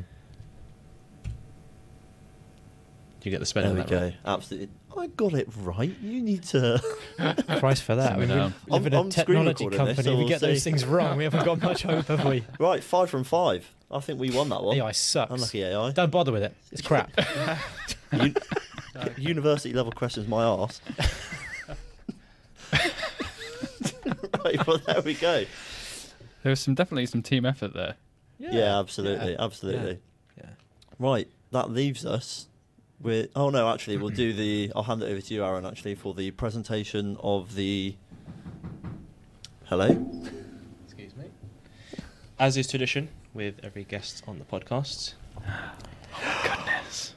you 3.23 3.31
get 3.31 3.39
the 3.39 3.47
spelling. 3.47 3.75
There 3.75 3.85
we 3.85 3.89
that 3.89 4.01
go. 4.01 4.05
right? 4.07 4.17
Absolutely. 4.25 4.69
I 4.97 5.07
got 5.09 5.35
it 5.35 5.49
right. 5.63 5.95
You 6.03 6.21
need 6.21 6.43
to. 6.45 6.83
Price 7.59 7.81
for 7.81 7.95
that. 7.95 8.13
I 8.13 8.15
Simmer 8.15 8.27
mean, 8.27 8.29
down. 8.37 8.55
we 8.67 8.73
live 8.73 8.87
in 8.87 8.95
I'm- 8.95 9.01
a 9.03 9.05
I'm 9.07 9.11
screen 9.11 9.27
technology 9.27 9.65
recording 9.67 9.87
this, 9.87 9.97
company. 9.97 10.05
so 10.05 10.11
we 10.13 10.17
we'll 10.19 10.29
get 10.29 10.41
those 10.41 10.65
things 10.65 10.85
wrong. 10.85 11.17
We 11.17 11.25
haven't 11.25 11.45
got 11.45 11.63
much 11.63 11.83
hope, 11.85 12.07
have 12.07 12.25
we? 12.25 12.45
right, 12.59 12.83
five 12.83 13.09
from 13.11 13.25
five. 13.25 13.71
I 13.91 14.01
think 14.01 14.21
we 14.21 14.31
won 14.31 14.49
that 14.51 14.63
one. 14.63 14.77
AI 14.77 14.93
sucks. 14.93 15.33
Unlucky 15.33 15.63
AI. 15.65 15.91
Don't 15.93 16.11
bother 16.13 16.33
with 16.33 16.43
it. 16.43 16.55
It's 16.73 16.83
crap. 16.83 17.11
Un- 18.13 18.35
university 19.17 19.73
level 19.73 19.93
questions, 19.93 20.29
my 20.29 20.45
ass. 20.45 20.81
right, 24.45 24.67
well 24.67 24.79
there 24.79 25.01
we 25.03 25.15
go. 25.15 25.45
There 26.43 26.51
was 26.51 26.61
some 26.61 26.75
definitely 26.75 27.07
some 27.07 27.23
team 27.23 27.45
effort 27.45 27.75
there. 27.75 27.95
Yeah, 28.39 28.79
absolutely, 28.79 29.33
Yeah. 29.33 29.45
absolutely. 29.45 29.99
Yeah. 30.37 30.51
Right, 30.99 31.29
that 31.51 31.71
leaves 31.71 32.07
us 32.07 32.47
with. 33.01 33.31
Oh 33.35 33.51
no, 33.51 33.69
actually, 33.73 33.97
we'll 33.97 34.11
do 34.11 34.33
the. 34.33 34.73
I'll 34.75 34.83
hand 34.83 35.03
it 35.03 35.07
over 35.07 35.21
to 35.21 35.35
you, 35.35 35.45
Aaron. 35.45 35.67
Actually, 35.67 35.95
for 35.95 36.15
the 36.15 36.31
presentation 36.33 37.17
of 37.23 37.55
the. 37.55 37.97
Hello. 39.67 39.87
Excuse 40.87 41.17
me. 41.17 41.27
As 42.39 42.57
is 42.57 42.67
tradition 42.67 43.09
with 43.35 43.61
every 43.63 43.85
guest 43.85 44.23
on 44.27 44.39
the 44.39 44.45
podcast. 44.45 45.15
Goodness. 46.43 47.15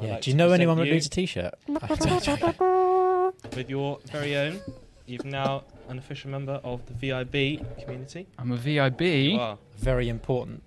Yeah. 0.00 0.12
like 0.12 0.22
Do 0.22 0.30
you 0.30 0.36
know 0.36 0.52
anyone 0.52 0.76
that 0.78 0.84
needs 0.84 1.06
a 1.06 1.10
T-shirt? 1.10 1.54
With 3.56 3.68
your 3.68 3.98
very 4.04 4.36
own, 4.36 4.60
you've 5.06 5.24
now 5.24 5.64
an 5.88 5.98
official 5.98 6.30
member 6.30 6.60
of 6.62 6.84
the 6.86 6.92
VIB 6.94 7.64
community. 7.82 8.26
I'm 8.38 8.52
a 8.52 8.56
VIB. 8.56 9.32
You 9.32 9.40
are. 9.40 9.58
Very 9.78 10.08
important. 10.08 10.62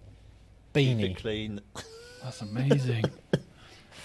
Beanie. 0.74 1.16
clean. 1.16 1.62
That's 2.24 2.42
amazing. 2.42 3.06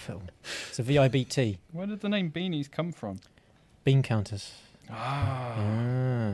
Phil. 0.07 0.23
It's 0.69 0.79
a 0.79 0.85
VIBT. 0.85 1.59
Where 1.73 1.87
did 1.87 2.01
the 2.01 2.09
name 2.09 2.31
Beanies 2.31 2.71
come 2.71 2.93
from? 2.93 3.19
Bean 3.83 4.03
counters. 4.05 4.53
Ah. 4.89 5.55
Ah. 5.59 6.33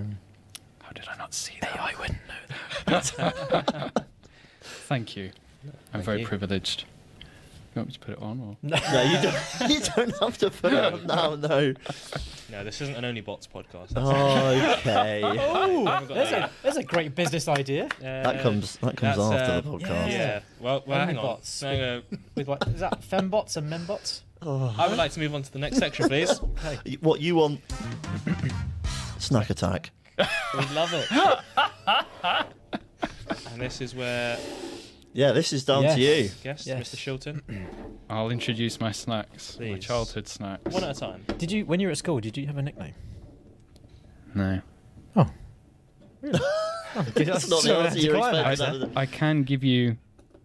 How 0.83 0.93
did 0.93 1.09
I 1.09 1.17
not 1.17 1.33
see 1.33 1.55
that? 1.63 1.81
I 1.81 1.95
wouldn't 1.99 2.19
know. 2.29 3.01
That. 3.01 4.05
Thank 4.61 5.17
you. 5.17 5.31
I'm 5.65 5.73
Thank 5.93 6.05
very 6.05 6.21
you. 6.21 6.27
privileged. 6.27 6.85
You 7.75 7.81
want 7.81 7.89
me 7.89 7.93
to 7.95 8.01
put 8.01 8.11
it 8.13 8.23
on? 8.23 8.41
Or? 8.41 8.57
no, 8.63 9.03
you 9.03 9.23
don't. 9.23 9.71
You 9.71 9.81
don't 9.97 10.19
have 10.21 10.37
to 10.39 10.51
put 10.51 10.75
it 10.75 10.79
on 10.93 11.07
now. 11.07 11.35
No. 11.37 11.73
No, 12.51 12.65
this 12.65 12.83
isn't 12.83 12.95
an 12.97 13.05
Only 13.07 13.23
Bots 13.23 13.47
podcast. 13.47 13.93
Oh, 13.97 14.75
okay. 14.81 15.23
Oh, 15.25 15.87
haven't 15.87 16.09
there's 16.15 16.33
a, 16.33 16.51
there's 16.63 16.77
a 16.77 16.83
great 16.83 17.15
business 17.15 17.49
idea. 17.49 17.87
Uh, 17.87 18.01
That 18.01 18.43
comes. 18.43 18.77
That 18.77 18.97
comes 18.99 19.17
that's, 19.17 19.41
after 19.41 19.53
uh, 19.53 19.61
the 19.63 19.71
podcast. 19.87 20.11
Yeah. 20.11 20.41
Well, 20.61 20.83
well 20.87 21.07
hang 21.07 21.17
on. 21.17 21.39
Onlybots. 21.39 21.63
No, 21.63 21.77
no. 21.77 22.03
With 22.35 22.47
what 22.47 22.69
is 22.69 22.81
that? 22.81 23.01
Fembots 23.01 23.57
and 23.57 23.71
membots. 23.73 24.21
Oh. 24.43 24.75
I 24.79 24.89
would 24.89 24.99
like 24.99 25.13
to 25.13 25.21
move 25.21 25.35
on 25.35 25.43
to 25.43 25.53
the 25.53 25.59
next 25.59 25.79
section, 25.79 26.09
please. 26.09 26.41
Y- 26.85 26.99
What 27.01 27.21
you 27.21 27.37
want? 27.37 27.61
Snack 29.19 29.49
attack. 29.51 29.91
We'd 30.19 30.71
love 30.73 30.93
it. 30.93 31.07
and 33.53 33.61
this 33.63 33.81
is 33.81 33.95
where 33.95 34.37
Yeah, 35.15 35.33
this 35.33 35.53
is 35.53 35.65
down 35.65 35.83
Yes. 35.83 35.95
to 35.97 36.01
you. 36.01 36.31
guest 36.43 36.67
Yes. 36.67 36.95
Mr. 36.95 36.97
Shilton, 36.97 37.43
I'll 38.11 38.31
introduce 38.31 38.81
my 38.81 38.93
snacks. 38.93 39.59
My 39.61 39.79
childhood 39.79 40.27
snacks. 40.27 40.73
one 40.73 40.85
at 40.85 40.97
a 40.97 40.99
time. 41.01 41.25
Did 41.39 41.53
you, 41.53 41.67
when 41.67 41.81
you 41.81 41.89
were 41.89 41.93
at 41.93 41.99
school, 41.99 42.19
did 42.21 42.37
you 42.37 42.47
have 42.47 42.57
a 42.57 42.63
nickname? 42.63 42.95
No. 44.35 44.61
Oh. 45.17 45.27
That's 46.23 47.49
not 47.49 47.63
the 47.63 47.75
answer 47.77 47.99
you're 47.99 48.17
expecting. 48.17 48.81
huh? 48.81 48.87
I 48.97 49.07
can 49.07 49.43
give 49.43 49.63
you 49.65 49.97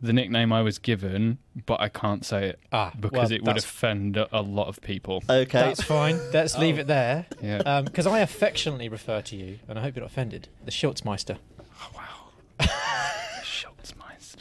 the 0.02 0.14
nickname 0.14 0.52
I 0.54 0.62
was 0.62 0.78
given, 0.80 1.40
but 1.66 1.80
I 1.82 1.90
can't 1.90 2.24
say 2.26 2.50
it 2.50 2.60
Ah, 2.72 2.92
because 3.00 3.30
well, 3.30 3.38
it 3.38 3.44
would 3.44 3.58
offend 3.58 4.16
a 4.18 4.28
a 4.38 4.42
lot 4.42 4.68
of 4.68 4.80
people. 4.82 5.24
Okay. 5.30 5.60
That's 5.60 5.82
fine. 5.84 6.20
Let's 6.34 6.58
leave 6.60 6.78
Oh. 6.78 6.82
it 6.82 6.88
there. 6.88 7.26
Yeah. 7.42 7.82
Because 7.82 8.06
I 8.06 8.20
affectionately 8.20 8.90
refer 8.90 9.22
to 9.22 9.36
you, 9.36 9.60
and 9.68 9.80
I 9.80 9.82
hope 9.82 9.96
you're 9.96 10.04
not 10.04 10.12
offended, 10.12 10.50
the 10.66 10.72
Schultzmeister. 10.72 11.38
oh, 11.60 11.90
wow. 11.96 12.04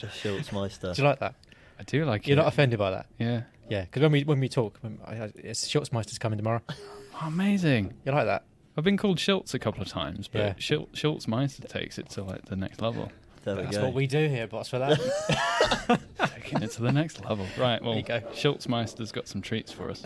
Schultzmeister. 0.05 0.79
The 0.81 0.87
Schultzmeister. 0.91 0.95
Do 0.95 1.01
you 1.01 1.07
like 1.07 1.19
that? 1.19 1.35
I 1.79 1.83
do 1.83 2.05
like 2.05 2.21
it. 2.21 2.27
You're 2.27 2.37
it. 2.37 2.41
not 2.41 2.47
offended 2.53 2.77
by 2.79 2.91
that? 2.91 3.07
Yeah. 3.17 3.41
Yeah, 3.69 3.81
because 3.81 4.01
when 4.03 4.11
we 4.11 4.23
when 4.23 4.39
we 4.39 4.47
talk, 4.47 4.77
when 4.81 4.99
I, 5.05 5.15
I- 5.25 5.31
it's 5.35 5.67
Schultzmeister's 5.67 6.19
coming 6.19 6.37
tomorrow. 6.37 6.61
Oh, 6.69 6.75
amazing. 7.27 7.93
You 8.05 8.11
like 8.11 8.25
that? 8.25 8.45
I've 8.77 8.83
been 8.83 8.95
called 8.97 9.19
Schultz 9.19 9.53
a 9.55 9.59
couple 9.59 9.81
of 9.81 9.87
times, 9.87 10.27
but 10.27 10.39
Yeah. 10.39 10.53
Schul- 10.53 10.87
Schultzmeister 10.93 11.67
takes 11.67 11.97
it 11.97 12.09
to 12.11 12.23
like 12.23 12.45
the 12.45 12.55
next 12.55 12.79
level. 12.81 13.11
There 13.43 13.55
we 13.55 13.63
That's 13.63 13.77
go. 13.77 13.85
what 13.85 13.93
we 13.93 14.07
do 14.07 14.27
here, 14.27 14.45
boss. 14.45 14.69
For 14.69 14.77
that. 14.79 15.99
Taking 16.35 16.61
it 16.63 16.71
to 16.71 16.81
the 16.81 16.91
next 16.91 17.23
level. 17.23 17.45
Right, 17.57 17.81
well, 17.81 17.95
you 17.95 18.03
go. 18.03 18.19
Schultzmeister's 18.33 19.11
got 19.11 19.27
some 19.27 19.41
treats 19.41 19.71
for 19.71 19.89
us. 19.89 20.03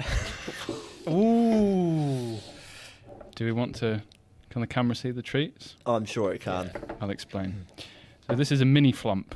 Ooh. 1.09 2.38
Do 3.35 3.45
we 3.45 3.51
want 3.51 3.76
to. 3.77 4.01
Can 4.49 4.61
the 4.61 4.68
camera 4.68 4.95
see 4.95 5.11
the 5.11 5.22
treats? 5.22 5.76
I'm 5.85 6.05
sure 6.05 6.34
it 6.34 6.41
can. 6.41 6.72
I'll 6.99 7.09
explain. 7.09 7.65
So 8.30 8.35
this 8.35 8.51
is 8.51 8.61
a 8.61 8.65
mini 8.65 8.91
flump. 8.91 9.35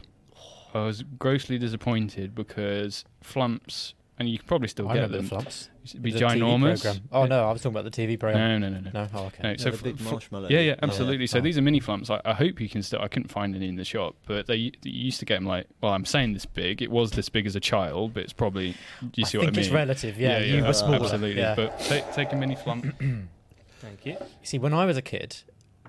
I 0.76 0.86
was 0.86 1.04
grossly 1.18 1.58
disappointed 1.58 2.36
because 2.36 3.06
flumps 3.22 3.94
and 4.18 4.30
you 4.30 4.38
can 4.38 4.48
probably 4.48 4.68
still 4.70 4.88
I 4.88 4.94
get 4.96 5.02
remember 5.04 5.18
them. 5.18 5.24
the 5.26 5.30
flumps. 5.30 5.70
It'd 5.86 6.02
be 6.02 6.12
The 6.12 6.20
TV 6.20 6.38
ginormous. 6.40 6.82
programme. 6.84 7.02
Oh 7.12 7.26
no, 7.26 7.48
I 7.48 7.52
was 7.52 7.62
talking 7.62 7.78
about 7.78 7.92
the 7.92 8.08
TV 8.08 8.20
program. 8.20 8.62
No, 8.62 8.70
no, 8.70 8.76
no, 8.80 8.90
no. 8.90 8.92
No, 8.94 9.08
oh, 9.14 9.26
okay. 9.26 9.44
No, 9.44 9.56
so 9.58 9.70
the 9.72 9.78
f- 9.78 9.84
big 9.84 10.02
marshmallow. 10.02 10.48
Yeah, 10.50 10.60
yeah, 10.62 10.74
Oh, 10.82 10.88
absolutely. 10.88 11.28
So 11.28 11.38
Oh. 11.40 11.42
these 11.42 11.58
are 11.58 11.62
mini 11.62 11.80
flumps. 11.80 12.10
I, 12.10 12.22
I 12.26 12.34
hope 12.34 12.60
you 12.62 12.68
can 12.70 12.82
still. 12.82 13.02
I 13.02 13.08
couldn't 13.08 13.30
find 13.30 13.56
any 13.56 13.68
in 13.68 13.76
the 13.76 13.84
shop, 13.86 14.16
but 14.26 14.48
they, 14.48 14.72
they 14.82 14.90
used 14.90 15.20
to 15.20 15.26
get 15.26 15.36
them 15.36 15.46
like. 15.46 15.68
Well, 15.82 15.92
I'm 15.94 16.06
saying 16.06 16.34
this 16.34 16.46
big. 16.46 16.82
It 16.82 16.90
was 16.92 17.12
this 17.12 17.30
big 17.30 17.46
as 17.46 17.56
a 17.56 17.60
child, 17.60 18.14
but 18.14 18.24
it's 18.24 18.34
probably. 18.34 18.72
Do 19.02 19.10
you 19.16 19.26
I 19.26 19.28
see 19.30 19.38
think 19.38 19.44
what 19.44 19.48
I 19.48 19.52
mean? 19.52 19.60
it's 19.60 19.70
relative. 19.70 20.18
Yeah, 20.20 20.40
you 20.40 20.56
yeah, 20.58 20.68
were 20.68 20.74
smaller. 20.74 20.96
Absolutely. 21.04 21.38
Yeah. 21.42 21.56
But 21.56 21.80
take, 21.82 22.12
take 22.14 22.34
a 22.34 22.36
mini 22.36 22.56
flump. 22.56 22.86
Thank 23.80 24.06
you. 24.06 24.14
You 24.14 24.18
see, 24.44 24.58
when 24.60 24.74
I 24.74 24.86
was 24.86 24.98
a 24.98 25.02
kid, 25.02 25.38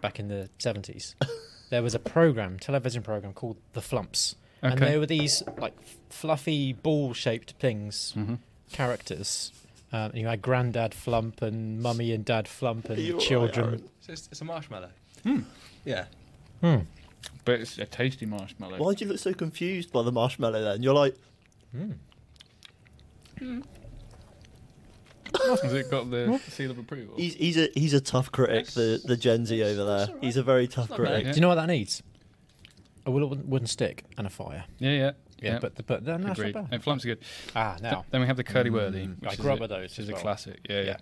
back 0.00 0.18
in 0.20 0.28
the 0.28 0.50
seventies, 0.58 1.14
there 1.70 1.82
was 1.82 1.94
a 1.94 1.98
program, 2.00 2.58
television 2.58 3.02
program 3.02 3.32
called 3.32 3.56
The 3.72 3.80
Flumps, 3.80 4.34
and 4.62 4.74
Okay. 4.74 4.92
they 4.92 4.98
were 4.98 5.06
these 5.06 5.42
like 5.58 5.74
fluffy 6.10 6.72
ball-shaped 6.72 7.52
things, 7.58 8.12
hmm 8.12 8.34
characters. 8.72 9.52
Um, 9.92 10.10
and 10.10 10.18
you 10.18 10.26
had 10.26 10.42
Granddad 10.42 10.92
Flump 10.92 11.40
and 11.40 11.80
Mummy 11.80 12.12
and 12.12 12.24
Dad 12.24 12.48
Flump 12.48 12.86
and 12.90 12.98
you 12.98 13.12
all 13.14 13.18
right, 13.20 13.28
children. 13.28 13.66
Aaron? 13.66 13.88
So 14.00 14.12
it's, 14.12 14.28
it's 14.32 14.40
a 14.40 14.44
marshmallow. 14.44 14.88
Hmm. 15.22 15.40
Yeah. 15.84 16.06
Hmm. 16.60 16.78
But 17.44 17.60
it's 17.60 17.78
a 17.78 17.86
tasty 17.86 18.26
marshmallow. 18.26 18.78
Why 18.78 18.94
do 18.94 19.04
you 19.04 19.10
look 19.12 19.20
so 19.20 19.32
confused 19.32 19.92
by 19.92 20.02
the 20.02 20.10
marshmallow 20.10 20.60
then? 20.62 20.82
You're 20.82 20.94
like, 20.94 21.14
Hmm. 21.72 21.92
Has 25.60 25.72
it 25.74 25.90
got 25.90 26.10
the 26.10 26.40
seal 26.48 26.70
of 26.70 26.78
approval? 26.78 27.14
he's 27.16 27.34
he's 27.34 27.56
a 27.58 27.68
he's 27.74 27.92
a 27.94 28.00
tough 28.00 28.32
critic, 28.32 28.66
the 28.68 29.00
the 29.04 29.16
Gen 29.16 29.44
Z 29.44 29.62
over 29.62 29.84
there. 29.84 30.06
all 30.08 30.14
right. 30.14 30.24
He's 30.24 30.36
a 30.36 30.42
very 30.42 30.66
tough 30.66 30.88
critic. 30.90 31.24
bad. 31.24 31.32
Do 31.32 31.36
you 31.36 31.40
know 31.42 31.48
what 31.48 31.56
that 31.56 31.66
needs? 31.68 32.02
A 33.06 33.10
wooden, 33.10 33.48
wooden 33.48 33.68
stick 33.68 34.04
and 34.18 34.26
a 34.26 34.30
fire. 34.30 34.64
Yeah, 34.78 34.90
yeah. 34.90 35.10
Yeah, 35.40 35.58
but 35.60 35.76
the, 35.76 35.82
but 35.82 36.02
no, 36.02 36.12
that's 36.16 36.24
not 36.24 36.38
Agreed. 36.38 36.54
bad. 36.54 36.68
And 36.72 36.82
flumps 36.82 37.04
are 37.04 37.08
good. 37.08 37.18
Ah, 37.54 37.72
Th- 37.78 37.82
now 37.82 38.04
Then 38.10 38.20
we 38.22 38.26
have 38.26 38.36
the 38.38 38.42
curly 38.44 38.70
wurly, 38.70 39.06
Mm. 39.06 39.20
which 39.20 39.30
I 39.30 39.32
is 39.34 39.38
a- 39.38 39.66
those 39.68 39.80
which 39.90 39.98
is 39.98 39.98
as 39.98 40.08
a 40.08 40.12
well. 40.14 40.22
classic. 40.22 40.60
Yeah, 40.68 40.80
yeah. 40.80 40.96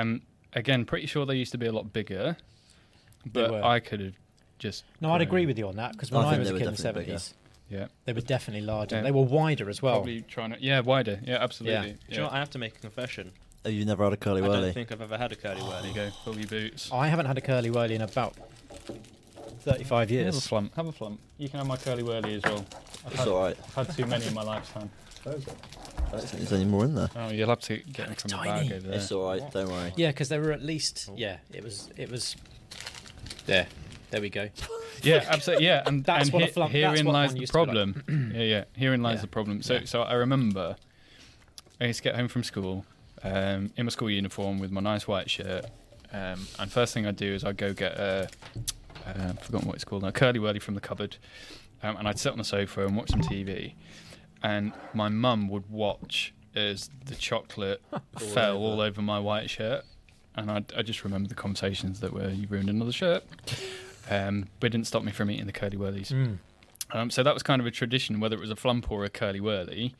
Um, 0.00 0.22
again, 0.54 0.84
pretty 0.86 1.06
sure 1.06 1.24
they 1.26 1.34
used 1.36 1.52
to 1.52 1.58
be 1.58 1.66
a 1.66 1.72
lot 1.72 1.92
bigger, 1.92 2.36
but 3.26 3.50
were. 3.50 3.62
I 3.62 3.80
could 3.80 4.00
have 4.00 4.14
just. 4.58 4.84
No, 5.00 5.12
I'd 5.12 5.20
agree 5.20 5.44
with 5.46 5.58
you 5.58 5.68
on 5.68 5.76
that 5.76 5.92
because 5.92 6.10
when 6.10 6.24
I, 6.24 6.30
think 6.30 6.40
was 6.40 6.50
a 6.50 6.52
kid 6.54 6.62
in 6.66 6.70
the 6.72 6.76
seventies, 6.78 7.34
Yeah, 7.68 7.88
they 8.06 8.12
were 8.14 8.20
definitely 8.22 8.64
larger. 8.66 8.96
Yeah. 8.96 9.02
They 9.02 9.10
were 9.12 9.22
wider 9.22 9.68
as 9.68 9.82
well. 9.82 9.96
probably 9.96 10.22
trying 10.22 10.52
to. 10.52 10.62
Yeah, 10.62 10.80
wider. 10.80 11.20
Yeah, 11.22 11.36
absolutely. 11.42 11.92
Do 11.92 11.98
you 12.08 12.16
know 12.18 12.24
what? 12.24 12.32
I 12.32 12.38
have 12.38 12.50
to 12.50 12.58
make 12.58 12.76
a 12.76 12.80
confession. 12.80 13.32
Oh, 13.64 13.68
you 13.68 13.84
never 13.84 14.04
had 14.04 14.12
a 14.12 14.16
curly 14.16 14.42
I 14.42 14.46
don't 14.46 14.72
think 14.72 14.90
I've 14.92 15.02
ever 15.02 15.18
had 15.18 15.32
a 15.32 15.34
curly 15.36 15.56
There 15.60 15.64
whirly. 15.68 15.88
you 15.88 15.94
go. 15.94 16.10
Pull 16.24 16.38
your 16.38 16.46
boots. 16.46 16.88
I 16.92 17.08
haven't 17.08 17.26
had 17.26 17.36
a 17.36 17.40
curly 17.40 17.68
wurly 17.68 17.90
in 17.96 18.00
about 18.02 18.34
thirty-five 19.70 20.10
years. 20.10 20.24
Have 20.26 20.34
a 20.34 20.36
years. 20.36 20.46
flump. 20.46 20.74
Have 20.76 20.86
a 20.86 20.92
flump. 20.92 21.20
You 21.38 21.48
can 21.48 21.58
have 21.58 21.66
my 21.66 21.76
curly 21.76 22.02
wurly 22.02 22.36
as 22.36 22.42
well. 22.42 22.64
I've 23.04 23.12
It's 23.12 23.20
had, 23.20 23.28
all 23.28 23.40
right. 23.42 23.56
I've 23.76 23.86
had 23.86 23.96
too 23.96 24.06
many 24.06 24.26
in 24.26 24.34
my 24.34 24.42
lifetime. 24.42 24.90
I 25.26 25.30
don't 25.30 25.42
think 25.42 26.30
there's 26.38 26.52
any 26.52 26.64
more 26.64 26.84
in 26.84 26.94
there. 26.94 27.10
Oh, 27.16 27.30
you'll 27.30 27.48
have 27.48 27.60
to 27.62 27.78
get 27.78 27.96
them 28.04 28.12
It's 28.12 28.22
from 28.22 28.28
the 28.30 28.36
tiny. 28.36 28.68
bag 28.68 28.76
over 28.78 28.86
there. 28.88 28.96
It's 28.98 29.10
all 29.12 29.28
right. 29.28 29.50
Don't 29.50 29.68
worry. 29.68 29.92
Yeah, 29.96 30.08
because 30.10 30.28
there 30.28 30.40
were 30.40 30.52
at 30.52 30.62
least. 30.62 31.08
Oh. 31.10 31.14
Yeah, 31.16 31.38
it 31.52 31.64
was. 31.64 31.90
It 31.96 32.10
was. 32.10 32.36
There, 33.46 33.66
there 34.10 34.20
we 34.20 34.30
go. 34.30 34.48
Yeah, 35.02 35.24
absolutely. 35.28 35.66
Yeah, 35.66 35.82
and 35.86 36.04
That's 36.04 36.24
and 36.26 36.32
what 36.32 36.42
a 36.42 36.46
he- 36.46 36.52
flump- 36.52 36.72
that's 36.72 36.80
herein 36.82 37.06
what 37.06 37.12
lies 37.12 37.32
the 37.34 37.40
used 37.40 37.52
to 37.52 37.58
be 37.66 37.72
like. 37.72 37.94
problem. 38.04 38.32
yeah, 38.34 38.42
yeah. 38.42 38.64
Herein 38.76 39.02
lies 39.02 39.16
Yeah. 39.16 39.20
the 39.22 39.26
problem. 39.26 39.62
So, 39.62 39.74
Yeah. 39.74 39.80
so 39.84 40.02
I 40.02 40.14
remember 40.14 40.76
I 41.80 41.84
used 41.86 41.98
to 41.98 42.02
get 42.04 42.14
home 42.16 42.28
from 42.28 42.42
school 42.44 42.84
um, 43.22 43.72
in 43.76 43.86
my 43.86 43.90
school 43.90 44.10
uniform 44.10 44.58
with 44.58 44.70
my 44.70 44.80
nice 44.80 45.06
white 45.08 45.28
shirt, 45.30 45.66
um, 46.12 46.46
and 46.58 46.70
first 46.72 46.94
thing 46.94 47.06
I'd 47.06 47.16
do 47.16 47.34
is 47.34 47.44
I'd 47.44 47.56
go 47.56 47.72
get 47.72 47.92
a 47.98 48.28
uh, 49.06 49.32
forgotten 49.34 49.68
what 49.68 49.76
it's 49.76 49.84
called 49.84 50.02
now, 50.02 50.10
curly 50.10 50.38
wurly 50.38 50.60
from 50.60 50.74
the 50.74 50.80
cupboard, 50.80 51.16
um, 51.82 51.96
and 51.96 52.08
I'd 52.08 52.18
sit 52.18 52.32
on 52.32 52.38
the 52.38 52.44
sofa 52.44 52.86
and 52.86 52.96
watch 52.96 53.10
some 53.10 53.20
TV, 53.20 53.74
and 54.42 54.72
my 54.94 55.08
mum 55.08 55.48
would 55.48 55.70
watch 55.70 56.34
as 56.54 56.90
the 57.04 57.14
chocolate 57.14 57.82
fell 58.18 58.56
over. 58.56 58.64
all 58.64 58.80
over 58.80 59.02
my 59.02 59.18
white 59.18 59.50
shirt, 59.50 59.84
and 60.34 60.50
I, 60.50 60.64
I 60.76 60.82
just 60.82 61.04
remember 61.04 61.28
the 61.28 61.34
conversations 61.34 62.00
that 62.00 62.12
were 62.12 62.30
you 62.30 62.46
ruined 62.48 62.70
another 62.70 62.92
shirt. 62.92 63.24
Um, 64.08 64.46
but 64.60 64.68
it 64.68 64.70
didn't 64.70 64.86
stop 64.86 65.02
me 65.02 65.12
from 65.12 65.30
eating 65.30 65.46
the 65.46 65.52
curly 65.52 65.76
wurlies. 65.76 66.12
Mm. 66.12 66.38
Um, 66.92 67.10
so 67.10 67.22
that 67.22 67.34
was 67.34 67.42
kind 67.42 67.60
of 67.60 67.66
a 67.66 67.70
tradition, 67.70 68.20
whether 68.20 68.36
it 68.36 68.40
was 68.40 68.50
a 68.50 68.56
flump 68.56 68.90
or 68.90 69.04
a 69.04 69.08
curly 69.10 69.40
wurly. 69.40 69.94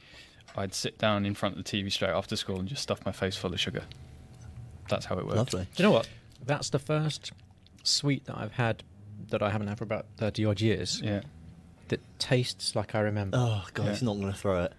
I'd 0.57 0.75
sit 0.75 0.97
down 0.99 1.27
in 1.27 1.35
front 1.35 1.59
of 1.59 1.65
the 1.65 1.71
TV 1.71 1.91
straight 1.91 2.13
after 2.13 2.37
school 2.37 2.59
and 2.59 2.69
just 2.69 2.83
stuff 2.83 3.05
my 3.05 3.13
face 3.13 3.37
full 3.37 3.53
of 3.53 3.61
sugar. 3.61 3.83
That's 4.89 5.07
how 5.07 5.19
it 5.19 5.27
worked. 5.27 5.37
Lovely. 5.37 5.67
Do 5.75 5.83
you 5.83 5.89
know 5.89 5.93
what? 5.93 6.09
That's 6.45 6.71
the 6.71 6.79
first 6.79 7.33
sweet 7.83 8.25
that 8.27 8.39
I've 8.39 8.53
had 8.53 8.85
that 9.31 9.43
I 9.43 9.51
haven't 9.51 9.69
had 9.69 9.79
for 9.79 9.85
about 9.85 10.07
thirty 10.17 10.45
odd 10.45 10.61
years 10.61 11.01
Yeah. 11.03 11.21
that 11.89 12.01
tastes 12.19 12.75
like 12.77 12.95
I 12.95 13.01
remember. 13.01 13.37
Oh 13.39 13.65
god, 13.75 13.85
Yeah. 13.87 13.91
he's 13.93 14.03
not 14.03 14.15
going 14.19 14.33
to 14.33 14.39
throw 14.39 14.65
it. 14.65 14.73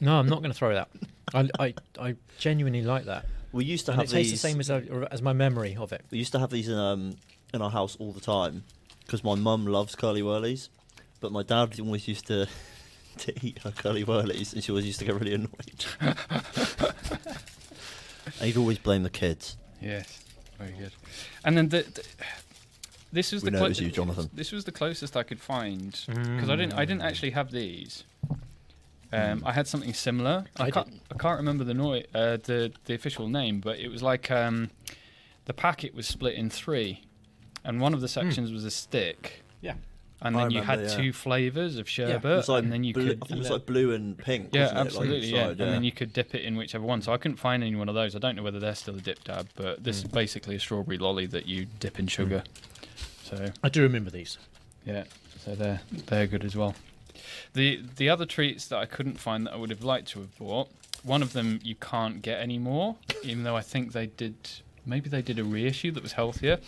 No, 0.00 0.16
I'm 0.18 0.28
not 0.28 0.38
going 0.42 0.52
to 0.52 0.58
throw 0.58 0.74
that. 0.74 0.88
I, 1.34 1.48
I, 1.58 1.74
I 1.98 2.16
genuinely 2.38 2.82
like 2.82 3.04
that. 3.06 3.24
We 3.52 3.64
used 3.64 3.86
to 3.86 3.92
And 3.92 4.00
have 4.00 4.08
it 4.08 4.12
tastes 4.12 4.32
the 4.32 4.38
same 4.38 4.60
as, 4.60 4.70
I- 4.70 4.82
as 5.10 5.22
my 5.22 5.32
memory 5.32 5.76
of 5.76 5.92
it. 5.92 6.04
We 6.10 6.18
used 6.18 6.32
to 6.32 6.38
have 6.38 6.50
these 6.50 6.68
in 6.68 6.78
um 6.78 7.16
in 7.54 7.60
our 7.62 7.70
house 7.70 7.96
all 7.96 8.12
the 8.12 8.20
time 8.20 8.64
because 9.04 9.22
my 9.22 9.34
mum 9.34 9.66
loves 9.66 9.94
curly 9.94 10.22
wurlies, 10.22 10.68
but 11.20 11.32
my 11.32 11.42
dad 11.42 11.78
always 11.80 12.08
used 12.08 12.26
to 12.28 12.46
to 13.18 13.46
eat 13.46 13.58
her 13.58 13.70
curly 13.70 14.04
wurlies, 14.04 14.52
and 14.54 14.64
she 14.64 14.72
always 14.72 14.86
used 14.86 14.98
to 15.00 15.04
get 15.04 15.14
really 15.14 15.34
annoyed. 15.34 15.84
and 18.40 18.46
he'd 18.46 18.56
always 18.56 18.78
blame 18.78 19.02
the 19.02 19.10
kids. 19.10 19.56
Yes. 19.80 20.18
Very 20.58 20.72
good. 20.78 20.92
And 21.44 21.56
then 21.56 21.68
the, 21.70 21.82
the 21.82 22.04
this 23.12 23.32
was 23.32 23.42
We 23.42 23.50
the 23.50 23.58
know 23.58 23.64
it 23.66 23.68
was 23.70 23.80
you, 23.80 23.90
Jonathan. 23.90 24.30
This 24.32 24.50
was 24.52 24.64
the 24.64 24.72
closest 24.72 25.16
I 25.16 25.22
could 25.22 25.40
find 25.40 25.92
because 26.06 26.48
I 26.50 26.56
didn't 26.56 26.74
I 26.74 26.84
didn't 26.84 27.02
Mm. 27.02 27.06
actually 27.06 27.30
have 27.32 27.50
these. 27.50 28.04
Um, 29.14 29.42
I 29.44 29.52
had 29.52 29.66
something 29.68 29.92
similar. 29.92 30.44
I, 30.56 30.64
I 30.64 30.70
can't 30.70 30.86
didn't. 30.86 31.02
I 31.12 31.18
can't 31.18 31.36
remember 31.38 31.64
the 31.64 31.74
noi- 31.74 32.06
uh, 32.14 32.38
the 32.42 32.72
the 32.86 32.94
official 32.94 33.28
name, 33.28 33.60
but 33.60 33.78
it 33.78 33.88
was 33.88 34.02
like 34.02 34.30
um, 34.30 34.70
the 35.44 35.52
packet 35.52 35.94
was 35.94 36.06
split 36.06 36.34
in 36.34 36.48
three, 36.48 37.02
and 37.62 37.80
one 37.80 37.92
of 37.92 38.00
the 38.00 38.08
sections 38.08 38.50
was 38.50 38.64
a 38.64 38.70
stick. 38.70 39.42
Yeah. 39.60 39.74
And 40.24 40.36
I 40.36 40.42
then 40.42 40.50
you 40.52 40.62
had 40.62 40.80
yeah. 40.80 40.86
two 40.96 41.12
flavors 41.12 41.76
of 41.78 41.88
sherbet, 41.88 42.22
was 42.24 42.48
like 42.48 42.62
and 42.62 42.72
then 42.72 42.84
you 42.84 42.94
blue, 42.94 43.08
could 43.08 43.22
I 43.24 43.26
think 43.26 43.30
it 43.32 43.38
was 43.38 43.50
like 43.50 43.66
blue 43.66 43.92
and 43.92 44.16
pink. 44.16 44.50
yeah, 44.52 44.62
wasn't 44.62 44.78
it? 44.78 44.78
Like 44.78 44.86
absolutely, 44.86 45.28
yeah. 45.28 45.48
And 45.48 45.58
then 45.58 45.82
you 45.84 45.90
could 45.92 46.12
dip 46.12 46.34
it 46.34 46.42
in 46.44 46.56
whichever 46.56 46.84
one. 46.86 47.02
So 47.02 47.12
I 47.12 47.16
couldn't 47.18 47.38
find 47.38 47.62
any 47.64 47.74
one 47.74 47.88
of 47.88 47.96
those. 47.96 48.14
I 48.14 48.20
don't 48.20 48.36
know 48.36 48.42
whether 48.44 48.60
they're 48.60 48.76
still 48.76 48.94
a 48.94 49.00
dip 49.00 49.24
dab, 49.24 49.48
but 49.56 49.82
this 49.82 49.96
is 49.98 50.04
Mm. 50.04 50.12
basically 50.12 50.54
a 50.56 50.60
strawberry 50.60 50.96
lolly 50.96 51.26
that 51.26 51.46
you 51.46 51.66
dip 51.80 51.98
in 51.98 52.06
sugar. 52.06 52.44
So 53.32 53.50
I 53.62 53.68
do 53.70 53.82
remember 53.82 54.10
these. 54.10 54.36
yeah, 54.84 55.04
so 55.42 55.54
they're 55.54 55.80
they're 56.06 56.26
good 56.26 56.44
as 56.44 56.54
well. 56.54 56.74
The 57.54 57.80
the 57.96 58.08
other 58.10 58.26
treats 58.26 58.66
that 58.66 58.76
I 58.78 58.84
couldn't 58.84 59.18
find 59.18 59.46
that 59.46 59.54
I 59.54 59.56
would 59.56 59.70
have 59.70 59.82
liked 59.82 60.08
to 60.08 60.20
have 60.20 60.36
bought. 60.38 60.68
One 61.02 61.22
of 61.22 61.32
them 61.32 61.58
you 61.64 61.74
can't 61.74 62.20
get 62.22 62.40
anymore, 62.40 62.96
even 63.22 63.44
though 63.44 63.56
I 63.56 63.62
think 63.62 63.92
they 63.92 64.06
did. 64.06 64.34
Maybe 64.84 65.08
they 65.08 65.22
did 65.22 65.38
a 65.38 65.44
reissue 65.44 65.92
that 65.92 66.02
was 66.02 66.12
healthier. 66.12 66.58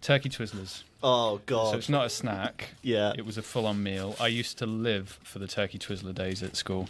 Turkey 0.00 0.28
Twizzlers. 0.28 0.84
Oh 1.02 1.40
god! 1.44 1.66
So 1.66 1.70
god. 1.72 1.78
it's 1.78 1.88
not 1.88 2.06
a 2.06 2.10
snack. 2.10 2.70
yeah. 2.82 3.12
It 3.16 3.26
was 3.26 3.36
a 3.36 3.42
full-on 3.42 3.82
meal. 3.82 4.16
I 4.18 4.28
used 4.28 4.56
to 4.58 4.66
live 4.66 5.18
for 5.22 5.38
the 5.38 5.46
turkey 5.46 5.78
twizzler 5.78 6.14
days 6.14 6.42
at 6.42 6.56
school. 6.56 6.88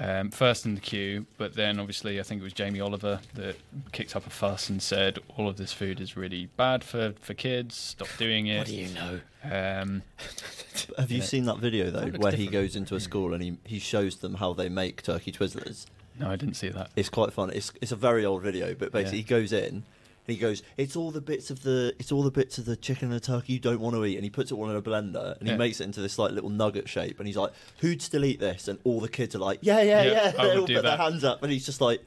Um, 0.00 0.30
first 0.30 0.64
in 0.64 0.74
the 0.76 0.80
queue, 0.80 1.26
but 1.38 1.54
then 1.54 1.80
obviously 1.80 2.20
I 2.20 2.22
think 2.22 2.40
it 2.40 2.44
was 2.44 2.52
Jamie 2.52 2.80
Oliver 2.80 3.18
that 3.34 3.56
kicked 3.90 4.14
up 4.14 4.26
a 4.26 4.30
fuss 4.30 4.68
and 4.70 4.80
said 4.80 5.18
all 5.36 5.48
of 5.48 5.56
this 5.56 5.72
food 5.72 6.00
is 6.00 6.16
really 6.16 6.46
bad 6.56 6.84
for, 6.84 7.14
for 7.20 7.34
kids. 7.34 7.74
Stop 7.74 8.08
doing 8.16 8.46
it. 8.46 8.58
What 8.58 8.66
do 8.68 8.74
you 8.76 8.88
know? 8.94 9.20
Um, 9.42 10.02
Have 10.98 11.10
you 11.10 11.18
Yeah. 11.18 11.24
seen 11.24 11.44
that 11.46 11.58
video 11.58 11.90
though, 11.90 12.00
That 12.00 12.12
looks 12.12 12.18
where 12.20 12.32
he 12.32 12.46
goes 12.46 12.76
into 12.76 12.94
a 12.94 13.00
school 13.00 13.34
and 13.34 13.42
he, 13.42 13.58
he 13.64 13.78
shows 13.80 14.16
them 14.18 14.34
how 14.34 14.52
they 14.52 14.68
make 14.68 15.02
turkey 15.02 15.32
twizzlers? 15.32 15.86
no, 16.20 16.30
I 16.30 16.36
didn't 16.36 16.54
see 16.54 16.68
that. 16.68 16.90
It's 16.96 17.08
quite 17.08 17.32
fun. 17.32 17.50
It's 17.52 17.72
it's 17.80 17.92
a 17.92 17.96
very 17.96 18.24
old 18.24 18.42
video, 18.42 18.74
but 18.74 18.92
basically 18.92 19.18
Yeah. 19.18 19.24
he 19.24 19.28
goes 19.28 19.52
in 19.52 19.82
and 20.28 20.36
he 20.36 20.40
goes, 20.40 20.62
"It's 20.76 20.94
all 20.94 21.10
the 21.10 21.20
bits 21.20 21.50
of 21.50 21.62
the 21.62 21.94
it's 21.98 22.12
all 22.12 22.22
the 22.22 22.30
bits 22.30 22.58
of 22.58 22.66
the 22.66 22.76
chicken 22.76 23.06
and 23.10 23.14
the 23.16 23.20
turkey 23.20 23.54
you 23.54 23.58
don't 23.58 23.80
want 23.80 23.96
to 23.96 24.04
eat," 24.04 24.14
and 24.16 24.22
he 24.24 24.30
puts 24.30 24.52
it 24.52 24.54
all 24.54 24.68
in 24.70 24.76
a 24.76 24.82
blender 24.82 25.36
and 25.38 25.46
Yeah. 25.48 25.54
he 25.54 25.58
makes 25.58 25.80
it 25.80 25.84
into 25.84 26.00
this 26.00 26.18
like 26.18 26.32
little 26.32 26.50
nugget 26.50 26.88
shape, 26.88 27.18
and 27.18 27.26
he's 27.26 27.36
like, 27.36 27.52
"Who'd 27.78 28.00
still 28.02 28.24
eat 28.24 28.38
this?" 28.38 28.68
And 28.68 28.78
all 28.84 29.00
the 29.00 29.08
kids 29.08 29.34
are 29.34 29.38
like, 29.38 29.58
"Yeah, 29.62 29.80
yeah, 29.80 30.02
Yeah, 30.02 30.12
yeah." 30.12 30.32
I 30.38 30.46
They 30.48 30.56
all 30.58 30.66
do 30.66 30.74
put 30.74 30.82
their 30.84 30.96
hands 30.98 31.24
up, 31.24 31.42
and 31.42 31.50
he's 31.50 31.64
just 31.66 31.80
like, 31.80 32.02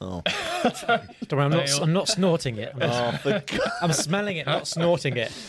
"Oh, 0.00 0.22
Don't 0.62 1.32
worry, 1.32 1.44
I'm 1.44 1.50
not. 1.50 1.80
I'm 1.80 1.92
not 1.92 2.08
snorting 2.08 2.56
it. 2.58 2.72
I'm, 2.80 3.18
oh. 3.24 3.40
I'm 3.82 3.92
smelling 3.92 4.36
it, 4.38 4.46
not 4.46 4.66
snorting 4.66 5.16
it. 5.16 5.32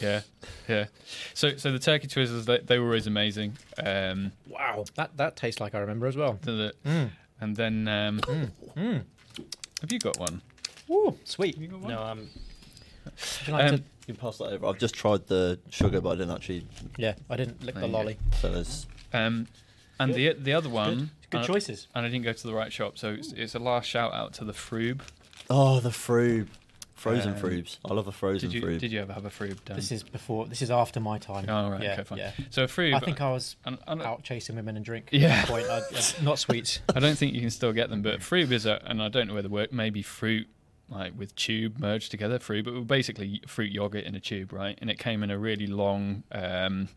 Yeah, 0.00 0.20
yeah. 0.68 0.84
So 1.32 1.56
so 1.56 1.72
the 1.72 1.78
turkey 1.78 2.06
twizzlers 2.06 2.44
they, 2.44 2.58
they 2.58 2.78
were 2.78 2.84
always 2.84 3.06
amazing. 3.06 3.56
Um, 3.82 4.32
Wow, 4.46 4.84
that 4.96 5.16
that 5.16 5.36
tastes 5.36 5.58
like 5.60 5.74
I 5.74 5.78
remember 5.78 6.06
as 6.06 6.16
well. 6.16 6.38
to 6.42 6.52
the, 6.52 6.74
Mm. 6.84 7.10
and 7.40 7.56
then 7.56 7.88
um, 7.88 8.20
Mm. 8.20 8.50
Mm. 8.76 9.04
have 9.80 9.90
you 9.90 9.98
got 9.98 10.18
one? 10.18 10.42
Ooh, 10.90 11.16
sweet. 11.24 11.56
You 11.58 11.68
got 11.68 11.80
one? 11.80 11.90
No, 11.92 12.02
um, 12.02 12.18
Would 13.04 13.12
you 13.46 13.52
like 13.52 13.64
Um, 13.72 13.78
to? 13.78 13.84
You 14.06 14.14
can 14.14 14.16
pass 14.16 14.38
that 14.38 14.44
over. 14.46 14.66
I've 14.66 14.78
just 14.78 14.94
tried 14.94 15.26
the 15.26 15.58
sugar, 15.70 16.00
but 16.00 16.10
I 16.10 16.14
didn't 16.16 16.34
actually. 16.34 16.66
Yeah, 16.96 17.14
I 17.28 17.36
didn't 17.36 17.62
lick 17.62 17.74
There 17.74 17.82
the 17.82 17.86
you 17.88 17.92
go. 17.92 17.98
lolly. 17.98 18.16
So 18.40 18.50
there's 18.52 18.86
Um, 19.12 19.48
and 20.00 20.14
the 20.14 20.32
the 20.34 20.52
other 20.54 20.68
one. 20.70 21.10
Good 21.30 21.38
and 21.38 21.44
I- 21.44 21.46
choices. 21.46 21.88
and 21.94 22.06
I 22.06 22.08
didn't 22.08 22.24
go 22.24 22.32
to 22.32 22.46
the 22.46 22.54
right 22.54 22.72
shop, 22.72 22.96
so 22.96 23.10
it's, 23.12 23.32
it's 23.32 23.54
a 23.54 23.58
last 23.58 23.86
shout 23.86 24.14
out 24.14 24.32
to 24.34 24.44
the 24.44 24.52
Frube. 24.54 25.00
oh 25.50 25.80
the 25.80 25.90
frube. 25.90 26.48
Frozen 26.94 27.34
Um, 27.34 27.38
fruits. 27.38 27.78
I 27.88 27.92
love 27.94 28.08
a 28.08 28.12
frozen 28.12 28.48
Did 28.50 28.54
you 28.56 28.60
fruit. 28.60 28.80
did 28.80 28.90
you 28.90 29.00
ever 29.00 29.12
have 29.12 29.24
a 29.24 29.30
frube? 29.30 29.64
Dan? 29.64 29.76
This 29.76 29.92
is 29.92 30.02
before. 30.02 30.46
This 30.46 30.62
is 30.62 30.70
after 30.70 30.98
my 30.98 31.16
time. 31.18 31.44
Oh, 31.48 31.70
right, 31.70 31.80
Yeah, 31.82 31.92
okay, 31.92 32.02
fine. 32.02 32.18
yeah. 32.18 32.32
so 32.50 32.64
a 32.64 32.66
frube. 32.66 32.92
I 32.94 32.98
think 32.98 33.20
I 33.20 33.30
was 33.30 33.54
and- 33.64 33.78
and- 33.86 34.02
out 34.02 34.24
chasing 34.24 34.56
women 34.56 34.74
and 34.74 34.84
drink. 34.84 35.10
Yeah. 35.12 35.28
At 35.28 35.46
that 35.46 35.48
point, 35.48 35.66
I, 35.70 35.78
I- 35.78 36.24
not 36.24 36.40
sweets. 36.40 36.80
I 36.96 36.98
don't 36.98 37.16
think 37.16 37.34
you 37.34 37.40
can 37.40 37.50
still 37.50 37.72
get 37.72 37.88
them, 37.88 38.02
but 38.02 38.18
frube 38.20 38.50
is 38.50 38.66
a, 38.66 38.82
and 38.84 39.00
I 39.00 39.08
don't 39.10 39.28
know 39.28 39.34
whether 39.34 39.48
word 39.48 39.72
maybe 39.72 40.02
fruit 40.02 40.48
like 40.90 41.12
with 41.18 41.34
tube 41.36 41.78
merged 41.78 42.10
together, 42.10 42.38
fruit, 42.38 42.64
but 42.64 42.86
basically 42.86 43.42
fruit 43.46 43.70
yogurt 43.72 44.04
in 44.04 44.14
a 44.14 44.20
tube, 44.20 44.52
right? 44.52 44.78
And 44.80 44.90
it 44.90 44.98
came 44.98 45.22
in 45.22 45.30
a 45.30 45.38
really 45.38 45.66
long. 45.66 46.22
Um, 46.32 46.88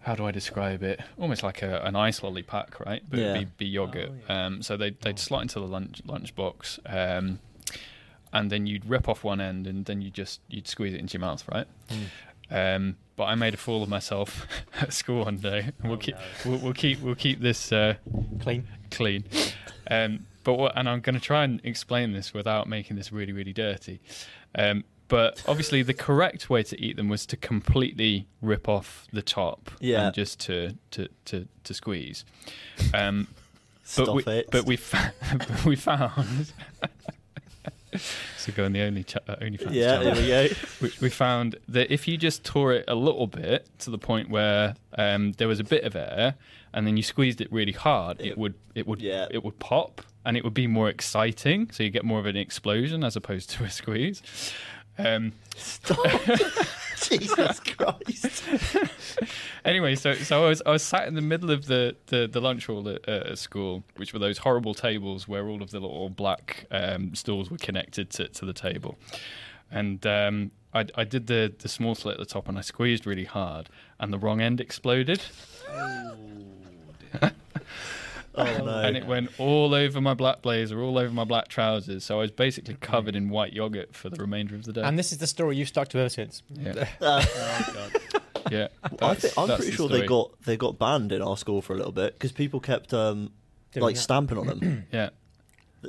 how 0.00 0.14
do 0.14 0.24
I 0.24 0.30
describe 0.30 0.84
it? 0.84 1.00
Almost 1.18 1.42
like 1.42 1.62
a, 1.62 1.80
an 1.84 1.96
ice 1.96 2.22
lolly 2.22 2.42
pack, 2.44 2.78
right? 2.78 3.02
But 3.10 3.18
Yeah. 3.18 3.34
it'd 3.34 3.56
be, 3.58 3.64
be 3.64 3.70
yogurt. 3.70 4.10
Oh, 4.28 4.34
um, 4.34 4.62
so 4.62 4.76
they'd, 4.76 5.00
they'd 5.00 5.18
slot 5.18 5.42
into 5.42 5.58
the 5.58 5.66
lunch 5.66 6.00
lunchbox, 6.06 6.78
um, 6.86 7.40
and 8.32 8.50
then 8.50 8.66
you'd 8.68 8.88
rip 8.88 9.08
off 9.08 9.24
one 9.24 9.40
end, 9.40 9.66
and 9.66 9.84
then 9.84 10.00
you 10.02 10.10
just 10.10 10.40
you'd 10.48 10.68
squeeze 10.68 10.94
it 10.94 11.00
into 11.00 11.14
your 11.18 11.22
mouth, 11.22 11.44
right? 11.52 11.66
Um, 12.50 12.96
but 13.16 13.24
I 13.24 13.34
made 13.34 13.54
a 13.54 13.56
fool 13.56 13.82
of 13.82 13.88
myself 13.88 14.46
at 14.80 14.92
school 14.92 15.24
one 15.24 15.38
day. 15.38 15.72
We'll 15.82 15.94
Oh, 15.94 15.96
keep 15.96 16.14
no. 16.14 16.20
we'll, 16.52 16.58
we'll 16.60 16.72
keep 16.74 17.00
we'll 17.00 17.14
keep 17.16 17.40
this 17.40 17.72
uh, 17.72 17.94
Clean. 18.40 18.66
clean. 18.92 19.24
But 20.46 20.54
what, 20.58 20.72
and 20.78 20.88
I'm 20.88 21.00
going 21.00 21.16
to 21.16 21.20
try 21.20 21.42
and 21.42 21.60
explain 21.64 22.12
this 22.12 22.32
without 22.32 22.68
making 22.68 22.94
this 22.96 23.10
really 23.10 23.32
really 23.32 23.52
dirty. 23.52 23.98
Um, 24.54 24.84
but 25.08 25.42
obviously, 25.48 25.82
the 25.82 25.92
correct 25.94 26.48
way 26.48 26.62
to 26.62 26.80
eat 26.80 26.96
them 26.96 27.08
was 27.08 27.26
to 27.26 27.36
completely 27.36 28.26
rip 28.40 28.68
off 28.68 29.06
the 29.12 29.22
top 29.22 29.70
Yeah. 29.80 30.06
and 30.06 30.14
just 30.14 30.38
to 30.46 30.76
to 30.92 31.08
to, 31.26 31.48
to 31.64 31.74
squeeze. 31.74 32.24
Um, 32.94 33.26
Stop 33.82 34.06
but 34.14 34.14
we, 34.14 34.32
it. 34.32 34.48
But 34.52 34.64
we 34.66 34.76
fa- 34.76 35.12
but 35.38 35.64
we 35.64 35.74
found. 35.76 36.52
so 38.36 38.52
go 38.52 38.64
on 38.66 38.72
the 38.72 38.82
only 38.82 39.04
ch- 39.04 39.16
uh, 39.16 39.36
OnlyFans 39.36 39.72
yeah, 39.72 39.98
channel 40.02 40.14
we 40.20 40.26
go. 40.28 40.48
we, 40.82 40.92
we 41.02 41.08
found 41.10 41.56
that 41.68 41.90
if 41.92 42.06
you 42.06 42.16
just 42.16 42.44
tore 42.44 42.72
it 42.74 42.84
a 42.88 42.94
little 42.94 43.26
bit 43.26 43.66
to 43.80 43.90
the 43.90 43.98
point 43.98 44.28
where 44.28 44.74
um, 44.98 45.32
there 45.38 45.48
was 45.48 45.60
a 45.60 45.64
bit 45.64 45.84
of 45.84 45.96
air, 45.96 46.34
and 46.74 46.86
then 46.86 46.96
you 46.96 47.02
squeezed 47.02 47.40
it 47.40 47.50
really 47.52 47.72
hard, 47.72 48.20
it, 48.20 48.26
It- 48.32 48.38
would 48.38 48.54
it 48.74 48.86
would 48.86 49.00
yeah. 49.00 49.26
it 49.30 49.42
would 49.44 49.58
pop, 49.58 50.02
and 50.26 50.36
it 50.36 50.44
would 50.44 50.54
be 50.54 50.66
more 50.66 50.90
exciting. 50.90 51.70
So 51.70 51.84
you 51.84 51.90
get 51.90 52.04
more 52.04 52.18
of 52.18 52.26
an 52.26 52.36
explosion 52.36 53.04
as 53.04 53.16
opposed 53.16 53.48
to 53.50 53.64
a 53.64 53.70
squeeze. 53.70 54.20
Um, 54.98 55.32
Stop. 55.54 55.98
Jesus 57.08 57.60
Christ. 57.60 58.42
anyway, 59.64 59.94
so 59.94 60.14
so 60.14 60.44
I 60.44 60.48
was 60.48 60.62
I 60.66 60.70
was 60.70 60.82
sat 60.82 61.06
in 61.06 61.14
the 61.14 61.20
middle 61.20 61.50
of 61.50 61.66
the 61.66 61.94
the, 62.06 62.26
the 62.26 62.40
lunch 62.40 62.66
hall 62.66 62.88
at, 62.88 63.08
uh, 63.08 63.30
at 63.30 63.38
school, 63.38 63.84
which 63.96 64.12
were 64.12 64.18
those 64.18 64.38
horrible 64.38 64.74
tables 64.74 65.28
where 65.28 65.46
all 65.46 65.62
of 65.62 65.70
the 65.70 65.78
little 65.78 66.08
black 66.08 66.66
um, 66.70 67.14
stools 67.14 67.50
were 67.50 67.58
connected 67.58 68.10
to, 68.10 68.28
to 68.28 68.44
the 68.46 68.54
table, 68.54 68.98
and 69.70 70.06
um, 70.06 70.50
I, 70.72 70.86
I 70.94 71.04
did 71.04 71.26
the 71.26 71.52
the 71.56 71.68
small 71.68 71.94
slit 71.94 72.14
at 72.14 72.18
the 72.18 72.26
top, 72.26 72.48
and 72.48 72.58
I 72.58 72.62
squeezed 72.62 73.06
really 73.06 73.24
hard, 73.24 73.68
and 74.00 74.12
the 74.12 74.18
wrong 74.18 74.40
end 74.40 74.60
exploded, 74.60 75.20
Oh 75.70 76.16
no. 78.64 78.80
and 78.84 78.96
it 78.96 79.06
went 79.06 79.30
all 79.38 79.74
over 79.74 80.00
my 80.00 80.14
black 80.14 80.42
blazer, 80.42 80.80
all 80.82 80.98
over 80.98 81.12
my 81.12 81.24
black 81.24 81.48
trousers. 81.48 82.04
So 82.04 82.16
I 82.18 82.22
was 82.22 82.30
basically 82.30 82.74
covered 82.80 83.16
in 83.16 83.28
white 83.30 83.52
yogurt 83.52 83.94
for 83.94 84.08
the 84.10 84.16
remainder 84.16 84.54
of 84.54 84.64
the 84.64 84.72
day. 84.72 84.82
And 84.82 84.98
this 84.98 85.12
is 85.12 85.18
the 85.18 85.26
story 85.26 85.56
you've 85.56 85.68
stuck 85.68 85.88
to 85.88 85.98
ever 85.98 86.08
since. 86.08 86.42
yeah, 86.50 86.88
Oh 87.00 87.70
god. 88.12 88.22
yeah. 88.52 88.68
I 89.02 89.14
think, 89.14 89.34
I'm 89.38 89.48
that's 89.48 89.58
pretty 89.60 89.70
the 89.70 89.76
sure 89.76 89.88
they 89.88 90.06
got 90.06 90.30
they 90.42 90.56
got 90.56 90.78
banned 90.78 91.12
in 91.12 91.22
our 91.22 91.36
school 91.36 91.62
for 91.62 91.72
a 91.74 91.76
little 91.76 91.92
bit 91.92 92.14
because 92.14 92.32
people 92.32 92.60
kept 92.60 92.92
um, 92.94 93.30
Doing 93.72 93.82
like 93.84 93.94
that. 93.96 94.00
stamping 94.00 94.38
on 94.38 94.46
them. 94.46 94.84
yeah. 94.92 95.10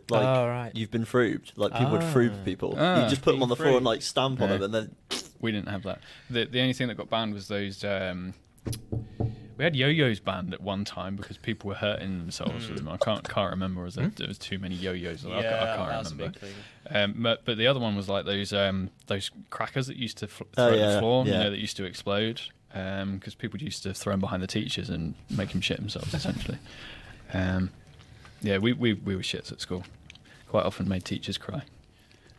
like 0.09 0.23
oh, 0.23 0.47
right. 0.47 0.71
you've 0.73 0.91
been 0.91 1.05
frubed. 1.05 1.51
Like 1.55 1.73
people 1.73 1.91
would 1.93 2.01
frube 2.01 2.33
Ah. 2.41 2.45
people. 2.45 2.75
Ah. 2.77 3.03
you 3.03 3.09
just 3.09 3.21
put 3.21 3.33
them 3.33 3.43
on 3.43 3.49
the 3.49 3.55
Being 3.55 3.65
floor 3.65 3.77
and 3.77 3.85
like 3.85 4.01
stamp 4.01 4.41
on 4.41 4.49
Yeah. 4.49 4.57
them, 4.57 4.63
and 4.63 4.73
then 4.73 4.95
We 5.39 5.51
didn't 5.51 5.69
have 5.69 5.83
that. 5.83 5.99
The 6.29 6.45
the 6.45 6.61
only 6.61 6.73
thing 6.73 6.87
that 6.87 6.95
got 6.97 7.09
banned 7.09 7.33
was 7.33 7.47
those. 7.47 7.83
Um, 7.83 8.33
we 9.57 9.63
had 9.63 9.75
yo-yos 9.75 10.19
banned 10.19 10.53
at 10.53 10.61
one 10.61 10.85
time 10.85 11.15
because 11.15 11.38
people 11.38 11.67
were 11.69 11.75
hurting 11.75 12.19
themselves 12.19 12.67
with 12.69 12.77
them. 12.77 12.88
I 12.88 12.97
can't 12.97 13.27
can't 13.27 13.51
remember. 13.51 13.81
Was 13.84 13.95
there, 13.95 14.09
there 14.15 14.27
was 14.27 14.38
too 14.38 14.59
many 14.59 14.75
yo-yos? 14.75 15.25
I, 15.25 15.29
ca- 15.29 15.34
I 15.35 15.41
yeah, 15.41 15.75
can't 15.75 15.89
that's 15.89 16.11
a 16.11 16.15
remember. 16.15 16.39
big 16.39 16.49
thing. 16.49 16.55
Um, 16.89 17.15
but, 17.23 17.43
but 17.45 17.57
the 17.57 17.67
other 17.67 17.79
one 17.79 17.95
was 17.95 18.07
like 18.07 18.25
those 18.25 18.53
um, 18.53 18.89
those 19.07 19.31
crackers 19.49 19.88
that 19.88 19.97
used 19.97 20.17
to 20.19 20.27
fl- 20.27 20.43
Oh, 20.57 20.67
throw 20.67 20.73
at 20.73 20.77
yeah, 20.79 20.91
the 20.93 20.99
floor. 20.99 21.25
You 21.25 21.31
yeah. 21.31 21.43
know, 21.43 21.49
that 21.51 21.59
used 21.59 21.77
to 21.77 21.85
explode 21.85 22.41
because 22.71 23.34
people 23.34 23.59
used 23.59 23.81
to 23.84 23.93
throw 23.93 24.13
them 24.13 24.19
behind 24.19 24.43
the 24.43 24.47
teachers 24.47 24.89
and 24.89 25.15
make 25.29 25.49
them 25.51 25.61
shit 25.61 25.77
themselves 25.77 26.13
essentially. 26.13 26.59
Um, 27.34 27.71
yeah, 28.41 28.59
we, 28.59 28.73
we 28.73 28.93
we 28.93 29.15
were 29.15 29.21
shits 29.23 29.51
at 29.51 29.59
school. 29.61 29.84
Quite 30.49 30.65
often 30.65 30.88
made 30.88 31.03
teachers 31.03 31.38
cry. 31.38 31.63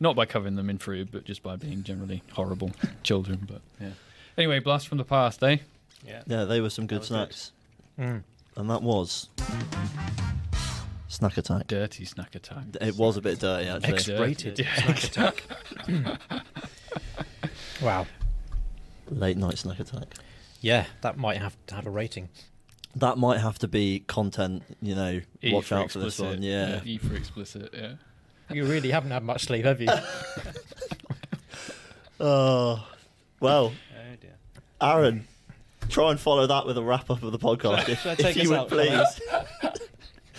Not 0.01 0.15
by 0.15 0.27
covering 0.27 0.55
them 0.55 0.71
in 0.71 0.79
fruit, 0.79 1.09
but 1.11 1.25
just 1.25 1.43
by 1.43 1.57
being 1.57 1.83
generally 1.83 2.23
horrible 2.35 2.71
children. 3.03 3.47
But 3.51 3.61
yeah. 3.81 3.91
Anyway, 4.37 4.61
blast 4.61 4.87
from 4.87 4.99
the 4.99 5.05
past, 5.05 5.43
eh? 5.43 5.57
Yeah. 6.07 6.23
yeah, 6.27 6.45
they 6.45 6.61
were 6.61 6.71
some 6.71 6.87
good 6.87 6.97
That 6.97 7.01
was 7.01 7.09
good. 7.09 7.15
snacks, 7.35 7.53
Mm. 7.99 8.23
and 8.57 8.71
that 8.71 8.83
was 8.83 9.29
snack 11.09 11.37
attack. 11.37 11.67
Dirty 11.67 12.05
snack 12.05 12.35
attack. 12.35 12.65
It 12.81 12.97
was 12.97 13.17
a 13.17 13.21
bit 13.21 13.41
dirty 13.41 13.69
actually. 13.69 13.95
X 13.95 14.09
rated 14.09 14.59
Yeah, 14.59 14.75
snack 14.95 15.05
attack. 15.05 15.43
wow. 17.83 18.07
Late 19.11 19.37
night 19.37 19.59
snack 19.59 19.81
attack. 19.81 20.15
Yeah, 20.61 20.87
that 21.03 21.17
might 21.17 21.39
have 21.39 21.57
to 21.69 21.75
have 21.75 21.87
a 21.87 21.91
rating. 21.91 22.29
That 22.97 23.17
might 23.19 23.39
have 23.41 23.59
to 23.61 23.69
be 23.69 24.01
content. 24.07 24.63
You 24.83 24.95
know, 24.95 25.21
E 25.43 25.53
watch 25.53 25.67
for 25.67 25.75
out 25.77 25.91
for 25.91 25.99
this 25.99 26.15
explicit. 26.15 26.39
one. 26.39 26.43
Yeah. 26.43 26.81
E 26.85 26.99
for 26.99 27.15
explicit. 27.17 27.71
Yeah. 27.73 27.93
You 28.51 28.65
really 28.65 28.91
haven't 28.91 29.11
had 29.11 29.23
much 29.25 29.45
sleep, 29.45 29.65
have 29.65 29.81
you? 29.81 29.89
Oh, 32.21 32.85
well, 33.41 33.73
Oh 33.97 34.17
dear. 34.21 34.35
Aaron, 34.81 35.29
try 35.89 36.11
and 36.11 36.21
follow 36.21 36.47
that 36.47 36.67
with 36.67 36.77
a 36.79 36.83
wrap 36.83 37.11
up 37.11 37.23
of 37.23 37.33
the 37.33 37.39
podcast, 37.39 37.89
if, 37.89 38.01
Should 38.01 38.09
I 38.09 38.13
if 38.13 38.19
take 38.19 38.37
you 38.37 38.43
us 38.43 38.49
would 38.49 38.59
out, 38.59 38.69
please. 38.69 39.21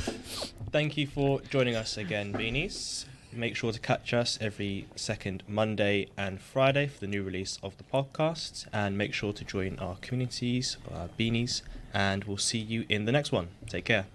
Thank 0.72 0.98
you 0.98 1.08
for 1.08 1.42
joining 1.42 1.76
us 1.76 1.98
again, 1.98 2.32
Beanies. 2.34 3.06
Make 3.32 3.56
sure 3.56 3.72
to 3.72 3.80
catch 3.80 4.14
us 4.14 4.38
every 4.42 4.88
second 4.96 5.44
Monday 5.48 6.10
and 6.18 6.40
Friday 6.42 6.88
for 6.88 7.00
the 7.00 7.08
new 7.08 7.24
release 7.24 7.60
of 7.62 7.78
the 7.78 7.84
podcast. 7.84 8.68
And 8.74 8.98
make 8.98 9.14
sure 9.14 9.34
to 9.34 9.44
join 9.44 9.78
our 9.80 9.96
communities, 10.02 10.78
our 10.94 11.10
Beanies. 11.20 11.62
And 11.94 12.24
we'll 12.24 12.38
see 12.38 12.60
you 12.60 12.86
in 12.90 13.06
the 13.06 13.12
next 13.12 13.32
one. 13.32 13.50
Take 13.68 13.86
care. 13.86 14.06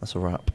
That's 0.00 0.14
a 0.14 0.18
wrap. 0.18 0.50